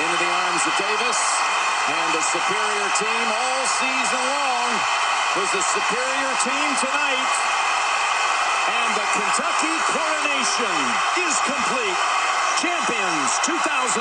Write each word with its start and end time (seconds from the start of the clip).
into 0.00 0.16
the 0.16 0.32
arms 0.48 0.62
of 0.64 0.72
Davis. 0.80 1.20
And 1.90 2.08
the 2.16 2.24
superior 2.24 2.88
team 2.96 3.26
all 3.28 3.64
season 3.68 4.22
long 4.32 4.70
was 5.36 5.48
the 5.52 5.60
superior 5.60 6.32
team 6.40 6.68
tonight. 6.80 7.32
And 8.70 8.90
the 8.96 9.06
Kentucky 9.12 9.76
coronation 9.92 10.76
is 11.20 11.34
complete. 11.44 12.00
Champions 12.60 13.30
2012. 13.44 14.00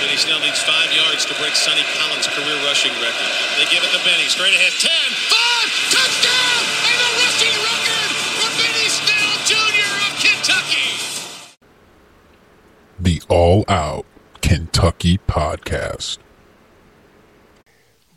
Benny 0.00 0.16
Snell 0.16 0.40
needs 0.40 0.62
five 0.62 0.90
yards 0.96 1.26
to 1.26 1.34
break 1.38 1.54
Sonny 1.54 1.84
Collins' 1.94 2.26
career 2.32 2.56
rushing 2.64 2.92
record. 2.98 3.30
They 3.58 3.66
give 3.70 3.84
it 3.84 3.92
to 3.92 4.00
Benny. 4.02 4.26
Straight 4.28 4.54
ahead. 4.54 4.72
10, 4.78 4.90
5, 4.90 5.92
touchdown! 5.92 6.59
All 13.30 13.64
Out 13.68 14.06
Kentucky 14.42 15.18
Podcast. 15.28 16.18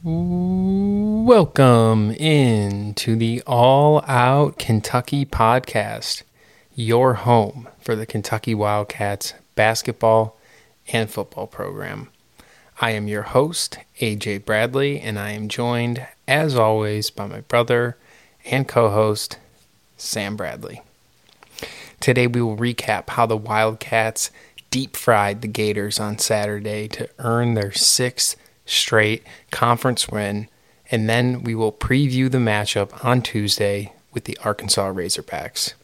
Welcome 0.02 2.10
in 2.14 2.96
to 2.96 3.16
the 3.16 3.44
All 3.46 4.04
Out 4.08 4.58
Kentucky 4.58 5.24
Podcast, 5.24 6.24
your 6.74 7.14
home 7.14 7.70
for 7.80 7.96
the 7.96 8.08
Kentucky 8.08 8.56
Wildcats 8.56 9.36
basketball 9.54 10.36
and 10.92 11.12
football 11.12 11.46
program. 11.46 12.10
I 12.82 12.90
am 12.90 13.08
your 13.08 13.22
host, 13.22 13.78
AJ 14.02 14.46
Bradley, 14.46 15.00
and 15.00 15.20
I 15.20 15.34
am 15.34 15.48
joined, 15.48 16.08
as 16.28 16.56
always, 16.56 17.12
by 17.12 17.28
my 17.28 17.42
brother 17.42 17.98
and 18.46 18.68
co 18.68 18.90
host, 18.90 19.38
Sam 19.96 20.36
Bradley. 20.36 20.82
Today 22.00 22.28
we 22.28 22.42
will 22.42 22.58
recap 22.58 23.12
how 23.12 23.28
the 23.28 23.38
Wildcats 23.38 24.32
deep 24.74 24.98
fried 24.98 25.44
the 25.44 25.48
Gators 25.48 26.00
on 26.00 26.18
Saturday 26.18 26.88
to 26.88 27.08
earn 27.20 27.54
their 27.54 27.72
sixth 27.72 28.36
straight 28.66 29.24
conference 29.52 30.10
win, 30.10 30.50
and 30.90 31.08
then 31.08 31.44
we 31.44 31.54
will 31.54 31.72
preview 31.72 32.30
the 32.30 32.40
matchup 32.40 33.06
on 33.06 33.22
Tuesday 33.22 33.94
with 34.14 34.24
the 34.24 34.36
Arkansas 34.44 34.92
Razorbacks. 34.92 35.76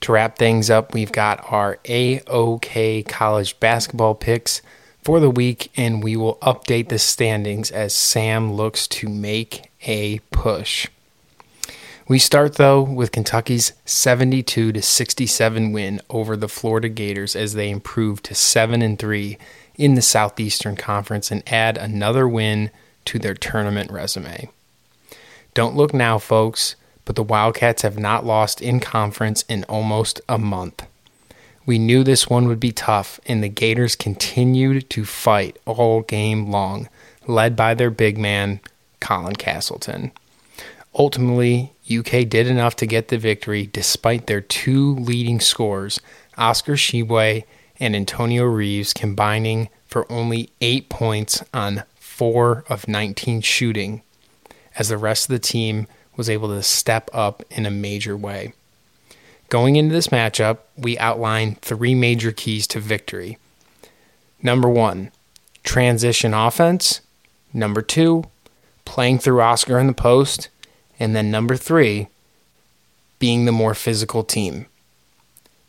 To 0.00 0.10
wrap 0.10 0.36
things 0.36 0.68
up, 0.68 0.92
we've 0.92 1.12
got 1.12 1.52
our 1.52 1.78
AOK 1.84 3.06
college 3.06 3.60
basketball 3.60 4.16
picks 4.16 4.62
for 5.00 5.20
the 5.20 5.30
week, 5.30 5.70
and 5.76 6.02
we 6.02 6.16
will 6.16 6.38
update 6.38 6.88
the 6.88 6.98
standings 6.98 7.70
as 7.70 7.94
Sam 7.94 8.52
looks 8.52 8.88
to 8.88 9.08
make 9.08 9.70
a 9.86 10.18
push. 10.32 10.88
We 12.06 12.18
start 12.18 12.56
though 12.56 12.82
with 12.82 13.12
Kentucky's 13.12 13.72
72 13.86 14.72
to 14.72 14.82
67 14.82 15.72
win 15.72 16.02
over 16.10 16.36
the 16.36 16.50
Florida 16.50 16.90
Gators 16.90 17.34
as 17.34 17.54
they 17.54 17.70
improve 17.70 18.22
to 18.24 18.34
7 18.34 18.82
and 18.82 18.98
3 18.98 19.38
in 19.76 19.94
the 19.94 20.02
Southeastern 20.02 20.76
Conference 20.76 21.30
and 21.30 21.42
add 21.50 21.78
another 21.78 22.28
win 22.28 22.70
to 23.06 23.18
their 23.18 23.32
tournament 23.32 23.90
resume. 23.90 24.50
Don't 25.54 25.76
look 25.76 25.94
now, 25.94 26.18
folks, 26.18 26.76
but 27.06 27.16
the 27.16 27.22
Wildcats 27.22 27.80
have 27.82 27.98
not 27.98 28.26
lost 28.26 28.60
in 28.60 28.80
conference 28.80 29.42
in 29.48 29.64
almost 29.64 30.20
a 30.28 30.36
month. 30.36 30.86
We 31.64 31.78
knew 31.78 32.04
this 32.04 32.28
one 32.28 32.48
would 32.48 32.60
be 32.60 32.72
tough, 32.72 33.18
and 33.24 33.42
the 33.42 33.48
Gators 33.48 33.96
continued 33.96 34.90
to 34.90 35.06
fight 35.06 35.58
all 35.64 36.02
game 36.02 36.50
long, 36.50 36.90
led 37.26 37.56
by 37.56 37.72
their 37.72 37.90
big 37.90 38.18
man, 38.18 38.60
Colin 39.00 39.36
Castleton. 39.36 40.12
Ultimately, 40.94 41.73
UK 41.90 42.28
did 42.28 42.46
enough 42.46 42.76
to 42.76 42.86
get 42.86 43.08
the 43.08 43.18
victory 43.18 43.66
despite 43.66 44.26
their 44.26 44.40
two 44.40 44.94
leading 44.94 45.40
scorers, 45.40 46.00
Oscar 46.38 46.74
Tshiebwe 46.74 47.44
and 47.78 47.94
Antonio 47.94 48.44
Reeves, 48.44 48.92
combining 48.92 49.68
for 49.86 50.10
only 50.10 50.50
eight 50.60 50.88
points 50.88 51.42
on 51.52 51.84
four 51.96 52.64
of 52.68 52.88
19 52.88 53.40
shooting, 53.42 54.02
as 54.76 54.88
the 54.88 54.98
rest 54.98 55.28
of 55.28 55.32
the 55.32 55.38
team 55.38 55.86
was 56.16 56.30
able 56.30 56.48
to 56.48 56.62
step 56.62 57.10
up 57.12 57.42
in 57.50 57.66
a 57.66 57.70
major 57.70 58.16
way. 58.16 58.54
Going 59.48 59.76
into 59.76 59.92
this 59.92 60.08
matchup, 60.08 60.58
we 60.76 60.96
outline 60.98 61.56
three 61.56 61.94
major 61.94 62.32
keys 62.32 62.66
to 62.68 62.80
victory. 62.80 63.38
Number 64.42 64.68
one, 64.68 65.10
transition 65.62 66.34
offense. 66.34 67.00
Number 67.52 67.82
two, 67.82 68.24
playing 68.84 69.18
through 69.18 69.40
Oscar 69.40 69.78
in 69.78 69.86
the 69.86 69.92
post. 69.92 70.48
And 70.98 71.14
then 71.14 71.30
number 71.30 71.56
three, 71.56 72.08
being 73.18 73.44
the 73.44 73.52
more 73.52 73.74
physical 73.74 74.22
team. 74.24 74.66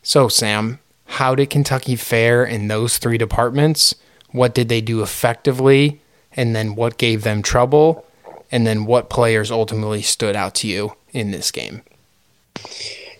So, 0.02 0.28
Sam, 0.28 0.78
how 1.06 1.34
did 1.34 1.50
Kentucky 1.50 1.96
fare 1.96 2.44
in 2.44 2.68
those 2.68 2.98
three 2.98 3.18
departments? 3.18 3.94
What 4.30 4.54
did 4.54 4.68
they 4.68 4.80
do 4.80 5.02
effectively? 5.02 6.00
And 6.32 6.54
then 6.54 6.74
what 6.74 6.98
gave 6.98 7.22
them 7.22 7.42
trouble? 7.42 8.04
And 8.52 8.66
then 8.66 8.84
what 8.84 9.10
players 9.10 9.50
ultimately 9.50 10.02
stood 10.02 10.36
out 10.36 10.54
to 10.56 10.68
you 10.68 10.94
in 11.12 11.30
this 11.30 11.50
game? 11.50 11.82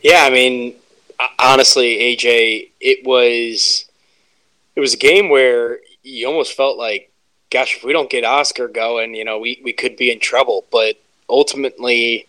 Yeah, 0.03 0.25
I 0.25 0.31
mean, 0.31 0.75
honestly, 1.39 1.97
AJ, 1.99 2.71
it 2.81 3.05
was 3.05 3.87
it 4.75 4.81
was 4.81 4.95
a 4.95 4.99
game 4.99 5.28
where 5.28 5.78
you 6.03 6.28
almost 6.28 6.56
felt 6.56 6.78
like, 6.78 7.11
gosh, 7.50 7.77
if 7.77 7.84
we 7.84 7.93
don't 7.93 8.11
get 8.11 8.25
Oscar 8.25 8.69
going, 8.69 9.15
you 9.15 9.25
know, 9.25 9.39
we, 9.39 9.61
we 9.65 9.72
could 9.72 9.97
be 9.97 10.12
in 10.12 10.21
trouble. 10.21 10.65
But 10.71 11.00
ultimately, 11.28 12.26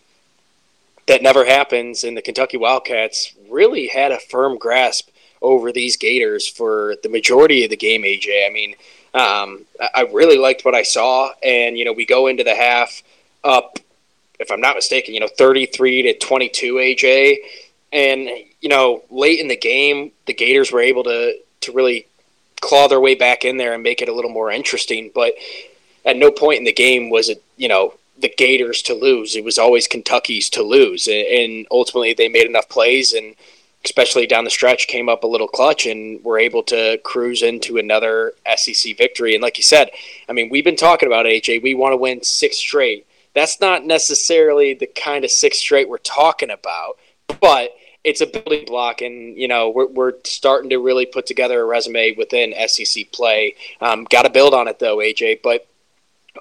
that 1.06 1.22
never 1.22 1.44
happens, 1.44 2.04
and 2.04 2.16
the 2.16 2.22
Kentucky 2.22 2.56
Wildcats 2.56 3.34
really 3.48 3.88
had 3.88 4.12
a 4.12 4.18
firm 4.18 4.58
grasp 4.58 5.08
over 5.40 5.72
these 5.72 5.96
Gators 5.96 6.46
for 6.46 6.96
the 7.02 7.08
majority 7.08 7.64
of 7.64 7.70
the 7.70 7.76
game. 7.76 8.02
AJ, 8.02 8.46
I 8.46 8.52
mean, 8.52 8.74
um, 9.14 9.64
I 9.94 10.02
really 10.12 10.38
liked 10.38 10.64
what 10.64 10.74
I 10.74 10.82
saw, 10.82 11.30
and 11.42 11.78
you 11.78 11.84
know, 11.84 11.92
we 11.92 12.04
go 12.04 12.26
into 12.26 12.44
the 12.44 12.54
half 12.54 13.02
up, 13.42 13.78
if 14.38 14.50
I'm 14.50 14.60
not 14.60 14.76
mistaken, 14.76 15.14
you 15.14 15.20
know, 15.20 15.28
33 15.28 16.02
to 16.02 16.18
22. 16.18 16.74
AJ, 16.74 17.36
and 17.92 18.28
you 18.60 18.68
know, 18.68 19.02
late 19.10 19.40
in 19.40 19.48
the 19.48 19.56
game, 19.56 20.12
the 20.26 20.34
Gators 20.34 20.72
were 20.72 20.80
able 20.80 21.04
to 21.04 21.38
to 21.62 21.72
really 21.72 22.06
claw 22.60 22.88
their 22.88 23.00
way 23.00 23.14
back 23.14 23.44
in 23.44 23.56
there 23.56 23.72
and 23.72 23.82
make 23.82 24.02
it 24.02 24.08
a 24.08 24.14
little 24.14 24.30
more 24.30 24.50
interesting. 24.50 25.10
But 25.14 25.34
at 26.04 26.16
no 26.16 26.30
point 26.30 26.58
in 26.58 26.64
the 26.64 26.72
game 26.72 27.10
was 27.10 27.28
it, 27.28 27.42
you 27.56 27.68
know, 27.68 27.94
the 28.20 28.32
Gators 28.36 28.82
to 28.82 28.94
lose. 28.94 29.36
It 29.36 29.44
was 29.44 29.58
always 29.58 29.86
Kentucky's 29.86 30.50
to 30.50 30.62
lose, 30.62 31.08
and 31.08 31.66
ultimately 31.70 32.14
they 32.14 32.28
made 32.28 32.46
enough 32.46 32.68
plays, 32.68 33.12
and 33.12 33.34
especially 33.84 34.26
down 34.26 34.44
the 34.44 34.50
stretch, 34.50 34.88
came 34.88 35.08
up 35.08 35.22
a 35.22 35.28
little 35.28 35.48
clutch, 35.48 35.86
and 35.86 36.22
were 36.24 36.38
able 36.38 36.62
to 36.64 36.98
cruise 37.04 37.42
into 37.42 37.78
another 37.78 38.32
SEC 38.56 38.96
victory. 38.96 39.34
And 39.34 39.42
like 39.42 39.56
you 39.56 39.64
said, 39.64 39.90
I 40.28 40.32
mean, 40.32 40.48
we've 40.50 40.64
been 40.64 40.76
talking 40.76 41.06
about 41.06 41.26
AJ. 41.26 41.62
We 41.62 41.74
want 41.74 41.92
to 41.92 41.96
win 41.96 42.22
six 42.22 42.56
straight. 42.56 43.06
That's 43.34 43.60
not 43.60 43.84
necessarily 43.84 44.74
the 44.74 44.86
kind 44.86 45.24
of 45.24 45.30
six 45.30 45.58
straight 45.58 45.88
we're 45.88 45.98
talking 45.98 46.50
about, 46.50 46.98
but 47.40 47.74
it's 48.04 48.20
a 48.20 48.26
building 48.26 48.64
block, 48.64 49.00
and 49.00 49.36
you 49.36 49.48
know 49.48 49.70
we're, 49.70 49.86
we're 49.86 50.12
starting 50.24 50.70
to 50.70 50.78
really 50.78 51.06
put 51.06 51.26
together 51.26 51.60
a 51.60 51.64
resume 51.64 52.14
within 52.16 52.54
SEC 52.66 53.12
play. 53.12 53.54
Um, 53.80 54.04
Got 54.04 54.22
to 54.22 54.30
build 54.30 54.54
on 54.54 54.66
it 54.66 54.78
though, 54.78 54.98
AJ. 54.98 55.40
But 55.42 55.68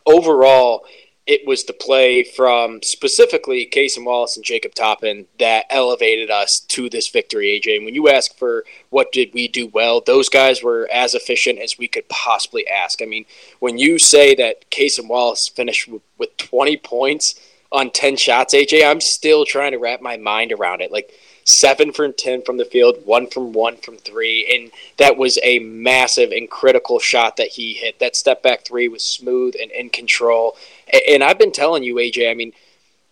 overall, 0.05 0.85
it 1.27 1.45
was 1.45 1.65
the 1.65 1.73
play 1.73 2.23
from 2.23 2.81
specifically 2.81 3.69
Cason 3.69 4.05
Wallace 4.05 4.37
and 4.37 4.45
Jacob 4.45 4.73
Toppin 4.73 5.27
that 5.39 5.65
elevated 5.69 6.31
us 6.31 6.61
to 6.61 6.89
this 6.89 7.09
victory, 7.09 7.59
AJ. 7.59 7.75
And 7.75 7.85
when 7.85 7.93
you 7.93 8.07
ask 8.07 8.35
for 8.37 8.63
what 8.89 9.11
did 9.11 9.33
we 9.33 9.49
do 9.49 9.67
well, 9.67 9.99
those 9.99 10.29
guys 10.29 10.63
were 10.63 10.89
as 10.91 11.13
efficient 11.13 11.59
as 11.59 11.77
we 11.77 11.89
could 11.89 12.07
possibly 12.07 12.65
ask. 12.67 13.01
I 13.01 13.05
mean, 13.05 13.25
when 13.59 13.77
you 13.77 13.99
say 13.99 14.35
that 14.35 14.71
Cason 14.71 15.09
Wallace 15.09 15.49
finished 15.49 15.89
with 16.17 16.37
20 16.37 16.77
points 16.77 17.35
on 17.73 17.91
10 17.91 18.15
shots, 18.15 18.53
AJ, 18.53 18.89
I'm 18.89 19.01
still 19.01 19.43
trying 19.43 19.73
to 19.73 19.79
wrap 19.79 20.01
my 20.01 20.15
mind 20.15 20.53
around 20.53 20.81
it. 20.81 20.93
Like, 20.93 21.11
seven 21.47 21.93
from 21.93 22.11
10 22.11 22.41
from 22.41 22.57
the 22.57 22.65
field, 22.65 22.97
one 23.05 23.25
from 23.25 23.53
one 23.53 23.77
from 23.77 23.95
three. 23.95 24.45
And 24.53 24.71
that 24.97 25.15
was 25.15 25.39
a 25.43 25.59
massive 25.59 26.31
and 26.31 26.49
critical 26.49 26.99
shot 26.99 27.37
that 27.37 27.47
he 27.47 27.73
hit. 27.73 27.99
That 27.99 28.17
step 28.17 28.43
back 28.43 28.65
three 28.65 28.89
was 28.89 29.01
smooth 29.01 29.55
and 29.59 29.71
in 29.71 29.89
control. 29.89 30.57
And 31.07 31.23
I've 31.23 31.39
been 31.39 31.51
telling 31.51 31.83
you, 31.83 31.95
AJ, 31.95 32.29
I 32.29 32.33
mean, 32.33 32.53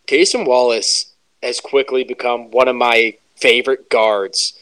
Cason 0.07 0.45
Wallace 0.45 1.13
has 1.41 1.59
quickly 1.59 2.03
become 2.03 2.51
one 2.51 2.67
of 2.67 2.75
my 2.75 3.15
favorite 3.35 3.89
guards 3.89 4.57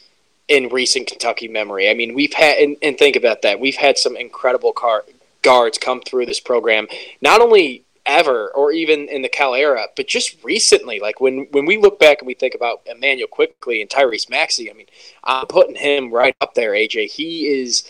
in 0.47 0.69
recent 0.69 1.07
Kentucky 1.07 1.47
memory. 1.47 1.89
I 1.89 1.93
mean, 1.93 2.13
we've 2.13 2.33
had, 2.33 2.57
and, 2.57 2.77
and 2.81 2.97
think 2.97 3.15
about 3.15 3.41
that, 3.43 3.59
we've 3.59 3.75
had 3.75 3.97
some 3.97 4.17
incredible 4.17 4.73
car, 4.73 5.05
guards 5.41 5.77
come 5.77 6.01
through 6.01 6.25
this 6.25 6.39
program, 6.39 6.87
not 7.21 7.41
only 7.41 7.83
ever 8.05 8.49
or 8.49 8.71
even 8.71 9.07
in 9.07 9.21
the 9.21 9.29
Cal 9.29 9.55
era, 9.55 9.87
but 9.95 10.07
just 10.07 10.43
recently, 10.43 10.99
like 10.99 11.21
when 11.21 11.47
when 11.51 11.65
we 11.65 11.77
look 11.77 11.99
back 11.99 12.19
and 12.19 12.27
we 12.27 12.33
think 12.33 12.55
about 12.55 12.81
Immanuel 12.85 13.27
Quickley 13.27 13.81
and 13.81 13.89
Tyrese 13.89 14.29
Maxey, 14.29 14.69
I 14.69 14.73
mean, 14.73 14.87
I'm 15.23 15.47
putting 15.47 15.75
him 15.75 16.11
right 16.11 16.35
up 16.41 16.53
there, 16.53 16.71
AJ. 16.71 17.11
He 17.11 17.47
is 17.47 17.89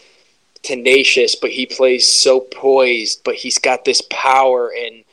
tenacious, 0.62 1.36
but 1.36 1.52
he 1.52 1.66
plays 1.66 2.08
so 2.08 2.40
poised, 2.40 3.24
but 3.24 3.36
he's 3.36 3.58
got 3.58 3.86
this 3.86 4.02
power 4.10 4.72
and 4.76 5.04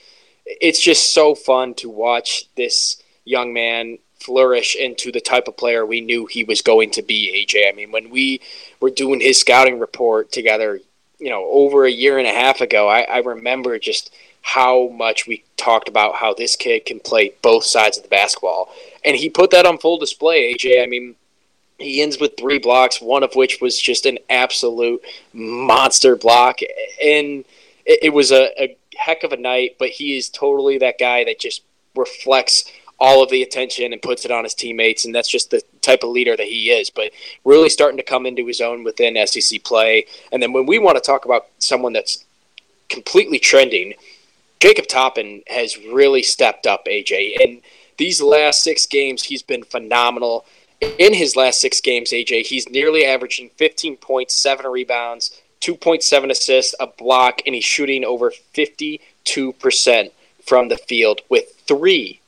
it's 0.46 0.80
just 0.80 1.12
so 1.12 1.34
fun 1.34 1.74
to 1.74 1.88
watch 1.88 2.48
this 2.56 3.02
young 3.24 3.52
man 3.52 3.98
flourish 4.20 4.76
into 4.76 5.10
the 5.10 5.20
type 5.20 5.48
of 5.48 5.56
player 5.56 5.84
we 5.84 6.00
knew 6.00 6.26
he 6.26 6.44
was 6.44 6.60
going 6.60 6.90
to 6.90 7.02
be, 7.02 7.46
AJ. 7.46 7.68
I 7.68 7.72
mean, 7.74 7.90
when 7.90 8.10
we 8.10 8.40
were 8.80 8.90
doing 8.90 9.20
his 9.20 9.40
scouting 9.40 9.78
report 9.78 10.30
together, 10.30 10.80
you 11.18 11.30
know, 11.30 11.46
over 11.50 11.84
a 11.84 11.90
year 11.90 12.18
and 12.18 12.26
a 12.26 12.32
half 12.32 12.60
ago, 12.60 12.88
I, 12.88 13.02
I 13.02 13.18
remember 13.18 13.78
just 13.78 14.12
how 14.42 14.88
much 14.88 15.26
we 15.26 15.44
talked 15.56 15.88
about 15.88 16.16
how 16.16 16.34
this 16.34 16.56
kid 16.56 16.86
can 16.86 17.00
play 17.00 17.32
both 17.42 17.64
sides 17.64 17.96
of 17.96 18.02
the 18.02 18.08
basketball. 18.08 18.72
And 19.04 19.16
he 19.16 19.28
put 19.28 19.50
that 19.50 19.66
on 19.66 19.78
full 19.78 19.98
display, 19.98 20.54
AJ. 20.54 20.82
I 20.82 20.86
mean, 20.86 21.16
he 21.78 22.02
ends 22.02 22.18
with 22.18 22.36
three 22.38 22.58
blocks, 22.58 23.00
one 23.00 23.22
of 23.22 23.34
which 23.34 23.60
was 23.60 23.80
just 23.80 24.06
an 24.06 24.18
absolute 24.28 25.02
monster 25.32 26.16
block. 26.16 26.60
And 27.02 27.44
it, 27.86 28.00
it 28.02 28.14
was 28.14 28.32
a, 28.32 28.50
a 28.62 28.76
heck 29.00 29.24
of 29.24 29.32
a 29.32 29.36
night, 29.36 29.76
but 29.78 29.88
he 29.88 30.16
is 30.16 30.28
totally 30.28 30.78
that 30.78 30.98
guy 30.98 31.24
that 31.24 31.40
just 31.40 31.62
reflects 31.96 32.70
all 32.98 33.22
of 33.22 33.30
the 33.30 33.42
attention 33.42 33.92
and 33.92 34.02
puts 34.02 34.26
it 34.26 34.30
on 34.30 34.44
his 34.44 34.54
teammates, 34.54 35.06
and 35.06 35.14
that's 35.14 35.28
just 35.28 35.50
the 35.50 35.62
type 35.80 36.02
of 36.02 36.10
leader 36.10 36.36
that 36.36 36.46
he 36.46 36.70
is. 36.70 36.90
But 36.90 37.12
really 37.44 37.70
starting 37.70 37.96
to 37.96 38.02
come 38.02 38.26
into 38.26 38.46
his 38.46 38.60
own 38.60 38.84
within 38.84 39.26
SEC 39.26 39.64
play. 39.64 40.06
And 40.30 40.42
then 40.42 40.52
when 40.52 40.66
we 40.66 40.78
want 40.78 40.96
to 40.96 41.02
talk 41.02 41.24
about 41.24 41.46
someone 41.58 41.94
that's 41.94 42.24
completely 42.90 43.38
trending, 43.38 43.94
Jacob 44.60 44.86
Toppin 44.86 45.42
has 45.46 45.78
really 45.78 46.22
stepped 46.22 46.66
up, 46.66 46.84
AJ. 46.84 47.42
And 47.42 47.62
these 47.96 48.20
last 48.20 48.62
six 48.62 48.84
games, 48.84 49.22
he's 49.22 49.42
been 49.42 49.62
phenomenal. 49.62 50.44
In 50.98 51.14
his 51.14 51.36
last 51.36 51.60
six 51.62 51.80
games, 51.80 52.10
AJ, 52.10 52.46
he's 52.46 52.68
nearly 52.68 53.06
averaging 53.06 53.50
15 53.56 53.96
points, 53.96 54.36
seven 54.36 54.66
rebounds, 54.66 55.40
2.7 55.60 56.30
assists, 56.30 56.74
a 56.80 56.86
block, 56.86 57.42
and 57.46 57.54
he's 57.54 57.64
shooting 57.64 58.04
over 58.04 58.32
52% 58.54 60.10
from 60.44 60.68
the 60.68 60.76
field 60.76 61.20
with 61.28 61.54
three 61.66 62.20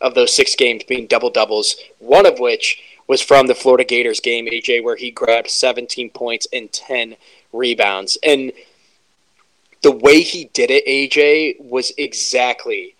of 0.00 0.14
those 0.14 0.34
six 0.34 0.54
games 0.54 0.84
being 0.84 1.06
double 1.06 1.30
doubles, 1.30 1.76
one 1.98 2.26
of 2.26 2.38
which 2.38 2.82
was 3.08 3.20
from 3.20 3.46
the 3.46 3.54
Florida 3.54 3.84
Gators 3.84 4.20
game, 4.20 4.46
AJ, 4.46 4.84
where 4.84 4.96
he 4.96 5.10
grabbed 5.10 5.50
17 5.50 6.10
points 6.10 6.46
and 6.52 6.70
10 6.72 7.16
rebounds. 7.52 8.18
And 8.22 8.52
the 9.82 9.92
way 9.92 10.20
he 10.20 10.46
did 10.52 10.70
it, 10.70 10.86
AJ, 10.86 11.60
was 11.60 11.92
exactly 11.96 12.94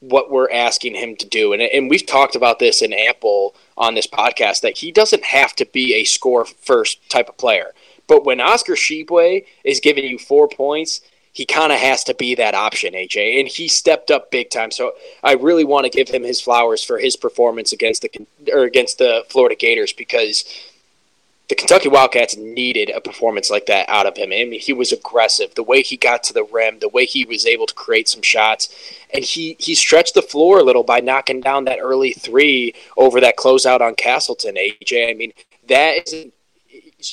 what 0.00 0.30
we're 0.30 0.50
asking 0.50 0.94
him 0.94 1.16
to 1.16 1.26
do. 1.26 1.52
And, 1.52 1.62
and 1.62 1.88
we've 1.88 2.06
talked 2.06 2.34
about 2.34 2.58
this 2.58 2.82
in 2.82 2.92
ample 2.92 3.54
on 3.76 3.94
this 3.94 4.06
podcast 4.06 4.60
that 4.62 4.78
he 4.78 4.90
doesn't 4.90 5.24
have 5.24 5.54
to 5.56 5.66
be 5.66 5.94
a 5.94 6.04
score 6.04 6.44
first 6.44 7.08
type 7.08 7.28
of 7.28 7.36
player. 7.36 7.72
But 8.06 8.24
when 8.24 8.40
Oscar 8.40 8.74
Tshiebwe 8.74 9.44
is 9.64 9.80
giving 9.80 10.04
you 10.04 10.18
four 10.18 10.48
points, 10.48 11.00
he 11.32 11.46
kind 11.46 11.72
of 11.72 11.78
has 11.78 12.04
to 12.04 12.14
be 12.14 12.34
that 12.34 12.54
option, 12.54 12.92
AJ, 12.92 13.40
and 13.40 13.48
he 13.48 13.66
stepped 13.66 14.10
up 14.10 14.30
big 14.30 14.50
time. 14.50 14.70
So 14.70 14.92
I 15.24 15.32
really 15.32 15.64
want 15.64 15.84
to 15.84 15.90
give 15.90 16.08
him 16.08 16.22
his 16.22 16.40
flowers 16.40 16.84
for 16.84 16.98
his 16.98 17.16
performance 17.16 17.72
against 17.72 18.02
the 18.02 18.26
or 18.52 18.64
against 18.64 18.98
the 18.98 19.24
Florida 19.28 19.54
Gators 19.54 19.94
because 19.94 20.44
the 21.48 21.54
Kentucky 21.54 21.88
Wildcats 21.88 22.36
needed 22.36 22.90
a 22.90 23.00
performance 23.00 23.50
like 23.50 23.66
that 23.66 23.88
out 23.88 24.06
of 24.06 24.16
him. 24.16 24.30
I 24.32 24.44
mean, 24.44 24.60
he 24.60 24.72
was 24.72 24.92
aggressive. 24.92 25.54
The 25.54 25.62
way 25.62 25.82
he 25.82 25.96
got 25.96 26.22
to 26.24 26.32
the 26.32 26.44
rim, 26.44 26.78
the 26.78 26.88
way 26.88 27.04
he 27.06 27.24
was 27.24 27.46
able 27.46 27.66
to 27.66 27.74
create 27.74 28.08
some 28.08 28.22
shots, 28.22 28.68
and 29.12 29.24
he 29.24 29.56
he 29.58 29.74
stretched 29.74 30.14
the 30.14 30.22
floor 30.22 30.60
a 30.60 30.64
little 30.64 30.84
by 30.84 31.00
knocking 31.00 31.40
down 31.40 31.64
that 31.64 31.78
early 31.80 32.12
three 32.12 32.74
over 32.98 33.20
that 33.20 33.38
closeout 33.38 33.80
on 33.80 33.94
Castleton. 33.94 34.56
AJ, 34.56 35.10
I 35.10 35.14
mean, 35.14 35.32
that 35.68 36.12
is 36.12 36.30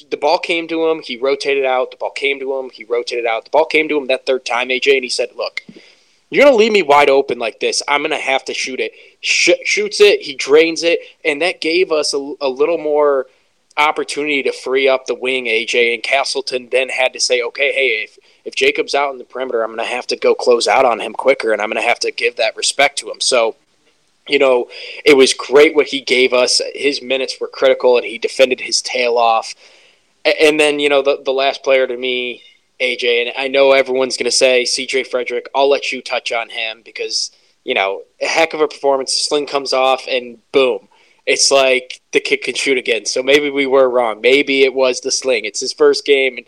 the 0.09 0.18
ball 0.18 0.39
came 0.39 0.68
to 0.68 0.88
him. 0.88 1.01
He 1.01 1.18
rotated 1.18 1.65
out. 1.65 1.91
The 1.91 1.97
ball 1.97 2.12
came 2.12 2.39
to 2.39 2.57
him. 2.57 2.69
He 2.69 2.83
rotated 2.83 3.25
out. 3.25 3.45
The 3.45 3.51
ball 3.51 3.65
came 3.65 3.89
to 3.89 3.97
him 3.97 4.07
that 4.07 4.25
third 4.25 4.45
time, 4.45 4.69
AJ, 4.69 4.95
and 4.95 5.03
he 5.03 5.09
said, 5.09 5.36
"Look, 5.36 5.63
you're 6.30 6.44
gonna 6.44 6.56
leave 6.56 6.71
me 6.71 6.81
wide 6.81 7.09
open 7.09 7.39
like 7.39 7.59
this. 7.59 7.81
I'm 7.88 8.01
gonna 8.01 8.18
have 8.18 8.45
to 8.45 8.53
shoot 8.53 8.80
it." 8.80 8.94
Sh- 9.21 9.63
shoots 9.65 10.00
it. 10.00 10.21
He 10.21 10.36
drains 10.36 10.83
it, 10.83 11.00
and 11.25 11.41
that 11.41 11.62
gave 11.62 11.91
us 11.91 12.13
a, 12.13 12.33
a 12.41 12.50
little 12.50 12.77
more 12.77 13.27
opportunity 13.77 14.44
to 14.44 14.51
free 14.51 14.88
up 14.88 15.06
the 15.06 15.15
wing, 15.15 15.45
AJ. 15.45 15.94
And 15.94 16.03
Castleton 16.03 16.69
then 16.69 16.89
had 16.89 17.13
to 17.13 17.19
say, 17.19 17.42
"Okay, 17.42 17.71
hey, 17.71 18.03
if 18.03 18.18
if 18.45 18.56
Jacob's 18.56 18.95
out 18.95 19.12
in 19.12 19.18
the 19.18 19.24
perimeter, 19.25 19.63
I'm 19.63 19.71
gonna 19.71 19.85
have 19.85 20.07
to 20.07 20.15
go 20.15 20.35
close 20.35 20.68
out 20.68 20.85
on 20.85 21.00
him 21.00 21.13
quicker, 21.13 21.51
and 21.53 21.62
I'm 21.62 21.69
gonna 21.69 21.81
have 21.81 22.00
to 22.00 22.12
give 22.12 22.35
that 22.38 22.56
respect 22.56 23.00
to 23.00 23.09
him." 23.09 23.21
So 23.21 23.56
you 24.30 24.39
know, 24.39 24.69
it 25.03 25.18
was 25.18 25.33
great 25.33 25.75
what 25.75 25.88
he 25.88 26.01
gave 26.01 26.33
us. 26.33 26.62
His 26.75 27.01
minutes 27.01 27.38
were 27.42 27.47
critical, 27.47 27.97
and 27.97 28.06
he 28.06 28.18
defended 28.18 28.62
his 28.62 28.81
tail 28.81 29.18
off. 29.18 29.56
And 30.25 30.60
then, 30.60 30.80
you 30.80 30.89
know, 30.89 31.01
the, 31.01 31.21
the 31.24 31.31
last 31.31 31.63
player 31.63 31.88
to 31.88 31.95
me, 31.98 32.44
AJ, 32.80 33.27
and 33.27 33.33
I 33.38 33.48
know 33.48 33.71
everyone's 33.71 34.18
going 34.18 34.25
to 34.25 34.31
say 34.31 34.63
CJ 34.63 35.07
Frederick. 35.07 35.48
I'll 35.56 35.69
let 35.69 35.92
you 35.92 36.01
touch 36.01 36.31
on 36.31 36.50
him 36.50 36.81
because, 36.83 37.31
you 37.63 37.74
know, 37.74 38.04
a 38.21 38.25
heck 38.25 38.54
of 38.54 38.62
a 38.62 38.68
performance. 38.68 39.13
The 39.13 39.19
sling 39.19 39.48
comes 39.48 39.74
off, 39.74 40.06
and 40.07 40.39
boom. 40.51 40.88
It's 41.25 41.51
like 41.51 42.01
the 42.12 42.19
kid 42.19 42.42
can 42.42 42.56
shoot 42.56 42.77
again. 42.77 43.06
So 43.06 43.21
maybe 43.21 43.50
we 43.50 43.66
were 43.66 43.89
wrong. 43.89 44.21
Maybe 44.21 44.63
it 44.63 44.74
was 44.74 45.01
the 45.01 45.12
sling. 45.12 45.45
It's 45.45 45.60
his 45.60 45.74
first 45.74 46.06
game, 46.06 46.38
and 46.38 46.45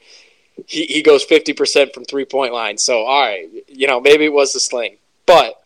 he, 0.68 0.86
he 0.86 1.04
goes 1.04 1.26
50% 1.26 1.94
from 1.94 2.06
three 2.06 2.26
point 2.26 2.54
line. 2.54 2.78
So, 2.78 3.04
all 3.04 3.22
right, 3.22 3.48
you 3.68 3.88
know, 3.88 4.00
maybe 4.02 4.26
it 4.26 4.34
was 4.34 4.54
the 4.54 4.60
sling. 4.60 4.98
But 5.26 5.62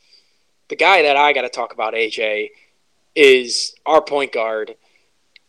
the 0.68 0.76
guy 0.76 1.04
that 1.04 1.16
I 1.16 1.34
got 1.34 1.42
to 1.42 1.50
talk 1.50 1.74
about, 1.74 1.94
AJ, 1.94 2.50
is 3.16 3.76
our 3.86 4.02
point 4.02 4.34
guard 4.34 4.76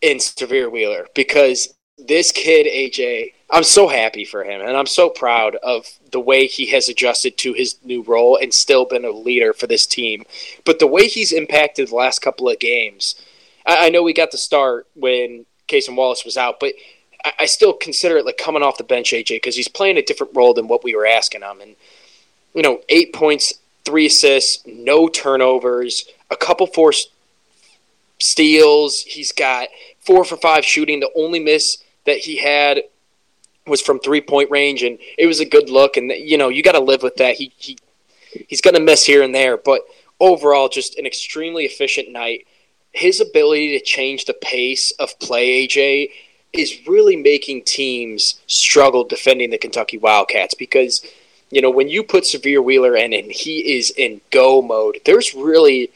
in 0.00 0.18
Sahvir 0.18 0.70
Wheeler 0.70 1.08
because 1.14 1.74
this 1.98 2.32
kid 2.32 2.66
AJ, 2.66 3.32
I'm 3.50 3.64
so 3.64 3.88
happy 3.88 4.24
for 4.24 4.44
him, 4.44 4.60
and 4.60 4.76
I'm 4.76 4.86
so 4.86 5.08
proud 5.08 5.56
of 5.56 5.86
the 6.10 6.20
way 6.20 6.46
he 6.46 6.66
has 6.70 6.88
adjusted 6.88 7.38
to 7.38 7.52
his 7.52 7.76
new 7.84 8.02
role 8.02 8.36
and 8.36 8.52
still 8.52 8.84
been 8.84 9.04
a 9.04 9.10
leader 9.10 9.52
for 9.52 9.66
this 9.66 9.86
team. 9.86 10.24
But 10.64 10.78
the 10.78 10.86
way 10.86 11.06
he's 11.06 11.32
impacted 11.32 11.88
the 11.88 11.94
last 11.94 12.20
couple 12.20 12.48
of 12.48 12.58
games, 12.58 13.14
I, 13.64 13.86
I 13.86 13.88
know 13.90 14.02
we 14.02 14.12
got 14.12 14.30
the 14.30 14.38
start 14.38 14.86
when 14.94 15.46
Cason 15.68 15.96
Wallace 15.96 16.24
was 16.24 16.36
out, 16.36 16.60
but 16.60 16.72
I, 17.24 17.32
I 17.40 17.46
still 17.46 17.72
consider 17.72 18.16
it 18.18 18.26
like 18.26 18.38
coming 18.38 18.62
off 18.62 18.78
the 18.78 18.84
bench, 18.84 19.12
AJ, 19.12 19.28
because 19.36 19.56
he's 19.56 19.68
playing 19.68 19.96
a 19.96 20.02
different 20.02 20.34
role 20.34 20.54
than 20.54 20.68
what 20.68 20.84
we 20.84 20.94
were 20.94 21.06
asking 21.06 21.42
him. 21.42 21.60
And 21.60 21.76
you 22.54 22.62
know, 22.62 22.80
eight 22.88 23.12
points, 23.12 23.54
three 23.84 24.06
assists, 24.06 24.66
no 24.66 25.08
turnovers, 25.08 26.06
a 26.30 26.36
couple 26.36 26.66
forced 26.66 27.10
steals. 28.18 29.02
He's 29.02 29.30
got 29.30 29.68
four 30.00 30.24
for 30.24 30.36
five 30.36 30.64
shooting. 30.64 31.00
The 31.00 31.10
only 31.14 31.38
miss 31.38 31.78
that 32.06 32.18
he 32.18 32.36
had 32.36 32.82
was 33.66 33.80
from 33.80 33.98
three 33.98 34.20
point 34.20 34.50
range, 34.50 34.82
and 34.82 34.98
it 35.18 35.26
was 35.26 35.40
a 35.40 35.44
good 35.44 35.70
look. 35.70 35.96
And 35.96 36.10
you 36.10 36.38
know, 36.38 36.48
you 36.48 36.62
got 36.62 36.72
to 36.72 36.80
live 36.80 37.02
with 37.02 37.16
that. 37.16 37.34
He 37.34 37.52
he 37.56 37.78
he's 38.48 38.60
going 38.60 38.74
to 38.74 38.80
miss 38.80 39.04
here 39.04 39.22
and 39.22 39.34
there, 39.34 39.56
but 39.56 39.82
overall, 40.20 40.68
just 40.68 40.98
an 40.98 41.06
extremely 41.06 41.64
efficient 41.64 42.10
night. 42.10 42.46
His 42.92 43.20
ability 43.20 43.78
to 43.78 43.84
change 43.84 44.24
the 44.24 44.34
pace 44.34 44.90
of 44.92 45.18
play, 45.18 45.66
AJ, 45.66 46.10
is 46.52 46.86
really 46.86 47.16
making 47.16 47.64
teams 47.64 48.40
struggle 48.46 49.04
defending 49.04 49.50
the 49.50 49.58
Kentucky 49.58 49.98
Wildcats 49.98 50.54
because 50.54 51.04
you 51.50 51.60
know 51.60 51.70
when 51.70 51.88
you 51.88 52.02
put 52.02 52.24
Sahvir 52.24 52.62
Wheeler 52.64 52.96
in 52.96 53.12
and 53.12 53.30
he 53.30 53.76
is 53.76 53.90
in 53.90 54.20
go 54.30 54.62
mode, 54.62 55.00
there's 55.04 55.34
really 55.34 55.90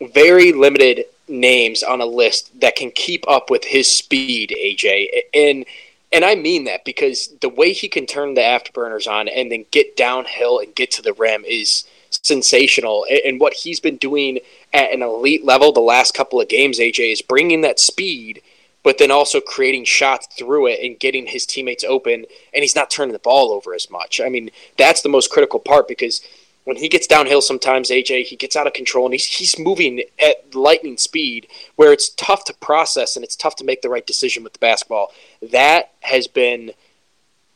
very 0.00 0.52
limited 0.52 1.04
names 1.28 1.82
on 1.82 2.00
a 2.00 2.06
list 2.06 2.60
that 2.60 2.76
can 2.76 2.90
keep 2.90 3.24
up 3.28 3.50
with 3.50 3.64
his 3.64 3.90
speed, 3.90 4.54
AJ. 4.56 5.08
And 5.34 5.64
and 6.10 6.24
I 6.24 6.34
mean 6.36 6.64
that 6.64 6.84
because 6.84 7.28
the 7.40 7.50
way 7.50 7.72
he 7.72 7.88
can 7.88 8.06
turn 8.06 8.34
the 8.34 8.40
afterburners 8.40 9.06
on 9.06 9.28
and 9.28 9.52
then 9.52 9.66
get 9.70 9.96
downhill 9.96 10.58
and 10.58 10.74
get 10.74 10.90
to 10.92 11.02
the 11.02 11.12
rim 11.12 11.44
is 11.44 11.84
sensational. 12.10 13.04
And 13.26 13.38
what 13.38 13.52
he's 13.52 13.78
been 13.78 13.98
doing 13.98 14.38
at 14.72 14.92
an 14.92 15.02
elite 15.02 15.44
level 15.44 15.70
the 15.70 15.80
last 15.80 16.14
couple 16.14 16.40
of 16.40 16.48
games, 16.48 16.78
AJ, 16.78 17.12
is 17.12 17.20
bringing 17.20 17.60
that 17.60 17.78
speed, 17.78 18.40
but 18.82 18.96
then 18.96 19.10
also 19.10 19.38
creating 19.38 19.84
shots 19.84 20.26
through 20.38 20.68
it 20.68 20.80
and 20.82 20.98
getting 20.98 21.26
his 21.26 21.44
teammates 21.44 21.84
open. 21.84 22.24
And 22.54 22.62
he's 22.62 22.76
not 22.76 22.88
turning 22.88 23.12
the 23.12 23.18
ball 23.18 23.52
over 23.52 23.74
as 23.74 23.90
much. 23.90 24.18
I 24.18 24.30
mean, 24.30 24.50
that's 24.78 25.02
the 25.02 25.10
most 25.10 25.30
critical 25.30 25.60
part 25.60 25.86
because– 25.88 26.22
when 26.68 26.76
he 26.76 26.90
gets 26.90 27.06
downhill 27.06 27.40
sometimes 27.40 27.88
AJ 27.88 28.24
he 28.24 28.36
gets 28.36 28.54
out 28.54 28.66
of 28.66 28.74
control 28.74 29.06
and 29.06 29.14
he's 29.14 29.24
he's 29.24 29.58
moving 29.58 30.02
at 30.22 30.54
lightning 30.54 30.98
speed 30.98 31.46
where 31.76 31.94
it's 31.94 32.10
tough 32.10 32.44
to 32.44 32.52
process 32.52 33.16
and 33.16 33.24
it's 33.24 33.36
tough 33.36 33.56
to 33.56 33.64
make 33.64 33.80
the 33.80 33.88
right 33.88 34.06
decision 34.06 34.44
with 34.44 34.52
the 34.52 34.58
basketball. 34.58 35.10
That 35.40 35.92
has 36.00 36.26
been 36.26 36.72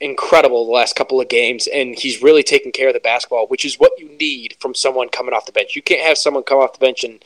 incredible 0.00 0.64
the 0.64 0.72
last 0.72 0.96
couple 0.96 1.20
of 1.20 1.28
games 1.28 1.66
and 1.66 1.94
he's 1.94 2.22
really 2.22 2.42
taking 2.42 2.72
care 2.72 2.88
of 2.88 2.94
the 2.94 3.00
basketball 3.00 3.46
which 3.48 3.66
is 3.66 3.78
what 3.78 3.92
you 3.98 4.08
need 4.18 4.56
from 4.60 4.74
someone 4.74 5.10
coming 5.10 5.34
off 5.34 5.44
the 5.44 5.52
bench. 5.52 5.76
You 5.76 5.82
can't 5.82 6.06
have 6.06 6.16
someone 6.16 6.42
come 6.42 6.60
off 6.60 6.72
the 6.72 6.78
bench 6.78 7.04
and 7.04 7.22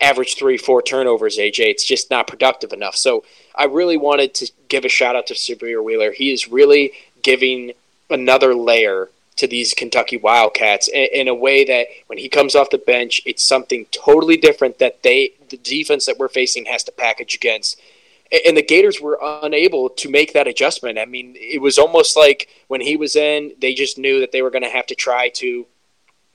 average 0.00 0.36
3 0.36 0.56
4 0.56 0.80
turnovers 0.80 1.36
AJ 1.36 1.66
it's 1.66 1.84
just 1.84 2.10
not 2.10 2.26
productive 2.26 2.72
enough. 2.72 2.96
So 2.96 3.24
I 3.54 3.64
really 3.66 3.98
wanted 3.98 4.32
to 4.36 4.50
give 4.68 4.86
a 4.86 4.88
shout 4.88 5.16
out 5.16 5.26
to 5.26 5.34
Sahvir 5.34 5.84
Wheeler. 5.84 6.12
He 6.12 6.32
is 6.32 6.48
really 6.48 6.92
giving 7.20 7.72
another 8.08 8.54
layer 8.54 9.10
to 9.36 9.46
these 9.46 9.74
Kentucky 9.74 10.16
Wildcats 10.16 10.88
in, 10.88 11.08
in, 11.12 11.28
a 11.28 11.34
way 11.34 11.64
that 11.64 11.86
when 12.06 12.18
he 12.18 12.28
comes 12.28 12.54
off 12.54 12.70
the 12.70 12.78
bench, 12.78 13.20
it's 13.26 13.44
something 13.44 13.86
totally 13.90 14.36
different 14.36 14.78
that 14.78 15.02
they 15.02 15.32
the 15.50 15.58
defense 15.58 16.06
that 16.06 16.18
we're 16.18 16.28
facing 16.28 16.64
has 16.66 16.82
to 16.84 16.92
package 16.92 17.34
against. 17.34 17.80
And 18.46 18.56
the 18.56 18.62
Gators 18.62 19.00
were 19.00 19.20
unable 19.22 19.88
to 19.88 20.10
make 20.10 20.32
that 20.32 20.48
adjustment. 20.48 20.98
I 20.98 21.04
mean, 21.04 21.34
it 21.36 21.62
was 21.62 21.78
almost 21.78 22.16
like 22.16 22.48
when 22.66 22.80
he 22.80 22.96
was 22.96 23.14
in, 23.14 23.52
they 23.60 23.72
just 23.72 23.98
knew 23.98 24.18
that 24.18 24.32
they 24.32 24.42
were 24.42 24.50
going 24.50 24.64
to 24.64 24.68
have 24.68 24.86
to 24.86 24.96
try 24.96 25.28
to 25.34 25.64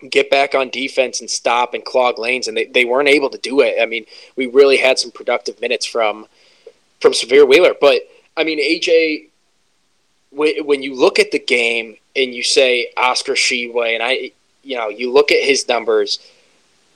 get 0.09 0.29
back 0.29 0.55
on 0.55 0.69
defense 0.69 1.19
and 1.19 1.29
stop 1.29 1.73
and 1.73 1.83
clog 1.83 2.17
lanes, 2.17 2.47
and 2.47 2.55
they, 2.55 2.65
they 2.65 2.85
weren't 2.85 3.09
able 3.09 3.29
to 3.29 3.37
do 3.37 3.59
it. 3.59 3.75
I 3.81 3.85
mean, 3.85 4.05
we 4.37 4.47
really 4.47 4.77
had 4.77 4.99
some 4.99 5.11
productive 5.11 5.59
minutes 5.59 5.85
from 5.85 6.27
from 6.99 7.13
Sahvir 7.13 7.47
Wheeler, 7.47 7.73
but 7.81 8.03
I 8.37 8.43
mean, 8.43 8.59
AJ, 8.59 9.29
when 10.31 10.81
you 10.81 10.95
look 10.95 11.19
at 11.19 11.31
the 11.31 11.39
game 11.39 11.97
and 12.15 12.33
you 12.33 12.43
say 12.43 12.91
Oscar 12.97 13.33
Tshiebwe, 13.33 13.93
and 13.93 14.03
I, 14.03 14.31
you 14.63 14.77
know, 14.77 14.89
you 14.89 15.11
look 15.11 15.31
at 15.31 15.43
his 15.43 15.67
numbers, 15.67 16.19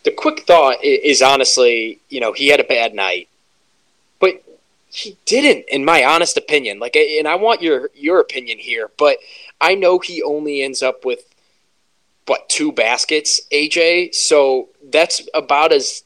the 0.03 0.11
quick 0.11 0.41
thought 0.41 0.83
is 0.83 1.21
honestly, 1.21 1.99
you 2.09 2.19
know, 2.19 2.31
he 2.31 2.47
had 2.47 2.59
a 2.59 2.63
bad 2.63 2.93
night, 2.93 3.27
but 4.19 4.41
he 4.89 5.17
didn't, 5.25 5.65
in 5.67 5.83
my 5.83 6.05
honest 6.05 6.37
opinion. 6.37 6.79
Like, 6.79 6.95
and 6.95 7.27
I 7.27 7.35
want 7.35 7.61
your 7.61 7.89
your 7.93 8.19
opinion 8.19 8.57
here, 8.57 8.89
but 8.97 9.17
I 9.59 9.75
know 9.75 9.99
he 9.99 10.23
only 10.23 10.61
ends 10.61 10.81
up 10.81 11.03
with 11.03 11.25
what 12.27 12.47
two 12.47 12.71
baskets, 12.71 13.41
AJ. 13.51 14.15
So 14.15 14.69
that's 14.91 15.27
about 15.33 15.73
as 15.73 16.03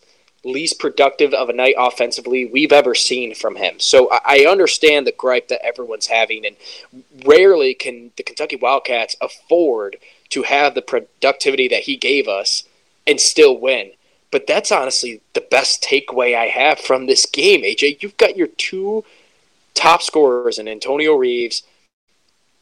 least 0.50 0.80
productive 0.80 1.34
of 1.34 1.50
a 1.50 1.54
night 1.54 1.76
offensively 1.78 2.46
we've 2.46 2.72
ever 2.72 2.96
seen 2.96 3.34
from 3.36 3.56
him. 3.56 3.80
So 3.80 4.10
I 4.12 4.46
understand 4.50 5.06
the 5.06 5.12
gripe 5.12 5.48
that 5.50 5.66
everyone's 5.66 6.08
having, 6.08 6.46
and 6.46 6.56
rarely 7.26 7.74
can 7.74 8.12
the 8.18 8.24
Kentucky 8.24 8.56
Wildcats 8.56 9.16
afford 9.22 9.98
to 10.30 10.44
have 10.44 10.76
the 10.76 10.82
productivity 10.82 11.68
that 11.68 11.84
he 11.84 11.98
gave 11.98 12.28
us 12.28 12.64
and 13.08 13.20
still 13.20 13.58
win. 13.58 13.92
But 14.32 14.46
that's 14.46 14.72
honestly 14.72 15.22
the 15.34 15.42
best 15.42 15.84
takeaway 15.84 16.36
I 16.36 16.48
have 16.48 16.80
from 16.80 17.08
this 17.08 17.26
game, 17.26 17.62
AJ. 17.62 18.04
You've 18.04 18.18
got 18.18 18.38
your 18.38 18.48
two 18.48 19.04
top 19.74 20.02
scorers 20.02 20.60
in 20.60 20.68
Antonio 20.68 21.16
Reeves 21.16 21.64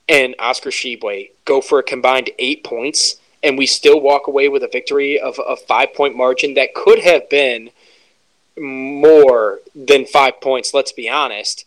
and 0.07 0.35
Oscar 0.39 0.69
Tshiebwe 0.69 1.31
go 1.45 1.61
for 1.61 1.79
a 1.79 1.83
combined 1.83 2.29
eight 2.39 2.63
points 2.63 3.17
and 3.43 3.57
we 3.57 3.65
still 3.65 3.99
walk 3.99 4.27
away 4.27 4.49
with 4.49 4.63
a 4.63 4.69
victory 4.71 5.19
of 5.19 5.39
a 5.45 5.55
five 5.55 5.93
point 5.93 6.15
margin 6.15 6.53
that 6.55 6.73
could 6.73 6.99
have 6.99 7.29
been 7.29 7.69
more 8.57 9.59
than 9.75 10.05
five 10.05 10.41
points. 10.41 10.73
Let's 10.73 10.91
be 10.91 11.09
honest. 11.09 11.65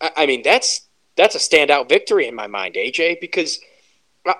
I 0.00 0.26
mean, 0.26 0.42
that's 0.42 0.82
that's 1.16 1.34
a 1.34 1.38
standout 1.38 1.88
victory 1.88 2.26
in 2.26 2.34
my 2.34 2.46
mind, 2.46 2.74
AJ, 2.74 3.20
because 3.20 3.60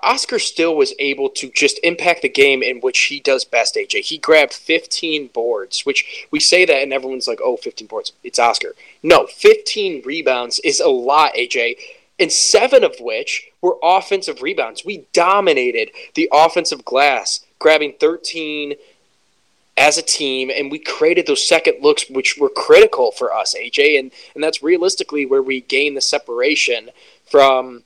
Oscar 0.03 0.39
still 0.39 0.77
was 0.77 0.93
able 0.99 1.31
to 1.31 1.51
just 1.51 1.81
impact 1.83 2.23
the 2.23 2.29
game 2.29 2.63
in 2.63 2.81
which 2.81 2.99
he 2.99 3.21
does 3.21 3.45
best, 3.45 3.77
AJ. 3.77 4.01
He 4.01 4.19
grabbed 4.19 4.53
15 4.53 5.29
boards, 5.29 5.87
which 5.87 6.27
we 6.31 6.41
say 6.41 6.67
that 6.67 6.83
and 6.83 6.93
everyone's 6.93 7.29
like, 7.29 7.39
oh, 7.43 7.57
15 7.57 7.87
boards. 7.87 8.13
It's 8.23 8.39
Oscar. 8.39 8.75
No, 9.03 9.27
15 9.27 10.03
rebounds 10.05 10.59
is 10.59 10.81
a 10.81 10.89
lot, 10.89 11.35
AJ 11.35 11.77
and 12.19 12.33
seven 12.33 12.85
of 12.85 12.97
which 13.01 13.51
were 13.61 13.77
offensive 13.83 14.43
rebounds. 14.43 14.85
We 14.85 15.07
dominated 15.13 15.91
the 16.15 16.29
offensive 16.33 16.85
glass, 16.85 17.45
grabbing 17.59 17.95
13 18.01 18.75
as 19.77 19.99
a 19.99 20.03
team, 20.03 20.51
and 20.51 20.71
we 20.71 20.79
created 20.79 21.27
those 21.27 21.47
second 21.47 21.83
looks, 21.83 22.09
which 22.09 22.39
were 22.39 22.49
critical 22.49 23.13
for 23.13 23.33
us, 23.33 23.55
AJ. 23.55 23.99
And, 23.99 24.11
and 24.35 24.43
that's 24.43 24.63
realistically 24.63 25.27
where 25.27 25.43
we 25.43 25.61
gain 25.61 25.95
the 25.95 26.01
separation 26.01 26.91
from 27.31 27.83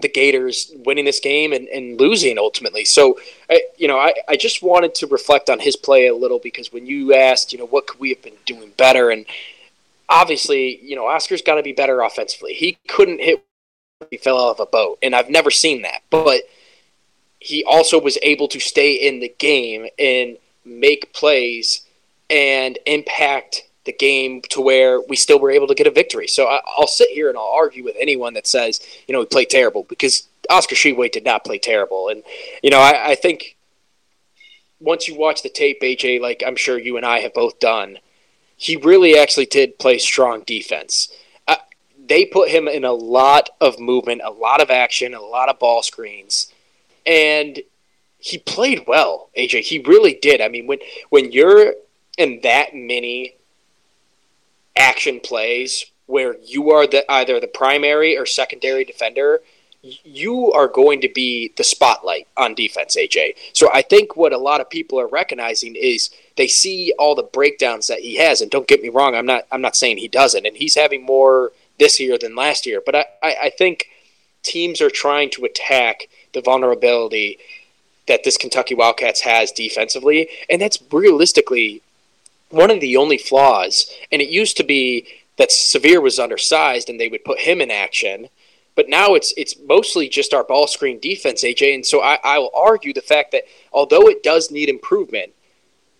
the 0.00 0.08
Gators 0.08 0.72
winning 0.74 1.04
this 1.04 1.20
game 1.20 1.52
and, 1.52 1.68
and 1.68 2.00
losing 2.00 2.36
ultimately. 2.36 2.84
So, 2.84 3.18
I, 3.48 3.62
you 3.76 3.86
know, 3.86 3.98
I, 3.98 4.14
I 4.28 4.34
just 4.34 4.60
wanted 4.60 4.94
to 4.96 5.06
reflect 5.06 5.48
on 5.48 5.60
his 5.60 5.76
play 5.76 6.08
a 6.08 6.14
little 6.14 6.40
because 6.40 6.72
when 6.72 6.84
you 6.84 7.14
asked, 7.14 7.52
you 7.52 7.60
know, 7.60 7.66
what 7.66 7.86
could 7.86 8.00
we 8.00 8.08
have 8.08 8.22
been 8.22 8.34
doing 8.44 8.72
better? 8.76 9.10
And 9.10 9.24
obviously, 10.08 10.80
you 10.82 10.96
know, 10.96 11.06
Oscar's 11.06 11.42
got 11.42 11.56
to 11.56 11.62
be 11.62 11.72
better 11.72 12.00
offensively. 12.00 12.54
He 12.54 12.76
couldn't 12.88 13.20
hit. 13.20 13.44
He 14.10 14.16
fell 14.16 14.36
off 14.36 14.58
a 14.58 14.66
boat, 14.66 14.98
and 15.02 15.14
I've 15.14 15.30
never 15.30 15.52
seen 15.52 15.82
that. 15.82 16.02
But 16.10 16.42
he 17.38 17.64
also 17.64 18.00
was 18.00 18.18
able 18.22 18.48
to 18.48 18.58
stay 18.58 18.94
in 18.94 19.20
the 19.20 19.32
game 19.38 19.86
and 19.98 20.36
make 20.64 21.12
plays 21.12 21.82
and 22.30 22.78
impact 22.86 23.62
the 23.84 23.92
game 23.92 24.40
to 24.50 24.60
where 24.60 25.00
we 25.00 25.16
still 25.16 25.38
were 25.38 25.50
able 25.50 25.66
to 25.66 25.74
get 25.74 25.86
a 25.86 25.90
victory. 25.90 26.26
So 26.26 26.46
I, 26.46 26.60
will 26.78 26.86
sit 26.86 27.10
here 27.10 27.28
and 27.28 27.36
I'll 27.36 27.54
argue 27.54 27.84
with 27.84 27.96
anyone 27.98 28.34
that 28.34 28.46
says, 28.46 28.80
you 29.06 29.12
know, 29.12 29.20
he 29.20 29.26
played 29.26 29.50
terrible 29.50 29.84
because 29.88 30.26
Oscar 30.48 30.74
Tshiebwe 30.74 31.12
did 31.12 31.24
not 31.24 31.44
play 31.44 31.58
terrible. 31.58 32.08
And, 32.08 32.22
you 32.62 32.70
know, 32.70 32.80
I, 32.80 33.10
I 33.10 33.14
think 33.14 33.56
once 34.80 35.06
you 35.06 35.16
watch 35.16 35.42
the 35.42 35.48
tape, 35.48 35.80
AJ, 35.82 36.20
like 36.20 36.42
I'm 36.46 36.56
sure 36.56 36.78
you 36.78 36.96
and 36.96 37.04
I 37.04 37.20
have 37.20 37.34
both 37.34 37.58
done, 37.58 37.98
he 38.56 38.76
really 38.76 39.18
actually 39.18 39.46
did 39.46 39.78
play 39.78 39.98
strong 39.98 40.42
defense. 40.46 41.08
Uh, 41.46 41.56
they 42.06 42.24
put 42.24 42.48
him 42.48 42.68
in 42.68 42.84
a 42.84 42.92
lot 42.92 43.50
of 43.60 43.78
movement, 43.78 44.22
a 44.24 44.30
lot 44.30 44.62
of 44.62 44.70
action, 44.70 45.14
a 45.14 45.20
lot 45.20 45.48
of 45.48 45.58
ball 45.58 45.82
screens, 45.82 46.52
and 47.04 47.60
he 48.24 48.38
played 48.38 48.84
well. 48.86 49.28
AJ, 49.36 49.60
he 49.64 49.80
really 49.80 50.14
did. 50.14 50.40
I 50.40 50.48
mean, 50.48 50.66
when 50.66 50.78
when 51.10 51.30
you're 51.30 51.74
in 52.16 52.40
that 52.42 52.74
many 52.74 53.34
action 54.74 55.20
plays 55.20 55.84
where 56.06 56.36
you 56.42 56.70
are 56.70 56.86
the 56.86 57.10
either 57.12 57.38
the 57.38 57.46
primary 57.46 58.16
or 58.16 58.24
secondary 58.24 58.82
defender, 58.82 59.40
you 59.82 60.50
are 60.52 60.68
going 60.68 61.02
to 61.02 61.08
be 61.14 61.52
the 61.58 61.64
spotlight 61.64 62.26
on 62.34 62.54
defense, 62.54 62.96
AJ. 62.96 63.34
So 63.52 63.68
I 63.74 63.82
think 63.82 64.16
what 64.16 64.32
a 64.32 64.38
lot 64.38 64.62
of 64.62 64.70
people 64.70 64.98
are 64.98 65.06
recognizing 65.06 65.76
is 65.76 66.08
they 66.36 66.48
see 66.48 66.94
all 66.98 67.14
the 67.14 67.24
breakdowns 67.24 67.88
that 67.88 68.00
he 68.00 68.16
has, 68.16 68.40
and 68.40 68.50
don't 68.50 68.66
get 68.66 68.80
me 68.80 68.88
wrong, 68.88 69.14
I'm 69.14 69.26
not 69.26 69.42
I'm 69.52 69.60
not 69.60 69.76
saying 69.76 69.98
he 69.98 70.08
doesn't, 70.08 70.46
and 70.46 70.56
he's 70.56 70.76
having 70.76 71.04
more 71.04 71.52
this 71.78 72.00
year 72.00 72.16
than 72.16 72.34
last 72.34 72.64
year, 72.64 72.80
but 72.84 72.94
I, 72.94 73.04
I, 73.22 73.36
I 73.42 73.50
think 73.50 73.88
teams 74.42 74.80
are 74.80 74.88
trying 74.88 75.28
to 75.28 75.44
attack 75.44 76.08
the 76.32 76.40
vulnerability 76.40 77.38
that 78.06 78.24
this 78.24 78.36
Kentucky 78.36 78.74
Wildcats 78.74 79.22
has 79.22 79.52
defensively, 79.52 80.28
and 80.50 80.60
that's 80.60 80.78
realistically 80.90 81.82
one 82.50 82.70
of 82.70 82.80
the 82.80 82.96
only 82.96 83.18
flaws. 83.18 83.90
And 84.12 84.20
it 84.20 84.28
used 84.28 84.56
to 84.58 84.64
be 84.64 85.06
that 85.36 85.50
Sahvir 85.50 86.02
was 86.02 86.18
undersized 86.18 86.88
and 86.88 87.00
they 87.00 87.08
would 87.08 87.24
put 87.24 87.40
him 87.40 87.60
in 87.60 87.70
action 87.70 88.28
but 88.74 88.88
now 88.88 89.14
it's 89.14 89.32
it's 89.36 89.56
mostly 89.66 90.08
just 90.08 90.34
our 90.34 90.44
ball 90.44 90.66
screen 90.66 90.98
defense, 90.98 91.44
AJ. 91.44 91.74
And 91.74 91.86
so 91.86 92.02
I, 92.02 92.18
I 92.24 92.38
will 92.38 92.50
argue 92.54 92.92
the 92.92 93.00
fact 93.00 93.32
that 93.32 93.44
although 93.72 94.08
it 94.08 94.22
does 94.22 94.50
need 94.50 94.68
improvement, 94.68 95.32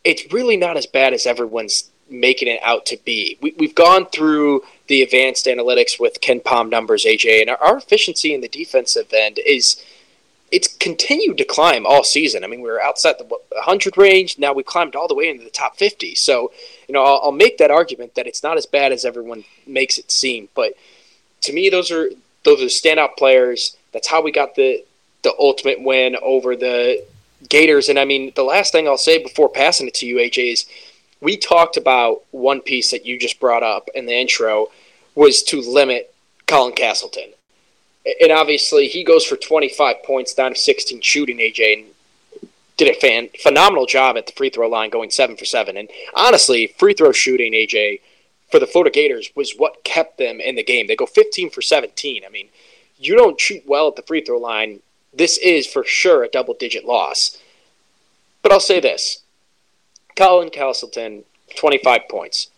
it's 0.03 0.33
really 0.33 0.57
not 0.57 0.77
as 0.77 0.87
bad 0.87 1.15
as 1.15 1.27
everyone's 1.27 1.91
making 2.11 2.49
it 2.49 2.61
out 2.63 2.85
to 2.87 2.99
be. 3.05 3.39
We, 3.41 3.55
we've 3.59 3.75
gone 3.75 4.07
through 4.07 4.63
the 4.89 5.03
advanced 5.03 5.47
analytics 5.47 5.99
with 5.99 6.21
KenPom 6.21 6.69
numbers, 6.69 7.05
AJ, 7.05 7.41
and 7.41 7.51
our, 7.51 7.57
our 7.57 7.77
efficiency 7.79 8.35
in 8.35 8.41
the 8.41 8.49
defensive 8.49 9.13
end 9.13 9.39
is 9.39 9.83
it's 10.55 10.69
continued 10.69 11.37
to 11.39 11.45
climb 11.45 11.85
all 11.85 12.05
season. 12.05 12.45
I 12.45 12.47
mean, 12.47 12.61
we 12.61 12.71
were 12.71 12.81
outside 12.81 13.17
the 13.19 13.25
100 13.25 13.97
range. 13.97 14.39
Now 14.39 14.53
we 14.53 14.63
climbed 14.63 14.95
all 14.95 15.09
the 15.09 15.15
way 15.15 15.29
into 15.29 15.43
the 15.43 15.51
top 15.51 15.77
50. 15.77 16.15
So, 16.15 16.53
you 16.87 16.93
know, 16.93 17.03
I'll, 17.03 17.21
I'll 17.25 17.33
make 17.33 17.59
that 17.59 17.73
argument 17.73 18.15
that 18.15 18.29
it's 18.29 18.45
not 18.45 18.57
as 18.57 18.65
bad 18.65 18.93
as 18.93 19.05
everyone 19.05 19.43
makes 19.67 19.99
it 19.99 20.13
seem. 20.13 20.49
But 20.55 20.75
to 21.41 21.53
me, 21.53 21.71
those 21.71 21.91
are 21.91 22.09
those 22.45 22.63
are 22.63 22.67
standout 22.67 23.17
players. 23.17 23.77
That's 23.93 24.07
how 24.07 24.23
we 24.23 24.31
got 24.31 24.55
the 24.55 24.85
the 25.23 25.35
ultimate 25.41 25.83
win 25.83 26.17
over 26.23 26.55
the 26.55 27.05
Gators. 27.49 27.89
And 27.89 27.99
I 27.99 28.05
mean, 28.05 28.33
the 28.37 28.45
last 28.45 28.71
thing 28.71 28.87
I'll 28.87 28.97
say 28.97 29.21
before 29.21 29.49
passing 29.49 29.89
it 29.89 29.95
to 29.95 30.07
you, 30.07 30.17
AJ, 30.19 30.53
is 30.53 30.67
we 31.21 31.37
talked 31.37 31.77
about 31.77 32.23
one 32.31 32.61
piece 32.61 32.93
that 32.93 33.05
you 33.05 33.19
just 33.19 33.41
brought 33.41 33.65
up 33.65 33.89
in 33.93 34.07
the 34.07 34.15
intro 34.15 34.69
was 35.17 35.43
to 35.45 35.61
limit 35.61 36.15
Colin 36.47 36.75
Castleton. 36.75 37.34
And 38.21 38.33
obviously, 38.33 38.89
he 38.89 39.03
goes 39.03 39.25
for 39.25 39.37
25 39.37 40.03
points 40.03 40.35
down 40.35 40.55
to 40.55 40.61
16 40.61 41.01
shooting, 41.01 41.39
AJ, 41.39 41.73
and 41.73 42.51
did 42.77 42.89
a 42.89 42.99
fan, 42.99 43.29
phenomenal 43.41 43.87
job 43.87 44.17
at 44.17 44.27
the 44.27 44.33
free 44.33 44.51
throw 44.51 44.69
line, 44.69 44.91
going 44.91 45.11
seven 45.11 45.37
for 45.37 45.45
seven. 45.45 45.77
And 45.77 45.89
honestly, 46.15 46.67
free 46.79 46.93
throw 46.93 47.13
shooting, 47.13 47.53
AJ, 47.53 48.01
for 48.51 48.59
the 48.59 48.67
Florida 48.67 48.91
Gators 48.91 49.31
was 49.35 49.55
what 49.57 49.85
kept 49.85 50.19
them 50.19 50.41
in 50.41 50.55
the 50.57 50.63
game. 50.63 50.87
They 50.87 50.97
go 50.97 51.07
15 51.07 51.51
for 51.51 51.63
17. 51.63 52.25
I 52.25 52.29
mean, 52.29 52.49
you 52.99 53.17
don't 53.17 53.41
shoot 53.41 53.63
well 53.67 53.89
at 53.89 53.97
the 53.97 54.03
free 54.03 54.21
throw 54.21 54.39
line. 54.39 54.81
This 55.13 55.39
is 55.39 55.67
for 55.67 55.85
sure 55.85 56.25
a 56.25 56.29
double 56.29 56.55
digit 56.55 56.85
loss. 56.85 57.39
But 58.43 58.53
I'll 58.53 58.61
say 58.61 58.81
this 58.81 59.23
Colin 60.17 60.51
Castleton, 60.51 61.25
25 61.57 62.03
points. 62.11 62.49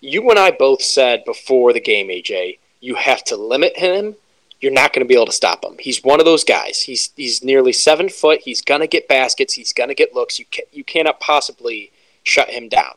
You 0.00 0.28
and 0.30 0.38
I 0.38 0.50
both 0.50 0.82
said 0.82 1.24
before 1.24 1.72
the 1.72 1.80
game, 1.80 2.08
AJ, 2.08 2.58
you 2.80 2.94
have 2.94 3.24
to 3.24 3.36
limit 3.36 3.76
him. 3.78 4.16
You're 4.64 4.72
not 4.72 4.94
going 4.94 5.04
to 5.04 5.08
be 5.08 5.14
able 5.14 5.26
to 5.26 5.32
stop 5.32 5.62
him. 5.62 5.76
He's 5.78 6.02
one 6.02 6.20
of 6.20 6.24
those 6.24 6.42
guys. 6.42 6.80
He's 6.80 7.10
he's 7.16 7.44
nearly 7.44 7.70
seven 7.70 8.08
foot. 8.08 8.40
He's 8.40 8.62
going 8.62 8.80
to 8.80 8.86
get 8.86 9.08
baskets. 9.08 9.52
He's 9.52 9.74
going 9.74 9.90
to 9.90 9.94
get 9.94 10.14
looks. 10.14 10.38
You 10.38 10.46
can, 10.50 10.64
you 10.72 10.82
cannot 10.82 11.20
possibly 11.20 11.92
shut 12.22 12.48
him 12.48 12.70
down. 12.70 12.94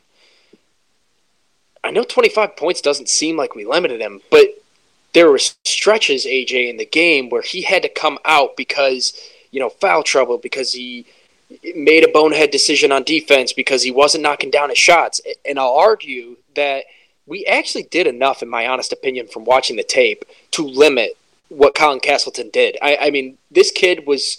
I 1.83 1.91
know 1.91 2.05
25 2.05 2.55
points 2.55 2.79
doesn't 2.79 3.09
seem 3.09 3.35
like 3.35 3.53
we 3.53 3.65
limited 3.65 3.99
him, 3.99 4.21
but 4.31 4.45
there 5.11 5.29
were 5.29 5.39
stretches, 5.39 6.25
AJ, 6.25 6.69
in 6.69 6.77
the 6.77 6.85
game 6.85 7.27
where 7.27 7.41
he 7.41 7.63
had 7.63 7.81
to 7.81 7.89
come 7.89 8.17
out 8.23 8.55
because, 8.55 9.13
you 9.51 9.59
know, 9.59 9.69
foul 9.69 10.03
trouble, 10.03 10.37
because 10.37 10.71
he 10.71 11.05
made 11.75 12.05
a 12.05 12.11
bonehead 12.13 12.51
decision 12.51 12.93
on 12.93 13.03
defense, 13.03 13.51
because 13.51 13.83
he 13.83 13.91
wasn't 13.91 14.23
knocking 14.23 14.51
down 14.51 14.69
his 14.69 14.77
shots. 14.77 15.19
And 15.45 15.59
I'll 15.59 15.75
argue 15.75 16.37
that 16.55 16.85
we 17.25 17.45
actually 17.45 17.83
did 17.83 18.07
enough, 18.07 18.41
in 18.41 18.47
my 18.47 18.67
honest 18.67 18.93
opinion, 18.93 19.27
from 19.27 19.43
watching 19.43 19.75
the 19.75 19.83
tape 19.83 20.23
to 20.51 20.63
limit 20.63 21.17
what 21.49 21.75
Colin 21.75 21.99
Castleton 21.99 22.49
did. 22.51 22.77
I, 22.81 22.97
I 22.97 23.09
mean, 23.11 23.37
this 23.51 23.71
kid 23.71 24.05
was 24.05 24.37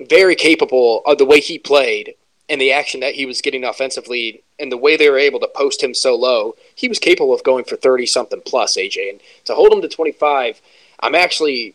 very 0.00 0.34
capable 0.34 1.02
of 1.06 1.18
the 1.18 1.24
way 1.24 1.40
he 1.40 1.58
played 1.58 2.14
and 2.48 2.60
the 2.60 2.72
action 2.72 3.00
that 3.00 3.14
he 3.14 3.26
was 3.26 3.40
getting 3.40 3.64
offensively 3.64 4.42
and 4.58 4.72
the 4.72 4.76
way 4.76 4.96
they 4.96 5.10
were 5.10 5.18
able 5.18 5.40
to 5.40 5.48
post 5.54 5.82
him 5.82 5.94
so 5.94 6.16
low, 6.16 6.56
he 6.74 6.88
was 6.88 6.98
capable 6.98 7.34
of 7.34 7.44
going 7.44 7.64
for 7.64 7.76
30 7.76 8.06
something 8.06 8.40
plus, 8.44 8.76
AJ. 8.76 9.10
And 9.10 9.20
to 9.44 9.54
hold 9.54 9.72
him 9.72 9.82
to 9.82 9.88
25, 9.88 10.60
I'm 11.00 11.14
actually 11.14 11.74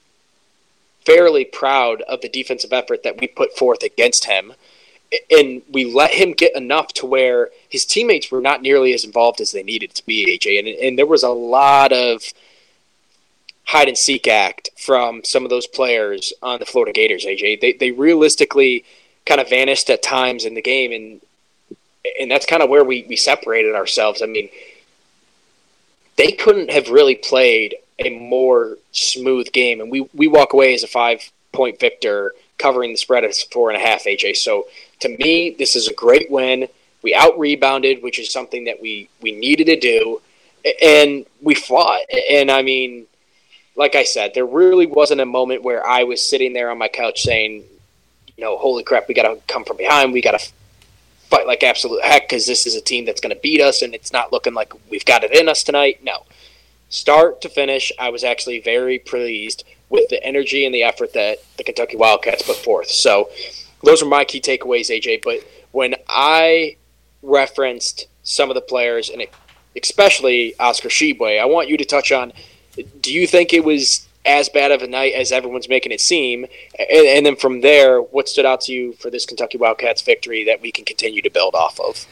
fairly 1.06 1.46
proud 1.46 2.02
of 2.04 2.22
the 2.22 2.30
defensive 2.30 2.74
effort 2.74 3.04
that 3.04 3.20
we 3.20 3.28
put 3.28 3.58
forth 3.58 3.84
against 3.84 4.26
him. 4.26 4.54
And 5.30 5.62
we 5.70 5.86
let 5.86 6.12
him 6.12 6.32
get 6.32 6.56
enough 6.56 6.88
to 6.94 7.06
where 7.06 7.52
his 7.70 7.86
teammates 7.86 8.32
were 8.32 8.42
not 8.42 8.64
nearly 8.64 8.94
as 8.94 9.04
involved 9.04 9.42
as 9.42 9.52
they 9.52 9.62
needed 9.62 9.94
to 9.96 10.06
be, 10.06 10.38
AJ. 10.38 10.60
And, 10.60 10.68
and 10.68 10.98
there 10.98 11.06
was 11.06 11.22
a 11.22 11.30
lot 11.30 11.92
of 11.92 12.24
hide 13.66 13.88
and 13.88 13.98
seek 13.98 14.28
act 14.28 14.70
from 14.78 15.24
some 15.24 15.44
of 15.44 15.50
those 15.50 15.68
players 15.68 16.34
on 16.42 16.60
the 16.60 16.66
Florida 16.66 16.94
Gators, 16.94 17.26
AJ. 17.26 17.62
They, 17.62 17.74
they 17.74 17.92
realistically 17.92 18.84
kind 19.26 19.40
of 19.40 19.50
vanished 19.50 19.90
at 19.90 20.04
times 20.04 20.46
in 20.46 20.54
the 20.54 20.62
game, 20.62 20.92
and 20.92 21.22
and 22.20 22.30
that's 22.30 22.46
kind 22.46 22.62
of 22.62 22.70
where 22.70 22.84
we, 22.84 23.06
we 23.08 23.16
separated 23.16 23.76
ourselves. 23.76 24.22
I 24.22 24.26
mean, 24.26 24.50
they 26.18 26.34
couldn't 26.34 26.70
have 26.70 26.90
really 26.90 27.16
played 27.16 27.76
a 28.00 28.10
more 28.10 28.78
smooth 28.92 29.52
game, 29.52 29.80
and 29.80 29.90
we, 29.90 30.02
we 30.14 30.28
walk 30.28 30.54
away 30.54 30.74
as 30.74 30.84
a 30.84 30.88
five 30.88 31.32
point 31.54 31.80
victor, 31.80 32.34
covering 32.58 32.92
the 32.92 32.98
spread 32.98 33.24
as 33.24 33.42
four 33.44 33.72
and 33.72 33.82
a 33.82 33.86
half, 33.86 34.04
AJ. 34.04 34.36
So 34.38 34.68
to 35.00 35.10
me, 35.18 35.56
this 35.58 35.76
is 35.76 35.88
a 35.88 35.94
great 35.94 36.30
win. 36.30 36.68
We 37.04 37.14
out 37.14 37.38
rebounded, 37.38 38.02
which 38.02 38.20
is 38.20 38.32
something 38.32 38.66
that 38.66 38.82
we, 38.82 39.10
we 39.22 39.32
needed 39.32 39.66
to 39.66 39.80
do, 39.80 40.22
and 40.82 41.26
we 41.42 41.56
fought. 41.56 42.02
And 42.30 42.50
I 42.52 42.62
mean, 42.62 43.06
like 43.76 43.96
I 43.96 44.04
said, 44.04 44.34
there 44.34 44.46
really 44.46 44.86
wasn't 44.86 45.22
a 45.22 45.26
moment 45.26 45.64
where 45.64 45.86
I 45.86 46.04
was 46.04 46.28
sitting 46.28 46.54
there 46.54 46.70
on 46.70 46.78
my 46.78 46.88
couch 46.88 47.22
saying, 47.22 47.64
you 48.38 48.44
know, 48.44 48.58
holy 48.58 48.84
crap, 48.84 49.08
we 49.08 49.14
got 49.14 49.24
to 49.24 49.40
come 49.48 49.64
from 49.64 49.78
behind. 49.78 50.14
We 50.14 50.22
got 50.22 50.40
to 50.40 50.52
fight 51.30 51.48
like 51.48 51.64
absolute 51.64 52.04
heck 52.04 52.30
because 52.30 52.46
this 52.46 52.68
is 52.68 52.76
a 52.76 52.82
team 52.82 53.06
that's 53.06 53.22
going 53.22 53.36
to 53.36 53.42
beat 53.42 53.62
us 53.62 53.82
and 53.82 53.96
it's 53.96 54.14
not 54.14 54.32
looking 54.32 54.54
like 54.54 54.74
we've 54.90 55.06
got 55.06 55.24
it 55.24 55.34
in 55.34 55.50
us 55.50 55.64
tonight. 55.64 56.04
No. 56.04 56.26
Start 56.90 57.42
to 57.42 57.50
finish, 57.50 57.92
I 58.00 58.10
was 58.10 58.24
actually 58.24 58.60
very 58.60 59.00
pleased 59.00 59.64
with 59.90 60.10
the 60.10 60.24
energy 60.24 60.66
and 60.66 60.74
the 60.74 60.84
effort 60.84 61.14
that 61.14 61.40
the 61.58 61.64
Kentucky 61.64 61.98
Wildcats 61.98 62.44
put 62.44 62.58
forth. 62.58 62.90
So 62.90 63.30
those 63.84 64.04
are 64.04 64.08
my 64.08 64.26
key 64.26 64.42
takeaways, 64.42 64.90
AJ. 64.90 65.24
But 65.24 65.40
when 65.72 65.96
I 66.08 66.78
referenced 67.24 68.08
some 68.24 68.50
of 68.52 68.56
the 68.56 68.62
players, 68.62 69.10
and 69.10 69.26
especially 69.82 70.54
Oscar 70.60 70.90
Tshiebwe, 70.90 71.40
I 71.40 71.46
want 71.46 71.68
you 71.68 71.78
to 71.78 71.86
touch 71.86 72.12
on 72.12 72.32
do 73.02 73.14
you 73.14 73.28
think 73.28 73.54
it 73.54 73.64
was 73.64 74.08
as 74.26 74.50
bad 74.50 74.72
of 74.72 74.82
a 74.82 74.88
night 74.88 75.14
as 75.14 75.32
everyone's 75.32 75.68
making 75.68 75.92
it 75.92 76.02
seem. 76.02 76.46
And, 76.78 77.08
and, 77.08 77.26
then 77.26 77.36
from 77.36 77.62
there, 77.62 78.02
what 78.02 78.30
stood 78.30 78.46
out 78.46 78.62
to 78.62 78.74
you 78.74 78.94
for 78.94 79.10
this 79.10 79.26
Kentucky 79.26 79.58
Wildcats 79.58 80.02
victory 80.02 80.44
that 80.46 80.62
we 80.62 80.72
can 80.72 80.86
continue 80.86 81.22
to 81.22 81.30
build 81.30 81.56
off 81.56 81.80
of? 81.80 82.06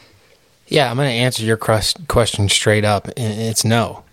Yeah, 0.68 0.90
I'm 0.90 0.96
going 0.96 1.08
to 1.08 1.14
answer 1.14 1.42
your 1.42 1.56
question 1.56 2.48
straight 2.48 2.84
up. 2.84 3.08
It's 3.16 3.64
no. 3.64 4.04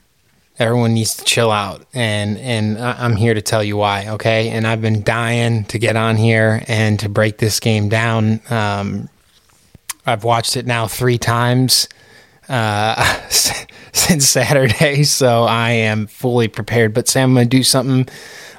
Everyone 0.57 0.93
needs 0.93 1.15
to 1.15 1.23
chill 1.23 1.51
out, 1.51 1.85
and 1.93 2.37
and 2.37 2.77
I'm 2.77 3.15
here 3.15 3.33
to 3.33 3.41
tell 3.41 3.63
you 3.63 3.77
why. 3.77 4.09
Okay, 4.09 4.49
and 4.49 4.67
I've 4.67 4.81
been 4.81 5.03
dying 5.03 5.63
to 5.65 5.79
get 5.79 5.95
on 5.95 6.17
here 6.17 6.65
and 6.67 6.99
to 6.99 7.07
break 7.07 7.37
this 7.37 7.61
game 7.61 7.87
down. 7.87 8.41
Um, 8.49 9.07
I've 10.05 10.25
watched 10.25 10.57
it 10.57 10.65
now 10.65 10.85
three 10.85 11.17
times 11.17 11.87
uh, 12.49 13.29
since 13.29 14.27
Saturday, 14.27 15.03
so 15.03 15.43
I 15.43 15.71
am 15.71 16.07
fully 16.07 16.47
prepared. 16.47 16.93
But 16.93 17.07
Sam, 17.07 17.37
I'm 17.37 17.45
to 17.45 17.49
do 17.49 17.63
something 17.63 18.07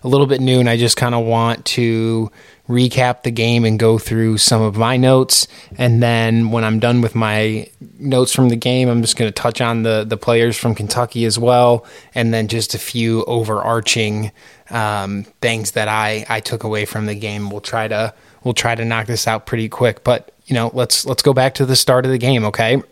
a 0.02 0.08
little 0.08 0.26
bit 0.26 0.40
new, 0.40 0.60
and 0.60 0.68
I 0.68 0.76
just 0.76 0.96
kind 0.96 1.14
of 1.14 1.24
want 1.24 1.64
to 1.66 2.30
recap 2.68 3.24
the 3.24 3.30
game 3.32 3.64
and 3.64 3.78
go 3.78 3.98
through 3.98 4.38
some 4.38 4.62
of 4.62 4.76
my 4.76 4.96
notes. 4.96 5.48
And 5.76 6.02
then 6.02 6.52
when 6.52 6.62
I'm 6.62 6.78
done 6.78 7.00
with 7.00 7.14
my 7.16 7.68
notes 7.98 8.32
from 8.32 8.48
the 8.48 8.56
game, 8.56 8.88
I'm 8.88 9.02
just 9.02 9.16
going 9.16 9.28
to 9.28 9.34
touch 9.34 9.60
on 9.60 9.82
the 9.82 10.04
the 10.04 10.16
players 10.16 10.56
from 10.56 10.74
Kentucky 10.74 11.24
as 11.24 11.38
well, 11.38 11.84
and 12.14 12.32
then 12.32 12.48
just 12.48 12.74
a 12.74 12.78
few 12.78 13.24
overarching 13.24 14.32
um, 14.70 15.24
things 15.42 15.72
that 15.72 15.88
I 15.88 16.24
I 16.28 16.40
took 16.40 16.64
away 16.64 16.84
from 16.84 17.06
the 17.06 17.14
game. 17.14 17.50
We'll 17.50 17.60
try 17.60 17.88
to 17.88 18.14
we'll 18.44 18.54
try 18.54 18.74
to 18.74 18.84
knock 18.84 19.06
this 19.06 19.26
out 19.26 19.46
pretty 19.46 19.68
quick, 19.68 20.04
but 20.04 20.32
you 20.46 20.54
know 20.54 20.70
let's 20.72 21.04
let's 21.04 21.22
go 21.22 21.32
back 21.32 21.54
to 21.54 21.66
the 21.66 21.76
start 21.76 22.04
of 22.04 22.10
the 22.12 22.18
game, 22.18 22.44
okay? 22.44 22.82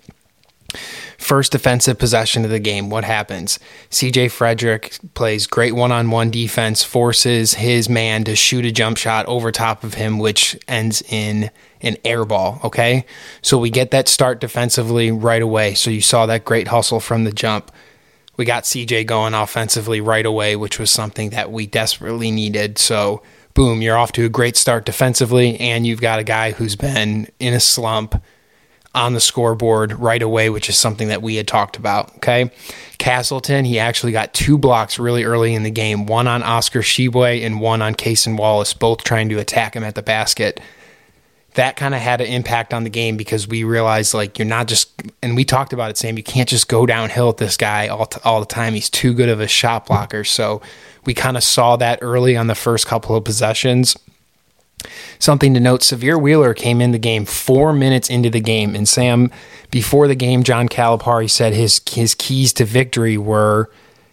First 1.16 1.52
defensive 1.52 1.98
possession 1.98 2.44
of 2.44 2.50
the 2.50 2.58
game. 2.58 2.90
What 2.90 3.04
happens? 3.04 3.58
CJ 3.90 4.30
Frederick 4.30 4.98
plays 5.14 5.46
great 5.46 5.74
one 5.74 5.92
on 5.92 6.10
one 6.10 6.30
defense, 6.30 6.84
forces 6.84 7.54
his 7.54 7.88
man 7.88 8.24
to 8.24 8.36
shoot 8.36 8.66
a 8.66 8.70
jump 8.70 8.98
shot 8.98 9.24
over 9.26 9.50
top 9.50 9.82
of 9.82 9.94
him, 9.94 10.18
which 10.18 10.58
ends 10.68 11.02
in 11.08 11.50
an 11.80 11.96
air 12.04 12.26
ball. 12.26 12.60
Okay. 12.64 13.06
So 13.40 13.56
we 13.56 13.70
get 13.70 13.90
that 13.92 14.08
start 14.08 14.40
defensively 14.40 15.10
right 15.10 15.40
away. 15.40 15.72
So 15.72 15.90
you 15.90 16.02
saw 16.02 16.26
that 16.26 16.44
great 16.44 16.68
hustle 16.68 17.00
from 17.00 17.24
the 17.24 17.32
jump. 17.32 17.72
We 18.36 18.44
got 18.44 18.64
CJ 18.64 19.06
going 19.06 19.34
offensively 19.34 20.02
right 20.02 20.26
away, 20.26 20.54
which 20.54 20.78
was 20.78 20.90
something 20.90 21.30
that 21.30 21.50
we 21.50 21.66
desperately 21.66 22.30
needed. 22.30 22.78
So, 22.78 23.22
boom, 23.54 23.80
you're 23.80 23.96
off 23.96 24.12
to 24.12 24.26
a 24.26 24.28
great 24.28 24.56
start 24.56 24.84
defensively, 24.84 25.58
and 25.58 25.86
you've 25.86 26.00
got 26.00 26.20
a 26.20 26.24
guy 26.24 26.52
who's 26.52 26.76
been 26.76 27.28
in 27.40 27.54
a 27.54 27.58
slump 27.58 28.22
on 28.94 29.12
the 29.12 29.20
scoreboard 29.20 29.92
right 29.92 30.22
away, 30.22 30.50
which 30.50 30.68
is 30.68 30.76
something 30.76 31.08
that 31.08 31.22
we 31.22 31.36
had 31.36 31.46
talked 31.46 31.76
about. 31.76 32.14
Okay. 32.16 32.50
Castleton, 32.98 33.64
he 33.64 33.78
actually 33.78 34.12
got 34.12 34.34
two 34.34 34.58
blocks 34.58 34.98
really 34.98 35.24
early 35.24 35.54
in 35.54 35.62
the 35.62 35.70
game 35.70 36.06
one 36.06 36.26
on 36.26 36.42
Oscar 36.42 36.80
Tshiebwe 36.80 37.44
and 37.44 37.60
one 37.60 37.80
on 37.80 37.94
Cason 37.94 38.36
Wallace, 38.36 38.74
both 38.74 39.04
trying 39.04 39.28
to 39.28 39.38
attack 39.38 39.76
him 39.76 39.84
at 39.84 39.94
the 39.94 40.02
basket. 40.02 40.60
That 41.54 41.76
kind 41.76 41.94
of 41.94 42.00
had 42.00 42.20
an 42.20 42.28
impact 42.28 42.72
on 42.74 42.84
the 42.84 42.90
game 42.90 43.16
because 43.16 43.48
we 43.48 43.64
realized, 43.64 44.14
like, 44.14 44.38
you're 44.38 44.46
not 44.46 44.68
just, 44.68 44.90
and 45.22 45.34
we 45.34 45.44
talked 45.44 45.72
about 45.72 45.90
it, 45.90 45.96
Sam, 45.96 46.16
you 46.16 46.22
can't 46.22 46.48
just 46.48 46.68
go 46.68 46.86
downhill 46.86 47.30
at 47.30 47.38
this 47.38 47.56
guy 47.56 47.88
all, 47.88 48.06
t- 48.06 48.20
all 48.24 48.40
the 48.40 48.46
time. 48.46 48.74
He's 48.74 48.90
too 48.90 49.12
good 49.12 49.28
of 49.28 49.40
a 49.40 49.48
shot 49.48 49.86
blocker. 49.86 50.24
So 50.24 50.60
we 51.04 51.14
kind 51.14 51.36
of 51.36 51.42
saw 51.42 51.76
that 51.76 51.98
early 52.00 52.36
on 52.36 52.46
the 52.46 52.54
first 52.54 52.86
couple 52.86 53.16
of 53.16 53.24
possessions 53.24 53.96
Something 55.18 55.54
to 55.54 55.60
note 55.60 55.80
Sahvir 55.80 56.20
Wheeler 56.20 56.54
came 56.54 56.80
in 56.80 56.92
the 56.92 56.98
game 56.98 57.24
four 57.24 57.72
minutes 57.72 58.08
into 58.08 58.30
the 58.30 58.40
game. 58.40 58.74
And 58.74 58.88
Sam, 58.88 59.30
before 59.70 60.08
the 60.08 60.14
game, 60.14 60.42
John 60.42 60.68
Calipari 60.68 61.30
said 61.30 61.52
his, 61.52 61.80
his 61.90 62.14
keys 62.14 62.52
to 62.54 62.64
victory 62.64 63.18
were 63.18 63.70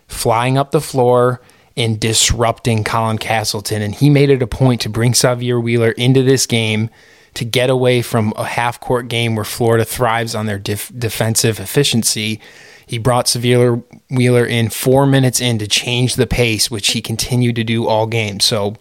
flying 0.08 0.58
up 0.58 0.71
the 0.71 0.82
floor 0.82 1.41
and 1.78 1.99
disrupting 1.99 2.84
Colin 2.84 3.17
Castleton. 3.17 3.82
And 3.82 3.93
he 3.93 4.10
made 4.10 4.30
it 4.30 4.41
a 4.41 4.47
point 4.47 4.82
to 4.82 4.89
bring 4.89 5.13
Sahvir 5.13 5.62
Wheeler 5.62 5.91
into 5.91 6.23
this 6.23 6.45
game 6.45 6.89
to 7.36 7.45
get 7.45 7.69
away 7.69 8.01
from 8.01 8.34
a 8.38 8.45
half 8.45 8.80
court 8.80 9.08
game 9.08 9.36
where 9.36 9.45
Florida 9.45 9.86
thrives 9.86 10.34
on 10.34 10.45
their 10.45 10.58
def- 10.58 10.91
defensive 10.97 11.60
efficiency. 11.60 12.39
He 12.88 12.97
brought 12.97 13.25
Sahvir 13.25 13.84
Wheeler 14.10 14.45
in 14.45 14.69
four 14.69 15.06
minutes 15.06 15.41
in 15.41 15.60
to 15.60 15.67
change 15.67 16.15
the 16.15 16.28
pace, 16.28 16.71
which 16.71 16.91
he 16.91 17.01
continued 17.01 17.56
to 17.58 17.63
do 17.63 17.88
all 17.88 18.08
game. 18.08 18.39
So, 18.39 18.75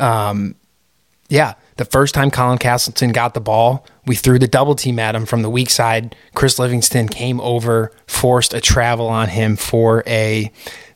um, 0.00 0.54
yeah, 1.28 1.54
the 1.76 1.84
first 1.84 2.14
time 2.14 2.30
Colin 2.30 2.58
Castleton 2.58 3.12
got 3.12 3.34
the 3.34 3.40
ball, 3.40 3.86
we 4.04 4.16
threw 4.16 4.38
the 4.38 4.48
double 4.48 4.74
team 4.74 4.98
at 4.98 5.14
him 5.14 5.24
from 5.24 5.42
the 5.42 5.48
weak 5.48 5.70
side. 5.70 6.16
Chris 6.34 6.58
Livingston 6.58 7.08
came 7.08 7.40
over, 7.40 7.92
forced 8.06 8.52
a 8.52 8.60
travel 8.60 9.06
on 9.08 9.28
him 9.28 9.56
for 9.56 10.02
a 10.06 10.50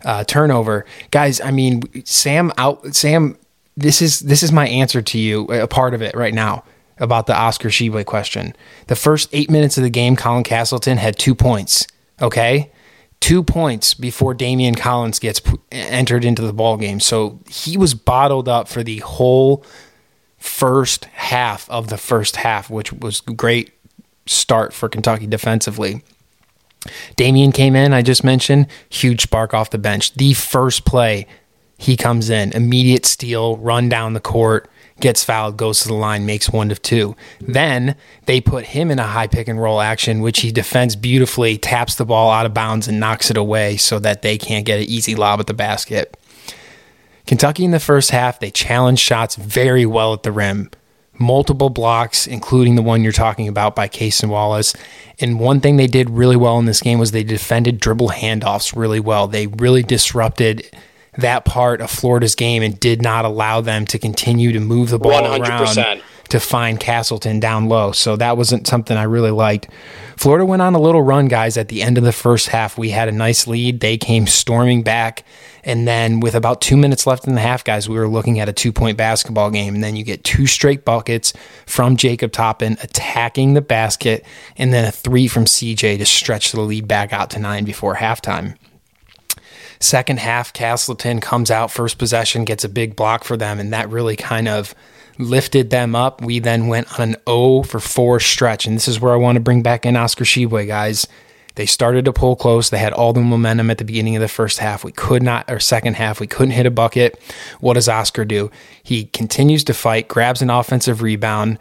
uh, 0.04 0.24
turnover. 0.24 0.84
Guys, 1.10 1.40
I 1.40 1.52
mean, 1.52 1.82
Sam 2.04 2.52
out. 2.58 2.94
Sam, 2.94 3.38
this 3.76 4.02
is 4.02 4.20
this 4.20 4.42
is 4.42 4.50
my 4.50 4.66
answer 4.66 5.00
to 5.00 5.18
you. 5.18 5.44
A 5.46 5.68
part 5.68 5.94
of 5.94 6.02
it 6.02 6.16
right 6.16 6.34
now 6.34 6.64
about 6.98 7.26
the 7.26 7.36
Oscar 7.36 7.68
Tshiebwe 7.68 8.04
question. 8.04 8.54
The 8.88 8.96
first 8.96 9.28
eight 9.32 9.50
minutes 9.50 9.78
of 9.78 9.84
the 9.84 9.90
game, 9.90 10.16
Colin 10.16 10.44
Castleton 10.44 10.98
had 10.98 11.18
two 11.18 11.34
points. 11.34 11.86
Okay, 12.20 12.70
two 13.24 13.42
points 13.42 13.94
before 13.94 14.34
Damian 14.34 14.74
Collins 14.74 15.18
gets 15.18 15.40
p- 15.40 15.56
entered 15.72 16.26
into 16.26 16.42
the 16.42 16.52
ball 16.52 16.76
game. 16.76 17.00
So 17.00 17.40
he 17.48 17.78
was 17.78 17.94
bottled 17.94 18.50
up 18.50 18.68
for 18.68 18.82
the 18.82 18.98
whole 18.98 19.64
first 20.36 21.06
half 21.06 21.66
of 21.70 21.88
the 21.88 21.96
first 21.96 22.36
half, 22.36 22.68
which 22.68 22.92
was 22.92 23.22
great 23.22 23.72
start 24.26 24.74
for 24.74 24.90
Kentucky 24.90 25.26
defensively. 25.26 26.02
Damian 27.16 27.50
came 27.50 27.74
in, 27.74 27.94
I 27.94 28.02
just 28.02 28.24
mentioned, 28.24 28.66
huge 28.90 29.22
spark 29.22 29.54
off 29.54 29.70
the 29.70 29.78
bench. 29.78 30.12
The 30.12 30.34
first 30.34 30.84
play, 30.84 31.26
he 31.78 31.96
comes 31.96 32.28
in, 32.28 32.52
immediate 32.52 33.06
steal, 33.06 33.56
run 33.56 33.88
down 33.88 34.12
the 34.12 34.20
court, 34.20 34.68
gets 35.04 35.22
fouled, 35.22 35.58
goes 35.58 35.80
to 35.80 35.88
the 35.88 35.94
line, 35.94 36.24
makes 36.24 36.48
one 36.48 36.70
of 36.70 36.80
two. 36.80 37.14
Then 37.38 37.94
they 38.24 38.40
put 38.40 38.64
him 38.64 38.90
in 38.90 38.98
a 38.98 39.06
high 39.06 39.26
pick 39.26 39.48
and 39.48 39.60
roll 39.60 39.82
action, 39.82 40.22
which 40.22 40.40
he 40.40 40.50
defends 40.50 40.96
beautifully, 40.96 41.58
taps 41.58 41.94
the 41.94 42.06
ball 42.06 42.30
out 42.30 42.46
of 42.46 42.54
bounds, 42.54 42.88
and 42.88 42.98
knocks 42.98 43.30
it 43.30 43.36
away 43.36 43.76
so 43.76 43.98
that 43.98 44.22
they 44.22 44.38
can't 44.38 44.64
get 44.64 44.78
an 44.78 44.86
easy 44.86 45.14
lob 45.14 45.40
at 45.40 45.46
the 45.46 45.52
basket. 45.52 46.16
Kentucky 47.26 47.66
in 47.66 47.70
the 47.70 47.80
first 47.80 48.12
half, 48.12 48.40
they 48.40 48.50
challenged 48.50 49.02
shots 49.02 49.36
very 49.36 49.84
well 49.84 50.14
at 50.14 50.22
the 50.22 50.32
rim. 50.32 50.70
Multiple 51.18 51.68
blocks, 51.68 52.26
including 52.26 52.74
the 52.74 52.82
one 52.82 53.02
you're 53.02 53.12
talking 53.12 53.46
about 53.46 53.76
by 53.76 53.86
Cason 53.86 54.30
Wallace. 54.30 54.74
And 55.20 55.38
one 55.38 55.60
thing 55.60 55.76
they 55.76 55.86
did 55.86 56.08
really 56.08 56.36
well 56.36 56.58
in 56.58 56.64
this 56.64 56.80
game 56.80 56.98
was 56.98 57.10
they 57.10 57.24
defended 57.24 57.78
dribble 57.78 58.08
handoffs 58.08 58.74
really 58.74 59.00
well. 59.00 59.28
They 59.28 59.48
really 59.48 59.82
disrupted 59.82 60.74
that 61.18 61.44
part 61.44 61.80
of 61.80 61.90
Florida's 61.90 62.34
game 62.34 62.62
and 62.62 62.78
did 62.78 63.02
not 63.02 63.24
allow 63.24 63.60
them 63.60 63.86
to 63.86 63.98
continue 63.98 64.52
to 64.52 64.60
move 64.60 64.90
the 64.90 64.98
ball 64.98 65.22
100%. 65.22 65.76
around 65.76 66.02
to 66.28 66.40
find 66.40 66.80
Castleton 66.80 67.38
down 67.38 67.68
low. 67.68 67.92
So 67.92 68.16
that 68.16 68.36
wasn't 68.36 68.66
something 68.66 68.96
I 68.96 69.04
really 69.04 69.30
liked. 69.30 69.68
Florida 70.16 70.46
went 70.46 70.62
on 70.62 70.74
a 70.74 70.80
little 70.80 71.02
run, 71.02 71.28
guys, 71.28 71.56
at 71.56 71.68
the 71.68 71.82
end 71.82 71.98
of 71.98 72.04
the 72.04 72.12
first 72.12 72.48
half. 72.48 72.78
We 72.78 72.90
had 72.90 73.08
a 73.08 73.12
nice 73.12 73.46
lead. 73.46 73.80
They 73.80 73.96
came 73.96 74.26
storming 74.26 74.82
back. 74.82 75.24
And 75.64 75.86
then 75.86 76.20
with 76.20 76.34
about 76.34 76.60
two 76.60 76.76
minutes 76.76 77.06
left 77.06 77.26
in 77.26 77.34
the 77.34 77.40
half, 77.40 77.64
guys, 77.64 77.88
we 77.88 77.96
were 77.96 78.08
looking 78.08 78.40
at 78.40 78.48
a 78.48 78.52
two 78.52 78.72
point 78.72 78.96
basketball 78.96 79.50
game. 79.50 79.74
And 79.74 79.84
then 79.84 79.96
you 79.96 80.04
get 80.04 80.24
two 80.24 80.46
straight 80.46 80.84
buckets 80.84 81.32
from 81.66 81.96
Jacob 81.96 82.32
Toppin 82.32 82.78
attacking 82.82 83.54
the 83.54 83.62
basket, 83.62 84.24
and 84.56 84.72
then 84.72 84.84
a 84.84 84.92
three 84.92 85.26
from 85.28 85.44
CJ 85.44 85.98
to 85.98 86.06
stretch 86.06 86.52
the 86.52 86.60
lead 86.60 86.88
back 86.88 87.12
out 87.12 87.30
to 87.30 87.38
nine 87.38 87.64
before 87.64 87.96
halftime. 87.96 88.56
Second 89.84 90.18
half, 90.18 90.50
Castleton 90.54 91.20
comes 91.20 91.50
out 91.50 91.70
first 91.70 91.98
possession, 91.98 92.46
gets 92.46 92.64
a 92.64 92.70
big 92.70 92.96
block 92.96 93.22
for 93.22 93.36
them, 93.36 93.60
and 93.60 93.70
that 93.74 93.90
really 93.90 94.16
kind 94.16 94.48
of 94.48 94.74
lifted 95.18 95.68
them 95.68 95.94
up. 95.94 96.22
We 96.22 96.38
then 96.38 96.68
went 96.68 96.98
on 96.98 97.10
an 97.10 97.16
0 97.28 97.64
for 97.64 97.80
4 97.80 98.18
stretch, 98.18 98.66
and 98.66 98.76
this 98.76 98.88
is 98.88 98.98
where 98.98 99.12
I 99.12 99.16
want 99.16 99.36
to 99.36 99.40
bring 99.40 99.62
back 99.62 99.84
in 99.84 99.94
Oscar 99.94 100.24
Tshiebwe, 100.24 100.66
guys. 100.66 101.06
They 101.56 101.66
started 101.66 102.06
to 102.06 102.14
pull 102.14 102.34
close. 102.34 102.70
They 102.70 102.78
had 102.78 102.94
all 102.94 103.12
the 103.12 103.20
momentum 103.20 103.70
at 103.70 103.76
the 103.76 103.84
beginning 103.84 104.16
of 104.16 104.22
the 104.22 104.28
first 104.28 104.58
half. 104.58 104.84
We 104.84 104.90
could 104.90 105.22
not, 105.22 105.50
or 105.50 105.60
second 105.60 105.96
half, 105.96 106.18
we 106.18 106.26
couldn't 106.26 106.52
hit 106.52 106.64
a 106.64 106.70
bucket. 106.70 107.20
What 107.60 107.74
does 107.74 107.86
Oscar 107.86 108.24
do? 108.24 108.50
He 108.82 109.04
continues 109.04 109.64
to 109.64 109.74
fight, 109.74 110.08
grabs 110.08 110.40
an 110.40 110.48
offensive 110.48 111.02
rebound, 111.02 111.58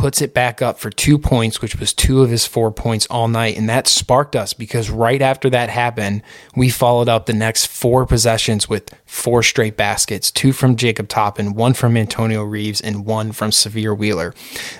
puts 0.00 0.22
it 0.22 0.32
back 0.32 0.62
up 0.62 0.78
for 0.78 0.88
two 0.88 1.18
points, 1.18 1.60
which 1.60 1.76
was 1.76 1.92
two 1.92 2.22
of 2.22 2.30
his 2.30 2.46
four 2.46 2.72
points 2.72 3.06
all 3.08 3.28
night. 3.28 3.58
And 3.58 3.68
that 3.68 3.86
sparked 3.86 4.34
us 4.34 4.54
because 4.54 4.88
right 4.88 5.20
after 5.20 5.50
that 5.50 5.68
happened, 5.68 6.22
we 6.56 6.70
followed 6.70 7.10
up 7.10 7.26
the 7.26 7.34
next 7.34 7.66
four 7.66 8.06
possessions 8.06 8.66
with 8.66 8.94
four 9.04 9.42
straight 9.42 9.76
baskets 9.76 10.30
two 10.30 10.54
from 10.54 10.76
Jacob 10.76 11.08
Toppin, 11.08 11.52
one 11.52 11.74
from 11.74 11.98
Antonio 11.98 12.42
Reeves, 12.42 12.80
and 12.80 13.04
one 13.04 13.32
from 13.32 13.50
Sahvir 13.50 13.96
Wheeler. 13.96 14.34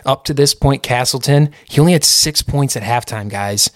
Up 0.06 0.24
to 0.24 0.32
this 0.32 0.54
point, 0.54 0.82
Castleton, 0.82 1.52
he 1.68 1.78
only 1.78 1.92
had 1.92 2.04
six 2.04 2.40
points 2.40 2.74
at 2.74 2.82
halftime, 2.82 3.28
guys. 3.28 3.70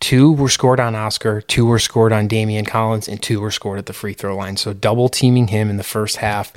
Two 0.00 0.32
were 0.32 0.48
scored 0.48 0.80
on 0.80 0.96
Oscar, 0.96 1.40
two 1.40 1.66
were 1.66 1.78
scored 1.78 2.12
on 2.12 2.26
Damian 2.26 2.64
Collins, 2.64 3.06
and 3.06 3.22
two 3.22 3.40
were 3.40 3.52
scored 3.52 3.78
at 3.78 3.86
the 3.86 3.92
free 3.92 4.14
throw 4.14 4.34
line. 4.34 4.56
So 4.56 4.72
double 4.72 5.08
teaming 5.08 5.48
him 5.48 5.70
in 5.70 5.76
the 5.76 5.84
first 5.84 6.16
half 6.16 6.52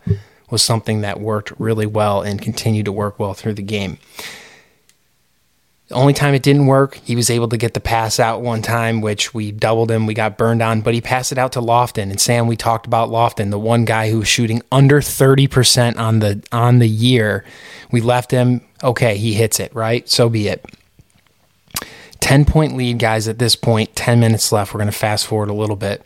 was 0.53 0.61
something 0.61 1.01
that 1.01 1.19
worked 1.19 1.51
really 1.59 1.87
well 1.87 2.21
and 2.21 2.41
continued 2.41 2.85
to 2.85 2.91
work 2.91 3.19
well 3.19 3.33
through 3.33 3.55
the 3.55 3.63
game. 3.63 3.97
The 5.89 5.95
only 5.95 6.13
time 6.13 6.33
it 6.33 6.43
didn't 6.43 6.67
work, 6.67 6.95
he 7.03 7.15
was 7.15 7.29
able 7.29 7.49
to 7.49 7.57
get 7.57 7.73
the 7.73 7.81
pass 7.81 8.19
out 8.19 8.41
one 8.41 8.61
time, 8.61 9.01
which 9.01 9.33
we 9.33 9.51
doubled 9.51 9.91
him. 9.91 10.05
We 10.05 10.13
got 10.13 10.37
burned 10.37 10.61
on, 10.61 10.81
but 10.81 10.93
he 10.93 11.01
passed 11.01 11.31
it 11.31 11.37
out 11.37 11.51
to 11.53 11.59
Lofton. 11.59 12.03
And 12.03 12.21
Sam, 12.21 12.47
we 12.47 12.55
talked 12.55 12.85
about 12.85 13.09
Lofton, 13.09 13.49
the 13.49 13.59
one 13.59 13.83
guy 13.83 14.09
who 14.09 14.19
was 14.19 14.27
shooting 14.27 14.61
under 14.71 15.01
30% 15.01 15.97
on 15.97 16.19
the 16.19 16.41
on 16.51 16.79
the 16.79 16.87
year. 16.87 17.43
We 17.91 17.99
left 17.99 18.31
him, 18.31 18.61
okay, 18.83 19.17
he 19.17 19.33
hits 19.33 19.59
it, 19.59 19.73
right? 19.75 20.07
So 20.07 20.29
be 20.29 20.47
it. 20.47 20.65
10 22.21 22.45
point 22.45 22.77
lead, 22.77 22.99
guys, 22.99 23.27
at 23.27 23.39
this 23.39 23.55
point, 23.55 23.95
10 23.95 24.19
minutes 24.19 24.51
left. 24.51 24.73
We're 24.73 24.79
going 24.79 24.91
to 24.91 24.97
fast 24.97 25.27
forward 25.27 25.49
a 25.49 25.53
little 25.53 25.75
bit. 25.75 26.05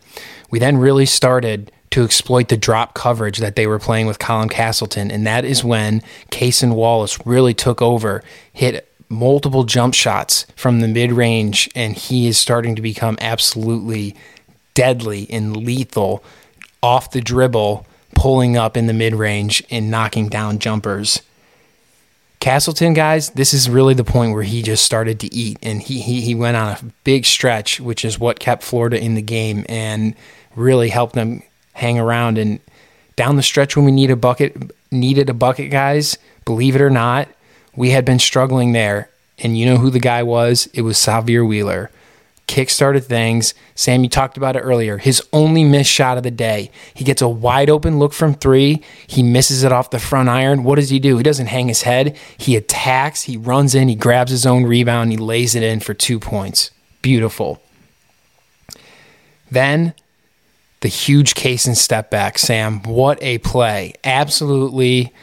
We 0.49 0.57
then 0.57 0.77
really 0.77 1.05
started 1.05 1.71
to 1.91 2.03
exploit 2.03 2.49
the 2.49 2.57
drop 2.57 2.93
coverage 2.93 3.37
that 3.39 3.55
they 3.55 3.67
were 3.67 3.79
playing 3.79 4.07
with 4.07 4.19
Colin 4.19 4.49
Castleton. 4.49 5.09
And 5.09 5.25
that 5.25 5.45
is 5.45 5.63
when 5.63 6.01
Cason 6.31 6.75
Wallace 6.75 7.25
really 7.25 7.53
took 7.53 7.81
over, 7.81 8.23
hit 8.51 8.91
multiple 9.09 9.63
jump 9.63 9.93
shots 9.93 10.45
from 10.55 10.81
the 10.81 10.87
mid 10.87 11.11
range, 11.11 11.69
and 11.75 11.95
he 11.95 12.27
is 12.27 12.37
starting 12.37 12.75
to 12.75 12.81
become 12.81 13.17
absolutely 13.21 14.15
deadly 14.73 15.27
and 15.29 15.57
lethal 15.57 16.23
off 16.83 17.11
the 17.11 17.21
dribble, 17.21 17.85
pulling 18.15 18.57
up 18.57 18.75
in 18.75 18.87
the 18.87 18.93
mid 18.93 19.15
range 19.15 19.63
and 19.69 19.89
knocking 19.89 20.27
down 20.27 20.59
jumpers. 20.59 21.21
Castleton, 22.39 22.93
guys, 22.93 23.31
this 23.31 23.53
is 23.53 23.69
really 23.69 23.95
the 23.95 24.03
point 24.03 24.33
where 24.33 24.43
he 24.43 24.61
just 24.61 24.85
started 24.85 25.19
to 25.21 25.33
eat, 25.33 25.57
and 25.63 25.81
he, 25.81 26.01
he 26.01 26.21
he 26.21 26.35
went 26.35 26.55
on 26.55 26.69
a 26.69 26.79
big 27.03 27.25
stretch, 27.25 27.79
which 27.79 28.05
is 28.05 28.19
what 28.19 28.39
kept 28.39 28.61
Florida 28.61 29.01
in 29.01 29.15
the 29.15 29.21
game 29.21 29.65
and 29.67 30.15
really 30.55 30.89
helped 30.89 31.15
them 31.15 31.41
hang 31.77 31.99
around. 31.99 32.37
And 32.37 32.59
down 33.15 33.35
the 33.35 33.43
stretch 33.43 33.75
when 33.75 33.85
we 33.85 33.91
need 33.91 34.11
a 34.11 34.15
bucket, 34.15 34.71
needed 34.91 35.29
a 35.29 35.33
bucket, 35.33 35.71
guys. 35.71 36.17
Believe 36.43 36.75
it 36.75 36.81
or 36.81 36.89
not, 36.89 37.29
we 37.75 37.91
had 37.91 38.03
been 38.03 38.19
struggling 38.19 38.71
there, 38.71 39.09
and 39.37 39.57
you 39.57 39.65
know 39.65 39.77
who 39.77 39.89
the 39.89 39.99
guy 39.99 40.23
was? 40.23 40.67
It 40.73 40.81
was 40.81 40.97
Sahvir 40.97 41.47
Wheeler. 41.47 41.91
Kickstarted 42.47 43.03
things. 43.03 43.53
Sam, 43.75 44.03
you 44.03 44.09
talked 44.09 44.37
about 44.37 44.55
it 44.55 44.61
earlier. 44.61 44.97
His 44.97 45.21
only 45.33 45.65
missed 45.65 45.91
shot 45.91 46.17
of 46.17 46.23
the 46.23 46.31
day. 46.31 46.71
He 46.93 47.03
gets 47.03 47.21
a 47.21 47.27
wide 47.27 47.69
open 47.69 47.99
look 47.99 48.13
from 48.13 48.33
three. 48.33 48.81
He 49.05 49.21
misses 49.21 49.63
it 49.63 49.73
off 49.73 49.89
the 49.89 49.99
front 49.99 50.29
iron. 50.29 50.63
What 50.63 50.77
does 50.77 50.89
he 50.89 50.97
do? 50.97 51.17
He 51.17 51.23
doesn't 51.23 51.47
hang 51.47 51.67
his 51.67 51.81
head. 51.81 52.15
He 52.37 52.55
attacks. 52.55 53.23
He 53.23 53.35
runs 53.35 53.75
in. 53.75 53.89
He 53.89 53.95
grabs 53.95 54.31
his 54.31 54.45
own 54.45 54.63
rebound. 54.63 55.11
He 55.11 55.17
lays 55.17 55.55
it 55.55 55.63
in 55.63 55.81
for 55.81 55.93
two 55.93 56.19
points. 56.19 56.71
Beautiful. 57.01 57.61
Then 59.51 59.93
the 60.81 60.89
huge 60.89 61.33
Cason 61.33 61.75
step 61.75 62.09
back, 62.11 62.37
Sam. 62.37 62.81
What 62.83 63.21
a 63.21 63.39
play. 63.39 63.93
Absolutely 64.03 65.13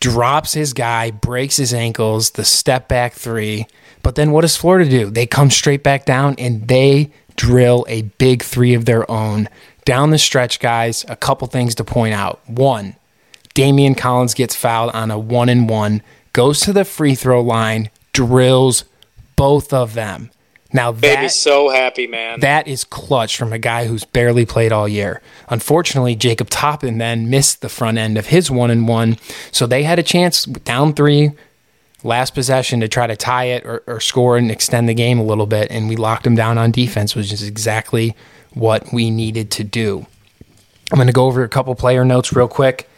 drops 0.00 0.52
his 0.52 0.72
guy, 0.72 1.10
breaks 1.10 1.56
his 1.56 1.74
ankles, 1.74 2.30
the 2.30 2.44
step 2.44 2.88
back 2.88 3.12
three. 3.14 3.66
But 4.02 4.14
then 4.14 4.30
what 4.30 4.42
does 4.42 4.56
Florida 4.56 4.88
do? 4.88 5.10
They 5.10 5.26
come 5.26 5.50
straight 5.50 5.82
back 5.82 6.04
down 6.04 6.36
and 6.38 6.68
they 6.68 7.10
drill 7.36 7.84
a 7.88 8.02
big 8.02 8.42
three 8.42 8.74
of 8.74 8.84
their 8.84 9.10
own. 9.10 9.48
Down 9.84 10.10
the 10.10 10.18
stretch, 10.18 10.60
guys, 10.60 11.04
a 11.08 11.16
couple 11.16 11.46
things 11.48 11.74
to 11.76 11.84
point 11.84 12.14
out. 12.14 12.40
One, 12.48 12.96
Damian 13.54 13.94
Collins 13.94 14.34
gets 14.34 14.54
fouled 14.54 14.90
on 14.94 15.10
a 15.10 15.18
one 15.18 15.48
and 15.48 15.68
one, 15.68 16.02
goes 16.32 16.60
to 16.60 16.72
the 16.72 16.84
free 16.84 17.14
throw 17.14 17.40
line, 17.40 17.90
drills 18.12 18.84
both 19.36 19.72
of 19.72 19.94
them. 19.94 20.30
Now 20.76 20.92
that 20.92 21.00
Baby's 21.00 21.34
so 21.34 21.70
happy, 21.70 22.06
man. 22.06 22.40
that 22.40 22.68
is 22.68 22.84
clutch 22.84 23.38
from 23.38 23.52
a 23.52 23.58
guy 23.58 23.86
who's 23.86 24.04
barely 24.04 24.44
played 24.44 24.72
all 24.72 24.86
year. 24.86 25.22
Unfortunately, 25.48 26.14
Jacob 26.14 26.50
Toppin 26.50 26.98
then 26.98 27.30
missed 27.30 27.62
the 27.62 27.70
front 27.70 27.96
end 27.96 28.18
of 28.18 28.26
his 28.26 28.50
one 28.50 28.70
and 28.70 28.86
one, 28.86 29.16
so 29.50 29.66
they 29.66 29.84
had 29.84 29.98
a 29.98 30.02
chance 30.02 30.44
down 30.44 30.92
three, 30.92 31.30
last 32.04 32.34
possession 32.34 32.80
to 32.80 32.88
try 32.88 33.06
to 33.06 33.16
tie 33.16 33.44
it 33.44 33.64
or, 33.64 33.82
or 33.86 34.00
score 34.00 34.36
and 34.36 34.50
extend 34.50 34.86
the 34.86 34.94
game 34.94 35.18
a 35.18 35.24
little 35.24 35.46
bit, 35.46 35.70
and 35.70 35.88
we 35.88 35.96
locked 35.96 36.24
them 36.24 36.34
down 36.34 36.58
on 36.58 36.70
defense, 36.70 37.16
which 37.16 37.32
is 37.32 37.42
exactly 37.42 38.14
what 38.52 38.92
we 38.92 39.10
needed 39.10 39.50
to 39.52 39.64
do. 39.64 40.06
I'm 40.92 40.96
going 40.96 41.06
to 41.06 41.12
go 41.12 41.24
over 41.24 41.42
a 41.42 41.48
couple 41.48 41.74
player 41.74 42.04
notes 42.04 42.34
real 42.34 42.48
quick. 42.48 42.88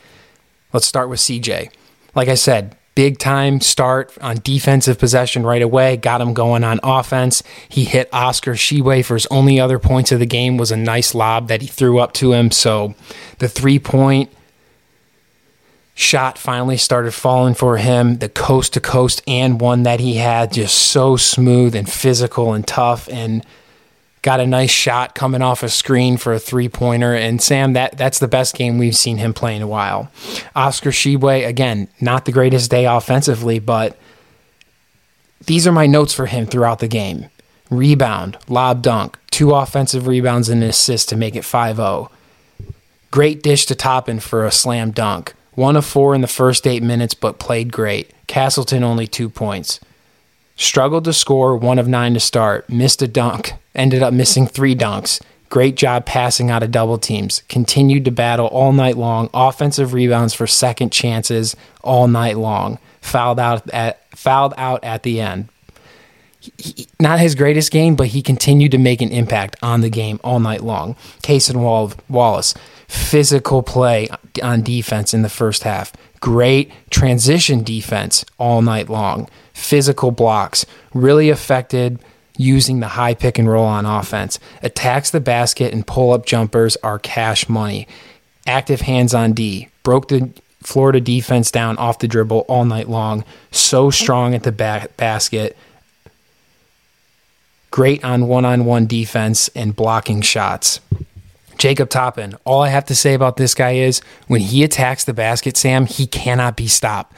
Let's 0.72 0.86
start 0.86 1.08
with 1.08 1.20
CJ. 1.20 1.70
Like 2.16 2.28
I 2.28 2.34
said, 2.34 2.76
big 2.98 3.16
time 3.16 3.61
start 3.61 4.12
on 4.20 4.40
defensive 4.42 4.98
possession 4.98 5.46
right 5.46 5.62
away, 5.62 5.96
got 5.96 6.20
him 6.20 6.34
going 6.34 6.64
on 6.64 6.80
offense. 6.82 7.44
He 7.68 7.84
hit 7.84 8.08
Oscar 8.12 8.54
Tshiebwe 8.54 9.04
for 9.04 9.14
his 9.14 9.24
only 9.26 9.61
other 9.61 9.78
points 9.78 10.11
of 10.11 10.18
the 10.18 10.26
game 10.26 10.56
was 10.56 10.72
a 10.72 10.76
nice 10.76 11.14
lob 11.14 11.46
that 11.46 11.62
he 11.62 11.68
threw 11.68 12.00
up 12.00 12.12
to 12.14 12.32
him. 12.32 12.50
So 12.50 12.96
the 13.38 13.48
three 13.48 13.78
point 13.78 14.32
shot 15.94 16.38
finally 16.38 16.76
started 16.76 17.12
falling 17.12 17.54
for 17.54 17.76
him. 17.76 18.18
The 18.18 18.28
coast 18.28 18.72
to 18.72 18.80
coast 18.80 19.22
and 19.28 19.61
one 19.61 19.84
that 19.84 20.00
he 20.00 20.14
had 20.14 20.52
just 20.52 20.74
so 20.74 21.16
smooth 21.16 21.76
and 21.76 21.88
physical 21.88 22.52
and 22.52 22.66
tough 22.66 23.08
and 23.12 23.46
got 24.22 24.40
a 24.40 24.46
nice 24.46 24.70
shot 24.70 25.14
coming 25.14 25.42
off 25.42 25.62
a 25.62 25.68
screen 25.68 26.16
for 26.16 26.33
a 26.33 26.38
three 26.38 26.68
pointer. 26.68 27.14
And 27.14 27.40
Sam, 27.40 27.72
that 27.74 27.96
that's 27.96 28.18
the 28.18 28.28
best 28.28 28.54
game 28.54 28.78
we've 28.78 28.96
seen 28.96 29.18
him 29.18 29.35
play 29.35 29.54
in 29.54 29.62
a 29.62 29.66
while. 29.66 30.11
Oscar 30.54 30.90
Tshiebwe, 30.90 31.46
again, 31.46 31.88
not 32.00 32.24
the 32.24 32.33
greatest 32.33 32.70
day 32.70 32.87
offensively, 32.87 33.59
but 33.59 33.96
these 35.46 35.66
are 35.66 35.72
my 35.72 35.87
notes 35.87 36.12
for 36.12 36.26
him 36.26 36.46
throughout 36.46 36.81
the 36.81 36.88
game. 36.88 37.31
Rebound, 37.70 38.38
lob 38.48 38.83
dunk, 38.83 39.18
two 39.31 39.52
offensive 39.52 40.07
rebounds 40.07 40.48
and 40.48 40.62
an 40.62 40.68
assist 40.68 41.09
to 41.11 41.16
make 41.16 41.37
it 41.37 41.44
5-0. 41.44 42.11
Great 43.11 43.42
dish 43.42 43.66
to 43.66 43.74
Toppin 43.74 44.20
for 44.20 44.44
a 44.44 44.50
slam 44.50 44.90
dunk. 44.90 45.35
One 45.52 45.76
of 45.76 45.85
four 45.85 46.14
in 46.14 46.20
the 46.20 46.26
first 46.28 46.66
eight 46.66 46.83
minutes, 46.83 47.14
but 47.14 47.38
played 47.38 47.72
great. 47.72 48.12
Castleton 48.26 48.85
only 48.85 49.07
two 49.07 49.28
points. 49.28 49.81
Struggled 50.57 51.04
to 51.04 51.12
score, 51.12 51.57
one 51.57 51.78
of 51.78 51.88
nine 51.88 52.14
to 52.14 52.20
start. 52.20 52.68
Missed 52.68 53.02
a 53.02 53.09
dunk. 53.09 53.54
Ended 53.78 54.02
up 54.02 54.12
missing 54.12 54.46
three 54.46 54.74
dunks. 54.74 55.22
Great 55.48 55.76
job 55.76 56.04
passing 56.04 56.50
out 56.50 56.62
of 56.62 56.70
double 56.70 56.98
teams. 56.98 57.42
Continued 57.48 58.04
to 58.04 58.10
battle 58.10 58.48
all 58.48 58.72
night 58.72 58.98
long. 58.98 59.30
Offensive 59.32 59.94
rebounds 59.94 60.34
for 60.34 60.46
second 60.46 60.90
chances 60.92 61.56
all 61.82 62.06
night 62.08 62.36
long. 62.36 62.78
Fouled 63.00 63.40
out 63.40 63.70
at 63.70 64.02
fouled 64.14 64.52
out 64.58 64.82
at 64.84 65.04
the 65.04 65.20
end. 65.20 65.48
He- 66.58 66.86
not 67.00 67.18
his 67.20 67.34
greatest 67.34 67.70
game, 67.70 67.94
but 67.96 68.08
he 68.08 68.20
continued 68.20 68.72
to 68.72 68.78
make 68.78 69.00
an 69.00 69.10
impact 69.10 69.56
on 69.62 69.80
the 69.80 69.88
game 69.90 70.20
all 70.22 70.40
night 70.40 70.62
long. 70.62 70.94
Cason 71.22 71.56
Wall- 71.56 71.92
Wallace, 72.08 72.54
physical 72.88 73.62
play 73.62 74.08
on 74.42 74.62
defense 74.62 75.14
in 75.14 75.22
the 75.22 75.28
first 75.28 75.62
half. 75.62 75.92
Great 76.20 76.70
transition 76.90 77.62
defense 77.62 78.24
all 78.38 78.60
night 78.60 78.88
long. 78.90 79.28
Physical 79.54 80.10
blocks 80.10 80.66
really 80.92 81.30
affected 81.30 81.98
using 82.38 82.81
the 82.81 82.88
high 82.88 83.12
pick 83.12 83.38
and 83.38 83.51
roll 83.51 83.66
on 83.66 83.85
offense. 83.85 84.38
Attacks 84.62 85.11
the 85.11 85.20
basket 85.20 85.74
and 85.74 85.87
pull 85.87 86.12
up 86.12 86.24
jumpers 86.24 86.77
are 86.77 86.98
cash 86.98 87.48
money. 87.48 87.87
Active 88.46 88.81
hands 88.81 89.12
on 89.12 89.35
D. 89.35 89.68
Broke 89.83 90.09
the 90.09 90.31
Florida 90.62 91.01
defense 91.01 91.51
down 91.51 91.77
off 91.77 91.98
the 91.98 92.09
dribble 92.09 92.46
all 92.48 92.64
night 92.64 92.88
long. 92.88 93.24
So 93.51 93.90
strong 93.90 94.35
at 94.35 94.44
the 94.44 94.53
ba- 94.53 94.88
basket. 94.96 95.57
Great 97.70 98.03
on 98.03 98.27
one 98.29 98.44
on 98.44 98.64
one 98.64 98.87
defense 98.87 99.48
and 99.55 99.77
blocking 99.77 100.22
shots. 100.22 100.81
Jacob 101.59 101.90
Toppin, 101.90 102.37
all 102.44 102.62
I 102.62 102.68
have 102.68 102.87
to 102.87 102.94
say 102.94 103.14
about 103.14 103.37
this 103.37 103.53
guy 103.53 103.72
is 103.72 104.01
when 104.29 104.40
he 104.40 104.62
attacks 104.62 105.05
the 105.05 105.12
basket, 105.12 105.57
Sam, 105.57 105.87
he 105.87 106.07
cannot 106.07 106.57
be 106.57 106.68
stopped. 106.68 107.12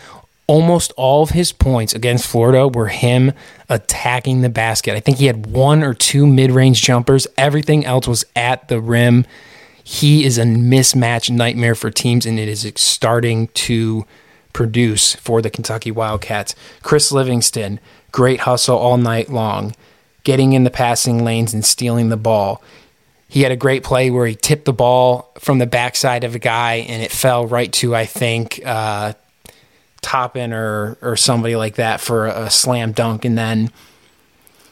Almost 0.50 0.92
all 0.96 1.22
of 1.22 1.30
his 1.30 1.52
points 1.52 1.94
against 1.94 2.26
Florida 2.26 2.66
were 2.66 2.88
him 2.88 3.30
attacking 3.68 4.40
the 4.40 4.48
basket. 4.48 4.96
I 4.96 4.98
think 4.98 5.18
he 5.18 5.26
had 5.26 5.46
one 5.46 5.84
or 5.84 5.94
two 5.94 6.26
mid 6.26 6.50
range 6.50 6.82
jumpers. 6.82 7.28
Everything 7.38 7.84
else 7.84 8.08
was 8.08 8.24
at 8.34 8.66
the 8.66 8.80
rim. 8.80 9.26
He 9.84 10.24
is 10.24 10.38
a 10.38 10.42
mismatch 10.42 11.30
nightmare 11.30 11.76
for 11.76 11.92
teams, 11.92 12.26
and 12.26 12.36
it 12.36 12.48
is 12.48 12.68
starting 12.74 13.46
to 13.46 14.04
produce 14.52 15.14
for 15.14 15.40
the 15.40 15.50
Kentucky 15.50 15.92
Wildcats. 15.92 16.56
Chris 16.82 17.12
Livingston, 17.12 17.78
great 18.10 18.40
hustle 18.40 18.76
all 18.76 18.96
night 18.96 19.28
long, 19.28 19.76
getting 20.24 20.52
in 20.52 20.64
the 20.64 20.70
passing 20.70 21.22
lanes 21.22 21.54
and 21.54 21.64
stealing 21.64 22.08
the 22.08 22.16
ball. 22.16 22.60
He 23.28 23.42
had 23.42 23.52
a 23.52 23.56
great 23.56 23.84
play 23.84 24.10
where 24.10 24.26
he 24.26 24.34
tipped 24.34 24.64
the 24.64 24.72
ball 24.72 25.30
from 25.38 25.58
the 25.58 25.66
backside 25.68 26.24
of 26.24 26.34
a 26.34 26.40
guy 26.40 26.78
and 26.88 27.04
it 27.04 27.12
fell 27.12 27.46
right 27.46 27.72
to, 27.74 27.94
I 27.94 28.04
think, 28.04 28.60
uh, 28.66 29.12
Toppin 30.02 30.52
or 30.52 30.96
or 31.02 31.16
somebody 31.16 31.56
like 31.56 31.76
that 31.76 32.00
for 32.00 32.26
a 32.26 32.50
slam 32.50 32.92
dunk. 32.92 33.24
And 33.24 33.36
then 33.36 33.70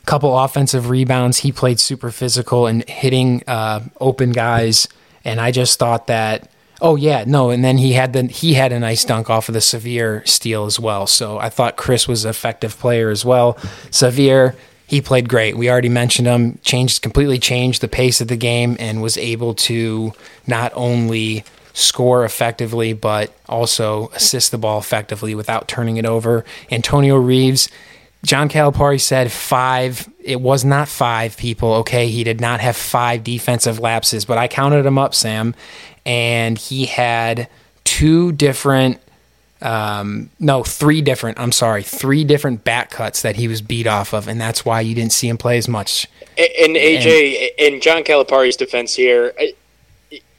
a 0.02 0.06
couple 0.06 0.36
offensive 0.38 0.88
rebounds. 0.88 1.38
He 1.38 1.52
played 1.52 1.80
super 1.80 2.10
physical 2.10 2.66
and 2.66 2.88
hitting 2.88 3.42
uh, 3.46 3.80
open 4.00 4.32
guys. 4.32 4.88
And 5.24 5.40
I 5.40 5.50
just 5.50 5.78
thought 5.78 6.06
that, 6.06 6.50
oh 6.80 6.96
yeah, 6.96 7.24
no. 7.26 7.50
And 7.50 7.64
then 7.64 7.78
he 7.78 7.92
had 7.92 8.12
the 8.12 8.24
he 8.24 8.54
had 8.54 8.72
a 8.72 8.78
nice 8.78 9.04
dunk 9.04 9.28
off 9.30 9.48
of 9.48 9.52
the 9.52 9.60
Sahvir 9.60 10.26
steal 10.26 10.64
as 10.64 10.80
well. 10.80 11.06
So 11.06 11.38
I 11.38 11.50
thought 11.50 11.76
Chris 11.76 12.08
was 12.08 12.24
an 12.24 12.30
effective 12.30 12.78
player 12.78 13.10
as 13.10 13.24
well. 13.24 13.54
Sahvir 13.90 14.54
he 14.88 15.02
played 15.02 15.28
great. 15.28 15.54
We 15.54 15.70
already 15.70 15.90
mentioned 15.90 16.26
him, 16.26 16.58
changed 16.62 17.02
completely 17.02 17.38
changed 17.38 17.82
the 17.82 17.88
pace 17.88 18.22
of 18.22 18.28
the 18.28 18.38
game 18.38 18.74
and 18.80 19.02
was 19.02 19.18
able 19.18 19.52
to 19.54 20.14
not 20.46 20.72
only 20.74 21.44
score 21.78 22.24
effectively 22.24 22.92
but 22.92 23.32
also 23.48 24.08
assist 24.14 24.50
the 24.50 24.58
ball 24.58 24.78
effectively 24.78 25.34
without 25.34 25.68
turning 25.68 25.96
it 25.96 26.04
over. 26.04 26.44
Antonio 26.70 27.16
Reeves, 27.16 27.68
John 28.24 28.48
Calipari 28.48 29.00
said 29.00 29.30
five. 29.30 30.08
It 30.18 30.40
was 30.40 30.64
not 30.64 30.88
five 30.88 31.36
people. 31.36 31.74
Okay, 31.74 32.08
he 32.08 32.24
did 32.24 32.40
not 32.40 32.60
have 32.60 32.76
five 32.76 33.22
defensive 33.22 33.78
lapses, 33.78 34.24
but 34.24 34.38
I 34.38 34.48
counted 34.48 34.84
him 34.84 34.98
up, 34.98 35.14
Sam, 35.14 35.54
and 36.04 36.58
he 36.58 36.86
had 36.86 37.48
two 37.84 38.32
different 38.32 39.00
um, 39.60 40.30
no, 40.38 40.62
three 40.62 41.02
different. 41.02 41.38
I'm 41.38 41.52
sorry, 41.52 41.82
three 41.82 42.24
different 42.24 42.64
back 42.64 42.90
cuts 42.90 43.22
that 43.22 43.36
he 43.36 43.48
was 43.48 43.60
beat 43.60 43.86
off 43.86 44.12
of, 44.12 44.28
and 44.28 44.40
that's 44.40 44.64
why 44.64 44.80
you 44.80 44.94
didn't 44.94 45.12
see 45.12 45.28
him 45.28 45.38
play 45.38 45.58
as 45.58 45.68
much. 45.68 46.06
And, 46.36 46.76
AJ, 46.76 47.50
and, 47.58 47.74
in 47.74 47.80
John 47.80 48.04
Calipari's 48.04 48.56
defense 48.56 48.94
here, 48.94 49.32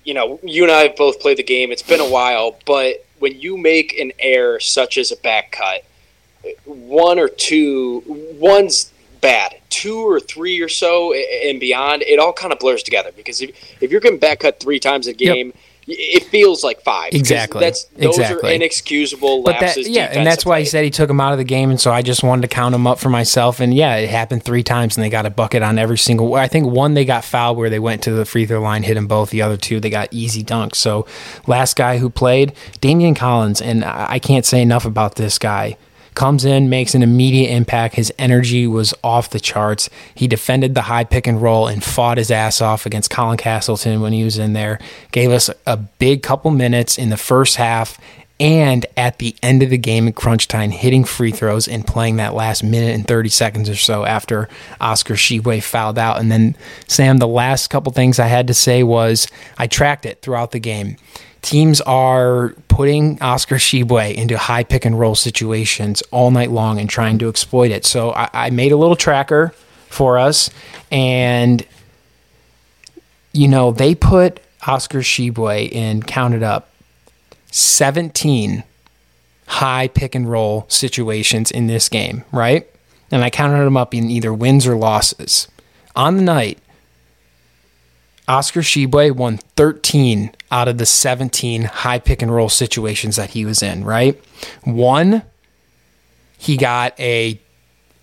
you 0.09 0.15
know, 0.15 0.39
you 0.41 0.63
and 0.63 0.71
I 0.71 0.87
have 0.87 0.95
both 0.95 1.19
played 1.19 1.37
the 1.37 1.43
game. 1.43 1.71
It's 1.71 1.83
been 1.83 1.99
a 1.99 2.09
while, 2.09 2.57
but 2.65 3.05
when 3.19 3.39
you 3.39 3.57
make 3.57 3.93
an 3.99 4.11
error 4.17 4.59
such 4.59 4.97
as 4.97 5.11
a 5.11 5.15
back 5.17 5.51
cut, 5.51 5.85
one 6.65 7.19
or 7.19 7.29
two, 7.29 8.01
one's 8.39 8.91
bad. 9.21 9.57
Two 9.69 9.99
or 9.99 10.19
three 10.19 10.61
or 10.61 10.67
so 10.67 11.13
and 11.13 11.59
beyond, 11.59 12.01
it 12.01 12.17
all 12.17 12.33
kind 12.33 12.51
of 12.51 12.57
blurs 12.57 12.81
together 12.81 13.11
because 13.15 13.39
if, 13.39 13.51
if 13.83 13.91
you're 13.91 14.01
getting 14.01 14.17
back 14.17 14.39
cut 14.39 14.59
three 14.59 14.79
times 14.79 15.05
a 15.05 15.13
game. 15.13 15.47
Yep 15.47 15.55
it 15.91 16.23
feels 16.23 16.63
like 16.63 16.81
five. 16.81 17.13
Exactly. 17.13 17.59
That's 17.61 17.85
those 17.85 18.17
exactly. 18.17 18.51
are 18.51 18.53
inexcusable 18.53 19.43
but 19.43 19.59
that, 19.59 19.77
yeah, 19.77 20.05
and 20.11 20.25
that's 20.25 20.45
why 20.45 20.59
he 20.59 20.65
said 20.65 20.83
he 20.83 20.89
took 20.89 21.09
him 21.09 21.19
out 21.19 21.31
of 21.31 21.37
the 21.37 21.43
game, 21.43 21.69
and 21.69 21.79
so 21.79 21.91
I 21.91 22.01
just 22.01 22.23
wanted 22.23 22.43
to 22.43 22.47
count 22.47 22.75
him 22.75 22.87
up 22.87 22.99
for 22.99 23.09
myself. 23.09 23.59
And 23.59 23.73
yeah, 23.73 23.95
it 23.95 24.09
happened 24.09 24.43
three 24.43 24.63
times, 24.63 24.97
and 24.97 25.03
they 25.03 25.09
got 25.09 25.25
a 25.25 25.29
bucket 25.29 25.63
on 25.63 25.77
every 25.77 25.97
single. 25.97 26.35
I 26.35 26.47
think 26.47 26.67
one 26.67 26.93
they 26.93 27.05
got 27.05 27.23
fouled 27.23 27.57
where 27.57 27.69
they 27.69 27.79
went 27.79 28.03
to 28.03 28.11
the 28.11 28.25
free 28.25 28.45
throw 28.45 28.61
line, 28.61 28.83
hit 28.83 28.95
them 28.95 29.07
both. 29.07 29.29
The 29.29 29.41
other 29.41 29.57
two 29.57 29.79
they 29.79 29.89
got 29.89 30.09
easy 30.11 30.43
dunks. 30.43 30.75
So 30.75 31.05
last 31.47 31.75
guy 31.75 31.97
who 31.97 32.09
played, 32.09 32.53
Damian 32.81 33.15
Collins, 33.15 33.61
and 33.61 33.83
I 33.83 34.19
can't 34.19 34.45
say 34.45 34.61
enough 34.61 34.85
about 34.85 35.15
this 35.15 35.37
guy 35.37 35.77
comes 36.19 36.43
in, 36.43 36.69
makes 36.69 36.95
an 36.95 37.01
immediate 37.01 37.49
impact. 37.49 37.95
His 37.95 38.11
energy 38.19 38.67
was 38.67 38.93
off 39.05 39.29
the 39.29 39.39
charts. 39.39 39.89
He 40.13 40.27
defended 40.27 40.75
the 40.75 40.81
high 40.81 41.05
pick 41.05 41.25
and 41.25 41.41
roll 41.41 41.67
and 41.67 41.81
fought 41.81 42.17
his 42.17 42.29
ass 42.29 42.59
off 42.59 42.85
against 42.85 43.09
Colin 43.09 43.37
Castleton 43.37 44.01
when 44.01 44.11
he 44.11 44.25
was 44.25 44.37
in 44.37 44.51
there. 44.51 44.79
Gave 45.13 45.31
us 45.31 45.49
a 45.65 45.77
big 45.77 46.21
couple 46.21 46.51
minutes 46.51 46.97
in 46.97 47.09
the 47.09 47.15
first 47.15 47.55
half 47.55 47.97
and 48.37 48.85
at 48.97 49.19
the 49.19 49.33
end 49.41 49.63
of 49.63 49.69
the 49.69 49.77
game 49.77 50.07
in 50.07 50.13
crunch 50.13 50.49
time, 50.49 50.71
hitting 50.71 51.05
free 51.05 51.31
throws 51.31 51.69
and 51.69 51.87
playing 51.87 52.17
that 52.17 52.33
last 52.33 52.63
minute 52.63 52.95
and 52.95 53.07
30 53.07 53.29
seconds 53.29 53.69
or 53.69 53.75
so 53.77 54.03
after 54.03 54.49
Oscar 54.81 55.13
Tshiebwe 55.13 55.63
fouled 55.63 55.97
out. 55.97 56.19
And 56.19 56.29
then, 56.29 56.53
Sam, 56.89 57.19
the 57.19 57.27
last 57.27 57.69
couple 57.69 57.93
things 57.93 58.19
I 58.19 58.27
had 58.27 58.47
to 58.47 58.53
say 58.53 58.83
was 58.83 59.29
I 59.57 59.67
tracked 59.67 60.05
it 60.05 60.21
throughout 60.21 60.51
the 60.51 60.59
game 60.59 60.97
teams 61.41 61.81
are 61.81 62.53
putting 62.67 63.21
Oscar 63.21 63.55
Tshiebwe 63.55 64.15
into 64.15 64.37
high 64.37 64.63
pick 64.63 64.85
and 64.85 64.99
roll 64.99 65.15
situations 65.15 66.01
all 66.11 66.31
night 66.31 66.51
long 66.51 66.79
and 66.79 66.89
trying 66.89 67.17
to 67.19 67.29
exploit 67.29 67.71
it. 67.71 67.85
So 67.85 68.11
I, 68.13 68.29
I 68.33 68.49
made 68.49 68.71
a 68.71 68.77
little 68.77 68.95
tracker 68.95 69.53
for 69.87 70.17
us, 70.17 70.49
and 70.91 71.65
you 73.33 73.47
know 73.47 73.71
they 73.71 73.95
put 73.95 74.39
Oscar 74.65 74.99
Tshiebwe 74.99 75.71
in 75.71 76.03
counted 76.03 76.43
up 76.43 76.69
17 77.51 78.63
high 79.47 79.87
pick 79.87 80.13
and 80.13 80.29
roll 80.29 80.65
situations 80.67 81.49
in 81.49 81.67
this 81.67 81.89
game, 81.89 82.23
right? 82.31 82.67
And 83.11 83.23
I 83.23 83.29
counted 83.29 83.63
them 83.63 83.77
up 83.77 83.95
in 83.95 84.09
either 84.09 84.33
wins 84.33 84.67
or 84.67 84.75
losses. 84.75 85.47
On 85.95 86.17
the 86.17 86.21
night, 86.21 86.59
Oscar 88.29 88.61
Tshiebwe 88.61 89.11
won 89.11 89.37
13 89.55 90.31
out 90.51 90.67
of 90.67 90.77
the 90.77 90.85
17 90.85 91.63
high 91.63 91.97
pick 91.97 92.21
and 92.21 92.33
roll 92.33 92.47
situations 92.47 93.15
that 93.15 93.31
he 93.31 93.43
was 93.43 93.63
in, 93.63 93.83
right? 93.83 94.21
One, 94.63 95.23
he 96.37 96.55
got 96.55 96.97
a 96.99 97.41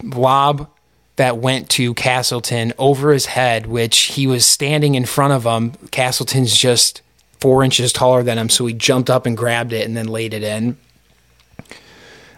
lob 0.02 0.68
that 1.14 1.38
went 1.38 1.70
to 1.70 1.94
Castleton 1.94 2.72
over 2.76 3.12
his 3.12 3.26
head, 3.26 3.66
which 3.66 3.98
he 3.98 4.26
was 4.26 4.44
standing 4.44 4.96
in 4.96 5.06
front 5.06 5.32
of 5.32 5.44
him. 5.44 5.72
Castleton's 5.92 6.56
just 6.56 7.02
four 7.40 7.62
inches 7.62 7.92
taller 7.92 8.24
than 8.24 8.36
him, 8.36 8.48
so 8.48 8.66
he 8.66 8.74
jumped 8.74 9.08
up 9.08 9.26
and 9.26 9.36
grabbed 9.36 9.72
it 9.72 9.86
and 9.86 9.96
then 9.96 10.08
laid 10.08 10.34
it 10.34 10.42
in. 10.42 10.76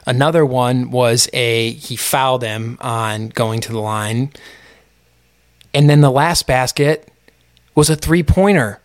Another 0.07 0.45
one 0.45 0.91
was 0.91 1.29
a 1.33 1.73
he 1.73 1.97
fouled 1.97 2.43
him 2.43 2.77
on 2.83 3.31
going 3.31 3.61
to 3.63 3.73
the 3.73 3.81
line. 3.81 4.31
And 5.75 5.89
then 5.89 6.01
the 6.03 6.11
last 6.11 6.47
basket, 6.47 7.11
was 7.79 7.89
a 7.89 7.95
three 7.95 8.25
pointer 8.25 8.81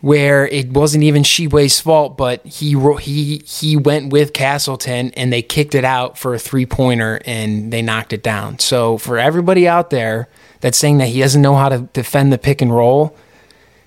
where 0.00 0.46
it 0.46 0.70
wasn't 0.70 1.02
even 1.02 1.24
Tshiebwe's 1.24 1.80
fault, 1.80 2.16
but 2.16 2.46
he 2.46 2.78
he 3.00 3.42
he 3.44 3.76
went 3.76 4.12
with 4.12 4.32
Castleton 4.32 5.10
and 5.16 5.32
they 5.32 5.42
kicked 5.42 5.74
it 5.74 5.84
out 5.84 6.16
for 6.16 6.32
a 6.32 6.38
three 6.38 6.64
pointer 6.64 7.20
and 7.26 7.72
they 7.72 7.82
knocked 7.82 8.12
it 8.12 8.22
down. 8.22 8.60
So 8.60 8.98
for 8.98 9.18
everybody 9.18 9.66
out 9.66 9.90
there 9.90 10.28
that's 10.60 10.78
saying 10.78 10.98
that 10.98 11.08
he 11.08 11.18
doesn't 11.18 11.42
know 11.42 11.56
how 11.56 11.68
to 11.68 11.80
defend 11.92 12.32
the 12.32 12.38
pick 12.38 12.62
and 12.62 12.72
roll, 12.72 13.16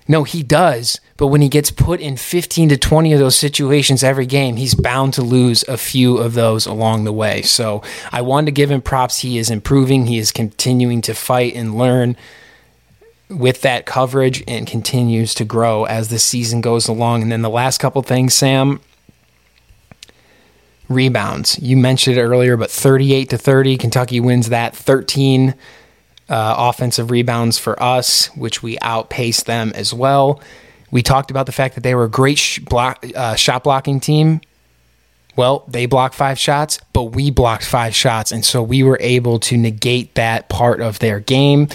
no, 0.06 0.24
he 0.24 0.42
does. 0.42 1.00
But 1.16 1.28
when 1.28 1.40
he 1.40 1.48
gets 1.48 1.70
put 1.70 2.00
in 2.00 2.18
15 2.18 2.68
to 2.68 2.76
20 2.76 3.14
of 3.14 3.18
those 3.18 3.34
situations 3.34 4.04
every 4.04 4.26
game, 4.26 4.56
he's 4.56 4.74
bound 4.74 5.14
to 5.14 5.22
lose 5.22 5.62
a 5.66 5.78
few 5.78 6.18
of 6.18 6.34
those 6.34 6.66
along 6.66 7.04
the 7.04 7.14
way. 7.14 7.40
So 7.40 7.82
I 8.12 8.20
wanted 8.20 8.46
to 8.46 8.52
give 8.52 8.70
him 8.70 8.82
props. 8.82 9.20
He 9.20 9.38
is 9.38 9.48
improving. 9.48 10.04
He 10.04 10.18
is 10.18 10.32
continuing 10.32 11.00
to 11.00 11.14
fight 11.14 11.54
and 11.54 11.78
learn 11.78 12.18
with 13.28 13.62
that 13.62 13.86
coverage 13.86 14.44
and 14.46 14.66
continues 14.66 15.34
to 15.34 15.44
grow 15.44 15.84
as 15.84 16.08
the 16.08 16.18
season 16.18 16.60
goes 16.60 16.88
along. 16.88 17.22
And 17.22 17.32
then 17.32 17.42
the 17.42 17.50
last 17.50 17.78
couple 17.78 18.02
things, 18.02 18.34
Sam, 18.34 18.80
rebounds. 20.88 21.58
You 21.60 21.76
mentioned 21.76 22.16
it 22.16 22.22
earlier, 22.22 22.56
but 22.56 22.70
38 22.70 23.30
to 23.30 23.38
30, 23.38 23.78
Kentucky 23.78 24.20
wins 24.20 24.50
that. 24.50 24.76
13 24.76 25.54
uh, 26.28 26.54
offensive 26.58 27.10
rebounds 27.10 27.58
for 27.58 27.80
us, 27.82 28.26
which 28.36 28.62
we 28.62 28.78
outpaced 28.80 29.46
them 29.46 29.72
as 29.74 29.92
well. 29.92 30.40
We 30.90 31.02
talked 31.02 31.30
about 31.30 31.46
the 31.46 31.52
fact 31.52 31.74
that 31.74 31.82
they 31.82 31.94
were 31.94 32.04
a 32.04 32.10
great 32.10 32.38
sh- 32.38 32.60
block, 32.60 33.04
uh, 33.14 33.34
shot 33.34 33.64
blocking 33.64 34.00
team. 34.00 34.40
Well, 35.36 35.64
they 35.66 35.86
blocked 35.86 36.14
five 36.14 36.38
shots, 36.38 36.78
but 36.92 37.04
we 37.04 37.30
blocked 37.30 37.64
five 37.64 37.94
shots. 37.94 38.30
And 38.30 38.44
so 38.44 38.62
we 38.62 38.84
were 38.84 38.98
able 39.00 39.40
to 39.40 39.56
negate 39.56 40.14
that 40.14 40.48
part 40.48 40.80
of 40.80 41.00
their 41.00 41.18
game 41.18 41.68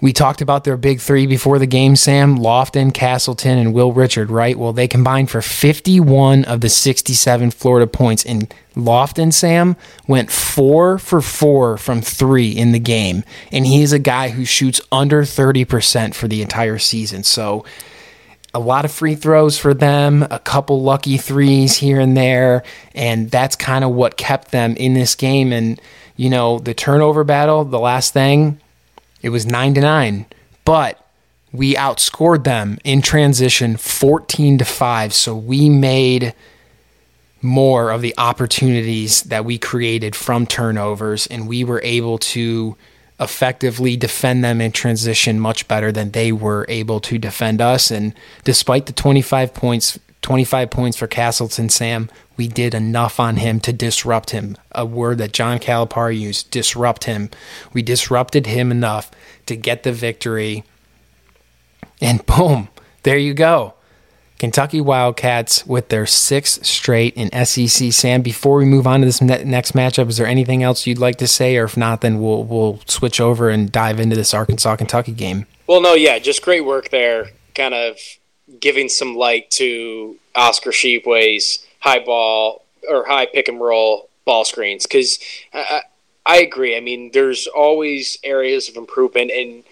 We 0.00 0.12
talked 0.12 0.42
about 0.42 0.64
their 0.64 0.76
big 0.76 1.00
three 1.00 1.26
before 1.26 1.58
the 1.58 1.66
game, 1.66 1.96
Sam 1.96 2.36
Lofton, 2.36 2.92
Castleton, 2.92 3.58
and 3.58 3.72
Will 3.72 3.92
Richard, 3.92 4.30
right? 4.30 4.58
Well, 4.58 4.74
they 4.74 4.86
combined 4.86 5.30
for 5.30 5.40
51 5.40 6.44
of 6.44 6.60
the 6.60 6.68
67 6.68 7.50
Florida 7.52 7.86
points. 7.86 8.24
And 8.26 8.52
Lofton, 8.74 9.32
Sam, 9.32 9.74
went 10.06 10.30
four 10.30 10.98
for 10.98 11.22
four 11.22 11.78
from 11.78 12.02
three 12.02 12.50
in 12.50 12.72
the 12.72 12.78
game. 12.78 13.24
And 13.50 13.66
he 13.66 13.82
is 13.82 13.92
a 13.92 13.98
guy 13.98 14.28
who 14.28 14.44
shoots 14.44 14.82
under 14.92 15.22
30% 15.22 16.14
for 16.14 16.28
the 16.28 16.42
entire 16.42 16.78
season. 16.78 17.24
So, 17.24 17.64
a 18.52 18.60
lot 18.60 18.86
of 18.86 18.90
free 18.90 19.14
throws 19.14 19.58
for 19.58 19.74
them, 19.74 20.22
a 20.30 20.38
couple 20.38 20.82
lucky 20.82 21.18
threes 21.18 21.76
here 21.76 22.00
and 22.00 22.16
there. 22.16 22.62
And 22.94 23.30
that's 23.30 23.54
kind 23.54 23.84
of 23.84 23.90
what 23.90 24.16
kept 24.16 24.50
them 24.50 24.76
in 24.76 24.94
this 24.94 25.14
game. 25.14 25.52
And, 25.52 25.80
you 26.16 26.30
know, 26.30 26.58
the 26.58 26.72
turnover 26.72 27.22
battle, 27.22 27.64
the 27.66 27.78
last 27.78 28.14
thing, 28.14 28.58
it 29.26 29.30
was 29.30 29.44
9 29.44 29.74
to 29.74 29.80
9, 29.80 30.24
but 30.64 31.04
we 31.50 31.74
outscored 31.74 32.44
them 32.44 32.78
in 32.84 33.02
transition 33.02 33.76
14 33.76 34.58
to 34.58 34.64
5, 34.64 35.12
so 35.12 35.34
we 35.34 35.68
made 35.68 36.32
more 37.42 37.90
of 37.90 38.02
the 38.02 38.14
opportunities 38.18 39.22
that 39.24 39.44
we 39.44 39.58
created 39.58 40.14
from 40.14 40.46
turnovers 40.46 41.26
and 41.26 41.48
we 41.48 41.64
were 41.64 41.80
able 41.82 42.18
to 42.18 42.76
effectively 43.18 43.96
defend 43.96 44.44
them 44.44 44.60
in 44.60 44.70
transition 44.70 45.40
much 45.40 45.66
better 45.66 45.90
than 45.90 46.12
they 46.12 46.30
were 46.30 46.64
able 46.68 47.00
to 47.00 47.18
defend 47.18 47.60
us. 47.60 47.90
And 47.90 48.14
despite 48.44 48.86
the 48.86 48.92
25 48.92 49.52
points 49.52 49.98
25 50.26 50.70
points 50.70 50.96
for 50.96 51.06
Castleton 51.06 51.68
Sam 51.68 52.10
we 52.36 52.48
did 52.48 52.74
enough 52.74 53.18
on 53.18 53.36
him 53.36 53.60
to 53.60 53.72
disrupt 53.72 54.30
him. 54.30 54.56
A 54.72 54.84
word 54.84 55.18
that 55.18 55.32
John 55.32 55.58
Calipari 55.58 56.18
used 56.18 56.50
disrupt 56.50 57.04
him. 57.04 57.30
We 57.72 57.82
disrupted 57.82 58.46
him 58.46 58.70
enough 58.70 59.10
to 59.46 59.56
get 59.56 59.82
the 59.82 59.92
victory. 59.92 60.64
And 62.00 62.24
boom, 62.26 62.68
there 63.02 63.16
you 63.16 63.34
go. 63.34 63.74
Kentucky 64.38 64.82
Wildcats 64.82 65.64
with 65.66 65.88
their 65.88 66.04
sixth 66.04 66.66
straight 66.66 67.14
in 67.14 67.30
SEC. 67.46 67.90
Sam, 67.90 68.20
before 68.20 68.58
we 68.58 68.66
move 68.66 68.86
on 68.86 69.00
to 69.00 69.06
this 69.06 69.22
next 69.22 69.72
matchup, 69.72 70.10
is 70.10 70.18
there 70.18 70.26
anything 70.26 70.62
else 70.62 70.86
you'd 70.86 70.98
like 70.98 71.16
to 71.16 71.26
say? 71.26 71.56
Or 71.56 71.64
if 71.64 71.74
not, 71.74 72.02
then 72.02 72.20
we'll, 72.20 72.44
we'll 72.44 72.80
switch 72.84 73.18
over 73.18 73.48
and 73.48 73.72
dive 73.72 73.98
into 73.98 74.14
this 74.14 74.34
Arkansas 74.34 74.76
Kentucky 74.76 75.12
game. 75.12 75.46
Well, 75.66 75.80
no, 75.80 75.94
yeah, 75.94 76.18
just 76.18 76.42
great 76.42 76.66
work 76.66 76.90
there. 76.90 77.30
Kind 77.54 77.72
of 77.72 77.96
giving 78.60 78.88
some 78.88 79.16
light 79.16 79.50
to 79.52 80.16
Oscar 80.34 80.70
Tshiebwe's 80.70 81.64
high 81.80 81.98
ball 81.98 82.64
or 82.88 83.06
high 83.06 83.26
pick 83.26 83.48
and 83.48 83.60
roll 83.60 84.08
ball 84.24 84.44
screens 84.44 84.84
because 84.84 85.18
I, 85.52 85.82
I 86.24 86.38
agree. 86.38 86.76
I 86.76 86.80
mean, 86.80 87.10
there's 87.12 87.46
always 87.46 88.18
areas 88.24 88.68
of 88.68 88.76
improvement, 88.76 89.30
and 89.30 89.62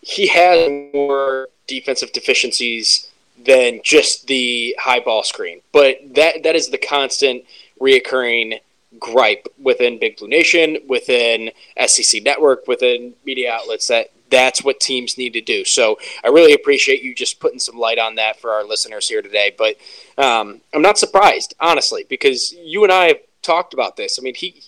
he 0.00 0.26
has 0.28 0.68
more 0.92 1.48
defensive 1.66 2.12
deficiencies 2.12 3.08
than 3.42 3.80
just 3.84 4.26
the 4.26 4.76
high 4.78 5.00
ball 5.00 5.22
screen. 5.22 5.60
But 5.72 5.98
that 6.14 6.42
that 6.42 6.56
is 6.56 6.70
the 6.70 6.78
constant 6.78 7.44
reoccurring 7.80 8.60
gripe 8.98 9.46
within 9.60 9.98
Big 9.98 10.16
Blue 10.16 10.28
Nation, 10.28 10.78
within 10.88 11.50
SEC 11.86 12.22
Network, 12.22 12.66
within 12.66 13.14
media 13.24 13.52
outlets 13.52 13.88
that 13.88 14.10
that's 14.32 14.64
what 14.64 14.80
teams 14.80 15.18
need 15.18 15.34
to 15.34 15.40
do. 15.42 15.64
So 15.64 15.98
I 16.24 16.28
really 16.28 16.54
appreciate 16.54 17.02
you 17.02 17.14
just 17.14 17.38
putting 17.38 17.60
some 17.60 17.76
light 17.76 17.98
on 17.98 18.16
that 18.16 18.40
for 18.40 18.50
our 18.50 18.64
listeners 18.64 19.08
here 19.08 19.22
today. 19.22 19.54
But 19.56 19.76
um, 20.18 20.62
I'm 20.74 20.82
not 20.82 20.98
surprised, 20.98 21.54
honestly, 21.60 22.04
because 22.08 22.52
you 22.52 22.82
and 22.82 22.90
I 22.90 23.08
have 23.08 23.18
talked 23.42 23.74
about 23.74 23.96
this. 23.96 24.18
I 24.18 24.22
mean, 24.22 24.34
he, 24.34 24.62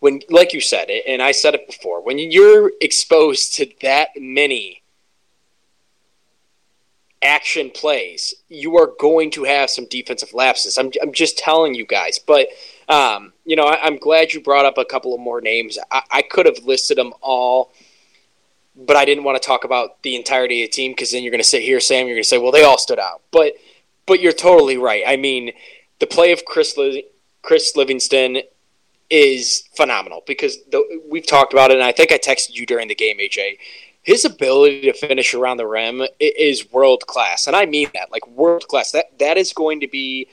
when, 0.00 0.20
like 0.28 0.52
you 0.52 0.60
said, 0.60 0.90
and 0.90 1.22
I 1.22 1.32
said 1.32 1.54
it 1.54 1.66
before, 1.66 2.02
when 2.02 2.18
you're 2.18 2.72
exposed 2.80 3.54
to 3.54 3.66
that 3.80 4.10
many 4.16 4.82
action 7.22 7.70
plays, 7.70 8.34
you 8.50 8.76
are 8.76 8.92
going 9.00 9.30
to 9.30 9.44
have 9.44 9.70
some 9.70 9.86
defensive 9.86 10.34
lapses. 10.34 10.76
I'm, 10.76 10.92
I'm 11.00 11.12
just 11.12 11.38
telling 11.38 11.74
you 11.74 11.86
guys. 11.86 12.18
But, 12.18 12.48
um, 12.90 13.32
you 13.46 13.56
know, 13.56 13.64
I, 13.64 13.86
am 13.86 13.96
glad 13.96 14.34
you 14.34 14.42
brought 14.42 14.66
up 14.66 14.76
a 14.76 14.84
couple 14.84 15.14
of 15.14 15.20
more 15.20 15.40
names. 15.40 15.78
I, 15.90 16.02
I 16.10 16.22
could 16.22 16.44
have 16.44 16.64
listed 16.64 16.98
them 16.98 17.14
all 17.22 17.72
but 18.76 18.96
I 18.96 19.04
didn't 19.04 19.24
want 19.24 19.40
to 19.40 19.46
talk 19.46 19.64
about 19.64 20.02
the 20.02 20.16
entirety 20.16 20.62
of 20.62 20.70
the 20.70 20.72
team 20.72 20.92
because 20.92 21.12
then 21.12 21.22
you're 21.22 21.30
going 21.30 21.42
to 21.42 21.48
sit 21.48 21.62
here, 21.62 21.80
Sam. 21.80 22.06
You're 22.06 22.16
going 22.16 22.22
to 22.22 22.28
say, 22.28 22.38
well, 22.38 22.52
they 22.52 22.64
all 22.64 22.78
stood 22.78 22.98
out. 22.98 23.22
But 23.30 23.54
but 24.06 24.20
you're 24.20 24.32
totally 24.32 24.76
right. 24.76 25.02
I 25.06 25.16
mean, 25.16 25.52
the 25.98 26.06
play 26.06 26.32
of 26.32 26.44
Chris 26.44 26.78
Chris 27.42 27.76
Livingston 27.76 28.38
is 29.08 29.68
phenomenal 29.76 30.22
because 30.26 30.58
the, 30.64 31.00
we've 31.08 31.26
talked 31.26 31.52
about 31.52 31.70
it, 31.70 31.74
and 31.74 31.82
I 31.82 31.92
think 31.92 32.12
I 32.12 32.18
texted 32.18 32.54
you 32.54 32.66
during 32.66 32.88
the 32.88 32.94
game, 32.94 33.18
AJ. 33.18 33.58
His 34.02 34.24
ability 34.24 34.82
to 34.82 34.92
finish 34.92 35.34
around 35.34 35.56
the 35.56 35.66
rim 35.66 36.02
is 36.20 36.70
world 36.70 37.06
class, 37.06 37.46
and 37.46 37.56
I 37.56 37.66
mean 37.66 37.90
that, 37.94 38.12
like 38.12 38.26
world 38.28 38.68
class. 38.68 38.92
That 38.92 39.18
that 39.18 39.36
is 39.36 39.52
going 39.52 39.80
to 39.80 39.88
be 39.88 40.28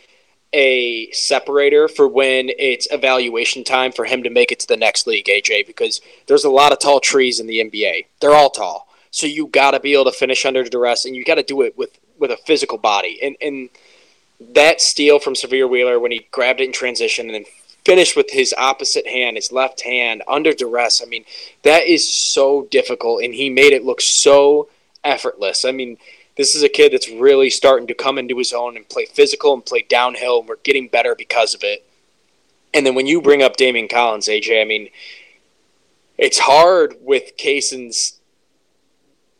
a 0.53 1.09
separator 1.11 1.87
for 1.87 2.07
when 2.07 2.49
it's 2.57 2.87
evaluation 2.91 3.63
time 3.63 3.91
for 3.91 4.05
him 4.05 4.23
to 4.23 4.29
make 4.29 4.51
it 4.51 4.59
to 4.59 4.67
the 4.67 4.77
next 4.77 5.07
league, 5.07 5.25
AJ, 5.25 5.65
because 5.67 5.99
there's 6.27 6.43
a 6.43 6.49
lot 6.49 6.71
of 6.71 6.79
tall 6.79 6.99
trees 6.99 7.39
in 7.39 7.47
the 7.47 7.59
NBA. 7.59 8.05
They're 8.21 8.35
all 8.35 8.49
tall. 8.49 8.87
So 9.11 9.27
you 9.27 9.47
got 9.47 9.71
to 9.71 9.79
be 9.79 9.93
able 9.93 10.05
to 10.05 10.11
finish 10.11 10.45
under 10.45 10.63
duress, 10.63 11.05
and 11.05 11.15
you 11.15 11.23
got 11.23 11.35
to 11.35 11.43
do 11.43 11.61
it 11.61 11.77
with, 11.77 11.97
with 12.17 12.31
a 12.31 12.37
physical 12.37 12.77
body. 12.77 13.19
And, 13.21 13.35
and 13.41 13.69
that 14.53 14.81
steal 14.81 15.19
from 15.19 15.33
Sahvir 15.33 15.69
Wheeler 15.69 15.99
when 15.99 16.11
he 16.11 16.27
grabbed 16.31 16.61
it 16.61 16.65
in 16.65 16.73
transition 16.73 17.27
and 17.27 17.35
then 17.35 17.45
finished 17.85 18.15
with 18.15 18.31
his 18.31 18.53
opposite 18.57 19.07
hand, 19.07 19.35
his 19.35 19.51
left 19.51 19.81
hand, 19.81 20.23
under 20.27 20.53
duress. 20.53 21.01
I 21.01 21.05
mean, 21.05 21.25
that 21.63 21.85
is 21.85 22.11
so 22.11 22.67
difficult, 22.71 23.23
and 23.23 23.33
he 23.33 23.49
made 23.49 23.73
it 23.73 23.83
look 23.83 24.01
so 24.01 24.69
effortless. 25.03 25.65
I 25.65 25.71
mean, 25.71 25.97
this 26.35 26.55
is 26.55 26.63
a 26.63 26.69
kid 26.69 26.91
that's 26.91 27.09
really 27.09 27.49
starting 27.49 27.87
to 27.87 27.93
come 27.93 28.17
into 28.17 28.37
his 28.37 28.53
own 28.53 28.75
and 28.75 28.87
play 28.89 29.05
physical 29.05 29.53
and 29.53 29.65
play 29.65 29.85
downhill, 29.87 30.39
and 30.39 30.49
we're 30.49 30.55
getting 30.57 30.87
better 30.87 31.15
because 31.15 31.53
of 31.53 31.63
it. 31.63 31.85
And 32.73 32.85
then 32.85 32.95
when 32.95 33.05
you 33.05 33.21
bring 33.21 33.43
up 33.43 33.55
Daimion 33.55 33.89
Collins, 33.89 34.27
AJ, 34.27 34.61
I 34.61 34.65
mean, 34.65 34.89
it's 36.17 36.39
hard 36.39 36.95
with 37.01 37.37
Cason's 37.37 38.19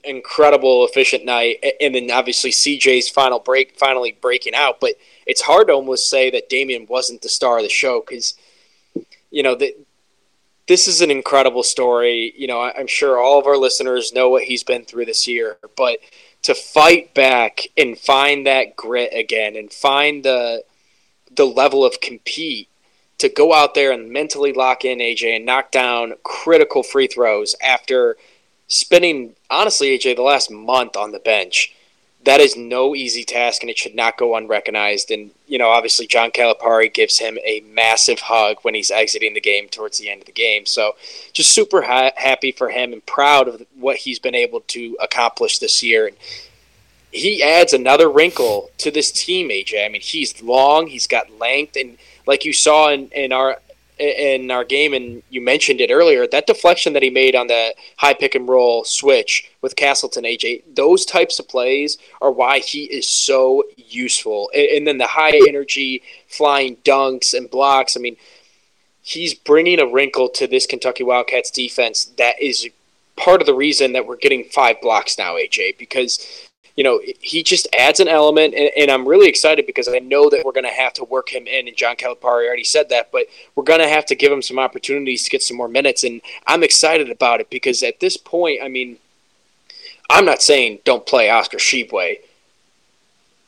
incredible 0.04 0.86
efficient 0.86 1.26
night, 1.26 1.64
and 1.82 1.96
then 1.96 2.12
obviously 2.12 2.52
CJ's 2.52 3.10
final 3.10 3.40
break, 3.40 3.78
finally 3.78 4.18
breaking 4.22 4.54
out. 4.54 4.80
But 4.80 4.96
it's 5.26 5.42
hard 5.42 5.68
to 5.68 5.74
almost 5.74 6.10
say 6.10 6.30
that 6.32 6.50
Daimion 6.50 6.88
wasn't 6.90 7.22
the 7.22 7.30
star 7.30 7.58
of 7.58 7.64
the 7.64 7.70
show 7.70 8.02
because, 8.02 8.36
you 9.32 9.42
know, 9.42 9.56
the, 9.56 9.76
this 10.68 10.88
is 10.88 11.02
an 11.02 11.10
incredible 11.10 11.64
story. 11.64 12.34
You 12.38 12.48
know, 12.48 12.62
I'm 12.62 12.88
sure 12.88 13.20
all 13.20 13.40
of 13.40 13.48
our 13.48 13.58
listeners 13.58 14.14
know 14.14 14.30
what 14.30 14.44
he's 14.44 14.64
been 14.64 14.86
through 14.86 15.06
this 15.06 15.28
year, 15.28 15.58
but 15.76 16.00
to 16.44 16.54
fight 16.54 17.14
back 17.14 17.62
and 17.78 17.98
find 17.98 18.46
that 18.46 18.76
grit 18.76 19.12
again 19.14 19.56
and 19.56 19.72
find 19.72 20.24
the 20.24 20.64
the 21.36 21.46
level 21.46 21.84
of 21.84 22.00
compete 22.00 22.70
to 23.18 23.28
go 23.30 23.54
out 23.54 23.74
there 23.74 23.92
and 23.92 24.12
mentally 24.12 24.54
lock 24.54 24.86
in 24.86 25.00
AJ 25.00 25.38
and 25.38 25.46
knock 25.46 25.72
down 25.72 26.14
critical 26.24 26.84
free 26.84 27.08
throws 27.08 27.56
after 27.64 28.18
spending 28.68 29.34
honestly 29.50 29.98
AJ 29.98 30.16
the 30.16 30.22
last 30.22 30.52
month 30.52 30.96
on 30.96 31.12
the 31.12 31.20
bench 31.20 31.74
that 32.26 32.40
is 32.40 32.56
no 32.56 32.96
easy 32.96 33.24
task 33.24 33.64
and 33.64 33.70
it 33.70 33.78
should 33.78 33.96
not 33.96 34.18
go 34.18 34.36
unrecognized. 34.36 35.12
And, 35.12 35.32
you 35.48 35.58
know, 35.58 35.70
obviously 35.70 36.08
John 36.08 36.32
Calipari 36.32 36.94
gives 36.94 37.20
him 37.20 37.38
a 37.46 37.62
massive 37.62 38.20
hug 38.20 38.58
when 38.62 38.76
he's 38.76 38.92
exiting 38.92 39.34
the 39.34 39.42
game 39.42 39.68
towards 39.68 39.98
the 39.98 40.10
end 40.10 40.22
of 40.22 40.26
the 40.26 40.32
game. 40.32 40.66
So 40.66 40.96
just 41.34 41.52
super 41.52 41.82
ha- 41.82 42.12
happy 42.16 42.52
for 42.52 42.70
him 42.70 42.94
and 42.94 43.06
proud 43.06 43.48
of 43.48 43.66
what 43.78 43.98
he's 43.98 44.20
been 44.20 44.36
able 44.36 44.62
to 44.62 44.98
accomplish 45.02 45.60
this 45.60 45.84
year. 45.84 46.08
And 46.08 46.18
he 47.12 47.44
adds 47.44 47.74
another 47.74 48.10
wrinkle 48.10 48.72
to 48.80 48.90
this 48.90 49.12
team, 49.12 49.50
AJ. 49.50 49.86
I 49.86 49.90
mean, 49.90 50.02
he's 50.02 50.42
long, 50.42 50.88
he's 50.88 51.08
got 51.08 51.40
length, 51.40 51.76
and 51.76 51.98
like 52.26 52.44
you 52.44 52.54
saw 52.54 52.90
in, 52.90 53.10
in 53.10 53.32
our 53.32 53.60
in 54.00 54.50
our 54.52 54.64
game, 54.64 54.94
and 54.94 55.22
you 55.30 55.42
mentioned 55.42 55.80
it 55.80 55.92
earlier, 55.92 56.28
that 56.28 56.48
deflection 56.48 56.94
that 56.94 57.04
he 57.04 57.10
made 57.10 57.36
on 57.36 57.48
that 57.48 57.76
high 57.98 58.14
pick 58.14 58.36
and 58.36 58.48
roll 58.48 58.84
switch 58.84 59.50
with 59.62 59.76
Castleton, 59.76 60.24
AJ, 60.24 60.64
those 60.76 61.06
types 61.06 61.40
of 61.40 61.48
plays 61.48 61.98
are 62.22 62.32
why 62.32 62.60
he 62.60 62.86
is 62.86 63.08
so 63.08 63.64
useful. 63.78 64.50
And, 64.54 64.68
and 64.68 64.88
then 64.88 64.98
the 64.98 65.08
high 65.08 65.40
energy 65.48 66.02
flying 66.28 66.78
dunks 66.78 67.34
and 67.34 67.50
blocks. 67.50 67.96
I 67.96 68.00
mean, 68.00 68.18
he's 69.02 69.34
bringing 69.34 69.80
a 69.80 69.88
wrinkle 69.88 70.30
to 70.30 70.48
this 70.48 70.66
Kentucky 70.66 71.04
Wildcats 71.04 71.52
defense 71.52 72.06
that 72.18 72.42
is 72.42 72.68
part 73.16 73.42
of 73.42 73.46
the 73.46 73.54
reason 73.54 73.94
that 73.94 74.08
we're 74.08 74.18
getting 74.18 74.46
five 74.46 74.82
blocks 74.82 75.18
now, 75.18 75.36
AJ, 75.36 75.78
because 75.78 76.50
you 76.76 76.84
know, 76.84 77.00
he 77.20 77.44
just 77.44 77.68
adds 77.78 78.00
an 78.00 78.08
element, 78.08 78.56
and, 78.56 78.72
and 78.76 78.90
I'm 78.90 79.08
really 79.08 79.30
excited 79.30 79.68
because 79.68 79.88
I 79.88 80.00
know 80.00 80.30
that 80.30 80.44
we're 80.44 80.54
going 80.54 80.64
to 80.64 80.72
have 80.72 80.94
to 80.94 81.04
work 81.04 81.30
him 81.30 81.46
in, 81.46 81.68
and 81.68 81.78
John 81.78 81.96
Calipari 81.96 82.48
already 82.48 82.64
said 82.64 82.90
that, 82.90 83.12
but 83.12 83.28
we're 83.56 83.64
going 83.64 83.80
to 83.80 83.88
have 83.88 84.06
to 84.08 84.16
give 84.16 84.32
him 84.32 84.42
some 84.42 84.58
opportunities 84.58 85.24
to 85.24 85.30
get 85.30 85.44
some 85.44 85.58
more 85.58 85.68
minutes, 85.68 86.04
and 86.04 86.22
I'm 86.48 86.64
excited 86.64 87.10
about 87.10 87.42
it 87.42 87.50
because 87.50 87.84
at 87.84 88.00
this 88.00 88.18
point, 88.18 88.60
I 88.64 88.70
mean, 88.70 88.98
I'm 90.10 90.26
not 90.26 90.42
saying 90.42 90.80
don't 90.84 91.06
play 91.06 91.30
Oscar 91.30 91.58
Tshiebwe 91.58 92.18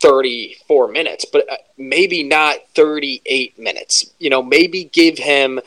34 0.02 0.88
minutes, 0.90 1.26
but 1.26 1.52
uh, 1.52 1.58
maybe 1.78 2.22
not 2.24 2.58
38 2.76 3.58
minutes. 3.58 4.12
You 4.20 4.30
know, 4.30 4.44
maybe 4.44 4.84
give 4.86 5.18
him 5.18 5.60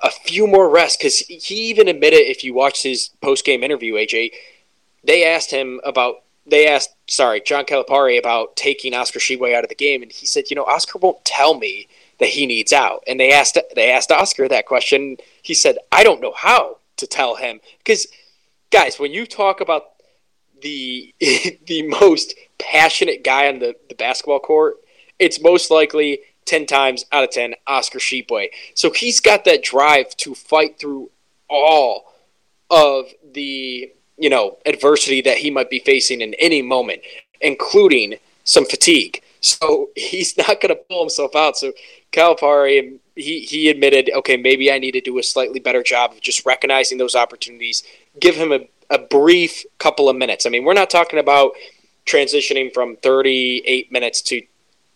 a 0.00 0.10
few 0.10 0.46
more 0.46 0.68
rests 0.68 0.96
because 0.96 1.18
he 1.18 1.54
even 1.70 1.88
admitted 1.88 2.20
if 2.20 2.44
you 2.44 2.54
watched 2.54 2.84
his 2.84 3.10
post 3.20 3.44
game 3.44 3.64
interview, 3.64 3.94
AJ, 3.94 4.32
they 5.02 5.24
asked 5.24 5.50
him 5.50 5.80
about 5.84 6.22
they 6.48 6.66
asked 6.66 6.94
sorry 7.06 7.40
John 7.40 7.64
Calipari 7.64 8.18
about 8.18 8.56
taking 8.56 8.94
Oscar 8.94 9.18
Tshiebwe 9.18 9.54
out 9.54 9.64
of 9.64 9.68
the 9.68 9.74
game, 9.74 10.02
and 10.02 10.12
he 10.12 10.26
said, 10.26 10.44
you 10.50 10.56
know, 10.56 10.64
Oscar 10.64 10.98
won't 10.98 11.24
tell 11.24 11.54
me 11.54 11.88
that 12.18 12.30
he 12.30 12.46
needs 12.46 12.72
out. 12.72 13.02
And 13.06 13.18
they 13.18 13.32
asked 13.32 13.58
they 13.74 13.90
asked 13.90 14.10
Oscar 14.10 14.48
that 14.48 14.66
question. 14.66 15.16
He 15.42 15.54
said, 15.54 15.78
I 15.92 16.02
don't 16.02 16.20
know 16.20 16.34
how 16.36 16.78
to 16.96 17.06
tell 17.06 17.36
him 17.36 17.60
because 17.78 18.06
guys, 18.70 18.98
when 18.98 19.12
you 19.12 19.26
talk 19.26 19.60
about 19.60 19.84
the 20.60 21.14
the 21.20 21.82
most 22.00 22.34
passionate 22.58 23.24
guy 23.24 23.48
on 23.48 23.60
the, 23.60 23.76
the 23.88 23.94
basketball 23.94 24.40
court, 24.40 24.76
it's 25.18 25.40
most 25.40 25.70
likely 25.70 26.20
10 26.48 26.66
times 26.66 27.04
out 27.12 27.24
of 27.24 27.30
10 27.30 27.54
Oscar 27.66 27.98
Tshiebwe. 27.98 28.48
So 28.74 28.90
he's 28.90 29.20
got 29.20 29.44
that 29.44 29.62
drive 29.62 30.16
to 30.18 30.34
fight 30.34 30.78
through 30.78 31.10
all 31.48 32.12
of 32.70 33.06
the, 33.32 33.92
you 34.18 34.30
know, 34.30 34.58
adversity 34.66 35.20
that 35.22 35.38
he 35.38 35.50
might 35.50 35.70
be 35.70 35.78
facing 35.78 36.20
in 36.20 36.34
any 36.34 36.62
moment, 36.62 37.02
including 37.40 38.16
some 38.44 38.64
fatigue. 38.64 39.22
So 39.40 39.90
he's 39.96 40.36
not 40.36 40.60
going 40.60 40.74
to 40.74 40.82
pull 40.88 41.00
himself 41.00 41.36
out. 41.36 41.56
So 41.56 41.72
Calipari, 42.12 42.98
he, 43.14 43.40
he 43.40 43.68
admitted, 43.68 44.10
okay, 44.14 44.36
maybe 44.36 44.72
I 44.72 44.78
need 44.78 44.92
to 44.92 45.00
do 45.00 45.18
a 45.18 45.22
slightly 45.22 45.60
better 45.60 45.82
job 45.82 46.12
of 46.12 46.20
just 46.20 46.44
recognizing 46.46 46.98
those 46.98 47.14
opportunities, 47.14 47.82
give 48.20 48.34
him 48.34 48.52
a, 48.52 48.60
a 48.90 48.98
brief 48.98 49.64
couple 49.78 50.08
of 50.08 50.16
minutes. 50.16 50.46
I 50.46 50.50
mean, 50.50 50.64
we're 50.64 50.74
not 50.74 50.90
talking 50.90 51.18
about 51.18 51.52
transitioning 52.06 52.72
from 52.72 52.96
38 52.96 53.92
minutes 53.92 54.22
to 54.22 54.42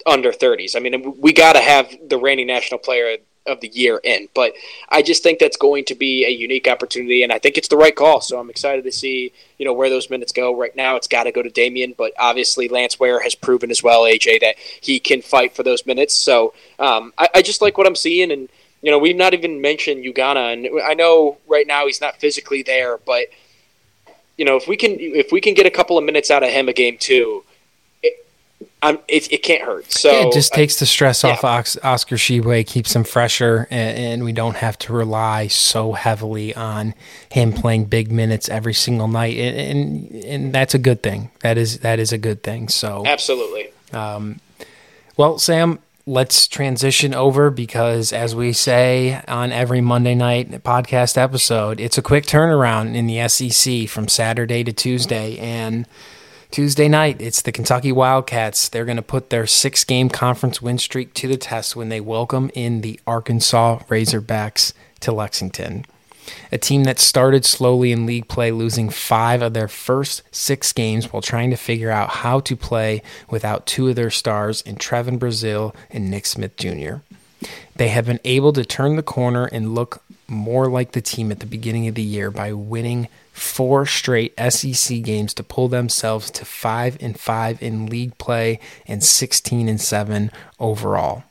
under 0.07 0.33
30s. 0.33 0.75
I 0.75 0.81
mean, 0.81 1.15
we 1.21 1.33
got 1.33 1.53
to 1.53 1.61
have 1.61 1.95
the 2.09 2.17
reigning 2.17 2.47
national 2.47 2.79
player 2.79 3.19
of 3.47 3.61
the 3.61 3.69
year 3.69 4.01
in, 4.05 4.29
but 4.35 4.55
I 4.89 5.03
just 5.03 5.23
think 5.23 5.39
that's 5.39 5.57
going 5.57 5.85
to 5.87 5.95
be 5.95 6.25
a 6.25 6.31
unique 6.31 6.69
opportunity, 6.69 7.23
and 7.23 7.33
I 7.33 7.39
think 7.39 7.59
it's 7.59 7.69
the 7.69 7.77
right 7.77 7.95
call. 7.95 8.21
So 8.21 8.39
I'm 8.39 8.51
excited 8.51 8.85
to 8.85 8.93
see 8.93 9.33
you 9.59 9.67
know 9.67 9.73
where 9.73 9.91
those 9.91 10.11
minutes 10.11 10.33
go. 10.33 10.57
Right 10.57 10.75
now, 10.75 10.97
it's 10.97 11.09
got 11.09 11.25
to 11.25 11.33
go 11.33 11.43
to 11.43 11.51
Daimion, 11.51 11.97
but 11.97 12.13
obviously 12.19 12.69
Lance 12.69 12.99
Ware 13.01 13.21
has 13.21 13.35
proven 13.35 13.71
as 13.71 13.83
well, 13.83 14.03
AJ, 14.03 14.41
that 14.41 14.57
he 14.81 15.01
can 15.01 15.23
fight 15.23 15.55
for 15.55 15.63
those 15.63 15.87
minutes. 15.87 16.15
So 16.15 16.55
um, 16.79 17.13
I, 17.19 17.29
I 17.37 17.43
just 17.43 17.63
like 17.63 17.79
what 17.79 17.87
I'm 17.87 17.97
seeing, 17.97 18.31
and 18.31 18.49
you 18.81 18.91
know 18.91 18.99
we've 18.99 19.17
not 19.17 19.35
even 19.35 19.61
mentioned 19.61 20.05
Ugonna, 20.05 20.53
and 20.53 20.83
I 20.83 20.95
know 20.95 21.39
right 21.49 21.67
now 21.67 21.87
he's 21.87 22.01
not 22.01 22.17
physically 22.17 22.63
there, 22.63 22.99
but 22.99 23.27
you 24.37 24.45
know 24.45 24.57
if 24.57 24.69
we 24.69 24.77
can 24.77 24.97
if 24.99 25.33
we 25.33 25.41
can 25.41 25.55
get 25.55 25.67
a 25.67 25.71
couple 25.71 25.99
of 25.99 26.05
minutes 26.05 26.31
out 26.31 26.43
of 26.43 26.51
him 26.51 26.69
a 26.69 26.73
game 26.73 26.97
too 26.99 27.45
I'm, 28.83 28.99
it, 29.07 29.33
it 29.33 29.45
can't 29.45 29.63
hurt. 29.63 29.93
So 29.93 30.11
yeah, 30.11 30.27
it 30.27 30.33
just 30.33 30.53
takes 30.53 30.81
the 30.81 30.87
stress 30.87 31.23
yeah. 31.23 31.31
off 31.31 31.45
Oscar 31.45 32.17
Tshiebwe, 32.17 32.67
keeps 32.67 32.95
him 32.95 33.05
fresher, 33.05 33.69
and, 33.71 33.99
and, 33.99 34.25
we 34.25 34.33
don't 34.33 34.57
have 34.57 34.77
to 34.81 34.93
rely 34.93 35.47
so 35.47 35.93
heavily 35.93 36.53
on 36.55 36.95
him 37.31 37.53
playing 37.53 37.85
big 37.85 38.11
minutes 38.11 38.49
every 38.49 38.75
single 38.75 39.07
night, 39.07 39.37
and, 39.37 39.57
and, 40.13 40.25
and 40.25 40.53
that's 40.53 40.75
a 40.75 40.79
good 40.79 41.01
thing. 41.01 41.31
That 41.41 41.59
is 41.59 41.79
that 41.81 42.01
is 42.01 42.13
a 42.13 42.19
good 42.19 42.43
thing. 42.43 42.69
So 42.69 43.05
absolutely. 43.07 43.69
Um, 43.93 44.41
well, 45.17 45.39
Sam, 45.39 45.79
let's 46.05 46.49
transition 46.49 47.15
over 47.15 47.51
because, 47.51 48.13
as 48.13 48.35
we 48.35 48.53
say 48.53 49.23
on 49.29 49.53
every 49.53 49.81
Monday 49.81 50.17
night 50.17 50.51
podcast 50.65 51.17
episode, 51.17 51.81
it's 51.81 51.99
a 51.99 52.03
quick 52.03 52.25
turnaround 52.25 52.97
in 52.97 53.07
the 53.07 53.29
SEC 53.29 53.89
from 53.89 54.09
Saturday 54.09 54.65
to 54.65 54.73
Tuesday, 54.73 55.39
and 55.39 55.87
Tuesday 56.53 56.87
night, 56.87 57.17
it's 57.19 57.41
the 57.41 57.51
Kentucky 57.51 57.93
Wildcats. 57.93 58.69
They're 58.69 58.85
going 58.85 58.99
to 58.99 59.03
put 59.03 59.31
their 59.31 59.47
six 59.47 59.85
game 59.85 60.11
conference 60.11 60.61
win 60.61 60.77
streak 60.77 61.15
to 61.15 61.27
the 61.27 61.39
test 61.39 61.75
when 61.75 61.89
they 61.89 61.99
welcome 61.99 62.51
in 62.53 62.83
the 62.83 63.01
Arkansas 63.07 63.79
Razorbacks 63.89 64.75
to 65.01 65.13
Lexington. 65.13 65.87
A 66.53 66.59
team 66.59 66.85
that 66.85 66.99
started 66.99 67.47
slowly 67.47 67.91
in 67.91 68.05
league 68.05 68.29
play, 68.29 68.53
losing 68.53 68.91
five 68.91 69.41
of 69.41 69.55
their 69.55 69.67
first 69.67 70.25
six 70.31 70.75
games 70.75 71.11
while 71.11 71.23
trying 71.23 71.49
to 71.49 71.57
figure 71.57 71.91
out 71.91 72.11
how 72.11 72.39
to 72.41 72.55
play 72.55 73.01
without 73.31 73.65
two 73.65 73.89
of 73.89 73.97
their 73.97 74.11
stars 74.11 74.61
in 74.61 74.77
Trevon 74.77 75.19
Brazile 75.19 75.75
and 75.91 76.11
Nick 76.11 76.27
Smith 76.27 76.59
Jr. 76.59 76.97
They 77.77 77.89
have 77.89 78.05
been 78.05 78.21
able 78.27 78.53
to 78.53 78.65
turn 78.67 78.97
the 78.97 79.03
corner 79.03 79.47
and 79.47 79.75
look 79.75 80.03
more 80.29 80.69
like 80.69 80.93
the 80.93 81.01
team 81.01 81.33
at 81.33 81.41
the 81.41 81.47
beginning 81.47 81.89
of 81.89 81.95
the 81.95 82.03
year 82.03 82.31
by 82.31 82.53
winning 82.53 83.09
four 83.33 83.87
straight 83.87 84.35
SEC 84.51 85.03
games 85.03 85.35
to 85.35 85.43
pull 85.43 85.69
themselves 85.69 86.31
to 86.31 86.45
5 86.45 86.99
and 87.01 87.19
5 87.19 87.63
in 87.63 87.87
league 87.87 88.17
play 88.19 88.61
and 88.87 89.03
16 89.03 89.69
and 89.69 89.81
7 89.81 90.31
overall. 90.61 91.25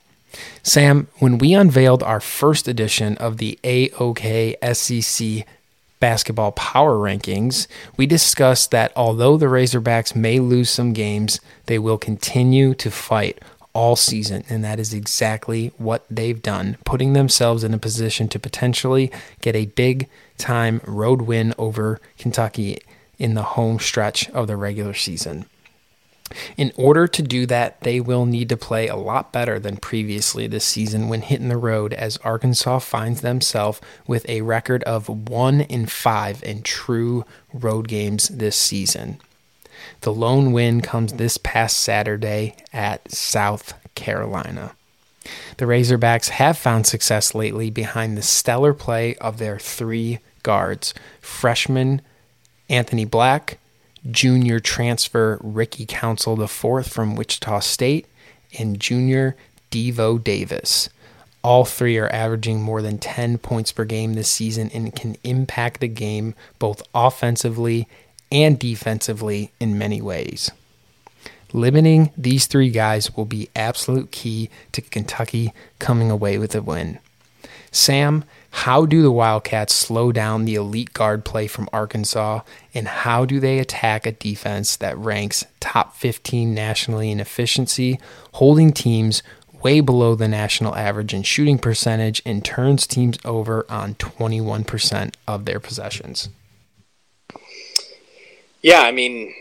Sam, 0.64 1.08
when 1.20 1.38
we 1.38 1.54
unveiled 1.54 2.04
our 2.04 2.20
first 2.20 2.68
edition 2.68 3.18
of 3.18 3.38
the 3.38 3.60
AOK 3.64 4.56
SEC 4.76 5.46
basketball 6.00 6.52
power 6.54 6.96
rankings, 6.96 7.68
we 7.98 8.06
discussed 8.06 8.72
that 8.72 8.92
although 8.96 9.38
the 9.38 9.46
Razorbacks 9.46 10.16
may 10.16 10.40
lose 10.40 10.70
some 10.70 10.94
games, 10.94 11.40
they 11.68 11.78
will 11.78 11.98
continue 11.98 12.74
to 12.76 12.90
fight 12.90 13.40
all 13.74 13.96
season, 13.96 14.44
and 14.50 14.64
that 14.64 14.80
is 14.80 14.94
exactly 14.94 15.72
what 15.78 16.04
they've 16.10 16.42
done, 16.42 16.78
putting 16.84 17.14
themselves 17.14 17.64
in 17.64 17.74
a 17.74 17.78
position 17.78 18.28
to 18.28 18.40
potentially 18.40 19.12
get 19.42 19.56
a 19.56 19.68
big 19.68 20.10
time 20.42 20.82
road 20.86 21.22
win 21.22 21.54
over 21.58 22.02
Kentucky 22.18 22.80
in 23.18 23.36
the 23.36 23.44
home 23.44 23.80
stretch 23.80 24.30
of 24.32 24.48
the 24.48 24.58
regular 24.58 24.94
season. 24.94 25.46
In 26.58 26.72
order 26.76 27.08
to 27.08 27.22
do 27.22 27.46
that, 27.46 27.82
they 27.82 28.00
will 28.00 28.26
need 28.26 28.50
to 28.50 28.58
play 28.58 28.88
a 28.88 28.96
lot 28.96 29.32
better 29.32 29.60
than 29.60 29.78
previously 29.78 30.48
this 30.48 30.66
season 30.66 31.10
when 31.10 31.22
hitting 31.22 31.50
the 31.50 31.58
road, 31.58 31.94
as 31.94 32.18
Arkansas 32.18 32.80
finds 32.80 33.22
themselves 33.22 33.82
with 34.08 34.28
a 34.30 34.42
record 34.42 34.84
of 34.84 35.10
1 35.10 35.62
in 35.62 35.86
5 35.86 36.44
in 36.44 36.64
true 36.64 37.26
road 37.54 37.88
games 37.88 38.30
this 38.30 38.56
season. 38.56 39.20
The 40.02 40.14
lone 40.14 40.52
win 40.52 40.82
comes 40.82 41.14
this 41.14 41.38
past 41.38 41.80
Saturday 41.80 42.56
at 42.72 43.12
South 43.12 43.74
Carolina. 43.96 44.74
The 45.58 45.66
Razorbacks 45.66 46.30
have 46.30 46.58
found 46.58 46.88
success 46.88 47.36
lately 47.36 47.70
behind 47.70 48.18
the 48.18 48.24
stellar 48.24 48.74
play 48.74 49.16
of 49.16 49.38
their 49.38 49.60
three 49.60 50.20
guards 50.44 50.94
freshman 51.22 52.02
Anthony 52.70 53.06
Black, 53.06 53.60
junior 54.10 54.60
transfer 54.60 55.38
Ricky 55.42 55.86
Council 55.86 56.42
IV 56.42 56.88
from 56.88 57.16
Wichita 57.16 57.60
State, 57.60 58.08
and 58.58 58.80
junior 58.80 59.36
Devo 59.72 60.24
Davis. 60.24 60.90
All 61.44 61.66
three 61.66 61.98
are 61.98 62.10
averaging 62.10 62.62
more 62.62 62.82
than 62.82 62.98
10 63.00 63.40
points 63.40 63.72
per 63.72 63.84
game 63.84 64.14
this 64.14 64.30
season 64.30 64.70
and 64.74 64.96
can 64.96 65.18
impact 65.24 65.80
the 65.80 65.88
game 65.88 66.36
both 66.60 66.84
offensively 66.94 67.88
and 68.32 68.60
defensively 68.60 69.52
in 69.60 69.78
many 69.78 70.02
ways. 70.02 70.52
Limiting 71.54 72.12
these 72.16 72.46
three 72.46 72.70
guys 72.70 73.16
will 73.18 73.26
be 73.26 73.50
absolute 73.56 74.12
key 74.12 74.50
to 74.72 74.82
Kentucky 74.82 75.52
coming 75.80 76.10
away 76.10 76.38
with 76.38 76.56
a 76.56 76.62
win. 76.62 77.00
Sam, 77.72 78.24
how 78.52 78.86
do 78.86 79.02
the 79.02 79.12
Wildcats 79.12 79.74
slow 79.74 80.12
down 80.12 80.46
the 80.46 80.56
elite 80.56 80.94
guard 80.94 81.24
play 81.24 81.48
from 81.48 81.70
Arkansas, 81.72 82.42
and 82.74 82.88
how 82.88 83.26
do 83.26 83.40
they 83.40 83.60
attack 83.60 84.06
a 84.06 84.12
defense 84.12 84.76
that 84.76 84.98
ranks 84.98 85.46
top 85.60 85.96
15 85.96 86.54
nationally 86.54 87.12
in 87.12 87.20
efficiency, 87.20 88.00
holding 88.34 88.74
teams 88.74 89.24
way 89.64 89.80
below 89.80 90.16
the 90.16 90.28
national 90.28 90.76
average 90.76 91.14
in 91.14 91.24
shooting 91.24 91.58
percentage, 91.58 92.22
and 92.26 92.44
turns 92.44 92.86
teams 92.86 93.18
over 93.24 93.66
on 93.70 93.96
21% 93.96 95.14
of 95.28 95.46
their 95.46 95.60
possessions? 95.60 96.30
Yeah, 98.62 98.82
I 98.82 98.92
mean, 98.92 99.34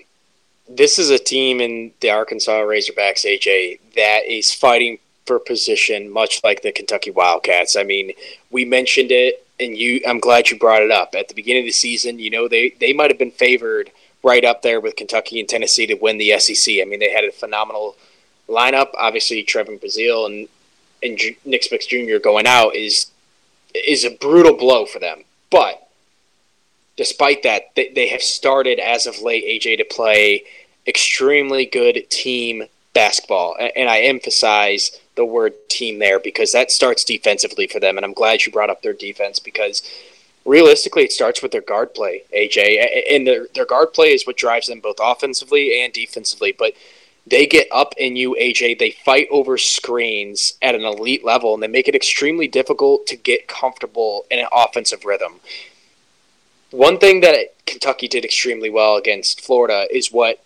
this 0.68 0.98
is 0.98 1.10
a 1.10 1.18
team 1.18 1.60
in 1.60 1.92
the 2.00 2.10
Arkansas 2.10 2.52
Razorbacks, 2.52 3.24
AJ, 3.24 3.80
that 3.96 4.24
is 4.26 4.54
fighting 4.54 4.98
for 5.26 5.38
position, 5.38 6.10
much 6.10 6.42
like 6.42 6.62
the 6.62 6.72
Kentucky 6.72 7.10
Wildcats. 7.10 7.76
I 7.76 7.82
mean, 7.82 8.12
we 8.50 8.64
mentioned 8.64 9.10
it, 9.10 9.46
and 9.58 9.76
you. 9.76 10.00
I'm 10.06 10.20
glad 10.20 10.50
you 10.50 10.58
brought 10.58 10.82
it 10.82 10.90
up 10.90 11.14
at 11.14 11.28
the 11.28 11.34
beginning 11.34 11.62
of 11.62 11.68
the 11.68 11.72
season. 11.72 12.18
You 12.18 12.30
know, 12.30 12.48
they 12.48 12.70
they 12.80 12.92
might 12.92 13.10
have 13.10 13.18
been 13.18 13.30
favored 13.30 13.90
right 14.22 14.44
up 14.44 14.62
there 14.62 14.80
with 14.80 14.96
Kentucky 14.96 15.40
and 15.40 15.48
Tennessee 15.48 15.86
to 15.86 15.94
win 15.94 16.18
the 16.18 16.38
SEC. 16.38 16.76
I 16.80 16.84
mean, 16.84 17.00
they 17.00 17.12
had 17.12 17.24
a 17.24 17.32
phenomenal 17.32 17.96
lineup. 18.48 18.88
Obviously, 18.98 19.44
Trevon 19.44 19.80
Brazile 19.80 20.26
and 20.26 20.48
and 21.02 21.18
Nick 21.44 21.64
Smith 21.64 21.88
Jr. 21.88 22.18
going 22.22 22.46
out 22.46 22.74
is 22.74 23.10
is 23.74 24.04
a 24.04 24.10
brutal 24.10 24.56
blow 24.56 24.84
for 24.84 24.98
them, 24.98 25.24
but 25.50 25.86
despite 26.96 27.42
that, 27.44 27.74
they, 27.76 27.90
they 27.94 28.08
have 28.08 28.20
started 28.20 28.78
as 28.78 29.06
of 29.06 29.22
late, 29.22 29.44
AJ, 29.44 29.78
to 29.78 29.84
play 29.84 30.44
extremely 30.86 31.64
good 31.64 32.04
team 32.10 32.64
basketball. 32.92 33.56
And 33.74 33.88
I 33.88 34.00
emphasize 34.00 35.00
the 35.20 35.24
word 35.26 35.52
team 35.68 35.98
there 35.98 36.18
because 36.18 36.50
that 36.52 36.70
starts 36.70 37.04
defensively 37.04 37.66
for 37.66 37.78
them. 37.78 37.98
And 37.98 38.06
I'm 38.06 38.14
glad 38.14 38.46
you 38.46 38.52
brought 38.52 38.70
up 38.70 38.80
their 38.80 38.94
defense 38.94 39.38
because 39.38 39.82
realistically, 40.46 41.04
it 41.04 41.12
starts 41.12 41.42
with 41.42 41.52
their 41.52 41.60
guard 41.60 41.94
play, 41.94 42.22
AJ. 42.34 43.12
And 43.12 43.26
their, 43.26 43.46
their 43.54 43.66
guard 43.66 43.92
play 43.92 44.14
is 44.14 44.26
what 44.26 44.38
drives 44.38 44.68
them 44.68 44.80
both 44.80 44.96
offensively 44.98 45.82
and 45.82 45.92
defensively. 45.92 46.52
But 46.52 46.72
they 47.26 47.46
get 47.46 47.68
up 47.70 47.94
in 47.98 48.16
you, 48.16 48.34
AJ. 48.40 48.78
They 48.78 48.92
fight 48.92 49.28
over 49.30 49.58
screens 49.58 50.54
at 50.62 50.74
an 50.74 50.86
elite 50.86 51.22
level, 51.22 51.52
and 51.52 51.62
they 51.62 51.68
make 51.68 51.86
it 51.86 51.94
extremely 51.94 52.48
difficult 52.48 53.06
to 53.08 53.16
get 53.16 53.46
comfortable 53.46 54.24
in 54.30 54.38
an 54.38 54.48
offensive 54.50 55.04
rhythm. 55.04 55.34
One 56.70 56.96
thing 56.96 57.20
that 57.20 57.54
Kentucky 57.66 58.08
did 58.08 58.24
extremely 58.24 58.70
well 58.70 58.96
against 58.96 59.42
Florida 59.42 59.86
is 59.90 60.10
what 60.10 60.42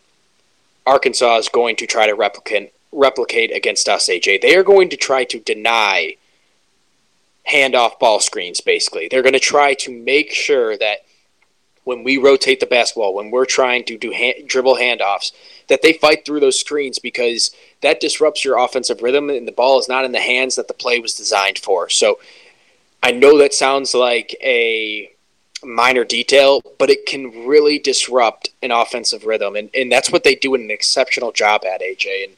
Arkansas 0.84 1.36
is 1.36 1.48
going 1.48 1.76
to 1.76 1.86
try 1.86 2.08
to 2.08 2.14
replicate 2.14 2.72
replicate 2.95 3.55
against 3.55 3.88
us, 3.88 4.09
AJ. 4.09 4.40
They 4.40 4.57
are 4.57 4.62
going 4.62 4.88
to 4.90 4.97
try 4.97 5.24
to 5.24 5.40
deny 5.40 6.16
handoff 7.51 7.99
ball 7.99 8.20
screens, 8.20 8.61
basically. 8.61 9.09
They're 9.09 9.22
going 9.22 9.34
to 9.34 9.40
try 9.40 9.74
to 9.74 9.92
make 9.92 10.32
sure 10.32 10.76
that 10.78 10.99
when 11.84 12.03
we 12.03 12.16
rotate 12.16 12.61
the 12.61 12.66
basketball, 12.66 13.14
when 13.14 13.30
we're 13.30 13.45
trying 13.45 13.84
to 13.84 13.99
do 13.99 14.11
hand, 14.11 14.49
dribble 14.49 14.76
handoffs, 14.76 15.32
that 15.68 15.82
they 15.82 15.92
fight 15.92 16.24
through 16.24 16.40
those 16.40 16.59
screens 16.59 16.99
because 16.99 17.55
that 17.82 18.01
disrupts 18.01 18.45
your 18.45 18.59
offensive 18.59 19.03
rhythm 19.03 19.28
and 19.28 19.47
the 19.47 19.53
ball 19.53 19.78
is 19.78 19.88
not 19.88 20.05
in 20.05 20.12
the 20.12 20.20
hands 20.20 20.57
that 20.57 20.68
the 20.68 20.74
play 20.74 20.99
was 20.99 21.14
designed 21.14 21.59
for. 21.59 21.90
So 21.90 22.18
I 23.03 23.12
know 23.12 23.38
that 23.38 23.53
sounds 23.53 23.95
like 23.95 24.34
a 24.42 25.11
minor 25.62 26.05
detail, 26.05 26.62
but 26.78 26.90
it 26.90 27.07
can 27.07 27.47
really 27.47 27.78
disrupt 27.78 28.51
an 28.62 28.70
offensive 28.70 29.24
rhythm. 29.24 29.57
And, 29.57 29.70
and 29.74 29.92
that's 29.92 30.11
what 30.11 30.24
they 30.24 30.34
do 30.34 30.55
an 30.55 30.70
exceptional 30.70 31.32
job 31.32 31.64
at, 31.64 31.82
AJ. 31.82 32.24
And, 32.24 32.36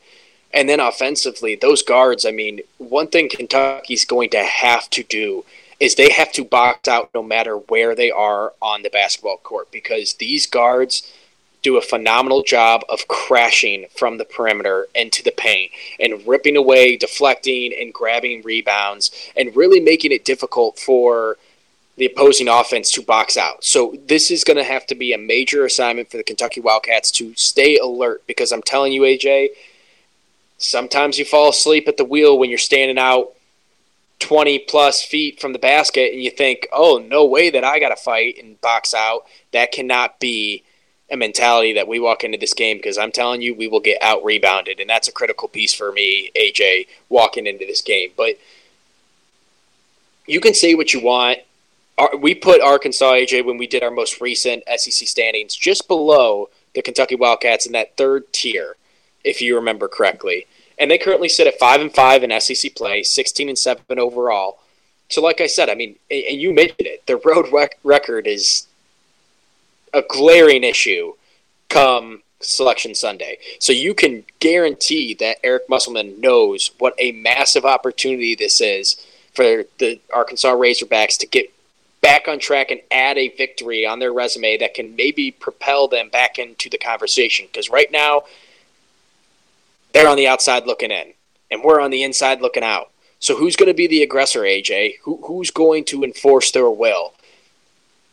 and 0.57 0.71
then 0.71 0.81
offensively, 0.81 1.55
those 1.55 1.83
guards, 1.83 2.25
I 2.25 2.31
mean, 2.31 2.61
one 2.79 3.09
thing 3.09 3.29
Kentucky's 3.29 4.07
going 4.07 4.31
to 4.31 4.43
have 4.43 4.89
to 4.91 5.03
do 5.03 5.45
is 5.79 5.95
they 5.95 6.11
have 6.11 6.33
to 6.33 6.45
box 6.45 6.89
out 6.89 7.11
no 7.15 7.23
matter 7.23 7.59
where 7.59 7.95
they 7.95 8.11
are 8.11 8.55
on 8.63 8.81
the 8.81 8.89
basketball 8.89 9.37
court 9.37 9.71
because 9.71 10.15
these 10.15 10.47
guards 10.47 11.13
do 11.61 11.77
a 11.77 11.83
phenomenal 11.83 12.43
job 12.43 12.85
of 12.89 13.07
crashing 13.07 13.85
from 13.95 14.17
the 14.17 14.25
perimeter 14.25 14.87
into 14.95 15.23
the 15.23 15.31
paint 15.31 15.73
and 16.01 16.27
ripping 16.27 16.57
away, 16.57 16.97
deflecting, 16.97 17.75
and 17.79 17.93
grabbing 17.93 18.41
rebounds, 18.41 19.11
and 19.37 19.55
really 19.55 19.81
making 19.81 20.11
it 20.11 20.25
difficult 20.25 20.79
for 20.79 21.37
the 21.99 22.07
opposing 22.07 22.49
offense 22.49 22.91
to 22.93 23.03
box 23.03 23.37
out. 23.37 23.63
So 23.63 23.95
this 24.07 24.31
is 24.31 24.43
going 24.43 24.57
to 24.57 24.65
have 24.65 24.87
to 24.87 24.95
be 24.95 25.13
a 25.13 25.19
major 25.19 25.67
assignment 25.67 26.11
for 26.11 26.17
the 26.17 26.25
Kentucky 26.25 26.61
Wildcats 26.61 27.11
to 27.13 27.35
stay 27.35 27.77
alert 27.77 28.23
because 28.27 28.53
I'm 28.53 28.63
telling 28.63 28.95
you, 28.95 29.03
AJ, 29.03 29.49
sometimes 30.59 31.19
you 31.19 31.25
fall 31.25 31.51
asleep 31.51 31.89
at 31.89 31.97
the 31.97 32.05
wheel 32.05 32.39
when 32.39 32.51
you're 32.51 32.59
standing 32.59 32.99
out 32.99 33.33
20 34.19 34.61
plus 34.61 35.03
feet 35.03 35.41
from 35.41 35.53
the 35.53 35.59
basket 35.59 36.13
and 36.13 36.23
you 36.23 36.31
think, 36.31 36.67
oh, 36.73 36.99
no 36.99 37.25
way 37.25 37.51
that 37.51 37.65
I 37.65 37.79
got 37.79 37.91
to 37.91 37.97
fight 37.97 38.39
and 38.43 38.61
box 38.61 38.95
out. 38.95 39.27
That 39.53 39.73
cannot 39.73 40.19
be 40.21 40.63
a 41.11 41.17
mentality 41.17 41.75
that 41.75 41.87
we 41.87 42.01
walk 42.01 42.25
into 42.25 42.39
this 42.39 42.55
game 42.55 42.79
because 42.79 42.99
I'm 42.99 43.13
telling 43.13 43.43
you, 43.43 43.55
we 43.55 43.69
will 43.69 43.81
get 43.81 44.03
out 44.03 44.25
rebounded. 44.25 44.81
And 44.81 44.89
that's 44.89 45.09
a 45.09 45.13
critical 45.13 45.49
piece 45.49 45.75
for 45.75 45.93
me, 45.93 46.31
AJ, 46.35 46.89
walking 47.09 47.47
into 47.47 47.67
this 47.67 47.83
game. 47.83 48.11
But 48.17 48.39
you 50.27 50.41
can 50.41 50.55
say 50.55 50.75
what 50.75 50.93
you 50.93 51.01
want 51.01 51.41
we 52.19 52.35
put 52.35 52.61
Arkansas 52.61 53.13
AJ 53.13 53.45
when 53.45 53.57
we 53.57 53.67
did 53.67 53.83
our 53.83 53.91
most 53.91 54.21
recent 54.21 54.63
SEC 54.77 55.09
standings 55.09 55.55
just 55.55 55.89
below 55.89 56.49
the 56.75 56.83
Kentucky 56.83 57.15
Wildcats 57.15 57.67
in 57.67 57.73
that 57.73 57.97
third 57.97 58.31
tier, 58.33 58.77
if 59.27 59.43
you 59.43 59.57
remember 59.57 59.89
correctly. 59.89 60.47
And 60.79 60.91
they 60.91 60.99
currently 60.99 61.29
sit 61.29 61.47
at 61.47 61.59
five 61.59 61.81
and 61.81 61.93
five 61.93 62.23
in 62.23 62.41
SEC 62.41 62.75
play, 62.75 63.03
sixteen 63.03 63.49
and 63.49 63.59
seven 63.59 63.99
overall. 63.99 64.59
So, 65.09 65.23
like 65.23 65.41
I 65.41 65.47
said, 65.47 65.71
I 65.71 65.75
mean, 65.75 65.97
and 66.11 66.41
you 66.41 66.53
mentioned 66.53 66.87
it, 66.87 67.07
their 67.07 67.19
road 67.19 67.47
rec- 67.53 67.79
record 67.85 68.27
is 68.27 68.67
a 69.95 70.03
glaring 70.03 70.65
issue 70.65 71.13
come 71.69 72.23
Selection 72.41 72.95
Sunday. 72.95 73.39
So 73.59 73.73
you 73.73 73.95
can 73.95 74.25
guarantee 74.41 75.15
that 75.15 75.39
Eric 75.43 75.69
Musselman 75.69 76.21
knows 76.21 76.71
what 76.79 76.95
a 76.99 77.13
massive 77.13 77.65
opportunity 77.65 78.35
this 78.35 78.61
is 78.61 78.97
for 79.33 79.65
the 79.79 80.01
Arkansas 80.13 80.55
Razorbacks 80.55 81.19
to 81.19 81.27
get 81.27 81.53
back 82.03 82.29
on 82.29 82.39
track 82.39 82.71
and 82.71 82.81
add 82.91 83.19
a 83.19 83.35
victory 83.37 83.87
on 83.87 83.99
their 83.99 84.13
resume 84.13 84.59
that 84.59 84.75
can 84.75 84.95
maybe 84.97 85.31
propel 85.31 85.89
them 85.89 86.09
back 86.09 86.39
into 86.39 86.69
the 86.69 86.79
conversation. 86.79 87.47
Because 87.47 87.71
right 87.71 87.91
now, 87.91 88.23
they're 89.97 90.09
on 90.09 90.17
the 90.17 90.29
outside 90.29 90.67
looking 90.67 90.91
in, 90.91 91.15
and 91.51 91.63
we're 91.65 91.81
on 91.81 91.91
the 91.91 92.03
inside 92.03 92.43
looking 92.43 92.63
out. 92.63 92.91
So 93.19 93.35
who's 93.35 93.57
going 93.57 93.71
to 93.71 93.75
be 93.75 93.87
the 93.87 94.03
aggressor, 94.03 94.41
AJ? 94.41 94.97
Who, 95.03 95.21
who's 95.25 95.51
going 95.51 95.85
to 95.87 96.05
enforce 96.05 96.51
their 96.51 96.69
will? 96.69 97.15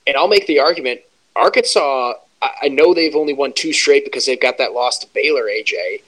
And 0.08 0.16
I'll 0.16 0.30
make 0.30 0.48
the 0.48 0.60
argument 0.60 1.02
Arkansas, 1.36 2.14
I 2.42 2.68
know 2.68 2.94
they've 2.94 3.16
only 3.16 3.34
won 3.34 3.54
two 3.54 3.74
straight 3.74 4.06
because 4.06 4.26
they've 4.26 4.40
got 4.40 4.58
that 4.60 4.74
loss 4.74 4.98
to 5.00 5.08
Baylor, 5.14 5.44
AJ. 5.44 6.04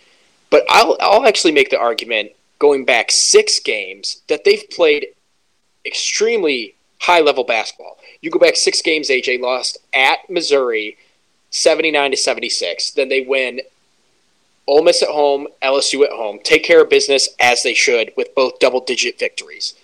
But 0.49 0.65
I'll, 0.69 0.97
I'll 0.99 1.25
actually 1.25 1.53
make 1.53 1.69
the 1.69 1.79
argument 1.79 2.31
going 2.59 2.85
back 2.85 3.11
six 3.11 3.59
games 3.59 4.21
that 4.27 4.43
they've 4.43 4.69
played 4.69 5.07
extremely 5.85 6.75
high 6.99 7.21
level 7.21 7.43
basketball. 7.43 7.97
You 8.21 8.31
go 8.31 8.39
back 8.39 8.55
six 8.55 8.81
games, 8.81 9.09
AJ 9.09 9.41
lost 9.41 9.77
at 9.93 10.29
Missouri, 10.29 10.97
seventy 11.49 11.91
nine 11.91 12.11
to 12.11 12.17
seventy 12.17 12.49
six. 12.49 12.91
Then 12.91 13.09
they 13.09 13.21
win. 13.21 13.61
Ole 14.67 14.83
Miss 14.83 15.03
at 15.03 15.09
home, 15.09 15.47
LSU 15.61 16.03
at 16.03 16.11
home. 16.11 16.39
Take 16.43 16.63
care 16.63 16.81
of 16.81 16.89
business 16.89 17.29
as 17.39 17.61
they 17.61 17.73
should 17.73 18.11
with 18.17 18.33
both 18.33 18.59
double 18.59 18.81
digit 18.81 19.19
victories. 19.19 19.75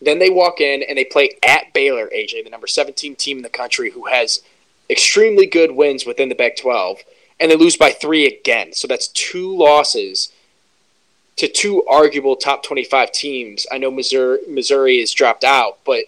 Then 0.00 0.18
they 0.18 0.28
walk 0.28 0.60
in 0.60 0.82
and 0.82 0.98
they 0.98 1.04
play 1.04 1.30
at 1.42 1.72
Baylor, 1.72 2.10
AJ, 2.14 2.44
the 2.44 2.50
number 2.50 2.66
17 2.66 3.16
team 3.16 3.38
in 3.38 3.42
the 3.42 3.48
country 3.48 3.90
who 3.90 4.06
has 4.06 4.42
extremely 4.90 5.46
good 5.46 5.72
wins 5.72 6.04
within 6.04 6.28
the 6.28 6.34
Big 6.34 6.56
12, 6.56 6.98
and 7.40 7.50
they 7.50 7.56
lose 7.56 7.76
by 7.76 7.90
three 7.90 8.26
again. 8.26 8.74
So 8.74 8.86
that's 8.86 9.08
two 9.08 9.56
losses 9.56 10.30
to 11.36 11.48
two 11.48 11.84
arguable 11.86 12.36
top 12.36 12.62
25 12.62 13.12
teams. 13.12 13.66
I 13.72 13.78
know 13.78 13.90
Missouri, 13.90 14.40
Missouri 14.48 15.00
is 15.00 15.12
dropped 15.12 15.44
out, 15.44 15.78
but 15.84 16.04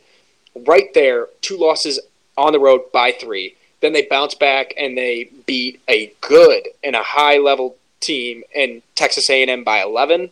right 0.66 0.92
there, 0.94 1.28
two 1.40 1.56
losses 1.56 1.98
on 2.36 2.52
the 2.52 2.60
road 2.60 2.92
by 2.92 3.12
three. 3.12 3.56
Then 3.80 3.92
they 3.92 4.06
bounce 4.08 4.34
back 4.34 4.72
and 4.76 4.96
they 4.96 5.30
beat 5.46 5.80
a 5.88 6.12
good 6.20 6.68
and 6.84 6.94
a 6.94 7.02
high 7.02 7.38
level 7.38 7.76
team 8.06 8.42
in 8.54 8.82
Texas 8.94 9.28
A&M 9.28 9.64
by 9.64 9.82
11. 9.82 10.30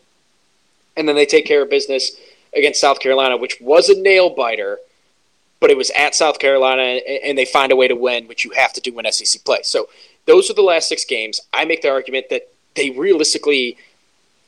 And 0.97 1.09
then 1.09 1.17
they 1.17 1.27
take 1.27 1.47
care 1.47 1.63
of 1.63 1.71
business 1.71 2.13
against 2.57 2.81
South 2.81 3.01
Carolina, 3.01 3.37
which 3.37 3.61
was 3.61 3.89
a 3.89 4.01
nail 4.01 4.31
biter, 4.31 4.79
but 5.61 5.71
it 5.71 5.77
was 5.77 5.91
at 5.91 6.15
South 6.15 6.39
Carolina, 6.39 6.83
and 6.83 7.37
they 7.37 7.45
find 7.45 7.73
a 7.73 7.77
way 7.77 7.89
to 7.89 7.97
win, 7.97 8.29
which 8.29 8.45
you 8.45 8.51
have 8.53 8.73
to 8.75 8.81
do 8.81 8.93
when 8.93 9.11
SEC 9.11 9.45
play. 9.45 9.61
So 9.63 9.89
those 10.27 10.51
are 10.51 10.55
the 10.55 10.63
last 10.63 10.89
six 10.89 11.05
games. 11.05 11.41
I 11.53 11.65
make 11.65 11.83
the 11.83 11.91
argument 11.91 12.27
that 12.31 12.49
they 12.77 12.91
realistically 12.91 13.77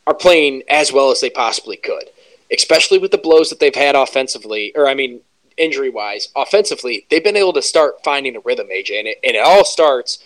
are 0.07 0.15
playing 0.15 0.63
as 0.69 0.93
well 0.93 1.11
as 1.11 1.21
they 1.21 1.31
possibly 1.31 1.77
could, 1.77 2.11
especially 2.53 2.99
with 2.99 3.11
the 3.11 3.19
blows 3.19 3.51
that 3.51 3.61
they've 3.61 3.75
had 3.75 3.95
offensively, 3.95 4.73
or 4.77 4.89
I 4.89 4.95
mean, 4.95 5.21
injury 5.57 5.91
wise, 5.91 6.29
offensively, 6.37 7.07
they've 7.11 7.25
been 7.25 7.37
able 7.37 7.53
to 7.55 7.63
start 7.63 8.05
finding 8.05 8.37
a 8.37 8.41
rhythm, 8.41 8.69
AJ, 8.69 8.99
and 8.99 9.09
it, 9.09 9.19
and 9.25 9.37
it 9.37 9.43
all 9.43 9.65
starts 9.65 10.23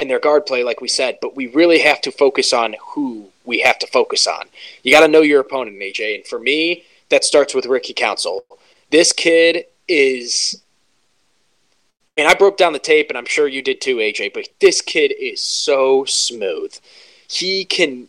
in 0.00 0.08
their 0.08 0.18
guard 0.18 0.46
play, 0.46 0.64
like 0.64 0.80
we 0.80 0.88
said. 0.88 1.18
But 1.20 1.36
we 1.36 1.46
really 1.48 1.80
have 1.80 2.00
to 2.02 2.12
focus 2.12 2.52
on 2.52 2.76
who 2.80 3.28
we 3.44 3.60
have 3.60 3.78
to 3.80 3.86
focus 3.86 4.26
on. 4.26 4.46
You 4.82 4.92
got 4.92 5.00
to 5.00 5.08
know 5.08 5.22
your 5.22 5.40
opponent, 5.40 5.76
AJ, 5.78 6.16
and 6.16 6.26
for 6.26 6.38
me, 6.38 6.84
that 7.08 7.24
starts 7.24 7.54
with 7.54 7.66
Ricky 7.66 7.92
Council. 7.92 8.44
This 8.90 9.12
kid 9.12 9.66
is. 9.88 10.62
And 12.16 12.28
I 12.28 12.34
broke 12.34 12.58
down 12.58 12.72
the 12.72 12.78
tape, 12.78 13.08
and 13.08 13.16
I'm 13.16 13.26
sure 13.26 13.48
you 13.48 13.62
did 13.62 13.80
too, 13.80 13.96
AJ. 13.96 14.34
But 14.34 14.48
this 14.60 14.82
kid 14.82 15.14
is 15.18 15.40
so 15.40 16.04
smooth. 16.04 16.76
He 17.28 17.64
can, 17.64 18.08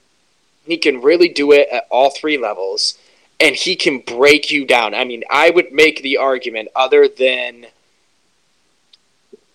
he 0.65 0.77
can 0.77 1.01
really 1.01 1.29
do 1.29 1.51
it 1.51 1.69
at 1.71 1.87
all 1.89 2.09
three 2.09 2.37
levels 2.37 2.97
and 3.41 3.55
he 3.55 3.75
can 3.75 3.99
break 3.99 4.51
you 4.51 4.65
down. 4.65 4.93
I 4.93 5.03
mean, 5.03 5.23
I 5.29 5.49
would 5.49 5.73
make 5.73 6.03
the 6.03 6.17
argument 6.17 6.69
other 6.75 7.07
than 7.07 7.65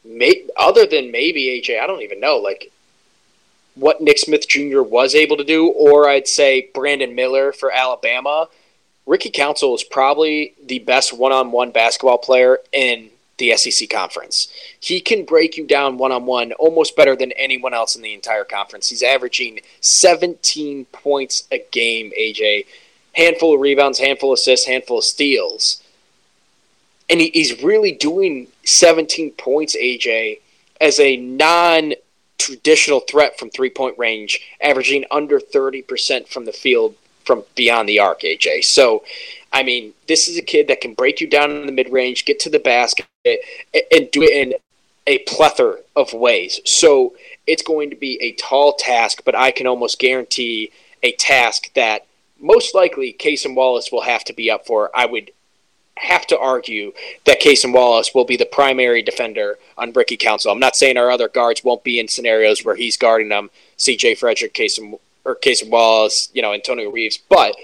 may, 0.07 0.45
other 0.57 0.87
than 0.87 1.11
maybe 1.11 1.61
AJ, 1.61 1.81
I 1.81 1.87
don't 1.87 2.03
even 2.03 2.21
know, 2.21 2.37
like 2.37 2.71
what 3.75 4.01
Nick 4.01 4.19
Smith 4.19 4.49
Jr. 4.49 4.83
was 4.83 5.15
able 5.15 5.37
to 5.37 5.45
do, 5.45 5.69
or 5.69 6.09
I'd 6.09 6.29
say 6.29 6.71
Brandon 6.75 7.15
Miller 7.15 7.53
for 7.53 7.71
Alabama. 7.71 8.49
Ricky 9.07 9.31
Council 9.31 9.75
is 9.75 9.85
probably 9.85 10.55
the 10.65 10.81
best 10.81 11.13
one-on-one 11.13 11.71
basketball 11.71 12.19
player 12.19 12.59
in 12.73 13.11
the 13.39 13.57
SEC 13.57 13.89
conference. 13.91 14.49
He 14.81 15.01
can 15.01 15.25
break 15.25 15.57
you 15.57 15.67
down 15.67 15.99
one-on-one 15.99 16.53
almost 16.53 16.97
better 16.97 17.15
than 17.15 17.33
anyone 17.33 17.75
else 17.75 17.95
in 17.95 18.03
the 18.03 18.15
entire 18.15 18.45
conference. 18.45 18.89
He's 18.89 19.03
averaging 19.03 19.61
17 19.81 20.87
points 20.87 21.47
a 21.53 21.63
game, 21.71 22.13
AJ 22.19 22.65
handful 23.17 23.55
of 23.55 23.61
rebounds, 23.61 23.99
handful 23.99 24.33
of 24.33 24.39
assists, 24.39 24.67
handful 24.67 24.99
of 24.99 25.05
steals. 25.05 25.83
And 27.09 27.21
he, 27.21 27.31
he's 27.31 27.63
really 27.63 27.93
doing 27.93 28.49
17 28.67 29.33
points, 29.33 29.77
AJ, 29.77 30.41
as 30.81 31.01
a 31.01 31.17
non 31.17 31.95
traditional 32.39 33.01
threat 33.01 33.39
from 33.39 33.51
three 33.51 33.71
point 33.71 33.97
range, 33.99 34.41
averaging 34.61 35.05
under 35.11 35.41
30% 35.41 36.29
from 36.29 36.45
the 36.45 36.53
field 36.53 36.95
from 37.25 37.43
beyond 37.55 37.89
the 37.89 37.99
arc, 37.99 38.21
AJ. 38.21 38.65
So, 38.65 39.05
I 39.53 39.63
mean, 39.63 39.95
this 40.07 40.29
is 40.29 40.39
a 40.39 40.43
kid 40.43 40.69
that 40.69 40.81
can 40.81 40.95
break 40.95 41.21
you 41.21 41.27
down 41.27 41.51
in 41.51 41.67
the 41.67 41.73
mid 41.73 41.91
range, 41.91 42.25
get 42.25 42.39
to 42.41 42.51
the 42.51 42.59
basket, 42.59 43.07
and 43.25 44.11
do 44.11 44.23
it 44.23 44.33
in 44.33 44.55
a 45.07 45.19
plethora 45.19 45.79
of 45.95 46.13
ways. 46.13 46.61
So 46.65 47.15
it's 47.47 47.63
going 47.63 47.91
to 47.91 47.97
be 47.97 48.19
a 48.21 48.33
tall 48.33 48.75
task, 48.75 49.23
but 49.25 49.35
I 49.35 49.51
can 49.51 49.67
almost 49.67 49.99
guarantee 49.99 50.73
a 51.03 51.13
task 51.13 51.73
that 51.75 52.07
most 52.41 52.75
likely 52.75 53.17
Cason 53.19 53.55
Wallace 53.55 53.91
will 53.91 54.03
have 54.03 54.25
to 54.25 54.33
be 54.33 54.51
up 54.51 54.67
for. 54.67 54.91
I 54.95 55.07
would 55.07 55.31
have 55.97 56.27
to 56.27 56.39
argue 56.39 56.93
that 57.25 57.41
Cason 57.41 57.73
Wallace 57.73 58.15
will 58.15 58.25
be 58.25 58.37
the 58.37 58.47
primary 58.47 59.03
defender 59.03 59.59
on 59.79 59.93
Ricky 59.93 60.17
Council. 60.17 60.53
I'm 60.53 60.59
not 60.59 60.77
saying 60.77 60.97
our 60.97 61.11
other 61.11 61.29
guards 61.29 61.65
won't 61.65 61.85
be 61.85 61.99
in 61.99 62.09
scenarios 62.09 62.65
where 62.65 62.77
he's 62.77 62.97
guarding 62.97 63.29
them, 63.29 63.51
CJ 63.79 64.19
Frederick, 64.19 64.55
Cason 64.55 64.99
or 65.25 65.35
Cason 65.35 65.71
Wallace, 65.71 66.31
you 66.35 66.43
know, 66.43 66.53
Antonio 66.53 66.91
Reeves, 66.91 67.19
but 67.19 67.57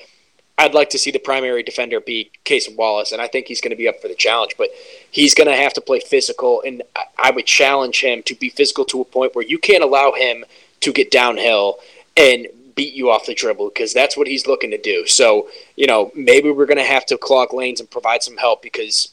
I'd 0.58 0.74
like 0.74 0.90
to 0.90 0.98
see 0.98 1.10
the 1.10 1.18
primary 1.18 1.62
defender 1.62 2.00
be 2.00 2.30
Cason 2.44 2.76
Wallace, 2.76 3.12
and 3.12 3.22
I 3.22 3.26
think 3.26 3.46
he's 3.46 3.60
going 3.60 3.70
to 3.70 3.76
be 3.76 3.88
up 3.88 4.00
for 4.00 4.08
the 4.08 4.14
challenge. 4.14 4.54
But 4.58 4.68
he's 5.10 5.34
going 5.34 5.48
to 5.48 5.56
have 5.56 5.72
to 5.74 5.80
play 5.80 6.00
physical, 6.00 6.62
and 6.66 6.82
I 7.18 7.30
would 7.30 7.46
challenge 7.46 8.02
him 8.02 8.22
to 8.24 8.34
be 8.34 8.50
physical 8.50 8.84
to 8.86 9.00
a 9.00 9.04
point 9.04 9.34
where 9.34 9.44
you 9.44 9.58
can't 9.58 9.82
allow 9.82 10.12
him 10.12 10.44
to 10.80 10.92
get 10.92 11.10
downhill 11.10 11.78
and 12.16 12.46
beat 12.74 12.94
you 12.94 13.10
off 13.10 13.26
the 13.26 13.34
dribble 13.34 13.68
because 13.68 13.92
that's 13.92 14.16
what 14.16 14.26
he's 14.26 14.46
looking 14.46 14.70
to 14.70 14.78
do. 14.78 15.06
So, 15.06 15.48
you 15.76 15.86
know, 15.86 16.10
maybe 16.14 16.50
we're 16.50 16.66
going 16.66 16.78
to 16.78 16.84
have 16.84 17.06
to 17.06 17.18
clog 17.18 17.52
lanes 17.52 17.80
and 17.80 17.90
provide 17.90 18.22
some 18.22 18.36
help 18.36 18.62
because 18.62 19.12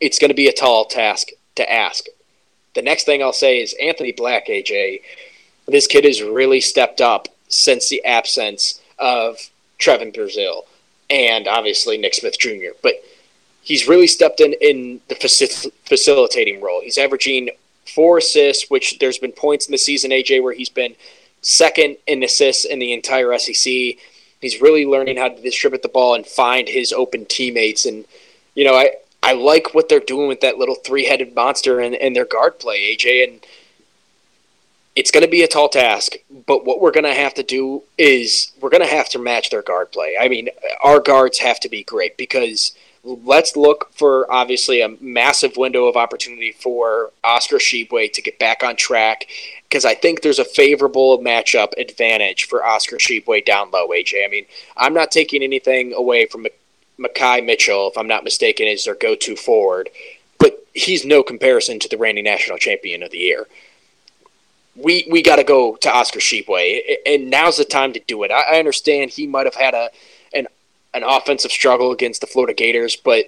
it's 0.00 0.18
going 0.18 0.30
to 0.30 0.34
be 0.34 0.48
a 0.48 0.52
tall 0.52 0.84
task 0.86 1.28
to 1.56 1.72
ask. 1.72 2.06
The 2.74 2.82
next 2.82 3.04
thing 3.04 3.22
I'll 3.22 3.32
say 3.32 3.60
is 3.60 3.74
Anthony 3.80 4.12
Black, 4.12 4.48
AJ. 4.48 5.00
This 5.66 5.86
kid 5.86 6.04
has 6.04 6.22
really 6.22 6.60
stepped 6.60 7.00
up 7.00 7.28
since 7.48 7.88
the 7.88 8.04
absence 8.04 8.80
of 8.98 9.38
Trevon 9.78 10.14
Brazile 10.14 10.62
and 11.10 11.46
obviously 11.46 11.96
Nick 11.96 12.14
Smith 12.14 12.38
Jr. 12.38 12.74
But 12.82 12.94
he's 13.62 13.88
really 13.88 14.06
stepped 14.06 14.40
in 14.40 14.54
in 14.60 15.00
the 15.08 15.14
facil- 15.14 15.70
facilitating 15.84 16.60
role. 16.60 16.80
He's 16.82 16.98
averaging 16.98 17.50
four 17.86 18.18
assists, 18.18 18.70
which 18.70 18.98
there's 18.98 19.18
been 19.18 19.32
points 19.32 19.66
in 19.66 19.72
the 19.72 19.78
season, 19.78 20.10
AJ, 20.10 20.42
where 20.42 20.54
he's 20.54 20.68
been 20.68 20.94
second 21.44 21.96
in 22.06 22.22
assists 22.22 22.64
in 22.64 22.78
the 22.78 22.92
entire 22.92 23.36
SEC. 23.38 23.72
He's 24.40 24.60
really 24.60 24.84
learning 24.84 25.16
how 25.16 25.28
to 25.28 25.42
distribute 25.42 25.82
the 25.82 25.88
ball 25.88 26.14
and 26.14 26.26
find 26.26 26.68
his 26.68 26.92
open 26.92 27.26
teammates. 27.26 27.86
And, 27.86 28.04
you 28.54 28.64
know, 28.64 28.74
I, 28.74 28.92
I 29.22 29.32
like 29.32 29.74
what 29.74 29.88
they're 29.88 30.00
doing 30.00 30.28
with 30.28 30.40
that 30.40 30.58
little 30.58 30.74
three 30.74 31.06
headed 31.06 31.34
monster 31.34 31.80
and, 31.80 31.94
and 31.94 32.14
their 32.14 32.26
guard 32.26 32.58
play, 32.58 32.94
AJ. 32.94 33.28
And 33.28 33.46
it's 34.96 35.10
going 35.10 35.24
to 35.24 35.30
be 35.30 35.42
a 35.42 35.48
tall 35.48 35.68
task, 35.68 36.14
but 36.46 36.64
what 36.64 36.80
we're 36.80 36.92
going 36.92 37.04
to 37.04 37.14
have 37.14 37.34
to 37.34 37.42
do 37.42 37.82
is 37.98 38.52
we're 38.60 38.70
going 38.70 38.82
to 38.82 38.94
have 38.94 39.08
to 39.10 39.18
match 39.18 39.50
their 39.50 39.62
guard 39.62 39.90
play. 39.92 40.16
I 40.20 40.28
mean, 40.28 40.48
our 40.82 41.00
guards 41.00 41.38
have 41.38 41.58
to 41.60 41.68
be 41.68 41.82
great 41.82 42.16
because 42.16 42.76
let's 43.02 43.56
look 43.56 43.90
for 43.92 44.30
obviously 44.32 44.80
a 44.80 44.96
massive 45.00 45.56
window 45.56 45.86
of 45.86 45.96
opportunity 45.96 46.52
for 46.52 47.10
Oscar 47.22 47.56
Tshiebwe 47.56 48.12
to 48.12 48.22
get 48.22 48.38
back 48.38 48.62
on 48.62 48.76
track 48.76 49.26
because 49.74 49.84
I 49.84 49.96
think 49.96 50.22
there's 50.22 50.38
a 50.38 50.44
favorable 50.44 51.18
matchup 51.18 51.72
advantage 51.76 52.44
for 52.44 52.64
Oscar 52.64 52.94
Tshiebwe 52.94 53.44
down 53.44 53.72
low, 53.72 53.88
AJ. 53.88 54.24
I 54.24 54.28
mean, 54.28 54.46
I'm 54.76 54.94
not 54.94 55.10
taking 55.10 55.42
anything 55.42 55.92
away 55.92 56.26
from 56.26 56.46
Makhi 56.96 57.44
Mitchell, 57.44 57.88
if 57.88 57.98
I'm 57.98 58.06
not 58.06 58.22
mistaken, 58.22 58.68
is 58.68 58.84
their 58.84 58.94
go 58.94 59.16
to 59.16 59.34
forward, 59.34 59.90
but 60.38 60.64
he's 60.74 61.04
no 61.04 61.24
comparison 61.24 61.80
to 61.80 61.88
the 61.88 61.98
reigning 61.98 62.22
national 62.22 62.56
champion 62.58 63.02
of 63.02 63.10
the 63.10 63.18
year 63.18 63.48
we 64.76 65.06
we 65.10 65.22
got 65.22 65.36
to 65.36 65.44
go 65.44 65.76
to 65.76 65.92
Oscar 65.92 66.18
Tshiebwe, 66.18 66.80
and 67.06 67.30
now's 67.30 67.56
the 67.56 67.64
time 67.64 67.92
to 67.92 68.00
do 68.00 68.24
it. 68.24 68.32
I, 68.32 68.56
I 68.56 68.58
understand 68.58 69.10
he 69.10 69.26
might 69.26 69.46
have 69.46 69.54
had 69.54 69.74
a 69.74 69.90
an 70.32 70.48
an 70.94 71.04
offensive 71.04 71.52
struggle 71.52 71.92
against 71.92 72.20
the 72.20 72.26
Florida 72.26 72.54
Gators, 72.54 72.96
but 72.96 73.26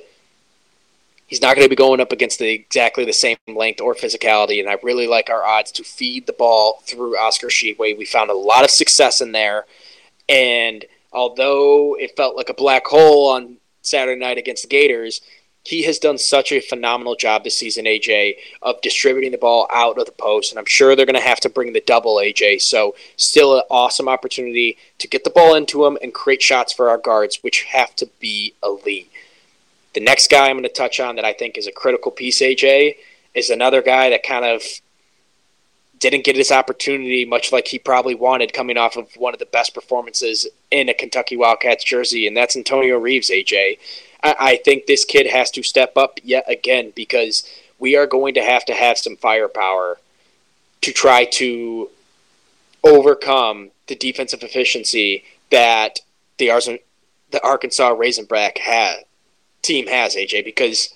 he's 1.27 1.43
not 1.43 1.57
going 1.57 1.65
to 1.65 1.71
be 1.71 1.77
going 1.77 2.01
up 2.01 2.13
against 2.13 2.39
the 2.39 2.49
exactly 2.51 3.05
the 3.05 3.13
same 3.13 3.37
length 3.47 3.81
or 3.81 3.95
physicality. 3.95 4.61
And 4.61 4.69
I 4.69 4.79
really 4.83 5.07
like 5.07 5.31
our 5.31 5.45
odds 5.45 5.73
to 5.73 5.85
feed 5.85 6.27
the 6.27 6.33
ball 6.33 6.83
through 6.85 7.19
Oscar 7.19 7.49
Tshiebwe. 7.49 7.99
We 7.99 8.05
found 8.05 8.31
a 8.31 8.35
lot 8.35 8.65
of 8.65 8.71
success 8.71 9.21
in 9.21 9.33
there, 9.33 9.67
and 10.29 10.85
although 11.13 11.97
it 11.99 12.17
felt 12.17 12.37
like 12.37 12.49
a 12.49 12.55
black 12.55 12.87
hole 12.87 13.29
on 13.31 13.57
Saturday 13.83 14.21
night 14.21 14.39
against 14.39 14.63
the 14.63 14.69
Gators, 14.69 15.21
he 15.67 15.83
has 15.83 15.99
done 15.99 16.17
such 16.17 16.53
a 16.53 16.61
phenomenal 16.61 17.17
job 17.17 17.43
this 17.43 17.59
season, 17.59 17.87
AJ, 17.87 18.37
of 18.63 18.81
distributing 18.83 19.33
the 19.33 19.39
ball 19.39 19.67
out 19.73 19.99
of 19.99 20.07
the 20.07 20.13
post. 20.13 20.53
And 20.53 20.61
I'm 20.61 20.67
sure 20.67 20.95
they're 20.95 21.07
going 21.07 21.17
to 21.17 21.21
have 21.21 21.41
to 21.41 21.49
bring 21.49 21.73
the 21.73 21.81
double, 21.81 22.17
AJ. 22.17 22.63
So, 22.63 22.95
still 23.17 23.57
an 23.57 23.65
awesome 23.69 24.09
opportunity 24.09 24.79
to 24.99 25.09
get 25.09 25.25
the 25.25 25.31
ball 25.31 25.57
into 25.57 25.85
him 25.85 25.99
and 26.01 26.15
create 26.15 26.41
shots 26.41 26.73
for 26.73 26.89
our 26.89 26.99
guards, 26.99 27.43
which 27.43 27.65
have 27.65 27.97
to 27.97 28.09
be 28.21 28.55
elite. 28.63 29.11
The 29.97 30.03
next 30.03 30.29
guy 30.29 30.51
I'm 30.51 30.57
going 30.59 30.65
to 30.65 30.69
touch 30.69 31.01
on 31.01 31.17
that 31.17 31.25
I 31.25 31.33
think 31.33 31.57
is 31.57 31.67
a 31.67 31.73
critical 31.73 32.13
piece, 32.13 32.43
AJ, 32.43 32.97
is 33.33 33.49
another 33.49 33.81
guy 33.81 34.11
that 34.11 34.23
kind 34.23 34.45
of 34.45 34.63
didn't 35.99 36.27
get 36.27 36.37
his 36.37 36.53
opportunity, 36.53 37.25
much 37.25 37.51
like 37.51 37.67
he 37.69 37.79
probably 37.79 38.15
wanted 38.15 38.53
coming 38.53 38.77
off 38.77 38.99
of 38.99 39.09
one 39.17 39.33
of 39.33 39.39
the 39.39 39.47
best 39.47 39.73
performances 39.73 40.47
in 40.71 40.91
a 40.91 40.95
Kentucky 40.95 41.35
Wildcats 41.35 41.83
jersey, 41.83 42.27
and 42.27 42.37
that's 42.37 42.59
Antonio 42.59 42.99
Reeves, 42.99 43.31
AJ. 43.31 43.79
I, 44.23 44.61
think 44.63 44.85
this 44.85 45.07
kid 45.07 45.29
has 45.29 45.51
to 45.53 45.63
step 45.63 45.97
up 45.97 46.19
yet 46.23 46.45
again 46.47 46.93
because 46.95 47.49
we 47.79 47.97
are 47.97 48.07
going 48.07 48.35
to 48.35 48.43
have 48.43 48.67
to 48.67 48.75
have 48.75 48.99
some 48.99 49.17
firepower 49.17 49.97
to 50.83 50.93
try 50.93 51.25
to 51.25 51.89
overcome 52.85 53.71
the 53.87 53.95
defensive 53.95 54.43
efficiency 54.43 55.25
that 55.51 56.01
the, 56.37 56.51
Arson, 56.51 56.81
the 57.31 57.43
Arkansas 57.43 57.89
Razorback 57.91 58.59
ha- 58.59 58.97
team 59.67 59.87
has, 59.87 60.17
AJ, 60.17 60.45
because 60.45 60.93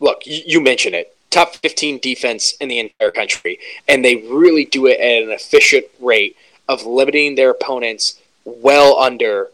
look, 0.00 0.22
you, 0.24 0.60
mentioned 0.60 0.94
it. 0.94 1.14
Top 1.30 1.54
15 1.56 1.98
defense 1.98 2.54
in 2.60 2.68
the 2.68 2.80
entire 2.80 3.10
country, 3.10 3.58
and 3.86 4.04
they 4.04 4.16
really 4.16 4.64
do 4.64 4.86
it 4.86 4.98
at 4.98 5.22
an 5.22 5.30
efficient 5.30 5.86
rate 6.00 6.36
of 6.68 6.86
limiting 6.86 7.34
their 7.34 7.50
opponents 7.50 8.20
well 8.44 8.98
under 8.98 9.50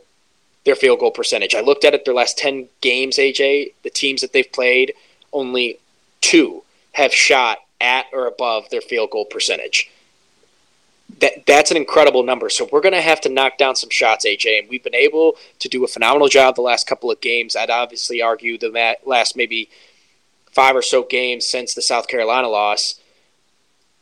their 0.65 0.75
field 0.75 1.01
goal 1.01 1.11
percentage. 1.11 1.55
I 1.55 1.61
looked 1.61 1.85
at 1.85 1.95
it 1.95 2.05
their 2.05 2.15
last 2.15 2.39
10 2.39 2.69
games, 2.81 3.19
AJ, 3.19 3.73
the 3.83 3.91
teams 3.91 4.21
that 4.21 4.33
they've 4.33 4.51
played, 4.51 4.95
only 5.33 5.79
two 6.21 6.63
have 6.93 7.13
shot 7.13 7.59
at 7.81 8.07
or 8.13 8.27
above 8.27 8.71
their 8.71 8.81
field 8.81 9.11
goal 9.11 9.27
percentage. 9.27 9.91
That 11.21 11.47
that's 11.47 11.71
an 11.71 11.77
incredible 11.77 12.23
number. 12.23 12.51
So 12.51 12.69
we're 12.71 12.81
going 12.81 12.95
to 12.95 13.01
have 13.01 13.21
to 13.23 13.29
knock 13.29 13.59
down 13.59 13.77
some 13.77 13.91
shots, 13.91 14.27
AJ, 14.27 14.59
and 14.59 14.69
we've 14.69 14.85
been 14.85 14.95
able 14.95 15.37
to 15.59 15.69
do 15.69 15.85
a 15.85 15.89
phenomenal 15.89 16.29
job 16.29 16.57
the 16.57 16.63
last 16.63 16.87
couple 16.87 17.11
of 17.11 17.21
games. 17.21 17.57
I'd 17.57 17.71
obviously 17.71 18.21
argue 18.21 18.59
the 18.59 18.97
last 19.05 19.37
maybe 19.37 19.71
five 20.51 20.77
or 20.77 20.83
so 20.83 21.03
games 21.03 21.47
since 21.47 21.75
the 21.75 21.83
South 21.83 22.09
Carolina 22.09 22.49
loss 22.49 23.01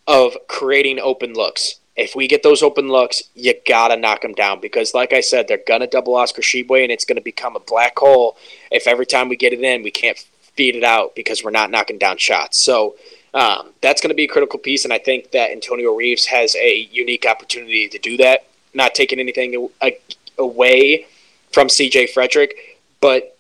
of 0.07 0.37
creating 0.49 0.99
open 0.99 1.35
looks 1.35 1.77
if 1.97 2.17
we 2.17 2.27
get 2.27 2.43
those 2.43 2.63
open 2.63 2.89
looks, 2.89 3.23
you 3.35 3.55
gotta 3.67 3.97
knock 3.97 4.23
them 4.23 4.35
down 4.35 4.61
because, 4.61 4.95
like 4.95 5.13
I 5.13 5.21
said, 5.21 5.47
they're 5.47 5.61
gonna 5.67 5.87
double 5.87 6.17
Oscar 6.17 6.43
Tshiebwe, 6.43 6.83
and 6.83 6.93
it's 6.93 7.05
gonna 7.05 7.21
become 7.21 7.55
a 7.55 7.61
black 7.61 7.99
hole 7.99 8.37
if 8.71 8.87
every 8.87 9.07
time 9.07 9.29
we 9.29 9.37
get 9.37 9.53
it 9.53 9.61
in, 9.61 9.83
we 9.83 9.91
can't 9.91 10.19
feed 10.55 10.77
it 10.77 10.85
out 10.85 11.15
because 11.15 11.45
we're 11.45 11.51
not 11.51 11.71
knocking 11.71 11.99
down 11.99 12.17
shots. 12.17 12.59
So 12.59 12.97
um, 13.35 13.71
that's 13.81 14.01
going 14.01 14.11
to 14.11 14.15
be 14.15 14.25
a 14.25 14.29
critical 14.29 14.61
piece, 14.61 14.85
and 14.85 14.93
I 14.93 14.99
think 14.99 15.33
that 15.33 15.51
Antonio 15.51 15.93
Reeves 15.93 16.27
has 16.27 16.55
a 16.55 16.89
unique 16.93 17.27
opportunity 17.27 17.89
to 17.89 17.99
do 17.99 18.17
that. 18.19 18.47
Not 18.73 18.95
taking 18.95 19.19
anything 19.19 19.69
away 20.39 21.07
from 21.53 21.69
CJ 21.69 22.11
Frederick, 22.11 22.79
but 23.01 23.37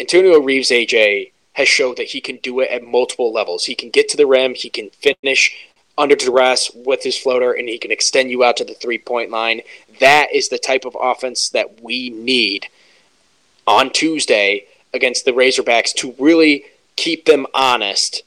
Antonio 0.00 0.40
Reeves, 0.40 0.70
AJ, 0.70 1.30
has 1.52 1.68
showed 1.68 1.98
that 1.98 2.08
he 2.08 2.20
can 2.20 2.36
do 2.36 2.60
it 2.60 2.70
at 2.70 2.84
multiple 2.84 3.32
levels. 3.32 3.64
He 3.66 3.74
can 3.74 3.90
get 3.90 4.08
to 4.10 4.16
the 4.16 4.26
rim, 4.26 4.54
he 4.54 4.70
can 4.70 4.90
finish 4.90 5.68
under 5.96 6.16
duress 6.16 6.70
with 6.74 7.02
his 7.04 7.16
floater 7.16 7.52
and 7.52 7.68
he 7.68 7.78
can 7.78 7.92
extend 7.92 8.30
you 8.30 8.42
out 8.42 8.56
to 8.56 8.64
the 8.64 8.74
three 8.74 8.98
point 8.98 9.30
line. 9.30 9.60
That 10.00 10.32
is 10.34 10.48
the 10.48 10.58
type 10.58 10.84
of 10.84 10.96
offense 11.00 11.50
that 11.50 11.82
we 11.82 12.10
need 12.10 12.66
on 13.66 13.90
Tuesday 13.90 14.66
against 14.92 15.24
the 15.24 15.30
Razorbacks 15.30 15.94
to 15.94 16.14
really 16.18 16.64
keep 16.96 17.26
them 17.26 17.46
honest 17.54 18.22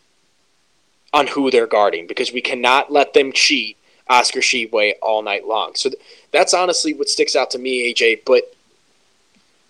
on 1.14 1.28
who 1.28 1.50
they're 1.50 1.68
guarding 1.68 2.08
because 2.08 2.32
we 2.32 2.42
cannot 2.42 2.92
let 2.92 3.14
them 3.14 3.32
cheat 3.32 3.78
Oscar 4.10 4.40
Tshiebwe 4.40 4.94
all 5.02 5.22
night 5.22 5.48
long. 5.48 5.76
So 5.76 5.90
th- 5.90 6.02
that's 6.32 6.54
honestly 6.54 6.94
what 6.94 7.10
sticks 7.10 7.36
out 7.36 7.52
to 7.52 7.60
me, 7.60 7.94
AJ. 7.94 8.22
But 8.26 8.54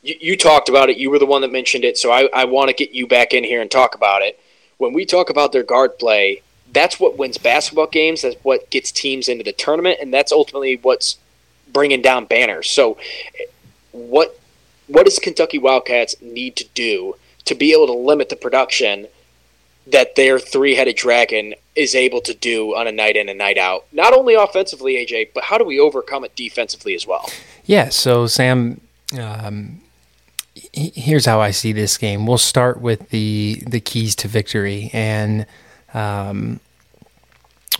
you, 0.03 0.15
you 0.19 0.37
talked 0.37 0.69
about 0.69 0.89
it. 0.89 0.97
You 0.97 1.09
were 1.09 1.19
the 1.19 1.25
one 1.25 1.41
that 1.41 1.51
mentioned 1.51 1.83
it. 1.83 1.97
So 1.97 2.11
I, 2.11 2.29
I 2.33 2.45
want 2.45 2.69
to 2.69 2.75
get 2.75 2.91
you 2.91 3.07
back 3.07 3.33
in 3.33 3.43
here 3.43 3.61
and 3.61 3.69
talk 3.69 3.95
about 3.95 4.21
it. 4.21 4.39
When 4.77 4.93
we 4.93 5.05
talk 5.05 5.29
about 5.29 5.51
their 5.51 5.63
guard 5.63 5.97
play, 5.97 6.41
that's 6.73 6.99
what 6.99 7.17
wins 7.17 7.37
basketball 7.37 7.87
games. 7.87 8.21
That's 8.21 8.35
what 8.43 8.69
gets 8.69 8.91
teams 8.91 9.27
into 9.27 9.43
the 9.43 9.53
tournament, 9.53 9.99
and 10.01 10.13
that's 10.13 10.31
ultimately 10.31 10.77
what's 10.81 11.17
bringing 11.71 12.01
down 12.01 12.25
banners. 12.25 12.69
So, 12.69 12.97
what 13.91 14.39
what 14.87 15.05
does 15.05 15.19
Kentucky 15.19 15.57
Wildcats 15.57 16.21
need 16.21 16.55
to 16.57 16.65
do 16.73 17.15
to 17.45 17.55
be 17.55 17.71
able 17.73 17.87
to 17.87 17.93
limit 17.93 18.29
the 18.29 18.35
production 18.35 19.07
that 19.91 20.15
their 20.15 20.39
three-headed 20.39 20.95
dragon 20.95 21.53
is 21.75 21.95
able 21.95 22.21
to 22.21 22.33
do 22.33 22.75
on 22.75 22.87
a 22.87 22.91
night 22.91 23.15
in 23.15 23.29
and 23.29 23.37
night 23.37 23.57
out? 23.57 23.85
Not 23.91 24.13
only 24.13 24.33
offensively, 24.33 24.95
AJ, 24.95 25.29
but 25.33 25.45
how 25.45 25.57
do 25.57 25.63
we 25.63 25.79
overcome 25.79 26.23
it 26.23 26.35
defensively 26.35 26.93
as 26.95 27.05
well? 27.07 27.29
Yeah. 27.65 27.89
So, 27.89 28.27
Sam. 28.27 28.81
Um, 29.19 29.81
here's 30.73 31.25
how 31.25 31.39
I 31.39 31.51
see 31.51 31.71
this 31.71 31.97
game. 31.97 32.25
We'll 32.25 32.37
start 32.37 32.81
with 32.81 33.09
the 33.09 33.63
the 33.67 33.79
keys 33.79 34.15
to 34.17 34.27
victory, 34.27 34.89
and 34.93 35.45
Um, 35.93 36.59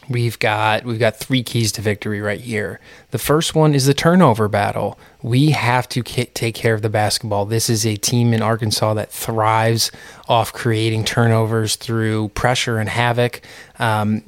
we've 0.09 0.39
got 0.39 0.83
we've 0.83 0.99
got 0.99 1.15
three 1.15 1.43
keys 1.43 1.71
to 1.73 1.81
victory 1.81 2.21
right 2.21 2.39
here. 2.39 2.79
The 3.11 3.17
first 3.17 3.55
one 3.55 3.75
is 3.75 3.85
the 3.85 3.93
turnover 3.93 4.47
battle. 4.47 4.97
We 5.21 5.51
have 5.51 5.89
to 5.89 6.03
k- 6.03 6.25
take 6.33 6.55
care 6.55 6.73
of 6.73 6.81
the 6.81 6.89
basketball. 6.89 7.45
This 7.45 7.69
is 7.69 7.85
a 7.85 7.97
team 7.97 8.33
in 8.33 8.41
Arkansas 8.41 8.93
that 8.95 9.11
thrives 9.11 9.91
off 10.27 10.53
creating 10.53 11.05
turnovers 11.05 11.75
through 11.75 12.29
pressure 12.29 12.77
and 12.77 12.89
havoc. 12.89 13.41
Um, 13.79 14.23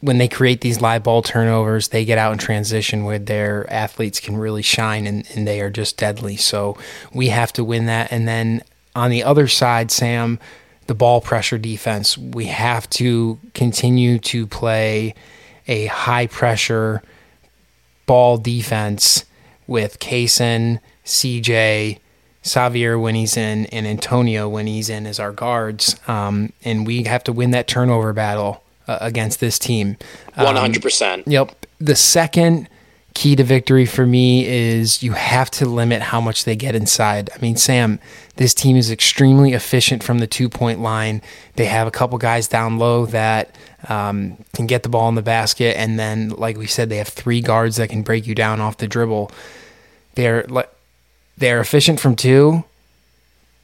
when 0.00 0.18
they 0.18 0.28
create 0.28 0.60
these 0.60 0.80
live 0.80 1.02
ball 1.02 1.22
turnovers, 1.22 1.88
they 1.88 2.04
get 2.04 2.18
out 2.18 2.32
in 2.32 2.38
transition 2.38 3.04
where 3.04 3.18
their 3.18 3.70
athletes 3.72 4.20
can 4.20 4.36
really 4.36 4.62
shine 4.62 5.06
and, 5.06 5.26
and 5.34 5.46
they 5.48 5.60
are 5.60 5.70
just 5.70 5.96
deadly. 5.96 6.36
So 6.36 6.76
we 7.12 7.28
have 7.28 7.52
to 7.54 7.64
win 7.64 7.86
that. 7.86 8.12
And 8.12 8.28
then 8.28 8.62
on 8.94 9.10
the 9.10 9.22
other 9.22 9.48
side, 9.48 9.90
Sam, 9.90 10.38
the 10.86 10.94
ball 10.94 11.20
pressure 11.20 11.58
defense, 11.58 12.16
we 12.16 12.46
have 12.46 12.88
to 12.90 13.38
continue 13.54 14.18
to 14.20 14.46
play 14.46 15.14
a 15.68 15.86
high 15.86 16.26
pressure 16.26 17.02
ball 18.06 18.38
defense 18.38 19.24
with 19.66 19.98
Cason, 19.98 20.78
CJ, 21.04 21.98
Sahvir 22.42 23.00
when 23.00 23.16
he's 23.16 23.36
in, 23.36 23.66
and 23.66 23.86
Antonio 23.86 24.48
when 24.48 24.66
he's 24.66 24.88
in 24.88 25.06
as 25.06 25.18
our 25.18 25.32
guards. 25.32 25.98
Um, 26.06 26.52
and 26.64 26.86
we 26.86 27.02
have 27.04 27.24
to 27.24 27.32
win 27.32 27.50
that 27.50 27.66
turnover 27.66 28.12
battle 28.12 28.62
uh, 28.86 28.98
against 29.00 29.40
this 29.40 29.58
team. 29.58 29.96
One 30.34 30.56
hundred 30.56 30.82
percent. 30.82 31.26
Yep. 31.26 31.66
The 31.80 31.96
second 31.96 32.68
key 33.16 33.34
to 33.34 33.42
victory 33.42 33.86
for 33.86 34.04
me 34.06 34.46
is 34.46 35.02
you 35.02 35.12
have 35.12 35.50
to 35.50 35.64
limit 35.64 36.02
how 36.02 36.20
much 36.20 36.44
they 36.44 36.54
get 36.54 36.74
inside. 36.74 37.30
I 37.34 37.38
mean, 37.38 37.56
Sam, 37.56 37.98
this 38.36 38.52
team 38.52 38.76
is 38.76 38.90
extremely 38.90 39.54
efficient 39.54 40.04
from 40.04 40.18
the 40.18 40.26
two 40.26 40.50
point 40.50 40.80
line. 40.80 41.22
They 41.54 41.64
have 41.64 41.88
a 41.88 41.90
couple 41.90 42.18
guys 42.18 42.46
down 42.46 42.76
low 42.76 43.06
that 43.06 43.56
um, 43.88 44.36
can 44.52 44.66
get 44.66 44.82
the 44.82 44.90
ball 44.90 45.08
in 45.08 45.14
the 45.14 45.22
basket, 45.22 45.78
and 45.78 45.98
then, 45.98 46.28
like 46.28 46.58
we 46.58 46.66
said, 46.66 46.90
they 46.90 46.98
have 46.98 47.08
three 47.08 47.40
guards 47.40 47.76
that 47.76 47.88
can 47.88 48.02
break 48.02 48.26
you 48.26 48.34
down 48.34 48.60
off 48.60 48.76
the 48.76 48.86
dribble. 48.86 49.32
They're 50.14 50.46
they're 51.38 51.60
efficient 51.60 51.98
from 51.98 52.16
two, 52.16 52.64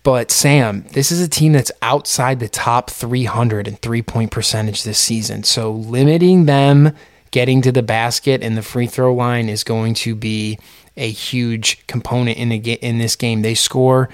but 0.02 0.30
Sam, 0.30 0.86
this 0.92 1.12
is 1.12 1.20
a 1.20 1.28
team 1.28 1.52
that's 1.52 1.72
outside 1.82 2.40
the 2.40 2.48
top 2.48 2.88
300 2.88 3.68
in 3.68 3.76
three 3.76 4.02
point 4.02 4.30
percentage 4.30 4.82
this 4.82 4.98
season. 4.98 5.42
So 5.42 5.70
limiting 5.70 6.46
them 6.46 6.96
getting 7.32 7.60
to 7.62 7.72
the 7.72 7.82
basket 7.82 8.42
and 8.42 8.56
the 8.56 8.62
free 8.62 8.86
throw 8.86 9.12
line 9.12 9.48
is 9.48 9.64
going 9.64 9.94
to 9.94 10.14
be 10.14 10.58
a 10.96 11.10
huge 11.10 11.84
component 11.88 12.38
in 12.38 12.50
the 12.50 12.56
in 12.56 12.98
this 12.98 13.16
game. 13.16 13.42
They 13.42 13.54
score 13.54 14.08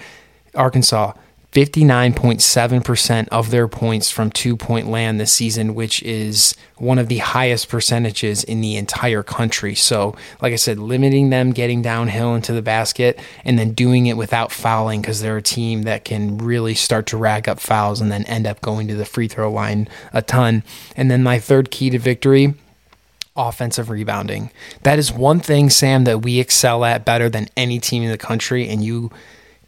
Arkansas 0.55 1.13
59.7% 1.53 3.29
of 3.29 3.51
their 3.51 3.67
points 3.67 4.11
from 4.11 4.31
two 4.31 4.55
point 4.55 4.89
land 4.89 5.19
this 5.19 5.33
season, 5.33 5.75
which 5.75 6.03
is 6.03 6.55
one 6.77 6.99
of 6.99 7.09
the 7.09 7.19
highest 7.19 7.71
percentages 7.71 8.45
in 8.45 8.61
the 8.61 8.77
entire 8.77 9.23
country. 9.23 9.75
So, 9.75 10.15
like 10.43 10.53
I 10.53 10.57
said, 10.57 10.79
limiting 10.79 11.31
them 11.31 11.53
getting 11.53 11.81
downhill 11.81 12.35
into 12.35 12.53
the 12.53 12.61
basket 12.61 13.19
and 13.45 13.59
then 13.59 13.73
doing 13.73 14.07
it 14.07 14.19
without 14.19 14.53
fouling 14.53 15.01
because 15.01 15.23
they're 15.23 15.39
a 15.39 15.43
team 15.43 15.83
that 15.83 16.05
can 16.05 16.37
really 16.37 16.75
start 16.75 17.07
to 17.07 17.17
rack 17.17 17.49
up 17.49 17.61
fouls 17.61 18.03
and 18.03 18.13
then 18.13 18.25
end 18.25 18.47
up 18.47 18.61
going 18.61 18.87
to 18.89 18.95
the 18.95 19.07
free 19.07 19.27
throw 19.27 19.51
line 19.51 19.89
a 20.13 20.21
ton. 20.21 20.63
And 20.97 21.11
then 21.11 21.23
my 21.23 21.39
third 21.39 21.71
key 21.71 21.89
to 21.91 21.99
victory 21.99 22.55
offensive 23.39 23.89
rebounding. 23.89 24.51
That 24.83 24.99
is 24.99 25.13
one 25.13 25.41
thing, 25.41 25.71
Sam, 25.71 26.05
that 26.05 26.23
we 26.23 26.41
excel 26.41 26.85
at 26.85 27.05
better 27.05 27.31
than 27.31 27.49
any 27.57 27.79
team 27.79 28.03
in 28.03 28.11
the 28.11 28.19
country, 28.19 28.69
and 28.69 28.85
you 28.85 29.11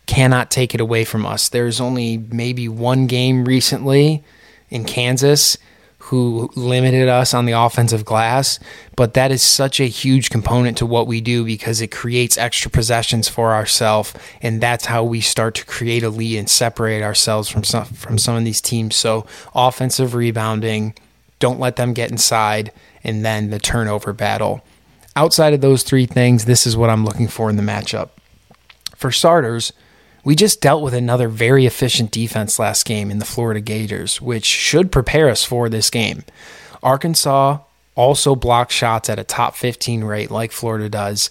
cannot 0.06 0.50
take 0.50 0.74
it 0.74 0.80
away 0.80 1.04
from 1.04 1.24
us. 1.24 1.48
There's 1.48 1.80
only 1.80 2.18
maybe 2.18 2.68
one 2.68 3.06
game 3.06 3.44
recently 3.44 4.24
in 4.68 4.84
Kansas 4.84 5.56
who 6.04 6.50
limited 6.56 7.08
us 7.08 7.32
on 7.34 7.44
the 7.44 7.52
offensive 7.52 8.04
glass, 8.04 8.58
but 8.96 9.14
that 9.14 9.30
is 9.30 9.42
such 9.42 9.78
a 9.78 9.84
huge 9.84 10.30
component 10.30 10.76
to 10.78 10.86
what 10.86 11.06
we 11.06 11.20
do 11.20 11.44
because 11.44 11.80
it 11.80 11.92
creates 11.92 12.36
extra 12.36 12.70
possessions 12.70 13.28
for 13.28 13.52
ourselves, 13.52 14.12
and 14.42 14.60
that's 14.60 14.86
how 14.86 15.04
we 15.04 15.20
start 15.20 15.54
to 15.54 15.64
create 15.64 16.02
a 16.02 16.08
lead 16.08 16.38
and 16.38 16.50
separate 16.50 17.02
ourselves 17.02 17.48
from 17.48 17.62
some 17.62 17.84
from 17.84 18.18
some 18.18 18.34
of 18.34 18.44
these 18.44 18.60
teams. 18.60 18.96
So 18.96 19.26
offensive 19.54 20.14
rebounding, 20.14 20.94
don't 21.38 21.60
let 21.60 21.76
them 21.76 21.92
get 21.92 22.10
inside 22.10 22.72
and 23.02 23.24
then 23.24 23.50
the 23.50 23.58
turnover 23.58 24.12
battle. 24.12 24.64
Outside 25.16 25.52
of 25.52 25.60
those 25.60 25.82
three 25.82 26.06
things, 26.06 26.44
this 26.44 26.66
is 26.66 26.76
what 26.76 26.90
I'm 26.90 27.04
looking 27.04 27.28
for 27.28 27.50
in 27.50 27.56
the 27.56 27.62
matchup. 27.62 28.10
For 28.96 29.10
starters, 29.10 29.72
we 30.24 30.34
just 30.34 30.60
dealt 30.60 30.82
with 30.82 30.94
another 30.94 31.28
very 31.28 31.66
efficient 31.66 32.10
defense 32.10 32.58
last 32.58 32.84
game 32.84 33.10
in 33.10 33.18
the 33.18 33.24
Florida 33.24 33.60
Gators, 33.60 34.20
which 34.20 34.44
should 34.44 34.92
prepare 34.92 35.28
us 35.28 35.44
for 35.44 35.68
this 35.68 35.90
game. 35.90 36.24
Arkansas 36.82 37.58
also 37.94 38.34
blocks 38.34 38.74
shots 38.74 39.08
at 39.10 39.18
a 39.18 39.24
top 39.24 39.56
15 39.56 40.04
rate 40.04 40.30
like 40.30 40.52
Florida 40.52 40.88
does, 40.88 41.30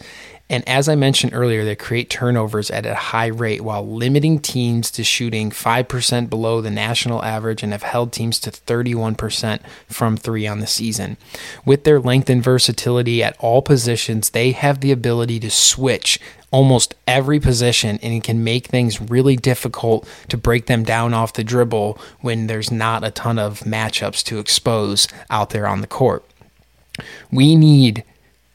and 0.50 0.68
as 0.68 0.90
I 0.90 0.96
mentioned 0.96 1.34
earlier, 1.34 1.64
they 1.64 1.76
create 1.76 2.10
turnovers 2.10 2.72
at 2.72 2.86
a 2.86 2.96
high 2.96 3.28
rate 3.28 3.62
while 3.62 3.88
limiting 3.88 4.40
teams 4.40 4.90
to 4.92 5.04
shooting 5.04 5.52
5% 5.52 6.30
below 6.30 6.60
the 6.60 6.72
national 6.72 7.24
average 7.24 7.62
and 7.62 7.72
have 7.72 7.84
held 7.84 8.12
teams 8.12 8.40
to 8.40 8.52
31% 8.52 9.60
from 9.88 10.18
three 10.18 10.48
on 10.48 10.60
the 10.60 10.66
season. 10.66 11.18
With 11.66 11.84
their 11.84 12.00
length 12.00 12.32
and 12.32 12.44
versatility 12.44 13.22
at 13.22 13.38
all 13.40 13.62
positions, 13.62 14.32
they 14.32 14.52
have 14.52 14.80
the 14.80 14.92
ability 14.92 15.40
to 15.42 15.52
switch 15.52 16.20
almost 16.52 16.96
every 17.06 17.40
position 17.40 18.00
and 18.02 18.12
it 18.12 18.24
can 18.24 18.44
make 18.44 18.66
things 18.66 19.00
really 19.00 19.36
difficult 19.36 20.08
to 20.30 20.36
break 20.38 20.66
them 20.66 20.84
down 20.84 21.14
off 21.14 21.34
the 21.34 21.44
dribble 21.44 22.00
when 22.22 22.48
there's 22.48 22.72
not 22.72 23.04
a 23.04 23.12
ton 23.12 23.38
of 23.38 23.60
matchups 23.60 24.24
to 24.24 24.40
expose 24.40 25.08
out 25.30 25.52
there 25.52 25.68
on 25.68 25.82
the 25.82 25.88
court. 25.88 26.24
We 27.32 27.56
need 27.56 28.04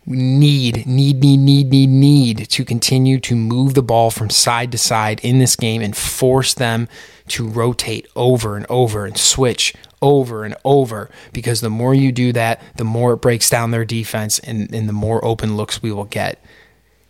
we 0.06 0.18
need, 0.18 0.86
need, 0.86 1.20
need, 1.20 1.38
need, 1.38 1.70
need, 1.70 1.88
need 1.88 2.50
to 2.50 2.64
continue 2.64 3.18
to 3.20 3.34
move 3.34 3.72
the 3.74 3.82
ball 3.82 4.10
from 4.10 4.28
side 4.28 4.70
to 4.72 4.78
side 4.78 5.20
in 5.22 5.38
this 5.38 5.56
game 5.56 5.80
and 5.80 5.96
force 5.96 6.52
them 6.52 6.88
to 7.28 7.48
rotate 7.48 8.06
over 8.14 8.56
and 8.56 8.66
over 8.68 9.06
and 9.06 9.16
switch 9.16 9.74
over 10.02 10.44
and 10.44 10.54
over 10.62 11.10
because 11.32 11.62
the 11.62 11.70
more 11.70 11.94
you 11.94 12.12
do 12.12 12.32
that, 12.32 12.60
the 12.76 12.84
more 12.84 13.14
it 13.14 13.22
breaks 13.22 13.48
down 13.48 13.70
their 13.70 13.86
defense 13.86 14.38
and, 14.40 14.72
and 14.74 14.88
the 14.88 14.92
more 14.92 15.24
open 15.24 15.56
looks 15.56 15.82
we 15.82 15.90
will 15.90 16.04
get. 16.04 16.38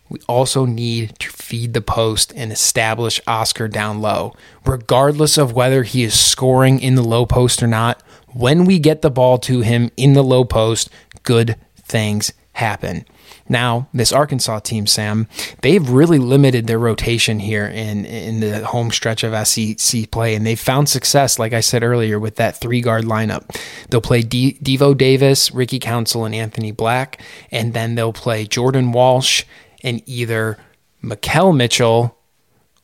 We 0.07 0.19
also 0.29 0.65
need 0.65 1.19
to 1.19 1.29
feed 1.29 1.73
the 1.73 1.81
post 1.81 2.31
and 2.35 2.51
establish 2.51 3.19
Oscar 3.27 3.67
down 3.67 4.01
low. 4.01 4.35
Regardless 4.65 5.37
of 5.37 5.51
whether 5.51 5.83
he 5.83 6.03
is 6.03 6.17
scoring 6.17 6.79
in 6.79 6.95
the 6.95 7.03
low 7.03 7.25
post 7.25 7.61
or 7.61 7.67
not, 7.67 8.01
when 8.27 8.63
we 8.63 8.79
get 8.79 9.01
the 9.01 9.11
ball 9.11 9.37
to 9.39 9.61
him 9.61 9.91
in 9.97 10.13
the 10.13 10.23
low 10.23 10.45
post, 10.45 10.89
good 11.23 11.57
things 11.75 12.31
happen. 12.55 13.05
Now, 13.49 13.87
this 13.93 14.11
Arkansas 14.11 14.59
team, 14.59 14.87
Sam, 14.87 15.27
they've 15.61 15.87
really 15.87 16.17
limited 16.17 16.67
their 16.67 16.79
rotation 16.79 17.39
here 17.39 17.65
in 17.65 18.05
in 18.05 18.39
the 18.39 18.65
home 18.65 18.91
stretch 18.91 19.23
of 19.23 19.47
SEC 19.47 20.09
play, 20.09 20.35
and 20.35 20.45
they've 20.45 20.59
found 20.59 20.89
success, 20.89 21.37
like 21.37 21.53
I 21.53 21.59
said 21.59 21.83
earlier, 21.83 22.19
with 22.19 22.37
that 22.37 22.59
three 22.59 22.81
guard 22.81 23.03
lineup. 23.03 23.55
They'll 23.89 24.01
play 24.01 24.23
Devo 24.23 24.97
Davis, 24.97 25.51
Ricky 25.51 25.79
Council, 25.79 26.25
and 26.25 26.33
Anthony 26.33 26.71
Black, 26.71 27.21
and 27.51 27.73
then 27.73 27.95
they'll 27.95 28.13
play 28.13 28.45
Jordan 28.45 28.91
Walsh 28.91 29.43
and 29.83 30.01
either 30.05 30.57
Makhel 31.03 31.55
Mitchell 31.55 32.17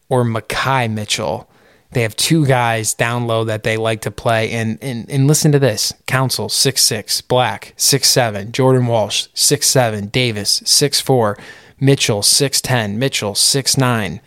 or 0.09 0.24
Makhi 0.24 0.91
Mitchell. 0.91 1.49
They 1.94 2.04
have 2.04 2.16
two 2.16 2.46
guys 2.46 2.94
down 2.94 3.28
low 3.28 3.44
that 3.46 3.64
they 3.64 3.78
like 3.78 4.02
to 4.02 4.12
play. 4.12 4.52
And 4.52 4.78
and, 4.82 5.10
and 5.10 5.28
listen 5.28 5.52
to 5.52 5.60
this. 5.60 5.94
Council, 6.08 6.50
six 6.50 6.82
six, 6.82 7.22
Black, 7.22 7.74
six 7.76 8.10
seven, 8.10 8.52
Jordan 8.52 8.88
Walsh, 8.88 9.28
six 9.34 9.68
seven, 9.68 10.08
Davis, 10.08 10.62
six 10.66 11.02
four, 11.02 11.38
Mitchell, 11.80 12.22
six 12.22 12.62
ten, 12.62 12.98
Mitchell, 12.98 13.36
six 13.36 13.78
nine. 13.78 14.22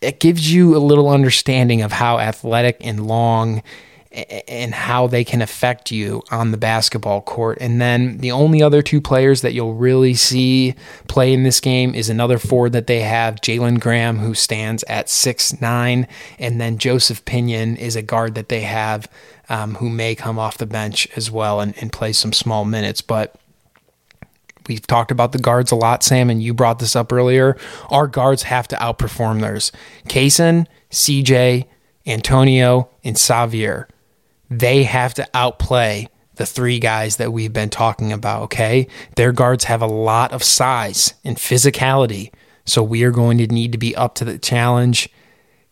It 0.00 0.20
gives 0.20 0.52
you 0.52 0.76
a 0.76 0.78
little 0.78 1.08
understanding 1.08 1.82
of 1.82 1.92
how 1.92 2.18
athletic 2.18 2.76
and 2.80 3.06
long 3.06 3.62
and 4.10 4.72
how 4.72 5.06
they 5.06 5.22
can 5.22 5.42
affect 5.42 5.90
you 5.90 6.22
on 6.30 6.50
the 6.50 6.56
basketball 6.56 7.20
court. 7.20 7.58
And 7.60 7.80
then 7.80 8.18
the 8.18 8.32
only 8.32 8.62
other 8.62 8.80
two 8.80 9.00
players 9.00 9.42
that 9.42 9.52
you'll 9.52 9.74
really 9.74 10.14
see 10.14 10.74
play 11.08 11.34
in 11.34 11.42
this 11.42 11.60
game 11.60 11.94
is 11.94 12.08
another 12.08 12.38
forward 12.38 12.72
that 12.72 12.86
they 12.86 13.00
have, 13.00 13.36
Jalen 13.36 13.80
Graham, 13.80 14.18
who 14.18 14.34
stands 14.34 14.82
at 14.84 15.10
six 15.10 15.60
nine, 15.60 16.06
and 16.38 16.60
then 16.60 16.78
Joseph 16.78 17.24
Pinion 17.24 17.76
is 17.76 17.96
a 17.96 18.02
guard 18.02 18.34
that 18.34 18.48
they 18.48 18.62
have 18.62 19.10
um, 19.50 19.74
who 19.74 19.90
may 19.90 20.14
come 20.14 20.38
off 20.38 20.58
the 20.58 20.66
bench 20.66 21.06
as 21.14 21.30
well 21.30 21.60
and, 21.60 21.74
and 21.78 21.92
play 21.92 22.12
some 22.12 22.32
small 22.32 22.64
minutes. 22.64 23.02
But 23.02 23.34
We've 24.66 24.86
talked 24.86 25.10
about 25.10 25.32
the 25.32 25.38
guards 25.38 25.72
a 25.72 25.76
lot, 25.76 26.02
Sam, 26.02 26.28
and 26.28 26.42
you 26.42 26.52
brought 26.52 26.78
this 26.78 26.94
up 26.94 27.10
earlier. 27.10 27.56
Our 27.88 28.06
guards 28.06 28.42
have 28.42 28.68
to 28.68 28.76
outperform 28.76 29.40
theirs. 29.40 29.72
Cason, 30.08 30.66
CJ, 30.90 31.64
Antonio, 32.06 32.90
and 33.02 33.16
Sahvir 33.16 33.86
they 34.50 34.84
have 34.84 35.14
to 35.14 35.28
outplay 35.34 36.08
the 36.36 36.46
three 36.46 36.78
guys 36.78 37.16
that 37.16 37.32
we've 37.32 37.52
been 37.52 37.68
talking 37.68 38.12
about, 38.12 38.42
okay? 38.42 38.86
Their 39.16 39.32
guards 39.32 39.64
have 39.64 39.82
a 39.82 39.86
lot 39.86 40.32
of 40.32 40.42
size 40.42 41.14
and 41.24 41.36
physicality. 41.36 42.32
So 42.64 42.82
we 42.82 43.02
are 43.02 43.10
going 43.10 43.38
to 43.38 43.46
need 43.46 43.72
to 43.72 43.78
be 43.78 43.94
up 43.96 44.14
to 44.16 44.24
the 44.24 44.38
challenge. 44.38 45.08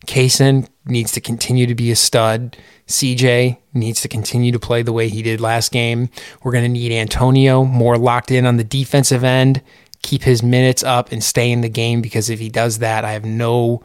Cason 0.05 0.67
needs 0.85 1.11
to 1.13 1.21
continue 1.21 1.65
to 1.67 1.75
be 1.75 1.91
a 1.91 1.95
stud. 1.95 2.57
CJ 2.87 3.57
needs 3.73 4.01
to 4.01 4.07
continue 4.07 4.51
to 4.51 4.59
play 4.59 4.81
the 4.81 4.93
way 4.93 5.09
he 5.09 5.21
did 5.21 5.41
last 5.41 5.71
game. 5.71 6.09
We're 6.43 6.51
going 6.51 6.63
to 6.65 6.69
need 6.69 6.91
Antonio 6.91 7.63
more 7.63 7.97
locked 7.97 8.31
in 8.31 8.45
on 8.45 8.57
the 8.57 8.63
defensive 8.63 9.23
end, 9.23 9.61
keep 10.01 10.23
his 10.23 10.43
minutes 10.43 10.83
up 10.83 11.11
and 11.11 11.23
stay 11.23 11.51
in 11.51 11.61
the 11.61 11.69
game 11.69 12.01
because 12.01 12.29
if 12.29 12.39
he 12.39 12.49
does 12.49 12.79
that, 12.79 13.05
I 13.05 13.11
have 13.11 13.25
no 13.25 13.81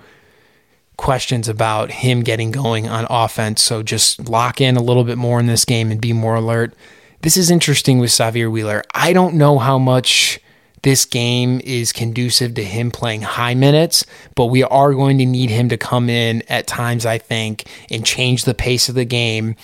questions 0.97 1.49
about 1.49 1.91
him 1.91 2.23
getting 2.23 2.51
going 2.51 2.89
on 2.89 3.07
offense. 3.11 3.63
So 3.63 3.83
just 3.83 4.29
lock 4.29 4.61
in 4.61 4.77
a 4.77 4.83
little 4.83 5.05
bit 5.05 5.19
more 5.19 5.41
in 5.41 5.47
this 5.47 5.65
game 5.65 5.91
and 5.91 6.01
be 6.01 6.13
more 6.13 6.37
alert. 6.37 6.75
This 7.23 7.37
is 7.37 7.51
interesting 7.51 7.99
with 7.99 8.11
Sahvir 8.11 8.51
Wheeler. 8.51 8.83
I 8.95 9.13
don't 9.13 9.35
know 9.35 9.59
how 9.59 9.79
much 9.79 10.41
this 10.83 11.05
game 11.05 11.61
is 11.63 11.93
conducive 11.93 12.55
to 12.55 12.65
him 12.65 12.91
playing 12.91 13.23
high 13.23 13.55
minutes, 13.55 14.05
but 14.35 14.47
we 14.47 14.65
are 14.65 14.93
going 14.93 15.19
to 15.19 15.27
need 15.27 15.49
him 15.49 15.69
to 15.69 15.77
come 15.77 16.11
in 16.11 16.43
at 16.49 16.67
times, 16.67 17.07
I 17.07 17.19
think, 17.19 17.65
and 17.91 18.05
change 18.05 18.45
the 18.45 18.55
pace 18.55 18.89
of 18.89 18.97
the 18.97 19.05
game. 19.05 19.55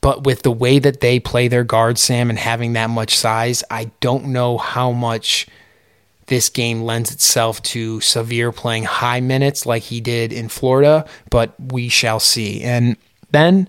But 0.00 0.24
with 0.24 0.42
the 0.42 0.50
way 0.50 0.78
that 0.78 1.00
they 1.00 1.20
play 1.20 1.48
their 1.48 1.64
guard, 1.64 1.98
Sam, 1.98 2.30
and 2.30 2.38
having 2.38 2.72
that 2.74 2.90
much 2.90 3.16
size, 3.16 3.62
I 3.70 3.90
don't 4.00 4.26
know 4.26 4.58
how 4.58 4.90
much 4.90 5.46
this 6.26 6.48
game 6.48 6.82
lends 6.82 7.12
itself 7.12 7.62
to 7.62 7.98
Sahvir 7.98 8.54
playing 8.54 8.84
high 8.84 9.20
minutes 9.20 9.66
like 9.66 9.84
he 9.84 10.00
did 10.00 10.32
in 10.32 10.48
Florida, 10.48 11.06
but 11.30 11.54
we 11.58 11.88
shall 11.88 12.20
see. 12.20 12.62
And 12.62 12.96
then 13.30 13.68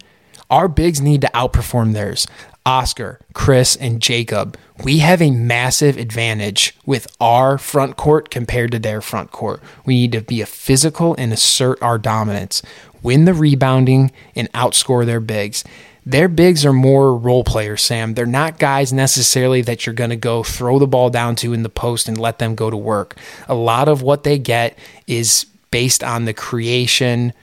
our 0.50 0.68
bigs 0.68 1.02
need 1.02 1.22
to 1.22 1.32
outperform 1.34 1.94
theirs. 1.94 2.28
Oscar, 2.66 3.20
Chris, 3.34 3.76
and 3.76 4.02
Jacob, 4.02 4.58
we 4.84 4.98
have 5.00 5.22
a 5.22 5.30
massive 5.30 5.98
advantage 5.98 6.76
with 6.86 7.06
our 7.22 7.60
front 7.60 7.96
court 7.96 8.32
compared 8.32 8.72
to 8.72 8.80
their 8.80 9.02
front 9.02 9.32
court. 9.32 9.62
We 9.86 9.96
need 9.96 10.12
to 10.14 10.22
be 10.22 10.42
a 10.42 10.48
physical 10.48 11.14
and 11.16 11.32
assert 11.32 11.80
our 11.84 12.00
dominance, 12.00 12.64
win 13.04 13.26
the 13.26 13.36
rebounding, 13.36 14.12
and 14.36 14.52
outscore 14.54 15.06
their 15.06 15.20
bigs. 15.20 15.64
Their 16.06 16.28
bigs 16.28 16.66
are 16.66 16.74
more 16.74 17.16
role 17.16 17.44
players, 17.44 17.82
Sam. 17.82 18.14
They're 18.14 18.28
not 18.28 18.60
guys 18.60 18.94
necessarily 18.94 19.62
that 19.64 19.86
you're 19.86 19.96
going 19.96 20.12
to 20.12 20.16
go 20.16 20.44
throw 20.44 20.78
the 20.78 20.86
ball 20.86 21.10
down 21.10 21.36
to 21.38 21.54
in 21.54 21.64
the 21.64 21.70
post 21.70 22.08
and 22.08 22.18
let 22.18 22.38
them 22.38 22.54
go 22.54 22.70
to 22.70 22.78
work. 22.78 23.18
A 23.48 23.56
lot 23.56 23.88
of 23.88 24.04
what 24.04 24.24
they 24.24 24.38
get 24.38 24.78
is 25.08 25.48
based 25.72 26.04
on 26.04 26.26
the 26.26 26.34
creation, 26.34 27.34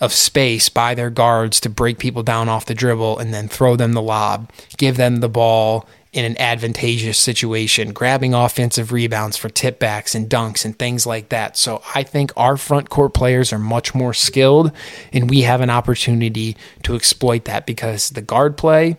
of 0.00 0.14
space 0.14 0.68
by 0.68 0.94
their 0.94 1.10
guards 1.10 1.60
to 1.60 1.68
break 1.68 1.98
people 1.98 2.22
down 2.22 2.48
off 2.48 2.64
the 2.64 2.74
dribble 2.74 3.18
and 3.18 3.34
then 3.34 3.48
throw 3.48 3.76
them 3.76 3.92
the 3.92 4.02
lob, 4.02 4.50
give 4.78 4.96
them 4.96 5.16
the 5.16 5.28
ball 5.28 5.86
in 6.12 6.24
an 6.24 6.36
advantageous 6.38 7.18
situation, 7.18 7.92
grabbing 7.92 8.34
offensive 8.34 8.90
rebounds 8.90 9.36
for 9.36 9.48
tipbacks 9.48 10.14
and 10.14 10.28
dunks 10.28 10.64
and 10.64 10.76
things 10.76 11.06
like 11.06 11.28
that. 11.28 11.56
So 11.56 11.82
I 11.94 12.02
think 12.02 12.32
our 12.36 12.56
front 12.56 12.90
court 12.90 13.14
players 13.14 13.52
are 13.52 13.60
much 13.60 13.94
more 13.94 14.12
skilled 14.12 14.72
and 15.12 15.30
we 15.30 15.42
have 15.42 15.60
an 15.60 15.70
opportunity 15.70 16.56
to 16.82 16.96
exploit 16.96 17.44
that 17.44 17.64
because 17.64 18.10
the 18.10 18.22
guard 18.22 18.56
play, 18.56 18.96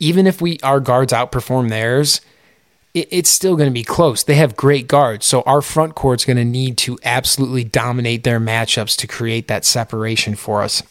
even 0.00 0.26
if 0.26 0.40
we 0.40 0.58
our 0.64 0.80
guards 0.80 1.12
outperform 1.12 1.68
theirs, 1.68 2.20
it, 2.94 3.06
it's 3.12 3.30
still 3.30 3.54
going 3.54 3.70
to 3.70 3.74
be 3.74 3.84
close. 3.84 4.24
They 4.24 4.34
have 4.34 4.56
great 4.56 4.88
guards, 4.88 5.26
so 5.26 5.42
our 5.42 5.62
front 5.62 5.94
court's 5.94 6.24
going 6.24 6.36
to 6.36 6.44
need 6.44 6.76
to 6.78 6.98
absolutely 7.04 7.62
dominate 7.62 8.24
their 8.24 8.40
matchups 8.40 8.96
to 8.96 9.06
create 9.06 9.46
that 9.46 9.64
separation 9.64 10.34
for 10.34 10.62
us 10.62 10.82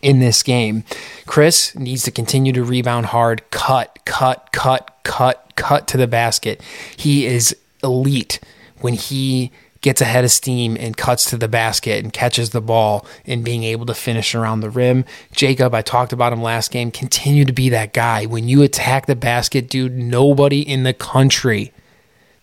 in 0.00 0.20
this 0.20 0.42
game. 0.42 0.84
Chris 1.26 1.74
needs 1.74 2.02
to 2.04 2.10
continue 2.10 2.52
to 2.52 2.64
rebound 2.64 3.06
hard, 3.06 3.48
cut, 3.50 3.98
cut, 4.04 4.50
cut, 4.52 4.96
cut, 5.04 5.52
cut 5.56 5.86
to 5.88 5.96
the 5.96 6.06
basket. 6.06 6.62
He 6.96 7.26
is 7.26 7.56
elite 7.82 8.40
when 8.80 8.94
he 8.94 9.52
gets 9.80 10.00
ahead 10.00 10.24
of 10.24 10.30
steam 10.30 10.76
and 10.78 10.96
cuts 10.96 11.28
to 11.28 11.36
the 11.36 11.48
basket 11.48 12.02
and 12.02 12.12
catches 12.12 12.50
the 12.50 12.60
ball 12.60 13.04
and 13.26 13.44
being 13.44 13.64
able 13.64 13.84
to 13.84 13.94
finish 13.94 14.34
around 14.34 14.60
the 14.60 14.70
rim. 14.70 15.04
Jacob, 15.32 15.74
I 15.74 15.82
talked 15.82 16.12
about 16.12 16.32
him 16.32 16.40
last 16.40 16.70
game, 16.70 16.90
continue 16.92 17.44
to 17.44 17.52
be 17.52 17.68
that 17.70 17.92
guy. 17.92 18.24
When 18.24 18.48
you 18.48 18.62
attack 18.62 19.06
the 19.06 19.16
basket, 19.16 19.68
dude, 19.68 19.98
nobody 19.98 20.60
in 20.60 20.84
the 20.84 20.94
country, 20.94 21.72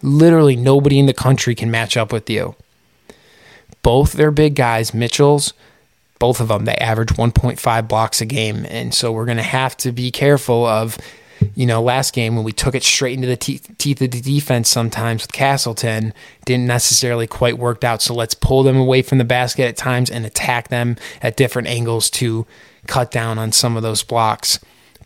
literally 0.01 0.57
nobody 0.57 0.99
in 0.99 1.05
the 1.05 1.13
country 1.13 1.55
can 1.55 1.71
match 1.71 1.95
up 1.95 2.11
with 2.11 2.29
you. 2.29 2.55
Both 3.81 4.13
their 4.13 4.31
big 4.31 4.55
guys, 4.55 4.93
Mitchell's, 4.93 5.53
both 6.19 6.39
of 6.39 6.49
them, 6.49 6.65
they 6.65 6.75
average 6.75 7.09
1.5 7.09 7.87
blocks 7.87 8.21
a 8.21 8.25
game. 8.25 8.65
And 8.69 8.93
so 8.93 9.11
we're 9.11 9.25
going 9.25 9.37
to 9.37 9.43
have 9.43 9.75
to 9.77 9.91
be 9.91 10.11
careful 10.11 10.65
of 10.65 10.97
you 11.55 11.65
know, 11.65 11.81
last 11.81 12.13
game 12.13 12.35
when 12.35 12.43
we 12.43 12.51
took 12.51 12.75
it 12.75 12.83
straight 12.83 13.13
into 13.13 13.27
the 13.27 13.37
teeth, 13.37 13.69
teeth 13.77 14.01
of 14.01 14.11
the 14.11 14.21
defense 14.21 14.69
sometimes 14.69 15.23
with 15.23 15.31
Castleton, 15.31 16.13
didn't 16.45 16.67
necessarily 16.67 17.27
quite 17.27 17.57
worked 17.57 17.83
out. 17.83 18.01
So 18.01 18.13
let's 18.13 18.33
pull 18.33 18.63
them 18.63 18.77
away 18.77 19.01
from 19.01 19.17
the 19.17 19.23
basket 19.23 19.67
at 19.67 19.77
times 19.77 20.09
and 20.09 20.25
attack 20.25 20.67
them 20.69 20.97
at 21.21 21.37
different 21.37 21.67
angles 21.67 22.09
to 22.11 22.45
cut 22.87 23.11
down 23.11 23.37
on 23.37 23.51
some 23.51 23.77
of 23.77 23.83
those 23.83 24.03
blocks. 24.03 24.59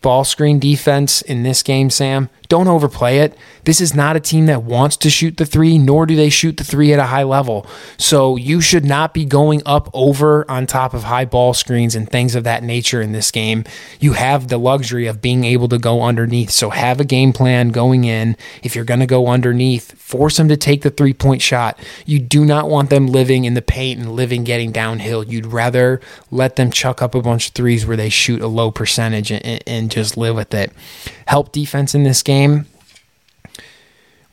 Ball 0.04 0.24
screen 0.26 0.60
defense 0.60 1.22
in 1.22 1.44
this 1.44 1.64
game, 1.64 1.90
Sam, 1.90 2.30
don't 2.50 2.68
overplay 2.68 3.20
it. 3.20 3.36
This 3.64 3.82
is 3.82 3.96
not 3.96 4.16
a 4.16 4.20
team 4.20 4.46
that 4.46 4.62
wants 4.62 4.98
to 4.98 5.10
shoot 5.10 5.38
the 5.38 5.46
three, 5.46 5.78
nor 5.78 6.06
do 6.06 6.16
they 6.16 6.30
shoot 6.30 6.58
the 6.58 6.64
three 6.64 6.94
at 6.94 7.00
a 7.00 7.06
high 7.06 7.24
level. 7.24 7.66
So 7.98 8.36
you 8.36 8.62
should 8.62 8.86
not 8.86 9.14
be 9.14 9.26
going 9.26 9.62
up 9.66 9.90
over 9.94 10.46
on 10.52 10.68
top 10.68 10.94
of 10.94 11.04
high 11.04 11.26
ball 11.26 11.54
screens 11.54 11.96
and 11.96 12.08
things 12.08 12.36
of 12.36 12.44
that 12.44 12.62
nature 12.62 13.02
in 13.02 13.14
this 13.14 13.32
game. 13.32 13.64
You 14.00 14.14
have 14.14 14.50
the 14.50 14.60
luxury 14.60 15.08
of 15.08 15.22
being 15.22 15.46
able 15.46 15.70
to 15.70 15.80
go 15.80 16.04
underneath. 16.04 16.52
So 16.52 16.70
have 16.70 17.00
a 17.00 17.06
game 17.06 17.32
plan 17.34 17.70
going 17.70 18.04
in. 18.04 18.36
If 18.62 18.76
you're 18.76 18.86
going 18.86 19.00
to 19.00 19.08
go 19.08 19.28
underneath, 19.28 19.94
force 19.94 20.38
them 20.38 20.50
to 20.50 20.58
take 20.58 20.82
the 20.82 20.92
three 20.92 21.14
point 21.14 21.42
shot. 21.42 21.80
You 22.06 22.20
do 22.20 22.44
not 22.44 22.70
want 22.70 22.90
them 22.90 23.08
living 23.08 23.46
in 23.46 23.54
the 23.54 23.62
paint 23.62 24.00
and 24.00 24.12
living 24.12 24.44
getting 24.44 24.72
downhill. 24.74 25.24
You'd 25.24 25.48
rather 25.48 26.02
let 26.30 26.58
them 26.58 26.70
chuck 26.70 27.02
up 27.02 27.16
a 27.16 27.22
bunch 27.22 27.48
of 27.48 27.54
threes 27.54 27.86
where 27.86 27.98
they 27.98 28.10
shoot 28.10 28.42
a 28.42 28.48
low 28.48 28.70
percentage 28.70 29.32
and, 29.32 29.64
just 29.94 30.18
live 30.18 30.36
with 30.36 30.54
it. 30.54 30.72
Help 31.28 31.52
defense 31.52 31.94
in 31.96 32.04
this 32.04 32.24
game 32.24 32.66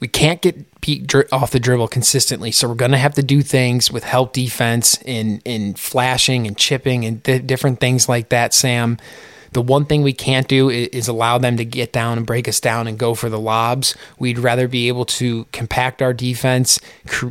we 0.01 0.09
can't 0.09 0.41
get 0.41 0.81
Pete 0.81 1.15
off 1.31 1.51
the 1.51 1.61
dribble 1.61 1.89
consistently, 1.89 2.51
so 2.51 2.67
we're 2.67 2.75
going 2.75 2.91
to 2.91 2.97
have 2.97 3.15
to 3.15 3.23
do 3.23 3.43
things 3.43 3.93
with 3.93 4.03
help 4.03 4.33
defense 4.33 5.01
in 5.05 5.43
in 5.45 5.75
flashing 5.75 6.47
and 6.47 6.57
chipping 6.57 7.05
and 7.05 7.23
th- 7.23 7.47
different 7.47 7.81
things 7.81 8.09
like 8.09 8.31
that. 8.31 8.55
Sam, 8.55 8.97
the 9.53 9.61
one 9.61 9.85
thing 9.85 10.03
we 10.03 10.15
can't 10.15 10.49
do 10.49 10.71
is, 10.71 10.89
is, 10.89 11.09
allow 11.09 11.37
them 11.37 11.59
to 11.59 11.67
get 11.67 11.93
down 11.93 12.17
and 12.17 12.27
break 12.27 12.49
us 12.49 12.61
down 12.61 12.87
and 12.87 12.99
go 12.99 13.15
for 13.15 13.29
the 13.29 13.39
lobs. 13.39 13.95
We'd 14.19 14.39
rather 14.39 14.69
be 14.69 14.89
able 14.89 15.05
to 15.05 15.45
compact 15.53 16.01
our 16.01 16.15
defense. 16.15 16.81
Cr- 17.07 17.29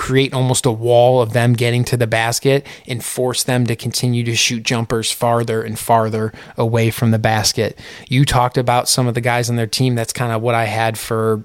create 0.00 0.32
almost 0.32 0.64
a 0.64 0.72
wall 0.72 1.20
of 1.20 1.34
them 1.34 1.52
getting 1.52 1.84
to 1.84 1.94
the 1.94 2.06
basket 2.06 2.66
and 2.88 3.04
force 3.04 3.44
them 3.44 3.66
to 3.66 3.76
continue 3.76 4.24
to 4.24 4.34
shoot 4.34 4.62
jumpers 4.62 5.12
farther 5.12 5.62
and 5.62 5.78
farther 5.78 6.32
away 6.56 6.90
from 6.90 7.10
the 7.10 7.18
basket. 7.18 7.78
You 8.08 8.24
talked 8.24 8.56
about 8.56 8.88
some 8.88 9.06
of 9.06 9.12
the 9.12 9.20
guys 9.20 9.50
on 9.50 9.56
their 9.56 9.66
team. 9.66 9.94
That's 9.94 10.14
kind 10.14 10.32
of 10.32 10.40
what 10.40 10.54
I 10.54 10.64
had 10.64 10.96
for 10.96 11.44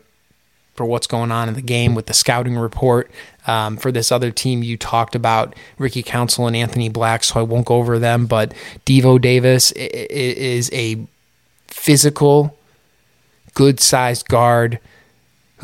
for 0.74 0.86
what's 0.86 1.06
going 1.06 1.34
on 1.34 1.50
in 1.50 1.56
the 1.56 1.62
game 1.62 1.96
with 1.96 2.06
the 2.06 2.14
scouting 2.14 2.58
report. 2.58 3.12
Um, 3.46 3.76
for 3.76 3.92
this 3.92 4.10
other 4.10 4.32
team, 4.32 4.64
you 4.64 4.78
talked 4.78 5.16
about 5.16 5.54
Ricky 5.78 6.02
Council 6.02 6.48
and 6.48 6.56
Anthony 6.56 6.88
Black, 6.88 7.26
so 7.26 7.42
I 7.42 7.44
won't 7.44 7.66
go 7.66 7.76
over 7.76 8.00
them. 8.00 8.26
But 8.26 8.54
Devo 8.86 9.20
Davis 9.20 9.74
is 9.74 10.70
a 10.72 11.06
physical, 11.68 12.58
good 13.54 13.82
sized 13.82 14.30
guard 14.30 14.80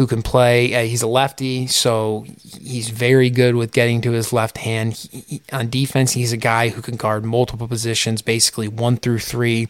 who 0.02 0.08
can 0.08 0.24
play. 0.24 0.74
Uh, 0.74 0.84
he's 0.84 1.04
a 1.04 1.08
lefty, 1.08 1.68
so 1.68 2.26
he's 2.60 2.89
very 2.89 3.30
good 3.30 3.56
with 3.56 3.72
getting 3.72 4.02
to 4.02 4.12
his 4.14 4.34
left 4.34 4.58
hand. 4.58 4.93
He, 4.95 5.20
he, 5.20 5.41
on 5.54 5.70
defense, 5.70 6.14
he's 6.14 6.34
a 6.34 6.38
guy 6.38 6.70
who 6.70 6.82
can 6.82 6.95
guard 6.95 7.24
multiple 7.24 7.68
positions, 7.68 8.24
basically 8.24 8.68
one 8.68 8.97
through 8.97 9.20
three. 9.20 9.68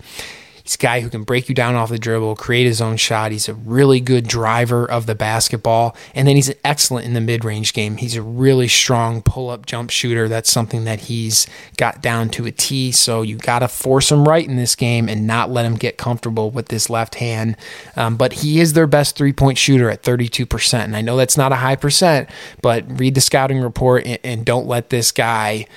He's 0.71 0.75
a 0.75 0.77
guy 0.77 1.01
who 1.01 1.09
can 1.09 1.23
break 1.23 1.49
you 1.49 1.55
down 1.55 1.75
off 1.75 1.89
the 1.89 1.99
dribble, 1.99 2.37
create 2.37 2.63
his 2.63 2.79
own 2.79 2.95
shot. 2.95 3.33
He's 3.33 3.49
a 3.49 3.53
really 3.53 3.99
good 3.99 4.25
driver 4.25 4.89
of 4.89 5.05
the 5.05 5.15
basketball. 5.15 5.97
And 6.15 6.25
then 6.25 6.37
he's 6.37 6.53
excellent 6.63 7.05
in 7.05 7.13
the 7.13 7.19
mid 7.19 7.43
range 7.43 7.73
game. 7.73 7.97
He's 7.97 8.15
a 8.15 8.21
really 8.21 8.69
strong 8.69 9.21
pull 9.21 9.49
up 9.49 9.65
jump 9.65 9.89
shooter. 9.89 10.29
That's 10.29 10.49
something 10.49 10.85
that 10.85 11.01
he's 11.01 11.45
got 11.75 12.01
down 12.01 12.29
to 12.29 12.45
a 12.45 12.51
T. 12.51 12.93
So 12.93 13.21
you 13.21 13.35
got 13.35 13.59
to 13.59 13.67
force 13.67 14.13
him 14.13 14.25
right 14.25 14.47
in 14.47 14.55
this 14.55 14.75
game 14.75 15.09
and 15.09 15.27
not 15.27 15.49
let 15.49 15.65
him 15.65 15.75
get 15.75 15.97
comfortable 15.97 16.51
with 16.51 16.69
this 16.69 16.89
left 16.89 17.15
hand. 17.15 17.57
Um, 17.97 18.15
but 18.15 18.31
he 18.31 18.61
is 18.61 18.71
their 18.71 18.87
best 18.87 19.17
three 19.17 19.33
point 19.33 19.57
shooter 19.57 19.89
at 19.89 20.03
32%. 20.03 20.85
And 20.85 20.95
I 20.95 21.01
know 21.01 21.17
that's 21.17 21.35
not 21.35 21.51
a 21.51 21.55
high 21.55 21.75
percent, 21.75 22.29
but 22.61 22.85
read 22.97 23.15
the 23.15 23.21
scouting 23.21 23.59
report 23.59 24.05
and, 24.05 24.19
and 24.23 24.45
don't 24.45 24.67
let 24.67 24.89
this 24.89 25.11
guy 25.11 25.67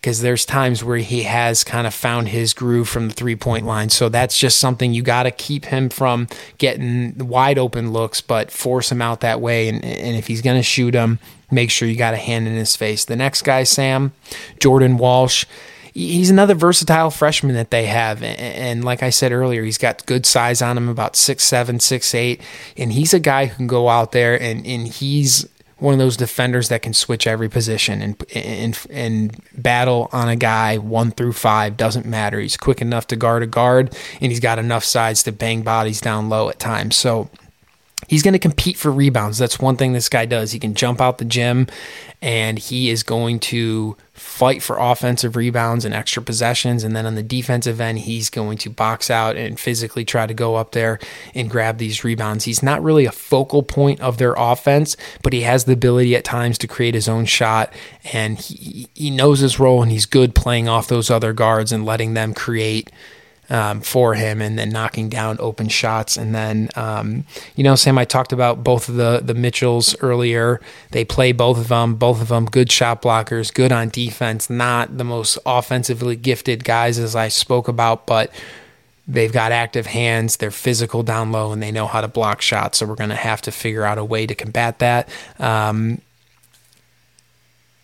because 0.00 0.20
there's 0.20 0.44
times 0.44 0.84
where 0.84 0.98
he 0.98 1.24
has 1.24 1.64
kind 1.64 1.84
of 1.86 1.92
found 1.92 2.28
his 2.28 2.54
groove 2.54 2.88
from 2.88 3.08
the 3.08 3.14
three 3.14 3.34
point 3.34 3.66
line. 3.66 3.90
So 3.90 4.08
that's 4.08 4.38
just 4.38 4.58
something 4.58 4.94
you 4.94 5.02
got 5.02 5.24
to 5.24 5.32
keep 5.32 5.66
him 5.66 5.88
from 5.88 6.28
getting 6.58 7.18
wide 7.18 7.58
open 7.58 7.92
looks, 7.92 8.20
but 8.20 8.52
force 8.52 8.92
him 8.92 9.02
out 9.02 9.20
that 9.20 9.40
way. 9.40 9.68
And, 9.68 9.84
and 9.84 10.16
if 10.16 10.28
he's 10.28 10.40
going 10.40 10.56
to 10.56 10.62
shoot 10.62 10.94
him, 10.94 11.18
make 11.50 11.70
sure 11.70 11.88
you 11.88 11.96
got 11.96 12.14
a 12.14 12.18
hand 12.18 12.46
in 12.46 12.54
his 12.54 12.76
face. 12.76 13.04
The 13.04 13.16
next 13.16 13.42
guy, 13.42 13.64
Sam, 13.64 14.12
Jordan 14.60 14.98
Walsh. 14.98 15.44
He's 15.94 16.30
another 16.30 16.54
versatile 16.54 17.10
freshman 17.10 17.56
that 17.56 17.72
they 17.72 17.86
have. 17.86 18.22
And 18.22 18.84
like 18.84 19.02
I 19.02 19.10
said 19.10 19.32
earlier, 19.32 19.64
he's 19.64 19.78
got 19.78 20.06
good 20.06 20.26
size 20.26 20.62
on 20.62 20.76
him, 20.76 20.88
about 20.88 21.16
six 21.16 21.42
seven, 21.42 21.80
six 21.80 22.14
eight, 22.14 22.40
And 22.76 22.92
he's 22.92 23.12
a 23.12 23.18
guy 23.18 23.46
who 23.46 23.56
can 23.56 23.66
go 23.66 23.88
out 23.88 24.12
there 24.12 24.40
and, 24.40 24.64
and 24.64 24.86
he's 24.86 25.48
one 25.78 25.94
of 25.94 25.98
those 25.98 26.16
defenders 26.16 26.68
that 26.68 26.82
can 26.82 26.92
switch 26.92 27.26
every 27.26 27.48
position 27.48 28.02
and 28.02 28.24
and 28.34 28.86
and 28.90 29.40
battle 29.54 30.08
on 30.12 30.28
a 30.28 30.36
guy 30.36 30.76
one 30.78 31.10
through 31.10 31.32
five 31.32 31.76
doesn't 31.76 32.06
matter. 32.06 32.40
He's 32.40 32.56
quick 32.56 32.80
enough 32.80 33.06
to 33.08 33.16
guard 33.16 33.42
a 33.42 33.46
guard, 33.46 33.96
and 34.20 34.32
he's 34.32 34.40
got 34.40 34.58
enough 34.58 34.84
size 34.84 35.22
to 35.24 35.32
bang 35.32 35.62
bodies 35.62 36.00
down 36.00 36.28
low 36.28 36.48
at 36.48 36.58
times. 36.58 36.96
So 36.96 37.30
he's 38.06 38.22
going 38.22 38.32
to 38.32 38.38
compete 38.38 38.76
for 38.76 38.92
rebounds. 38.92 39.38
That's 39.38 39.58
one 39.58 39.76
thing 39.76 39.92
this 39.92 40.08
guy 40.08 40.24
does. 40.24 40.52
He 40.52 40.58
can 40.58 40.74
jump 40.74 41.00
out 41.00 41.18
the 41.18 41.24
gym 41.24 41.66
and 42.22 42.58
he 42.58 42.90
is 42.90 43.02
going 43.02 43.38
to 43.38 43.96
fight 44.12 44.62
for 44.62 44.78
offensive 44.78 45.36
rebounds 45.36 45.84
and 45.84 45.94
extra 45.94 46.22
possessions. 46.22 46.84
And 46.84 46.94
then 46.94 47.06
on 47.06 47.14
the 47.14 47.22
defensive 47.22 47.80
end, 47.80 48.00
he's 48.00 48.30
going 48.30 48.58
to 48.58 48.70
box 48.70 49.10
out 49.10 49.36
and 49.36 49.58
physically 49.58 50.04
try 50.04 50.26
to 50.26 50.34
go 50.34 50.56
up 50.56 50.72
there 50.72 50.98
and 51.34 51.50
grab 51.50 51.78
these 51.78 52.04
rebounds. 52.04 52.44
He's 52.44 52.62
not 52.62 52.82
really 52.82 53.04
a 53.04 53.12
focal 53.12 53.62
point 53.62 54.00
of 54.00 54.18
their 54.18 54.34
offense, 54.36 54.96
but 55.22 55.32
he 55.32 55.42
has 55.42 55.64
the 55.64 55.72
ability 55.72 56.16
at 56.16 56.24
times 56.24 56.58
to 56.58 56.66
create 56.66 56.94
his 56.94 57.08
own 57.08 57.24
shot. 57.26 57.72
And 58.12 58.38
he, 58.38 58.88
he 58.94 59.10
knows 59.10 59.40
his 59.40 59.58
role 59.58 59.82
and 59.82 59.92
he's 59.92 60.06
good 60.06 60.34
playing 60.34 60.68
off 60.68 60.88
those 60.88 61.10
other 61.10 61.32
guards 61.32 61.72
and 61.72 61.84
letting 61.84 62.14
them 62.14 62.34
create 62.34 62.90
um, 63.50 63.80
for 63.80 64.14
him 64.14 64.42
and 64.42 64.58
then 64.58 64.70
knocking 64.70 65.08
down 65.08 65.36
open 65.40 65.68
shots. 65.68 66.16
And 66.16 66.34
then, 66.34 66.68
um, 66.76 67.24
you 67.56 67.64
know, 67.64 67.74
Sam, 67.74 67.98
I 67.98 68.04
talked 68.04 68.32
about 68.32 68.62
both 68.62 68.88
of 68.88 68.96
the, 68.96 69.20
the 69.22 69.34
Mitchells 69.34 69.96
earlier. 70.00 70.60
They 70.90 71.04
play 71.04 71.32
both 71.32 71.58
of 71.58 71.68
them, 71.68 71.94
both 71.94 72.20
of 72.20 72.28
them 72.28 72.46
good 72.46 72.70
shot 72.70 73.02
blockers, 73.02 73.52
good 73.52 73.72
on 73.72 73.88
defense, 73.88 74.50
not 74.50 74.98
the 74.98 75.04
most 75.04 75.38
offensively 75.46 76.16
gifted 76.16 76.64
guys 76.64 76.98
as 76.98 77.16
I 77.16 77.28
spoke 77.28 77.68
about, 77.68 78.06
but 78.06 78.30
they've 79.06 79.32
got 79.32 79.52
active 79.52 79.86
hands, 79.86 80.36
they're 80.36 80.50
physical 80.50 81.02
down 81.02 81.32
low, 81.32 81.50
and 81.50 81.62
they 81.62 81.72
know 81.72 81.86
how 81.86 82.02
to 82.02 82.08
block 82.08 82.42
shots. 82.42 82.78
So 82.78 82.86
we're 82.86 82.94
going 82.94 83.08
to 83.10 83.16
have 83.16 83.40
to 83.42 83.50
figure 83.50 83.84
out 83.84 83.96
a 83.96 84.04
way 84.04 84.26
to 84.26 84.34
combat 84.34 84.78
that. 84.80 85.08
Um, 85.38 86.02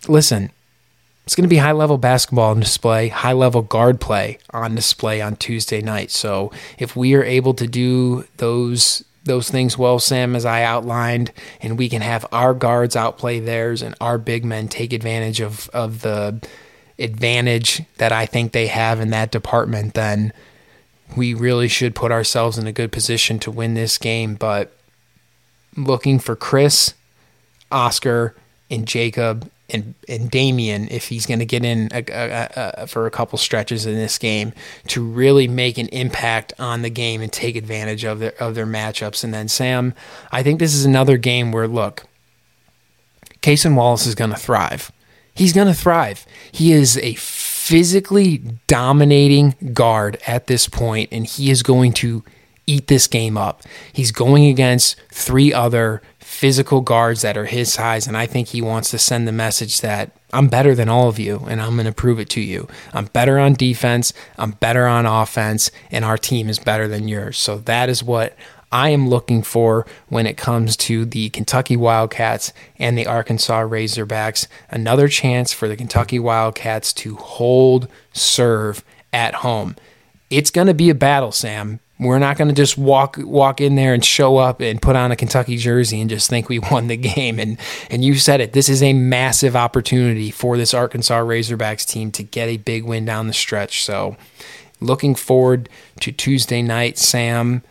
listen, 0.07 0.51
it's 1.25 1.35
going 1.35 1.45
to 1.45 1.49
be 1.49 1.57
high 1.57 1.73
level 1.73 1.97
basketball 1.97 2.51
on 2.51 2.61
display, 2.61 3.09
high 3.09 3.33
level 3.33 3.63
guard 3.63 4.01
play 4.01 4.39
on 4.51 4.75
display 4.75 5.23
on 5.23 5.37
Tuesday 5.37 5.81
night. 5.81 6.11
So 6.11 6.53
if 6.79 6.95
we 6.97 7.15
are 7.15 7.25
able 7.25 7.55
to 7.55 7.67
do 7.67 8.27
those 8.37 9.05
those 9.25 9.51
things 9.51 9.79
well, 9.79 9.99
Sam, 9.99 10.37
as 10.37 10.45
I 10.45 10.65
outlined, 10.65 11.33
and 11.63 11.79
we 11.79 11.89
can 11.89 12.03
have 12.03 12.27
our 12.31 12.53
guards 12.53 12.95
outplay 12.95 13.41
theirs 13.41 13.81
and 13.81 13.95
our 13.99 14.19
big 14.19 14.45
men 14.45 14.69
take 14.69 14.93
advantage 14.93 15.41
of 15.41 15.71
of 15.71 16.03
the 16.03 16.47
advantage 16.99 17.83
that 17.97 18.13
I 18.13 18.27
think 18.27 18.53
they 18.53 18.67
have 18.67 19.01
in 19.01 19.11
that 19.11 19.33
department, 19.33 19.95
then 19.95 20.33
we 21.17 21.33
really 21.33 21.69
should 21.69 21.95
put 21.95 22.13
ourselves 22.13 22.59
in 22.59 22.67
a 22.67 22.73
good 22.73 22.93
position 22.93 23.39
to 23.41 23.51
win 23.51 23.75
this 23.75 23.97
game. 23.97 24.35
But 24.35 24.77
looking 25.77 26.19
for 26.19 26.37
Chris, 26.37 26.95
Oscar, 27.73 28.35
and 28.71 28.87
Jacob 28.87 29.51
and 29.71 29.95
and 30.09 30.31
Daimion 30.31 30.91
if 30.91 31.09
he's 31.09 31.27
going 31.27 31.39
to 31.39 31.47
get 31.47 31.65
in 31.65 31.89
a, 31.93 32.05
a, 32.09 32.83
a, 32.83 32.87
for 32.87 33.07
a 33.07 33.11
couple 33.11 33.39
stretches 33.39 33.87
in 33.87 33.95
this 33.95 34.19
game 34.19 34.53
to 34.89 35.03
really 35.03 35.49
make 35.49 35.79
an 35.79 35.89
impact 35.89 36.53
on 36.59 36.83
the 36.83 36.91
game 36.91 37.23
and 37.23 37.33
take 37.33 37.57
advantage 37.57 38.05
of 38.05 38.19
their 38.19 38.35
of 38.43 38.55
their 38.55 38.67
matchups. 38.67 39.25
And 39.25 39.33
then 39.33 39.49
Sam, 39.49 39.95
I 40.31 40.43
think 40.43 40.59
this 40.59 40.75
is 40.75 40.85
another 40.85 41.17
game 41.17 41.51
where 41.53 41.69
look, 41.69 42.05
Cason 43.41 43.75
Wallace 43.75 44.07
is 44.07 44.15
going 44.15 44.31
to 44.31 44.37
thrive. 44.37 44.93
He's 45.35 45.53
going 45.53 45.67
to 45.67 45.75
thrive. 45.75 46.27
He 46.53 46.73
is 46.73 46.97
a 46.99 47.15
physically 47.15 48.39
dominating 48.67 49.55
guard 49.73 50.19
at 50.27 50.47
this 50.47 50.69
point, 50.69 51.09
and 51.11 51.27
he 51.27 51.51
is 51.51 51.63
going 51.63 51.93
to 51.95 52.23
eat 52.67 52.87
this 52.87 53.07
game 53.07 53.37
up. 53.37 53.63
He's 53.93 54.13
going 54.13 54.47
against 54.47 54.97
three 55.11 55.53
other 55.53 56.03
physical 56.45 56.83
guards 56.83 57.23
that 57.23 57.39
are 57.39 57.47
his 57.47 57.73
size. 57.73 58.07
And 58.07 58.19
I 58.19 58.27
think 58.27 58.49
he 58.49 58.61
wants 58.61 58.91
to 58.91 58.99
send 58.99 59.27
the 59.27 59.33
message 59.33 59.81
that 59.81 60.11
I'm 60.31 60.49
better 60.49 60.75
than 60.75 60.91
all 60.91 61.09
of 61.09 61.19
you 61.19 61.39
and 61.49 61.59
I'm 61.59 61.73
going 61.73 61.87
to 61.87 61.93
prove 61.93 62.21
it 62.21 62.29
to 62.31 62.43
you. 62.43 62.69
I'm 62.93 63.07
better 63.07 63.39
on 63.39 63.55
defense, 63.55 64.13
I'm 64.37 64.51
better 64.51 64.87
on 64.87 65.07
offense, 65.07 65.71
and 65.91 66.05
our 66.05 66.19
team 66.19 66.51
is 66.51 66.59
better 66.59 66.87
than 66.87 67.09
yours. 67.09 67.39
So 67.39 67.57
that 67.61 67.89
is 67.89 68.05
what 68.05 68.37
I 68.71 68.91
am 68.91 69.09
looking 69.09 69.43
for 69.43 69.87
when 70.11 70.27
it 70.27 70.37
comes 70.37 70.77
to 70.77 71.07
the 71.07 71.31
Kentucky 71.31 71.79
Wildcats 71.79 72.53
and 72.79 72.99
the 72.99 73.07
Arkansas 73.07 73.63
Razorbacks. 73.63 74.47
Another 74.69 75.09
chance 75.09 75.55
for 75.55 75.67
the 75.67 75.77
Kentucky 75.77 76.19
Wildcats 76.19 76.93
to 76.93 77.17
hold 77.17 77.89
serve 78.13 78.85
at 79.15 79.37
home. 79.37 79.77
It's 80.29 80.51
going 80.51 80.67
to 80.67 80.75
be 80.75 80.91
a 80.91 80.95
battle, 80.95 81.33
Sam, 81.33 81.81
we're 82.05 82.19
not 82.19 82.37
going 82.37 82.49
to 82.49 82.55
just 82.55 82.77
walk 82.79 83.17
walk 83.19 83.61
in 83.61 83.75
there 83.77 83.95
and 83.95 84.05
show 84.05 84.37
up 84.37 84.61
and 84.61 84.81
put 84.81 84.97
on 84.97 85.13
a 85.13 85.17
Kentucky 85.17 85.57
jersey 85.57 86.01
and 86.01 86.11
just 86.11 86.31
think 86.31 86.49
we 86.49 86.59
won 86.71 86.87
the 86.89 86.97
game. 86.97 87.39
And 87.39 87.59
and 87.91 88.05
you 88.05 88.15
said 88.15 88.41
it. 88.41 88.53
This 88.53 88.69
is 88.69 88.83
a 88.83 88.93
massive 88.93 89.57
opportunity 89.57 90.31
for 90.31 90.57
this 90.57 90.75
Arkansas 90.75 91.21
Razorbacks 91.21 91.87
team 91.87 92.11
to 92.13 92.23
get 92.23 92.49
a 92.49 92.57
big 92.57 92.85
win 92.85 93.05
down 93.05 93.27
the 93.27 93.33
stretch. 93.33 93.85
So, 93.85 94.17
looking 94.81 95.15
forward 95.15 95.69
to 96.01 96.13
Tuesday 96.13 96.63
night, 96.63 96.99
Sam. 96.99 97.63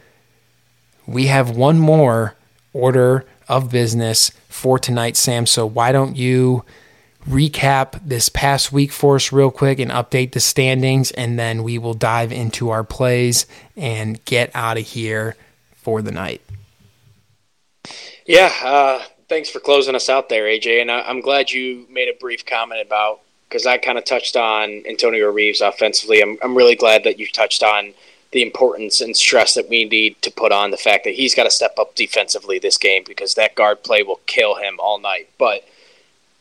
We 1.05 1.27
have 1.27 1.55
one 1.55 1.79
more 1.79 2.35
order 2.71 3.25
of 3.47 3.69
business 3.69 4.31
for 4.47 4.79
tonight, 4.79 5.17
Sam. 5.17 5.45
So 5.45 5.65
why 5.65 5.91
don't 5.91 6.15
you? 6.15 6.63
Recap 7.27 7.99
this 8.03 8.29
past 8.29 8.71
week 8.71 8.91
for 8.91 9.15
us 9.15 9.31
real 9.31 9.51
quick 9.51 9.79
and 9.79 9.91
update 9.91 10.33
the 10.33 10.39
standings, 10.39 11.11
and 11.11 11.39
then 11.39 11.63
we 11.63 11.77
will 11.77 11.93
dive 11.93 12.31
into 12.31 12.69
our 12.69 12.83
plays 12.83 13.45
and 13.75 14.23
get 14.25 14.51
out 14.53 14.77
of 14.77 14.85
here 14.85 15.35
for 15.75 16.01
the 16.01 16.11
night. 16.11 16.41
Yeah, 18.25 18.51
uh, 18.63 19.03
thanks 19.27 19.49
for 19.49 19.59
closing 19.59 19.95
us 19.95 20.09
out 20.09 20.29
there, 20.29 20.43
AJ. 20.43 20.81
And 20.81 20.91
I, 20.91 21.09
am 21.09 21.21
glad 21.21 21.51
you 21.51 21.85
made 21.89 22.09
a 22.09 22.17
brief 22.19 22.45
comment 22.45 22.85
about 22.85 23.19
because 23.47 23.65
I 23.65 23.77
kind 23.77 23.97
of 23.97 24.05
touched 24.05 24.35
on 24.35 24.83
Antonio 24.87 25.31
Reeves 25.31 25.61
offensively. 25.61 26.21
I'm, 26.21 26.37
I'm 26.41 26.55
really 26.55 26.75
glad 26.75 27.03
that 27.03 27.19
you 27.19 27.27
touched 27.27 27.61
on 27.61 27.93
the 28.31 28.41
importance 28.41 28.99
and 28.99 29.15
stress 29.15 29.53
that 29.53 29.69
we 29.69 29.85
need 29.85 30.19
to 30.23 30.31
put 30.31 30.51
on 30.51 30.71
the 30.71 30.77
fact 30.77 31.03
that 31.03 31.13
he's 31.13 31.35
got 31.35 31.43
to 31.43 31.51
step 31.51 31.77
up 31.77 31.93
defensively 31.93 32.57
this 32.57 32.77
game 32.77 33.03
because 33.05 33.35
that 33.35 33.53
guard 33.53 33.83
play 33.83 34.01
will 34.01 34.21
kill 34.25 34.55
him 34.55 34.79
all 34.79 34.99
night. 34.99 35.29
But 35.37 35.63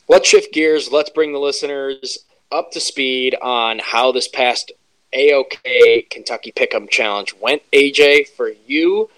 let's 0.09 0.28
shift 0.28 0.53
gears. 0.53 0.90
Let's 0.90 1.11
bring 1.11 1.32
the 1.32 1.38
listeners 1.38 2.18
up 2.50 2.72
to 2.72 2.80
speed 2.80 3.36
on 3.40 3.78
how 3.78 4.12
this 4.12 4.28
past 4.28 4.72
AOK 5.14 6.11
Kentucky 6.11 6.53
Pick'em 6.53 6.88
Challenge 6.88 7.34
went. 7.40 7.62
AJ, 7.72 8.28
for 8.28 8.50
you, 8.66 9.11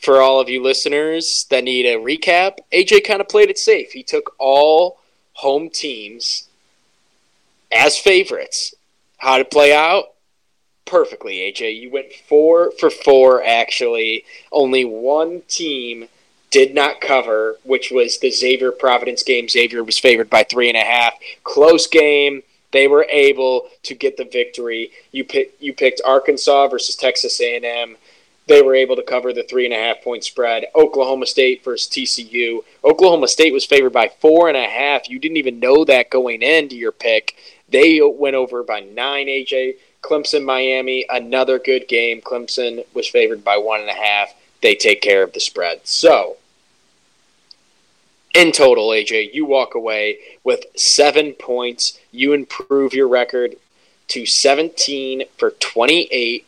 for 0.00 0.20
all 0.20 0.40
of 0.40 0.48
you 0.48 0.62
listeners 0.62 1.46
that 1.50 1.64
need 1.64 1.86
a 1.86 1.96
recap, 1.96 2.58
AJ 2.72 3.04
kind 3.04 3.20
of 3.20 3.28
played 3.28 3.50
it 3.50 3.58
safe. 3.58 3.92
He 3.92 4.02
took 4.02 4.34
all 4.38 4.98
home 5.34 5.70
teams 5.70 6.48
as 7.70 7.98
favorites. 7.98 8.74
How 9.18 9.38
to 9.38 9.44
play 9.44 9.74
out? 9.74 10.14
Perfectly, 10.84 11.38
AJ. 11.38 11.78
You 11.80 11.90
went 11.90 12.12
four 12.12 12.70
for 12.78 12.88
four, 12.90 13.42
actually. 13.42 14.24
Only 14.50 14.84
one 14.84 15.42
team 15.48 16.08
did 16.50 16.74
not 16.74 17.00
cover, 17.00 17.58
which 17.64 17.90
was 17.90 18.18
the 18.18 18.30
Xavier 18.30 18.72
Providence 18.72 19.22
game. 19.22 19.48
Xavier 19.48 19.84
was 19.84 19.98
favored 19.98 20.30
by 20.30 20.44
three 20.44 20.68
and 20.68 20.76
a 20.76 20.82
half. 20.82 21.14
Close 21.44 21.86
game. 21.86 22.42
They 22.70 22.86
were 22.86 23.06
able 23.10 23.68
to 23.84 23.94
get 23.94 24.16
the 24.16 24.24
victory. 24.24 24.90
You 25.10 25.24
pick, 25.24 25.54
you 25.58 25.72
picked 25.72 26.02
Arkansas 26.04 26.68
versus 26.68 26.96
Texas 26.96 27.40
A&M. 27.40 27.96
They 28.46 28.62
were 28.62 28.74
able 28.74 28.96
to 28.96 29.02
cover 29.02 29.32
the 29.32 29.42
three 29.42 29.64
and 29.64 29.74
a 29.74 29.78
half 29.78 30.02
point 30.02 30.24
spread. 30.24 30.66
Oklahoma 30.74 31.26
State 31.26 31.64
versus 31.64 31.90
TCU. 31.90 32.60
Oklahoma 32.82 33.28
State 33.28 33.52
was 33.52 33.64
favored 33.64 33.92
by 33.92 34.08
four 34.20 34.48
and 34.48 34.56
a 34.56 34.64
half. 34.64 35.08
You 35.08 35.18
didn't 35.18 35.36
even 35.36 35.60
know 35.60 35.84
that 35.84 36.10
going 36.10 36.42
into 36.42 36.76
your 36.76 36.92
pick. 36.92 37.36
They 37.68 38.00
went 38.02 38.36
over 38.36 38.62
by 38.62 38.80
nine. 38.80 39.26
AJ 39.26 39.76
Clemson 40.02 40.44
Miami 40.44 41.04
another 41.10 41.58
good 41.58 41.88
game. 41.88 42.20
Clemson 42.22 42.84
was 42.94 43.08
favored 43.08 43.44
by 43.44 43.58
one 43.58 43.80
and 43.80 43.90
a 43.90 43.94
half 43.94 44.32
they 44.62 44.74
take 44.74 45.00
care 45.00 45.22
of 45.22 45.32
the 45.32 45.40
spread. 45.40 45.80
So, 45.84 46.36
in 48.34 48.52
total, 48.52 48.88
AJ, 48.88 49.34
you 49.34 49.44
walk 49.44 49.74
away 49.74 50.18
with 50.44 50.64
seven 50.76 51.32
points. 51.32 51.98
You 52.12 52.32
improve 52.32 52.94
your 52.94 53.08
record 53.08 53.56
to 54.08 54.26
17 54.26 55.24
for 55.36 55.50
28 55.52 56.46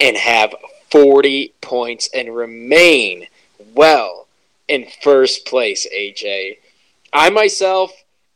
and 0.00 0.16
have 0.16 0.54
40 0.90 1.52
points 1.60 2.08
and 2.14 2.34
remain 2.34 3.26
well 3.74 4.26
in 4.68 4.86
first 5.02 5.46
place, 5.46 5.86
AJ. 5.94 6.58
I 7.12 7.30
myself, 7.30 7.92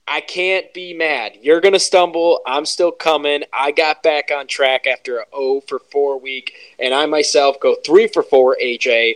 I 0.08 0.20
can't 0.20 0.72
be 0.74 0.92
mad. 0.92 1.38
You're 1.40 1.60
going 1.60 1.72
to 1.74 1.78
stumble. 1.78 2.40
I'm 2.44 2.66
still 2.66 2.90
coming. 2.90 3.44
I 3.52 3.70
got 3.70 4.02
back 4.02 4.30
on 4.34 4.46
track 4.48 4.86
after 4.86 5.18
a 5.18 5.24
0 5.36 5.62
for 5.68 5.78
4 5.78 6.18
week, 6.18 6.52
and 6.78 6.92
I 6.92 7.06
myself 7.06 7.60
go 7.60 7.76
3 7.84 8.08
for 8.08 8.22
4, 8.22 8.56
AJ. 8.60 9.14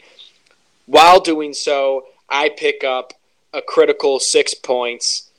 While 0.87 1.21
doing 1.21 1.53
so, 1.53 2.07
I 2.29 2.49
pick 2.49 2.85
up 2.85 3.13
a 3.53 3.61
critical 3.63 4.21
six 4.21 4.55
points. 4.55 5.31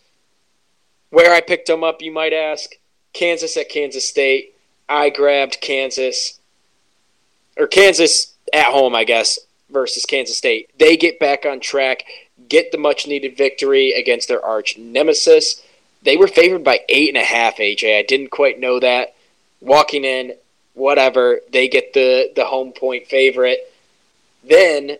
Where 1.09 1.33
I 1.33 1.39
picked 1.41 1.67
them 1.67 1.83
up, 1.83 2.01
you 2.01 2.11
might 2.11 2.33
ask? 2.33 2.71
Kansas 3.13 3.55
at 3.55 3.69
Kansas 3.69 4.07
State. 4.07 4.55
I 4.89 5.09
grabbed 5.09 5.61
Kansas, 5.61 6.39
or 7.57 7.67
Kansas 7.67 8.33
at 8.53 8.65
home, 8.65 8.93
I 8.93 9.03
guess. 9.05 9.39
versus 9.69 10.05
Kansas 10.05 10.37
State. 10.37 10.69
They 10.77 10.97
get 10.97 11.19
back 11.19 11.45
on 11.45 11.59
track, 11.59 12.03
get 12.49 12.71
the 12.71 12.77
much 12.77 13.07
needed 13.07 13.37
victory 13.37 13.93
against 13.93 14.27
their 14.27 14.43
arch 14.43 14.77
nemesis. 14.77 15.61
They 16.03 16.17
were 16.17 16.27
favored 16.27 16.63
by 16.63 16.81
eight 16.89 17.09
and 17.09 17.17
a 17.17 17.25
half, 17.25 17.57
AJ. 17.57 17.97
I 17.97 18.03
didn't 18.03 18.29
quite 18.29 18.59
know 18.59 18.79
that. 18.79 19.15
Walking 19.61 20.03
in, 20.03 20.35
whatever, 20.73 21.39
they 21.51 21.67
get 21.67 21.93
the, 21.93 22.31
the 22.35 22.45
home 22.45 22.71
point 22.71 23.07
favorite. 23.07 23.71
Then 24.43 24.97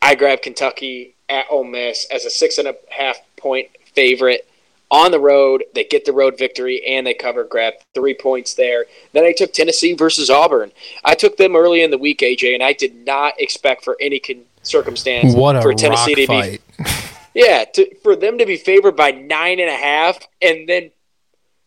I 0.00 0.14
grab 0.14 0.42
Kentucky 0.42 1.14
at 1.28 1.46
Ole 1.50 1.64
Miss 1.64 2.06
as 2.10 2.24
a 2.24 2.30
six 2.30 2.58
and 2.58 2.68
a 2.68 2.76
half 2.88 3.18
point 3.36 3.68
favorite 3.94 4.46
on 4.90 5.10
the 5.10 5.20
road. 5.20 5.64
They 5.74 5.84
get 5.84 6.04
the 6.04 6.12
road 6.12 6.38
victory 6.38 6.84
and 6.86 7.06
they 7.06 7.14
cover, 7.14 7.44
grab 7.44 7.74
three 7.94 8.14
points 8.14 8.54
there. 8.54 8.86
Then 9.12 9.24
I 9.24 9.32
took 9.32 9.52
Tennessee 9.52 9.94
versus 9.94 10.30
Auburn. 10.30 10.72
I 11.04 11.14
took 11.14 11.36
them 11.36 11.54
early 11.54 11.82
in 11.82 11.90
the 11.90 11.98
week, 11.98 12.20
AJ, 12.20 12.54
and 12.54 12.62
I 12.62 12.72
did 12.72 13.06
not 13.06 13.34
expect 13.38 13.84
for 13.84 13.96
any 14.00 14.18
con- 14.18 14.44
circumstance 14.62 15.34
what 15.34 15.62
for 15.62 15.74
Tennessee 15.74 16.14
to 16.14 16.26
fight. 16.26 16.62
be. 16.78 16.84
Yeah, 17.32 17.64
to, 17.74 17.94
for 18.02 18.16
them 18.16 18.38
to 18.38 18.46
be 18.46 18.56
favored 18.56 18.96
by 18.96 19.12
nine 19.12 19.60
and 19.60 19.70
a 19.70 19.76
half, 19.76 20.18
and 20.42 20.68
then 20.68 20.90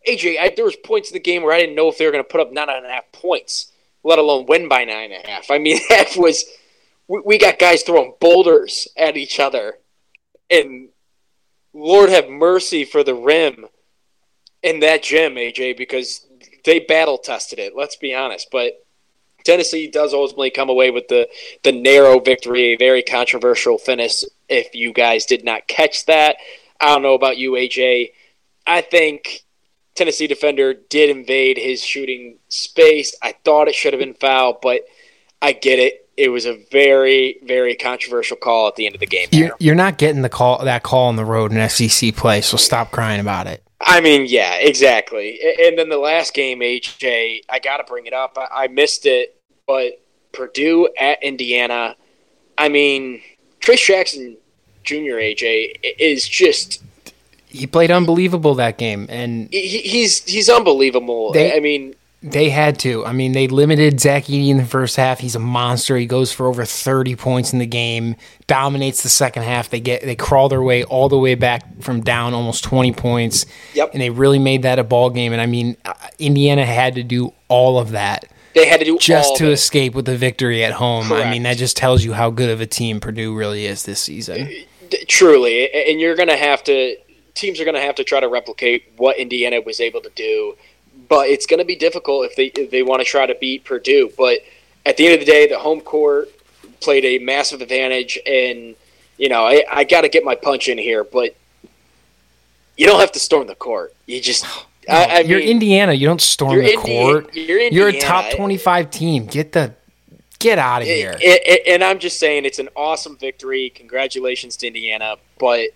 AJ, 0.08 0.38
I, 0.40 0.54
there 0.56 0.66
was 0.66 0.76
points 0.76 1.10
in 1.10 1.14
the 1.14 1.20
game 1.22 1.44
where 1.44 1.54
I 1.54 1.60
didn't 1.60 1.76
know 1.76 1.88
if 1.88 1.98
they 1.98 2.06
were 2.06 2.12
going 2.12 2.24
to 2.24 2.30
put 2.30 2.42
up 2.42 2.52
nine 2.52 2.70
and 2.70 2.86
a 2.86 2.90
half 2.90 3.12
points, 3.14 3.72
let 4.04 4.20
alone 4.20 4.46
win 4.46 4.68
by 4.68 4.84
nine 4.84 5.12
and 5.12 5.24
a 5.24 5.28
half. 5.28 5.50
I 5.50 5.60
mean, 5.60 5.80
that 5.90 6.16
was 6.18 6.44
we, 7.08 7.22
we 7.26 7.38
got 7.38 7.60
guys 7.60 7.84
throwing 7.84 8.14
boulders 8.20 8.88
at 8.98 9.16
each 9.16 9.40
other, 9.40 9.76
and 10.50 10.90
Lord 11.74 12.10
have 12.10 12.28
mercy 12.30 12.84
for 12.84 13.04
the 13.04 13.16
rim 13.16 13.66
in 14.62 14.82
that 14.82 15.04
gym, 15.04 15.36
AJ, 15.36 15.78
because 15.78 16.26
they 16.66 16.80
battle 16.80 17.18
tested 17.18 17.60
it. 17.60 17.74
Let's 17.76 17.96
be 17.96 18.14
honest, 18.14 18.50
but 18.52 18.83
Tennessee 19.44 19.88
does 19.88 20.14
ultimately 20.14 20.50
come 20.50 20.70
away 20.70 20.92
with 20.92 21.08
the 21.08 21.28
the 21.64 21.72
narrow 21.72 22.20
victory, 22.20 22.74
a 22.74 22.78
very 22.78 23.04
controversial 23.04 23.78
finish. 23.78 24.24
If 24.50 24.74
you 24.74 24.94
guys 24.94 25.26
did 25.26 25.44
not 25.44 25.68
catch 25.68 26.06
that, 26.06 26.38
I 26.80 26.88
don't 26.88 27.02
know 27.02 27.14
about 27.14 27.38
you, 27.38 27.52
AJ. 27.52 28.12
I 28.66 28.82
think 28.82 29.44
Tennessee 29.96 30.28
defender 30.28 30.74
did 30.74 31.10
invade 31.10 31.58
his 31.58 31.84
shooting 31.84 32.38
space. 32.50 33.16
I 33.22 33.36
thought 33.44 33.68
it 33.68 33.76
should 33.76 33.94
have 33.94 34.00
been 34.00 34.16
foul, 34.16 34.58
but 34.62 34.82
I 35.42 35.52
get 35.52 35.80
it. 35.80 36.08
It 36.16 36.30
was 36.30 36.46
a 36.46 36.64
very, 36.72 37.40
very 37.44 37.76
controversial 37.76 38.38
call 38.38 38.68
at 38.68 38.76
the 38.76 38.86
end 38.86 38.96
of 38.96 39.02
the 39.02 39.08
game. 39.08 39.28
You're, 39.32 39.56
you're 39.60 39.76
not 39.76 39.98
getting 39.98 40.22
the 40.22 40.30
call 40.30 40.64
that 40.64 40.84
call 40.84 41.08
on 41.08 41.16
the 41.16 41.26
road 41.26 41.52
in 41.52 41.70
SEC 41.70 42.16
play, 42.16 42.42
so 42.42 42.56
stop 42.56 42.92
crying 42.92 43.20
about 43.20 43.48
it. 43.48 43.63
I 43.86 44.02
mean, 44.02 44.26
yeah, 44.28 44.56
exactly. 44.56 45.40
And 45.64 45.78
then 45.78 45.90
the 45.90 45.98
last 45.98 46.34
game, 46.34 46.60
AJ, 46.60 47.44
I 47.50 47.60
got 47.60 47.78
to 47.78 47.84
bring 47.84 48.06
it 48.06 48.14
up. 48.14 48.38
I 48.38 48.68
missed 48.68 49.06
it, 49.06 49.40
but 49.68 50.02
Purdue 50.32 50.90
at 51.00 51.22
Indiana. 51.22 51.96
I 52.58 52.70
mean, 52.70 53.22
Trayce 53.62 53.86
Jackson 53.86 54.38
Jr. 54.84 55.20
AJ 55.20 55.80
is 56.00 56.28
just 56.28 56.84
he 57.48 57.68
played 57.68 57.92
unbelievable 57.92 58.56
that 58.56 58.78
game, 58.78 59.06
and 59.10 59.48
he, 59.52 59.80
he's 59.80 60.24
he's 60.26 60.50
unbelievable. 60.50 61.32
They, 61.32 61.56
I 61.56 61.60
mean, 61.60 61.96
they 62.24 62.50
had 62.50 62.80
to. 62.80 63.06
I 63.06 63.12
mean, 63.12 63.34
they 63.34 63.50
limited 63.50 64.00
Zach 64.00 64.24
Edey 64.26 64.48
in 64.48 64.58
the 64.58 64.66
first 64.66 64.96
half. 64.96 65.20
He's 65.20 65.36
a 65.36 65.40
monster. 65.40 65.98
He 65.98 66.06
goes 66.06 66.32
for 66.32 66.48
over 66.48 66.64
30 66.64 67.18
points 67.18 67.52
in 67.52 67.60
the 67.60 67.66
game, 67.66 68.16
dominates 68.48 69.04
the 69.04 69.10
second 69.10 69.44
half. 69.44 69.70
They 69.70 69.82
get 69.82 70.04
they 70.04 70.16
crawl 70.16 70.48
their 70.48 70.62
way 70.62 70.86
all 70.86 71.10
the 71.10 71.18
way 71.18 71.36
back 71.36 71.82
from 71.82 72.00
down 72.00 72.34
almost 72.34 72.64
20 72.64 72.94
points. 72.94 73.46
Yep. 73.74 73.90
And 73.92 74.02
they 74.02 74.10
really 74.10 74.40
made 74.40 74.62
that 74.62 74.80
a 74.80 74.86
ball 74.86 75.10
game. 75.10 75.34
And 75.34 75.42
I 75.42 75.46
mean, 75.46 75.76
uh, 75.84 75.94
Indiana 76.18 76.66
had 76.66 76.96
to 76.96 77.04
do 77.04 77.34
all 77.50 77.78
of 77.78 77.92
that. 77.92 78.26
They 78.56 78.68
had 78.68 78.80
to 78.80 78.86
do 78.86 78.98
just 79.00 79.36
to 79.38 79.52
escape 79.52 79.94
with 79.94 80.06
the 80.06 80.16
victory 80.16 80.64
at 80.64 80.74
home. 80.74 81.08
Correct. 81.08 81.26
I 81.26 81.30
mean, 81.30 81.44
that 81.44 81.58
just 81.58 81.76
tells 81.76 82.06
you 82.06 82.14
how 82.14 82.30
good 82.30 82.50
of 82.50 82.62
a 82.62 82.68
team 82.68 83.00
Purdue 83.00 83.36
really 83.36 83.66
is 83.66 83.84
this 83.84 84.00
season. 84.00 84.50
Truly, 85.08 85.74
and 85.74 86.00
you're 86.00 86.16
going 86.16 86.30
to 86.30 86.38
have 86.38 86.64
to 86.66 86.96
teams 87.34 87.60
are 87.60 87.66
going 87.66 87.76
to 87.76 87.82
have 87.82 87.96
to 87.96 88.04
try 88.04 88.20
to 88.20 88.28
replicate 88.28 88.84
what 88.98 89.18
Indiana 89.18 89.60
was 89.60 89.80
able 89.80 90.02
to 90.02 90.12
do 90.16 90.56
but 91.08 91.30
it's 91.30 91.46
going 91.46 91.60
to 91.60 91.66
be 91.66 91.76
difficult 91.76 92.26
if 92.26 92.36
they 92.36 92.46
if 92.62 92.72
they 92.72 92.84
want 92.84 93.02
to 93.02 93.06
try 93.06 93.26
to 93.26 93.36
beat 93.36 93.64
Purdue. 93.64 94.12
But 94.18 94.40
at 94.86 94.98
the 94.98 95.06
end 95.06 95.14
of 95.14 95.20
the 95.20 95.26
day, 95.26 95.48
the 95.48 95.60
home 95.60 95.82
court 95.82 96.30
played 96.80 97.06
a 97.06 97.20
massive 97.20 97.62
advantage, 97.62 98.20
and 98.26 98.76
you 99.18 99.30
know 99.30 99.46
I, 99.46 99.64
I 99.72 99.84
got 99.84 100.02
to 100.02 100.10
get 100.10 100.24
my 100.24 100.36
punch 100.36 100.68
in 100.68 100.78
here, 100.78 101.04
but 101.04 101.36
you 102.78 102.86
don't 102.86 103.00
have 103.00 103.12
to 103.14 103.20
storm 103.20 103.48
the 103.48 103.56
court. 103.56 103.94
You 104.06 104.22
just 104.22 104.44
no, 104.44 104.50
I, 104.90 105.06
I 105.06 105.20
you're 105.20 105.40
mean, 105.40 105.50
Indiana. 105.50 105.94
You 105.94 106.08
don't 106.08 106.22
storm 106.22 106.58
the 106.58 106.74
Indi- 106.74 106.76
court. 106.76 107.34
You're, 107.36 107.60
you're, 107.62 107.88
a 107.90 108.00
top 108.00 108.34
twenty 108.36 108.58
five 108.58 108.92
team. 108.92 109.26
Get 109.26 109.52
the 109.52 109.74
get 110.40 110.60
out 110.60 110.82
of 110.82 110.88
here. 110.88 111.18
It, 111.22 111.42
it, 111.46 111.62
and 111.68 111.84
I'm 111.84 112.00
just 112.00 112.20
saying, 112.20 112.44
it's 112.44 112.60
an 112.60 112.70
awesome 112.76 113.18
victory. 113.18 113.70
Congratulations 113.70 114.58
to 114.58 114.68
Indiana, 114.68 115.16
but 115.40 115.70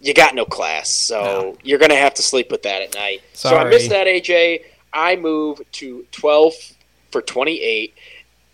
you 0.00 0.14
got 0.14 0.34
no 0.34 0.44
class, 0.44 0.88
so 0.88 1.20
no. 1.20 1.56
you're 1.62 1.78
going 1.78 1.90
to 1.90 1.96
have 1.96 2.14
to 2.14 2.22
sleep 2.22 2.50
with 2.50 2.62
that 2.62 2.82
at 2.82 2.94
night. 2.94 3.22
Sorry. 3.32 3.54
So 3.54 3.58
I 3.58 3.68
missed 3.68 3.90
that, 3.90 4.06
AJ. 4.06 4.62
I 4.92 5.16
move 5.16 5.60
to 5.72 6.06
12 6.12 6.54
for 7.10 7.20
28, 7.20 7.94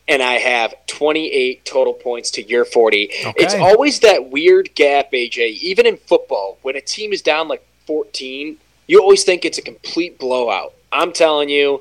and 0.08 0.22
I 0.22 0.34
have 0.34 0.74
28 0.86 1.64
total 1.64 1.92
points 1.92 2.30
to 2.32 2.42
your 2.42 2.64
40. 2.64 3.04
Okay. 3.04 3.32
It's 3.36 3.54
always 3.54 4.00
that 4.00 4.30
weird 4.30 4.74
gap, 4.74 5.12
AJ, 5.12 5.58
even 5.58 5.86
in 5.86 5.96
football. 5.98 6.58
When 6.62 6.76
a 6.76 6.80
team 6.80 7.12
is 7.12 7.20
down 7.20 7.48
like 7.48 7.64
14, 7.86 8.56
you 8.86 9.00
always 9.00 9.24
think 9.24 9.44
it's 9.44 9.58
a 9.58 9.62
complete 9.62 10.18
blowout. 10.18 10.74
I'm 10.92 11.12
telling 11.12 11.50
you. 11.50 11.80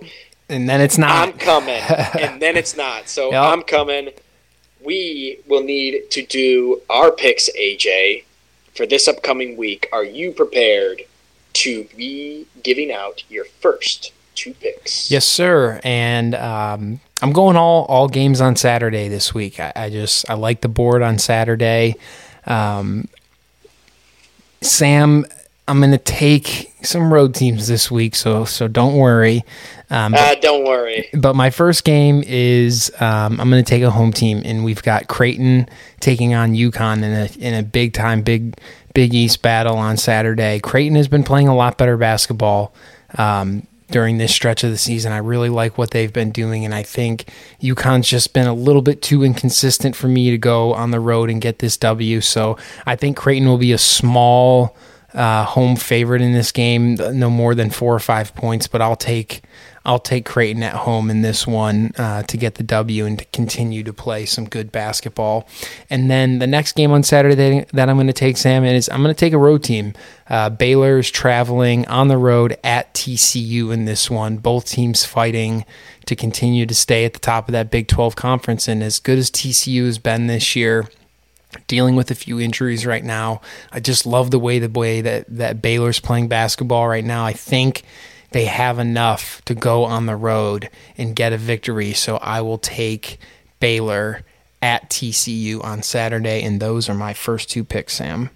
And 0.50 0.68
then 0.68 0.82
it's 0.82 0.98
not. 0.98 1.30
I'm 1.30 1.38
coming. 1.38 1.70
and 2.20 2.42
then 2.42 2.58
it's 2.58 2.76
not. 2.76 3.08
So 3.08 3.32
yep. 3.32 3.44
I'm 3.44 3.64
coming. 3.64 4.10
We 4.84 5.40
will 5.48 5.64
need 5.64 6.12
to 6.12 6.26
do 6.26 6.82
our 6.90 7.12
picks, 7.12 7.50
AJ 7.58 8.26
for 8.76 8.86
this 8.86 9.08
upcoming 9.08 9.58
week, 9.58 9.88
are 9.92 10.04
you 10.04 10.32
prepared 10.32 11.04
to 11.54 11.86
be 11.96 12.48
giving 12.64 12.92
out 12.92 13.24
your 13.30 13.46
first 13.46 14.12
two 14.36 14.54
picks? 14.56 15.12
Yes, 15.12 15.26
sir. 15.26 15.80
And 15.84 16.36
um, 16.36 17.00
I'm 17.22 17.32
going 17.32 17.56
all 17.56 17.86
all 17.86 18.08
games 18.08 18.42
on 18.42 18.56
Saturday 18.56 19.08
this 19.08 19.34
week. 19.34 19.60
I, 19.60 19.72
I 19.76 19.90
just 19.90 20.30
I 20.30 20.34
like 20.34 20.62
the 20.62 20.70
board 20.70 21.02
on 21.02 21.20
Saturday. 21.20 21.96
Um, 22.46 23.08
Sam, 24.62 25.26
I'm 25.68 25.80
going 25.80 25.92
to 25.92 25.98
take 25.98 26.74
some 26.84 27.14
road 27.14 27.34
teams 27.34 27.68
this 27.68 27.90
week, 27.90 28.16
so 28.16 28.44
so 28.44 28.68
don't 28.68 28.96
worry. 28.96 29.44
Um, 29.90 30.14
uh, 30.14 30.36
don't 30.36 30.66
worry. 30.66 31.10
But 31.14 31.36
my 31.36 31.52
first 31.52 31.86
game 31.86 32.24
is 32.26 32.92
um, 33.00 33.40
I'm 33.40 33.50
going 33.50 33.64
to 33.64 33.70
take 33.70 33.84
a 33.84 33.92
home 33.92 34.12
team, 34.12 34.42
and 34.44 34.66
we've 34.66 34.84
got 34.84 35.08
Creighton 35.08 35.70
taking 36.02 36.34
on 36.34 36.54
UConn 36.54 36.98
in 36.98 37.04
a 37.14 37.30
in 37.40 37.54
a 37.54 37.64
big 37.64 37.94
time 37.94 38.24
big 38.24 38.58
Big 38.94 39.14
East 39.14 39.42
battle 39.42 39.78
on 39.78 39.98
Saturday. 39.98 40.60
Creighton 40.60 40.96
has 40.96 41.08
been 41.08 41.24
playing 41.24 41.48
a 41.48 41.56
lot 41.56 41.78
better 41.78 41.98
basketball 41.98 42.74
um, 43.18 43.66
during 43.90 44.18
this 44.18 44.34
stretch 44.34 44.64
of 44.64 44.70
the 44.70 44.78
season. 44.78 45.12
I 45.12 45.18
really 45.18 45.50
like 45.50 45.78
what 45.78 45.92
they've 45.92 46.14
been 46.14 46.32
doing, 46.32 46.64
and 46.64 46.76
I 46.76 46.84
think 46.84 47.26
UConn's 47.60 48.08
just 48.08 48.34
been 48.34 48.48
a 48.48 48.54
little 48.54 48.84
bit 48.84 49.02
too 49.02 49.24
inconsistent 49.24 49.96
for 49.96 50.08
me 50.08 50.30
to 50.30 50.38
go 50.38 50.74
on 50.74 50.92
the 50.92 51.00
road 51.00 51.30
and 51.30 51.42
get 51.42 51.60
this 51.60 51.76
W. 51.78 52.22
So 52.22 52.58
I 52.86 52.96
think 52.96 53.18
Creighton 53.18 53.48
will 53.48 53.58
be 53.58 53.72
a 53.72 53.78
small 53.80 54.76
uh, 55.14 55.46
home 55.46 55.76
favorite 55.76 56.22
in 56.22 56.34
this 56.34 56.52
game, 56.52 56.96
no 56.96 57.30
more 57.30 57.56
than 57.56 57.70
four 57.70 57.94
or 57.94 58.00
five 58.00 58.34
points, 58.36 58.68
but 58.68 58.82
I'll 58.82 58.96
take 58.96 59.44
I'll 59.86 60.00
take 60.00 60.26
Creighton 60.26 60.64
at 60.64 60.76
home 60.76 61.10
in 61.10 61.24
this 61.24 61.46
one 61.46 61.92
uh, 61.98 62.24
to 62.24 62.38
get 62.38 62.56
the 62.56 62.64
W 62.64 63.06
and 63.06 63.20
to 63.20 63.26
continue 63.26 63.84
to 63.84 63.92
play 63.92 64.26
some 64.26 64.48
good 64.48 64.72
basketball. 64.72 65.48
And 65.90 66.10
then 66.10 66.40
the 66.40 66.48
next 66.48 66.76
game 66.76 66.92
on 66.92 67.04
Saturday 67.04 67.66
that 67.74 67.90
I'm 67.90 67.98
going 67.98 68.08
to 68.08 68.14
take 68.14 68.38
Sam 68.38 68.64
is 68.64 68.88
I'm 68.90 69.04
going 69.04 69.14
to 69.14 69.20
take 69.20 69.34
a 69.34 69.38
road 69.38 69.62
team. 69.62 69.94
Uh, 70.30 70.50
Baylor's 70.50 71.12
traveling 71.12 71.86
on 71.88 72.08
the 72.08 72.18
road 72.18 72.58
at 72.64 72.94
TCU 72.94 73.74
in 73.74 73.84
this 73.84 74.10
one. 74.10 74.38
Both 74.38 74.66
teams 74.66 75.04
fighting 75.04 75.66
to 76.06 76.16
continue 76.16 76.66
to 76.66 76.76
stay 76.76 77.04
at 77.04 77.14
the 77.14 77.20
top 77.20 77.50
of 77.50 77.52
that 77.52 77.70
Big 77.70 77.90
12 77.90 78.16
conference. 78.16 78.70
And 78.70 78.82
as 78.82 79.00
good 79.00 79.20
as 79.20 79.30
TCU 79.30 79.86
has 79.86 79.98
been 79.98 80.28
this 80.28 80.56
year, 80.56 80.88
dealing 81.68 81.96
with 81.96 82.12
a 82.12 82.16
few 82.16 82.40
injuries 82.40 82.86
right 82.86 83.04
now. 83.04 83.42
I 83.72 83.80
just 83.80 84.06
love 84.06 84.32
the 84.32 84.40
way 84.40 84.60
the 84.60 84.70
way 84.70 85.02
that 85.02 85.26
that 85.30 85.62
Baylor's 85.62 86.00
playing 86.00 86.28
basketball 86.28 86.88
right 86.88 87.06
now. 87.06 87.26
I 87.26 87.34
think 87.34 87.84
they 88.32 88.46
have 88.46 88.80
enough 88.80 89.44
to 89.46 89.56
go 89.56 89.84
on 89.86 90.06
the 90.06 90.16
road 90.16 90.70
and 90.98 91.16
get 91.16 91.34
a 91.34 91.38
victory. 91.38 91.94
So 91.94 92.18
I 92.18 92.42
will 92.42 92.58
take 92.58 93.20
Baylor 93.60 94.24
at 94.62 94.90
TCU 94.90 95.64
on 95.64 95.84
Saturday, 95.84 96.42
and 96.42 96.60
those 96.60 96.90
are 96.90 96.94
my 96.94 97.14
first 97.14 97.50
two 97.50 97.64
picks, 97.64 97.94
Sam. 97.94 98.30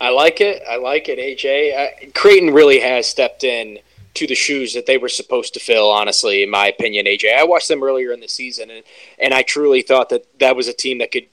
I 0.00 0.10
like 0.10 0.40
it. 0.40 0.62
I 0.68 0.76
like 0.76 1.08
it, 1.08 1.18
AJ. 1.18 2.06
Uh, 2.06 2.10
Creighton 2.14 2.54
really 2.54 2.80
has 2.80 3.06
stepped 3.06 3.44
in 3.44 3.78
to 4.14 4.26
the 4.26 4.34
shoes 4.34 4.74
that 4.74 4.86
they 4.86 4.98
were 4.98 5.08
supposed 5.08 5.54
to 5.54 5.60
fill, 5.60 5.90
honestly, 5.90 6.42
in 6.42 6.50
my 6.50 6.68
opinion, 6.68 7.06
AJ. 7.06 7.36
I 7.36 7.44
watched 7.44 7.68
them 7.68 7.82
earlier 7.82 8.12
in 8.12 8.20
the 8.20 8.28
season, 8.28 8.70
and, 8.70 8.84
and 9.18 9.34
I 9.34 9.42
truly 9.42 9.82
thought 9.82 10.08
that 10.08 10.38
that 10.38 10.56
was 10.56 10.68
a 10.68 10.72
team 10.72 10.98
that 10.98 11.12
could 11.12 11.26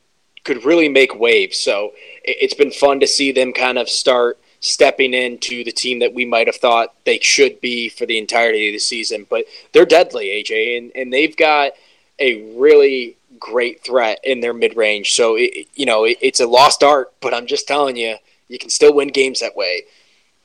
could 0.47 0.63
really 0.63 0.87
make 0.87 1.19
waves. 1.19 1.59
So 1.59 1.91
it's 2.23 2.53
been 2.53 2.71
fun 2.71 3.01
to 3.01 3.07
see 3.07 3.33
them 3.33 3.51
kind 3.51 3.77
of 3.77 3.89
start 3.89 4.39
stepping 4.61 5.13
into 5.13 5.63
the 5.65 5.73
team 5.73 5.99
that 5.99 6.13
we 6.13 6.23
might 6.23 6.47
have 6.47 6.55
thought 6.55 6.95
they 7.05 7.19
should 7.19 7.59
be 7.59 7.89
for 7.89 8.05
the 8.05 8.17
entirety 8.17 8.69
of 8.69 8.73
the 8.73 8.79
season. 8.79 9.27
But 9.29 9.43
they're 9.73 9.85
deadly, 9.85 10.27
AJ, 10.27 10.77
and, 10.77 10.91
and 10.95 11.11
they've 11.13 11.35
got 11.35 11.73
a 12.17 12.57
really 12.57 13.17
great 13.37 13.83
threat 13.83 14.19
in 14.23 14.39
their 14.39 14.53
mid 14.53 14.77
range. 14.77 15.13
So, 15.13 15.35
it, 15.35 15.67
you 15.75 15.85
know, 15.85 16.05
it, 16.05 16.17
it's 16.21 16.39
a 16.39 16.47
lost 16.47 16.81
art, 16.81 17.11
but 17.19 17.33
I'm 17.33 17.45
just 17.45 17.67
telling 17.67 17.97
you, 17.97 18.15
you 18.47 18.57
can 18.57 18.69
still 18.69 18.93
win 18.95 19.09
games 19.09 19.41
that 19.41 19.55
way. 19.55 19.83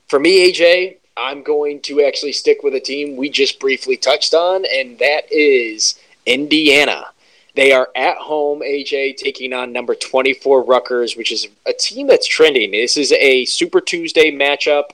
For 0.09 0.19
me, 0.19 0.51
AJ, 0.51 0.97
I'm 1.15 1.43
going 1.43 1.79
to 1.83 2.03
actually 2.03 2.33
stick 2.33 2.61
with 2.61 2.75
a 2.75 2.81
team 2.81 3.15
we 3.15 3.29
just 3.29 3.57
briefly 3.57 3.95
touched 3.95 4.33
on, 4.33 4.65
and 4.65 4.99
that 4.99 5.31
is 5.31 5.97
Indiana. 6.25 7.12
They 7.55 7.71
are 7.71 7.89
at 7.95 8.17
home, 8.17 8.61
AJ, 8.61 9.17
taking 9.17 9.53
on 9.53 9.71
number 9.71 9.93
24 9.93 10.63
Rutgers, 10.63 11.15
which 11.15 11.31
is 11.31 11.47
a 11.67 11.73
team 11.73 12.07
that's 12.07 12.27
trending. 12.27 12.71
This 12.71 12.97
is 12.97 13.11
a 13.11 13.45
Super 13.45 13.79
Tuesday 13.79 14.31
matchup 14.31 14.85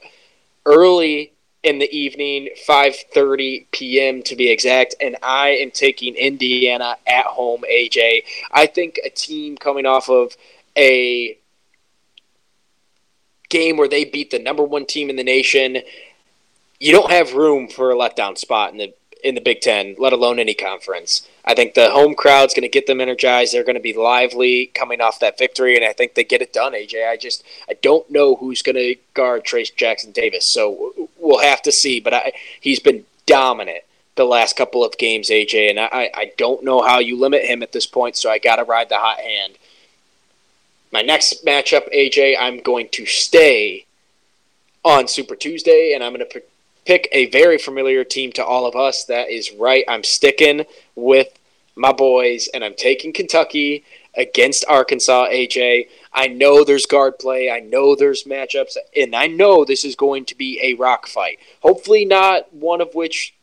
early 0.66 1.32
in 1.64 1.80
the 1.80 1.90
evening, 1.92 2.50
5:30 2.68 3.68
p.m. 3.72 4.24
to 4.24 4.36
be 4.36 4.50
exact, 4.50 4.96
and 5.02 5.18
I 5.22 5.50
am 5.50 5.72
taking 5.72 6.16
Indiana 6.16 6.98
at 7.08 7.26
home, 7.26 7.64
AJ. 7.70 8.24
I 8.52 8.66
think 8.66 9.00
a 9.04 9.10
team 9.10 9.58
coming 9.58 9.86
off 9.86 10.10
of 10.10 10.36
a 10.78 11.38
game 13.50 13.78
where 13.78 13.90
they 13.90 14.06
beat 14.06 14.32
the 14.32 14.40
number 14.40 14.64
1 14.64 14.86
team 14.86 15.10
in 15.10 15.16
the 15.16 15.24
nation, 15.24 15.80
you 16.80 16.92
don't 16.92 17.12
have 17.12 17.34
room 17.34 17.68
for 17.68 17.92
a 17.92 17.96
letdown 17.96 18.38
spot 18.38 18.72
in 18.72 18.78
the 18.78 18.94
in 19.24 19.36
the 19.36 19.42
Big 19.42 19.62
Ten, 19.62 19.96
let 19.98 20.14
alone 20.14 20.40
any 20.40 20.54
conference. 20.54 21.28
I 21.44 21.54
think 21.54 21.74
the 21.74 21.90
home 21.90 22.16
crowd's 22.16 22.54
going 22.54 22.64
to 22.64 22.70
get 22.70 22.88
them 22.88 23.02
energized. 23.02 23.54
They're 23.54 23.64
going 23.64 23.76
to 23.76 23.82
be 23.82 23.94
lively 23.94 24.68
coming 24.68 25.02
off 25.02 25.20
that 25.20 25.38
victory, 25.38 25.76
and 25.76 25.84
I 25.84 25.94
think 25.94 26.14
they 26.14 26.24
get 26.24 26.42
it 26.42 26.54
done. 26.54 26.74
AJ, 26.74 27.10
I 27.10 27.18
just 27.18 27.44
I 27.68 27.74
don't 27.74 28.10
know 28.10 28.36
who's 28.36 28.62
going 28.62 28.76
to 28.76 28.96
guard 29.14 29.44
Trayce 29.44 29.76
Jackson 29.76 30.12
Davis, 30.12 30.46
so 30.46 31.10
we'll 31.18 31.42
have 31.42 31.62
to 31.64 31.72
see. 31.72 32.00
But 32.00 32.14
I, 32.14 32.34
he's 32.60 32.80
been 32.80 33.06
dominant 33.26 33.84
the 34.16 34.26
last 34.26 34.56
couple 34.56 34.84
of 34.84 34.98
games, 34.98 35.30
AJ, 35.30 35.70
and 35.70 35.80
I 35.80 36.12
I 36.14 36.32
don't 36.38 36.64
know 36.64 36.82
how 36.82 37.00
you 37.00 37.18
limit 37.18 37.44
him 37.44 37.64
at 37.64 37.72
this 37.72 37.88
point. 37.88 38.16
So 38.16 38.30
I 38.30 38.38
got 38.38 38.58
to 38.58 38.64
ride 38.64 38.90
the 38.90 38.98
hot 38.98 39.20
hand. 39.20 39.54
My 40.92 41.02
next 41.02 41.46
matchup, 41.46 41.94
AJ, 41.94 42.36
I'm 42.40 42.62
going 42.62 42.90
to 42.90 43.06
stay 43.06 43.86
on 44.84 45.08
Super 45.08 45.36
Tuesday, 45.36 45.94
and 45.94 46.04
I'm 46.04 46.14
going 46.14 46.28
to 46.28 46.42
pick 46.90 47.08
a 47.12 47.30
very 47.30 47.60
familiar 47.60 48.04
team 48.04 48.32
to 48.32 48.44
all 48.44 48.66
of 48.66 48.76
us. 48.76 49.06
That 49.06 49.30
is 49.30 49.54
right. 49.54 49.86
I'm 49.88 50.04
sticking 50.04 50.66
with 50.96 51.40
my 51.76 51.92
boys, 51.92 52.50
and 52.52 52.64
I'm 52.64 52.74
taking 52.74 53.14
Kentucky 53.14 53.86
against 54.16 54.66
Arkansas, 54.68 55.28
AJ. 55.28 55.88
I 56.12 56.26
know 56.30 56.64
there's 56.64 56.88
guard 56.88 57.20
play. 57.20 57.52
I 57.52 57.60
know 57.60 57.94
there's 57.94 58.24
matchups, 58.24 58.76
and 58.98 59.16
I 59.16 59.28
know 59.28 59.64
this 59.64 59.86
is 59.86 59.96
going 59.96 60.26
to 60.26 60.36
be 60.36 60.60
a 60.64 60.74
rock 60.74 61.06
fight. 61.06 61.38
Hopefully, 61.62 62.06
not 62.06 62.52
one 62.52 62.82
of 62.82 62.96
which 62.96 63.36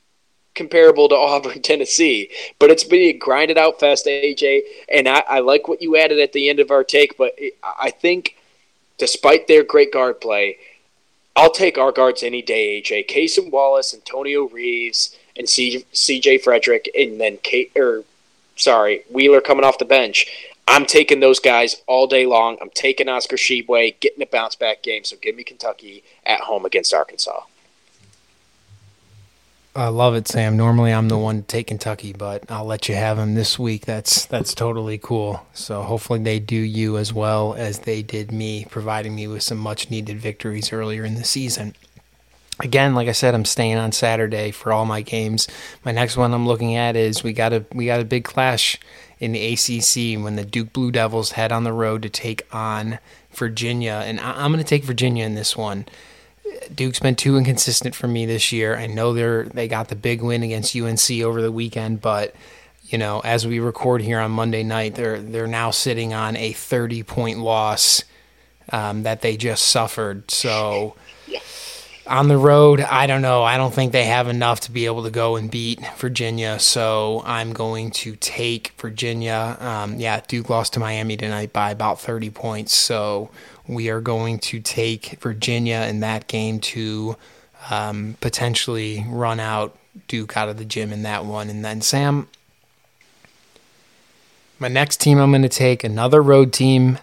comparable 0.56 1.08
to 1.08 1.14
Auburn, 1.32 1.62
Tennessee, 1.62 2.32
but 2.58 2.72
it's 2.72 2.82
been 2.82 3.10
a 3.10 3.12
grinded 3.12 3.58
out 3.58 3.78
fest, 3.78 4.06
AJ. 4.06 4.62
And 4.88 5.08
I, 5.08 5.22
I 5.28 5.38
like 5.38 5.68
what 5.68 5.80
you 5.80 5.96
added 5.96 6.18
at 6.18 6.32
the 6.32 6.48
end 6.48 6.58
of 6.58 6.72
our 6.72 6.82
take, 6.82 7.16
but 7.16 7.38
I 7.62 7.92
think 7.92 8.34
despite 8.98 9.46
their 9.46 9.62
great 9.62 9.92
guard 9.92 10.20
play, 10.20 10.58
I'll 11.36 11.50
take 11.50 11.76
our 11.76 11.92
guards 11.92 12.22
any 12.22 12.40
day, 12.40 12.80
AJ. 12.80 13.08
Cason 13.08 13.50
Wallace, 13.50 13.92
Antonio 13.92 14.48
Reeves, 14.48 15.14
and 15.36 15.46
CJ 15.46 16.42
Fredrick, 16.42 16.86
and 16.98 17.20
then 17.20 17.36
Kate 17.42 17.70
or 17.76 18.04
sorry, 18.56 19.02
Wheeler 19.10 19.42
coming 19.42 19.64
off 19.64 19.78
the 19.78 19.84
bench. 19.84 20.26
I'm 20.66 20.86
taking 20.86 21.20
those 21.20 21.38
guys 21.38 21.82
all 21.86 22.06
day 22.06 22.26
long. 22.26 22.56
I'm 22.60 22.70
taking 22.70 23.08
Oscar 23.08 23.36
Tshiebwe, 23.36 24.00
getting 24.00 24.22
a 24.22 24.26
bounce 24.26 24.56
back 24.56 24.82
game. 24.82 25.04
So 25.04 25.16
give 25.20 25.36
me 25.36 25.44
Kentucky 25.44 26.02
at 26.24 26.40
home 26.40 26.64
against 26.64 26.92
Arkansas. 26.92 27.42
I 29.76 29.88
love 29.88 30.14
it, 30.14 30.26
Sam. 30.26 30.56
Normally 30.56 30.90
I'm 30.90 31.10
the 31.10 31.18
one 31.18 31.42
to 31.42 31.42
take 31.42 31.66
Kentucky, 31.66 32.14
but 32.14 32.50
I'll 32.50 32.64
let 32.64 32.88
you 32.88 32.94
have 32.94 33.18
them 33.18 33.34
this 33.34 33.58
week. 33.58 33.84
That's 33.84 34.24
that's 34.24 34.54
totally 34.54 34.96
cool. 34.96 35.46
So 35.52 35.82
hopefully 35.82 36.18
they 36.20 36.38
do 36.38 36.56
you 36.56 36.96
as 36.96 37.12
well 37.12 37.52
as 37.52 37.80
they 37.80 38.00
did 38.00 38.32
me, 38.32 38.64
providing 38.70 39.14
me 39.14 39.26
with 39.26 39.42
some 39.42 39.58
much 39.58 39.90
needed 39.90 40.18
victories 40.18 40.72
earlier 40.72 41.04
in 41.04 41.16
the 41.16 41.24
season. 41.24 41.74
Again, 42.60 42.94
like 42.94 43.06
I 43.06 43.12
said, 43.12 43.34
I'm 43.34 43.44
staying 43.44 43.76
on 43.76 43.92
Saturday 43.92 44.50
for 44.50 44.72
all 44.72 44.86
my 44.86 45.02
games. 45.02 45.46
My 45.84 45.92
next 45.92 46.16
one 46.16 46.32
I'm 46.32 46.46
looking 46.46 46.74
at 46.74 46.96
is 46.96 47.22
we 47.22 47.34
got 47.34 47.52
a 47.52 47.66
we 47.74 47.84
got 47.84 48.00
a 48.00 48.04
big 48.06 48.24
clash 48.24 48.78
in 49.20 49.32
the 49.32 49.52
ACC 49.52 50.22
when 50.22 50.36
the 50.36 50.44
Duke 50.44 50.72
Blue 50.72 50.90
Devils 50.90 51.32
head 51.32 51.52
on 51.52 51.64
the 51.64 51.72
road 51.74 52.00
to 52.02 52.08
take 52.08 52.46
on 52.50 52.98
Virginia, 53.30 54.02
and 54.06 54.20
I'm 54.20 54.52
going 54.52 54.64
to 54.64 54.68
take 54.68 54.84
Virginia 54.84 55.26
in 55.26 55.34
this 55.34 55.54
one. 55.54 55.84
Duke's 56.74 57.00
been 57.00 57.16
too 57.16 57.36
inconsistent 57.36 57.94
for 57.94 58.08
me 58.08 58.26
this 58.26 58.52
year. 58.52 58.76
I 58.76 58.86
know 58.86 59.12
they're 59.12 59.44
they 59.44 59.68
got 59.68 59.88
the 59.88 59.96
big 59.96 60.22
win 60.22 60.42
against 60.42 60.76
UNC 60.76 61.10
over 61.22 61.40
the 61.40 61.52
weekend, 61.52 62.00
but 62.00 62.34
you 62.84 62.98
know, 62.98 63.20
as 63.20 63.46
we 63.46 63.58
record 63.58 64.02
here 64.02 64.20
on 64.20 64.30
Monday 64.30 64.62
night, 64.62 64.94
they're 64.94 65.20
they're 65.20 65.46
now 65.46 65.70
sitting 65.70 66.14
on 66.14 66.36
a 66.36 66.52
30 66.52 67.02
point 67.02 67.38
loss 67.38 68.04
um, 68.70 69.02
that 69.04 69.22
they 69.22 69.36
just 69.36 69.66
suffered. 69.66 70.30
So 70.30 70.96
on 72.06 72.28
the 72.28 72.36
road, 72.36 72.80
I 72.80 73.06
don't 73.06 73.22
know. 73.22 73.42
I 73.42 73.56
don't 73.56 73.74
think 73.74 73.92
they 73.92 74.04
have 74.04 74.28
enough 74.28 74.60
to 74.60 74.70
be 74.70 74.86
able 74.86 75.02
to 75.04 75.10
go 75.10 75.36
and 75.36 75.50
beat 75.50 75.80
Virginia. 75.96 76.58
So 76.58 77.22
I'm 77.24 77.52
going 77.52 77.90
to 77.92 78.16
take 78.16 78.72
Virginia. 78.78 79.56
Um, 79.58 79.98
yeah, 79.98 80.20
Duke 80.26 80.48
lost 80.48 80.74
to 80.74 80.80
Miami 80.80 81.16
tonight 81.16 81.52
by 81.52 81.70
about 81.70 82.00
30 82.00 82.30
points. 82.30 82.74
So 82.74 83.30
we 83.68 83.90
are 83.90 84.00
going 84.00 84.38
to 84.38 84.60
take 84.60 85.18
Virginia 85.20 85.86
in 85.88 86.00
that 86.00 86.26
game 86.26 86.60
to 86.60 87.16
um, 87.70 88.16
potentially 88.20 89.04
run 89.08 89.40
out 89.40 89.76
Duke 90.08 90.36
out 90.36 90.48
of 90.48 90.58
the 90.58 90.64
gym 90.64 90.92
in 90.92 91.02
that 91.02 91.24
one. 91.24 91.48
And 91.48 91.64
then, 91.64 91.80
Sam, 91.80 92.28
my 94.58 94.68
next 94.68 95.00
team 95.00 95.18
I'm 95.18 95.30
going 95.30 95.42
to 95.42 95.48
take, 95.48 95.84
another 95.84 96.22
road 96.22 96.52
team. 96.52 96.98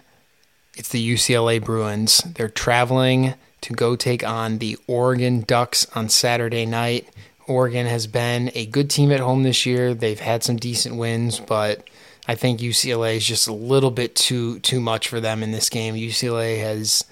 It's 0.76 0.88
the 0.88 1.14
UCLA 1.14 1.62
Bruins. 1.62 2.18
They're 2.18 2.48
traveling 2.48 3.34
to 3.60 3.72
go 3.72 3.96
take 3.96 4.26
on 4.26 4.58
the 4.58 4.76
Oregon 4.86 5.42
Ducks 5.42 5.86
on 5.94 6.08
Saturday 6.08 6.66
night. 6.66 7.08
Oregon 7.46 7.86
has 7.86 8.06
been 8.06 8.50
a 8.54 8.66
good 8.66 8.90
team 8.90 9.12
at 9.12 9.20
home 9.20 9.42
this 9.42 9.66
year. 9.66 9.94
They've 9.94 10.18
had 10.18 10.42
some 10.42 10.56
decent 10.56 10.96
wins, 10.96 11.38
but 11.38 11.88
I 12.26 12.34
think 12.34 12.60
UCLA 12.60 13.16
is 13.16 13.26
just 13.26 13.48
a 13.48 13.52
little 13.52 13.90
bit 13.90 14.14
too 14.14 14.58
too 14.60 14.80
much 14.80 15.08
for 15.08 15.20
them 15.20 15.42
in 15.42 15.52
this 15.52 15.68
game. 15.68 15.94
UCLA 15.94 16.60
has 16.60 17.04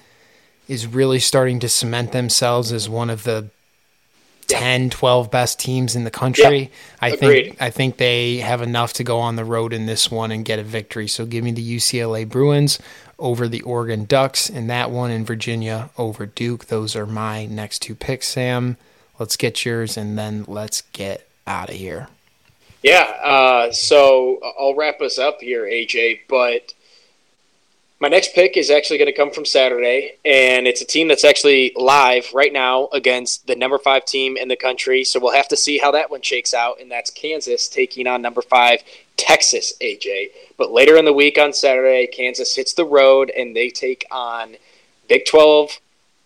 is 0.68 0.86
really 0.86 1.18
starting 1.18 1.58
to 1.60 1.68
cement 1.68 2.12
themselves 2.12 2.72
as 2.72 2.88
one 2.88 3.10
of 3.10 3.24
the 3.24 3.48
10 4.48 4.90
12 4.90 5.30
best 5.30 5.58
teams 5.60 5.94
in 5.96 6.04
the 6.04 6.10
country. 6.10 6.70
I 7.00 7.10
Agreed. 7.10 7.44
think 7.44 7.62
I 7.62 7.70
think 7.70 7.96
they 7.96 8.38
have 8.38 8.62
enough 8.62 8.92
to 8.94 9.04
go 9.04 9.18
on 9.18 9.36
the 9.36 9.44
road 9.44 9.72
in 9.72 9.86
this 9.86 10.10
one 10.10 10.30
and 10.30 10.44
get 10.44 10.58
a 10.58 10.64
victory. 10.64 11.08
So 11.08 11.26
give 11.26 11.44
me 11.44 11.52
the 11.52 11.76
UCLA 11.76 12.28
Bruins 12.28 12.78
over 13.18 13.48
the 13.48 13.62
Oregon 13.62 14.04
Ducks 14.04 14.50
and 14.50 14.68
that 14.68 14.90
one 14.90 15.10
in 15.10 15.24
Virginia 15.24 15.90
over 15.96 16.26
Duke. 16.26 16.66
Those 16.66 16.96
are 16.96 17.06
my 17.06 17.46
next 17.46 17.80
two 17.80 17.94
picks, 17.94 18.28
Sam. 18.28 18.76
Let's 19.18 19.36
get 19.36 19.64
yours 19.64 19.96
and 19.96 20.18
then 20.18 20.44
let's 20.48 20.82
get 20.92 21.28
out 21.46 21.68
of 21.68 21.76
here. 21.76 22.08
Yeah, 22.82 23.02
uh, 23.22 23.72
so 23.72 24.40
I'll 24.58 24.74
wrap 24.74 25.00
us 25.00 25.18
up 25.18 25.40
here, 25.40 25.64
AJ. 25.64 26.22
But 26.28 26.74
my 28.00 28.08
next 28.08 28.34
pick 28.34 28.56
is 28.56 28.70
actually 28.70 28.98
going 28.98 29.10
to 29.10 29.16
come 29.16 29.30
from 29.30 29.44
Saturday, 29.44 30.16
and 30.24 30.66
it's 30.66 30.82
a 30.82 30.84
team 30.84 31.06
that's 31.06 31.24
actually 31.24 31.72
live 31.76 32.28
right 32.34 32.52
now 32.52 32.88
against 32.92 33.46
the 33.46 33.54
number 33.54 33.78
five 33.78 34.04
team 34.04 34.36
in 34.36 34.48
the 34.48 34.56
country. 34.56 35.04
So 35.04 35.20
we'll 35.20 35.32
have 35.32 35.46
to 35.48 35.56
see 35.56 35.78
how 35.78 35.92
that 35.92 36.10
one 36.10 36.22
shakes 36.22 36.52
out, 36.52 36.80
and 36.80 36.90
that's 36.90 37.10
Kansas 37.10 37.68
taking 37.68 38.08
on 38.08 38.20
number 38.20 38.42
five 38.42 38.82
Texas, 39.16 39.72
AJ. 39.80 40.30
But 40.58 40.72
later 40.72 40.96
in 40.96 41.04
the 41.04 41.12
week 41.12 41.38
on 41.38 41.52
Saturday, 41.52 42.08
Kansas 42.08 42.56
hits 42.56 42.74
the 42.74 42.84
road 42.84 43.30
and 43.30 43.54
they 43.54 43.70
take 43.70 44.04
on 44.10 44.56
Big 45.08 45.24
12 45.26 45.78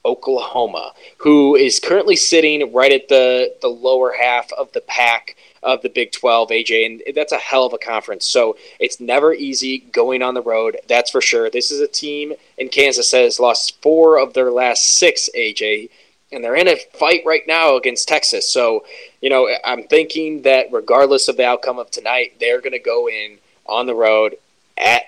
Oklahoma, 0.06 0.92
who 1.18 1.56
is 1.56 1.80
currently 1.80 2.16
sitting 2.16 2.72
right 2.72 2.92
at 2.92 3.08
the, 3.08 3.54
the 3.60 3.68
lower 3.68 4.14
half 4.18 4.52
of 4.52 4.72
the 4.72 4.80
pack 4.82 5.36
of 5.62 5.82
the 5.82 5.88
Big 5.88 6.12
12, 6.12 6.50
AJ, 6.50 6.86
and 6.86 7.02
that's 7.14 7.32
a 7.32 7.38
hell 7.38 7.66
of 7.66 7.72
a 7.72 7.78
conference. 7.78 8.24
So 8.24 8.56
it's 8.78 9.00
never 9.00 9.34
easy 9.34 9.78
going 9.78 10.22
on 10.22 10.34
the 10.34 10.42
road, 10.42 10.78
that's 10.86 11.10
for 11.10 11.20
sure. 11.20 11.50
This 11.50 11.72
is 11.72 11.80
a 11.80 11.88
team 11.88 12.32
in 12.56 12.68
Kansas 12.68 13.10
that 13.10 13.22
has 13.22 13.40
lost 13.40 13.82
four 13.82 14.18
of 14.18 14.32
their 14.32 14.52
last 14.52 14.96
six, 14.96 15.28
AJ, 15.36 15.90
and 16.30 16.42
they're 16.42 16.54
in 16.54 16.68
a 16.68 16.76
fight 16.94 17.22
right 17.26 17.42
now 17.48 17.76
against 17.76 18.06
Texas. 18.06 18.48
So, 18.48 18.84
you 19.20 19.28
know, 19.28 19.48
I'm 19.64 19.84
thinking 19.84 20.42
that 20.42 20.66
regardless 20.70 21.28
of 21.28 21.36
the 21.36 21.46
outcome 21.46 21.78
of 21.78 21.90
tonight, 21.90 22.34
they're 22.38 22.60
going 22.60 22.72
to 22.72 22.78
go 22.78 23.08
in 23.08 23.38
on 23.66 23.86
the 23.86 23.94
road 23.94 24.36
at 24.78 25.02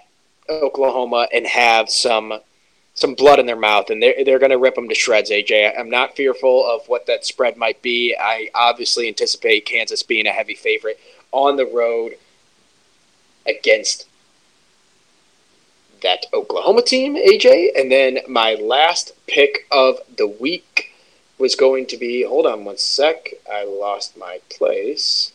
Oklahoma 0.51 1.29
and 1.33 1.47
have 1.47 1.89
some 1.89 2.41
some 2.99 3.15
blood 3.15 3.39
in 3.39 3.47
their 3.47 3.57
mouth, 3.57 3.91
and 3.91 4.03
they're 4.03 4.25
they're 4.25 4.39
going 4.39 4.51
to 4.51 4.59
rip 4.59 4.75
them 4.75 4.89
to 4.89 4.95
shreds. 4.95 5.31
AJ, 5.31 5.79
I'm 5.79 5.91
not 5.91 6.17
fearful 6.17 6.67
of 6.69 6.87
what 6.89 7.07
that 7.07 7.25
spread 7.25 7.57
might 7.57 7.81
be. 7.83 8.17
I 8.19 8.51
obviously 8.55 9.09
anticipate 9.09 9.67
Kansas 9.67 10.03
being 10.03 10.27
a 10.27 10.33
heavy 10.33 10.55
favorite 10.55 10.99
on 11.33 11.57
the 11.57 11.67
road 11.67 12.13
against 13.47 14.07
that 16.03 16.27
Oklahoma 16.33 16.83
team, 16.83 17.17
AJ. 17.17 17.79
And 17.79 17.91
then 17.91 18.19
my 18.29 18.55
last 18.55 19.13
pick 19.27 19.67
of 19.71 19.99
the 20.17 20.27
week 20.27 20.93
was 21.39 21.55
going 21.55 21.87
to 21.87 21.97
be. 21.97 22.25
Hold 22.25 22.47
on 22.47 22.65
one 22.65 22.79
sec. 22.79 23.31
I 23.51 23.65
lost 23.65 24.17
my 24.17 24.41
place. 24.51 25.33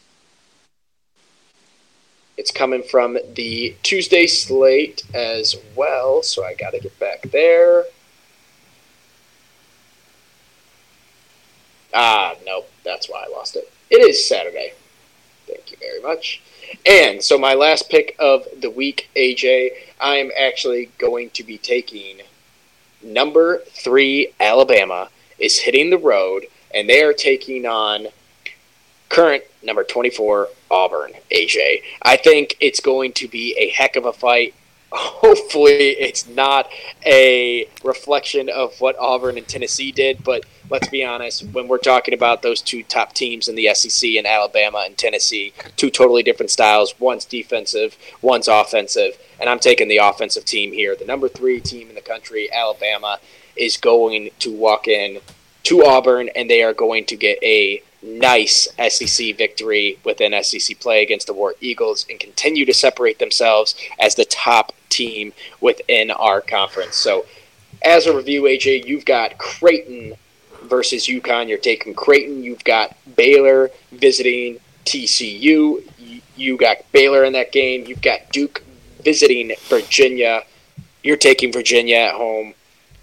It's 2.38 2.52
coming 2.52 2.84
from 2.84 3.18
the 3.36 3.76
Tuesday 3.84 4.26
slate 4.26 5.04
as 5.14 5.56
well, 5.76 6.24
so 6.24 6.44
I 6.44 6.56
got 6.56 6.72
to 6.72 6.80
get 6.80 6.98
back 7.00 7.22
there. 7.32 7.86
Ah, 11.94 12.34
nope, 12.46 12.70
that's 12.84 13.08
why 13.08 13.24
I 13.28 13.32
lost 13.32 13.56
it. 13.56 13.72
It 13.92 14.02
is 14.02 14.28
Saturday. 14.28 14.74
Thank 15.46 15.72
you 15.72 15.78
very 15.78 16.02
much. 16.02 16.42
And 16.88 17.22
so 17.22 17.38
my 17.38 17.54
last 17.54 17.90
pick 17.90 18.16
of 18.18 18.46
the 18.60 18.72
week, 18.72 19.10
AJ, 19.16 19.72
I'm 20.00 20.32
actually 20.40 20.90
going 20.98 21.30
to 21.32 21.44
be 21.44 21.60
taking 21.60 22.22
number 23.04 23.60
three 23.60 24.34
Alabama 24.40 25.10
is 25.38 25.60
hitting 25.60 25.90
the 25.90 25.98
road, 25.98 26.46
and 26.74 26.90
they 26.90 27.04
are 27.04 27.14
taking 27.14 27.66
on 27.66 28.08
current 29.14 29.44
number 29.62 29.84
24 29.84 30.50
Auburn, 30.72 31.12
AJ. 31.32 31.84
I 32.02 32.18
think 32.18 32.58
it's 32.60 32.80
going 32.80 33.14
to 33.14 33.28
be 33.28 33.56
a 33.60 33.70
heck 33.70 33.96
of 33.96 34.06
a 34.06 34.12
fight. 34.12 34.56
Hopefully, 34.92 35.92
it's 35.92 36.28
not 36.28 36.68
a 37.06 37.68
reflection 37.84 38.50
of 38.50 38.80
what 38.82 38.98
Auburn 38.98 39.38
and 39.38 39.48
Tennessee 39.48 39.92
did, 39.92 40.24
but 40.24 40.44
let's 40.70 40.88
be 40.90 41.06
honest, 41.06 41.44
when 41.50 41.68
we're 41.68 41.78
talking 41.78 42.16
about 42.16 42.42
those 42.42 42.60
two 42.60 42.82
top 42.84 43.14
teams 43.14 43.48
in 43.48 43.56
the 43.56 43.70
SEC 43.74 44.10
in 44.10 44.26
Alabama 44.26 44.84
and 44.86 44.98
Tennessee, 44.98 45.54
two 45.78 45.92
totally 45.92 46.24
different 46.24 46.50
styles. 46.50 47.00
One's 47.00 47.26
defensive, 47.26 47.96
one's 48.22 48.48
offensive, 48.48 49.18
and 49.40 49.48
I'm 49.48 49.60
taking 49.60 49.88
the 49.88 49.98
offensive 49.98 50.46
team 50.46 50.74
here. 50.74 50.96
The 50.96 51.06
number 51.06 51.30
three 51.30 51.60
team 51.60 51.90
in 51.90 51.96
the 51.96 52.02
country, 52.02 52.52
Alabama, 52.52 53.20
is 53.56 53.78
going 53.78 54.32
to 54.40 54.52
walk 54.52 54.88
in 54.88 55.20
to 55.64 55.86
Auburn, 55.86 56.30
and 56.36 56.50
they 56.50 56.64
are 56.64 56.74
going 56.74 57.06
to 57.06 57.16
get 57.16 57.38
a 57.44 57.82
nice 58.04 58.68
SEC 58.90 59.36
victory 59.38 59.98
within 60.04 60.42
SEC 60.44 60.80
play 60.80 61.02
against 61.02 61.28
the 61.28 61.34
War 61.34 61.56
Eagles 61.62 62.06
and 62.10 62.20
continue 62.20 62.66
to 62.66 62.74
separate 62.74 63.20
themselves 63.20 63.76
as 64.00 64.16
the 64.16 64.26
top 64.26 64.74
team 64.90 65.34
within 65.62 66.12
our 66.12 66.42
conference. 66.42 66.96
So, 66.96 67.26
as 67.84 68.06
a 68.06 68.16
review, 68.16 68.44
AJ, 68.44 68.86
you've 68.86 69.06
got 69.06 69.38
Creighton 69.38 70.14
versus 70.64 71.08
UConn. 71.08 71.50
You're 71.50 71.58
taking 71.58 71.94
Creighton. 71.94 72.44
You've 72.44 72.64
got 72.64 72.96
Baylor 73.16 73.72
visiting 73.92 74.60
TCU. 74.86 75.84
You 76.36 76.58
got 76.58 76.78
Baylor 76.92 77.24
in 77.24 77.34
that 77.34 77.52
game. 77.52 77.86
You've 77.86 78.02
got 78.02 78.32
Duke 78.32 78.64
visiting 79.02 79.54
Virginia. 79.68 80.44
You're 81.04 81.18
taking 81.18 81.52
Virginia 81.52 81.98
at 81.98 82.14
home. 82.14 82.54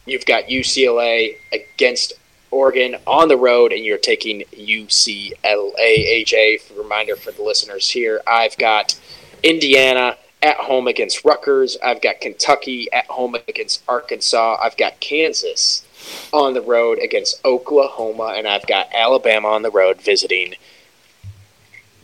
You've 0.07 0.27
got 0.27 0.45
UCLA 0.45 1.37
against 1.53 2.15
Oregon 2.51 2.97
on 3.07 3.29
the 3.29 3.37
road, 3.37 3.73
and 3.73 3.85
you're 3.85 3.99
taking 3.99 4.43
UCLA. 4.53 5.35
AJ, 5.79 6.63
for 6.63 6.75
reminder 6.75 7.17
for 7.17 7.31
the 7.31 7.43
listeners 7.43 7.91
here, 7.91 8.21
I've 8.27 8.57
got 8.59 8.99
Indiana 9.43 10.17
at 10.43 10.57
home 10.57 10.89
against 10.89 11.25
Rutgers. 11.25 11.77
I've 11.83 12.01
got 12.01 12.21
Kentucky 12.21 12.91
at 12.93 13.07
home 13.07 13.35
against 13.49 13.83
Arkansas. 13.89 14.59
I've 14.61 14.77
got 14.77 15.01
Kansas 15.01 15.85
on 16.33 16.55
the 16.55 16.63
road 16.63 16.99
against 16.99 17.45
Oklahoma, 17.45 18.35
and 18.37 18.49
I've 18.49 18.67
got 18.67 18.89
Alabama 18.93 19.49
on 19.49 19.63
the 19.63 19.71
road 19.71 20.01
visiting 20.01 20.55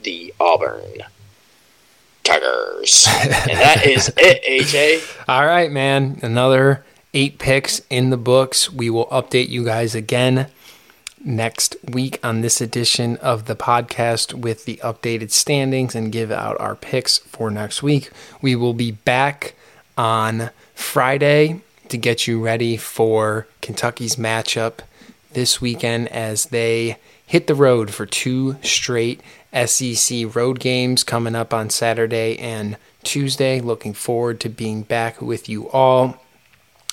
the 0.02 0.32
Auburn 0.39 1.02
Tigers. 2.23 3.06
and 3.23 3.59
that 3.59 3.86
is 3.86 4.12
it, 4.16 4.43
AJ. 4.44 5.24
All 5.28 5.47
right, 5.47 5.70
man. 5.70 6.18
Another 6.23 6.85
eight 7.16 7.38
picks 7.38 7.80
in 7.88 8.10
the 8.10 8.16
books. 8.18 8.70
We 8.70 8.90
will 8.90 9.06
update 9.06 9.48
you 9.48 9.64
guys 9.64 9.94
again 9.94 10.48
next 11.24 11.74
week 11.88 12.20
on 12.22 12.43
this 12.43 12.60
edition 12.60 13.16
of 13.16 13.47
the 13.47 13.56
podcast 13.56 14.34
with 14.34 14.66
the 14.66 14.76
updated 14.84 15.30
standings 15.30 15.94
and 15.94 16.12
give 16.12 16.30
out 16.30 16.60
our 16.60 16.74
picks 16.74 17.16
for 17.16 17.51
next 17.51 17.82
week. 17.82 18.10
We 18.43 18.55
will 18.55 18.74
be 18.74 18.90
back 18.93 19.55
on 19.97 20.51
Friday 20.74 21.62
to 21.88 21.97
get 21.97 22.26
you 22.26 22.44
ready 22.44 22.76
for 22.76 23.47
Kentucky's 23.62 24.16
matchup 24.16 24.80
this 25.32 25.59
weekend 25.59 26.09
as 26.09 26.44
they 26.47 26.98
hit 27.26 27.47
the 27.47 27.55
road 27.55 27.94
for 27.94 28.05
two 28.05 28.56
straight 28.62 29.22
SEC 29.64 30.36
road 30.36 30.60
games 30.60 31.02
coming 31.02 31.34
up 31.34 31.55
on 31.55 31.70
Saturday 31.70 32.38
and 32.38 32.76
Tuesday. 33.05 33.59
Looking 33.59 33.94
forward 33.94 34.38
to 34.40 34.51
being 34.51 34.82
back 34.82 35.22
with 35.22 35.48
you 35.48 35.70
all. 35.70 36.20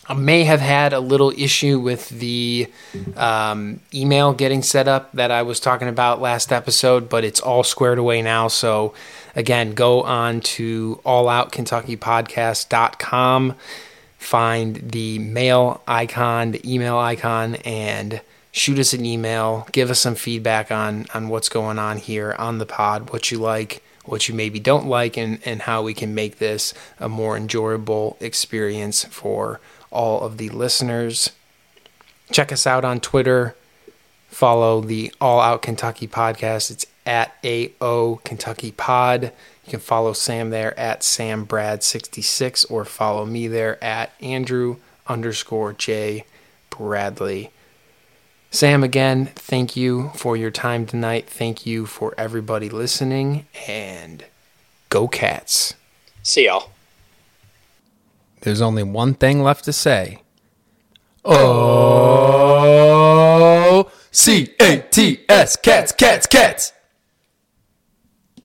I 0.07 0.13
may 0.15 0.43
have 0.43 0.59
had 0.59 0.93
a 0.93 0.99
little 0.99 1.31
issue 1.31 1.80
with 1.80 2.09
the 2.09 2.67
um, 3.15 3.80
email 3.93 4.34
getting 4.34 4.61
set 4.61 4.85
up 4.88 5.13
that 5.13 5.31
I 5.31 5.43
was 5.43 5.61
talking 5.61 5.88
about 5.88 6.19
last 6.19 6.51
episode, 6.51 7.07
but 7.07 7.23
it's 7.23 7.39
all 7.39 7.63
squared 7.63 7.99
away 7.99 8.21
now. 8.21 8.49
So, 8.49 8.93
again, 9.35 9.73
go 9.73 10.03
on 10.03 10.41
to 10.41 10.99
alloutkentuckypodcast.com 11.05 13.55
find 14.23 14.77
the 14.77 15.19
mail 15.19 15.81
icon, 15.88 16.51
the 16.51 16.73
email 16.73 16.97
icon, 16.97 17.55
and 17.57 18.21
shoot 18.51 18.80
us 18.80 18.93
an 18.93 19.05
email. 19.05 19.67
Give 19.71 19.91
us 19.91 19.99
some 19.99 20.15
feedback 20.15 20.71
on 20.71 21.05
on 21.13 21.30
what's 21.30 21.49
going 21.49 21.77
on 21.77 21.97
here 21.97 22.35
on 22.39 22.57
the 22.57 22.65
pod, 22.65 23.11
what 23.11 23.31
you 23.31 23.38
like, 23.38 23.84
what 24.05 24.27
you 24.27 24.34
maybe 24.34 24.59
don't 24.59 24.88
like, 24.88 25.17
and 25.17 25.39
and 25.45 25.63
how 25.63 25.84
we 25.84 25.93
can 25.93 26.15
make 26.15 26.39
this 26.39 26.73
a 26.99 27.09
more 27.09 27.38
enjoyable 27.38 28.17
experience 28.19 29.03
for 29.05 29.59
all 29.93 30.21
of 30.21 30.37
the 30.37 30.49
listeners. 30.49 31.31
Check 32.31 32.51
us 32.51 32.67
out 32.67 32.83
on 32.83 32.99
Twitter. 32.99 33.55
Follow 34.27 34.81
the 34.81 35.13
All 35.21 35.39
Out 35.39 35.61
Kentucky 35.61 36.07
podcast. 36.07 36.71
It's 36.71 36.85
at 37.05 37.35
AO 37.45 38.19
Kentucky 38.23 38.71
Pod. 38.71 39.31
You 39.65 39.69
can 39.69 39.79
follow 39.79 40.13
Sam 40.13 40.49
there 40.49 40.77
at 40.77 41.01
SamBrad66 41.01 42.69
or 42.71 42.83
follow 42.85 43.25
me 43.25 43.47
there 43.47 43.81
at 43.83 44.11
Andrew 44.19 44.77
underscore 45.07 45.73
J 45.73 46.25
Bradley. 46.69 47.51
Sam, 48.51 48.83
again, 48.83 49.27
thank 49.35 49.75
you 49.75 50.11
for 50.15 50.37
your 50.37 50.51
time 50.51 50.85
tonight. 50.85 51.27
Thank 51.27 51.65
you 51.65 51.85
for 51.85 52.13
everybody 52.17 52.69
listening, 52.69 53.47
and 53.67 54.25
go 54.89 55.07
cats. 55.07 55.73
See 56.21 56.45
y'all. 56.45 56.72
There's 58.43 58.61
only 58.61 58.83
one 58.83 59.13
thing 59.13 59.41
left 59.41 59.63
to 59.65 59.73
say. 59.73 60.21
Oh, 61.23 61.39
C 64.11 64.53
A 64.59 64.79
T 64.91 65.23
S, 65.29 65.55
cats, 65.55 65.93
cats, 65.93 66.27
cats. 66.27 66.72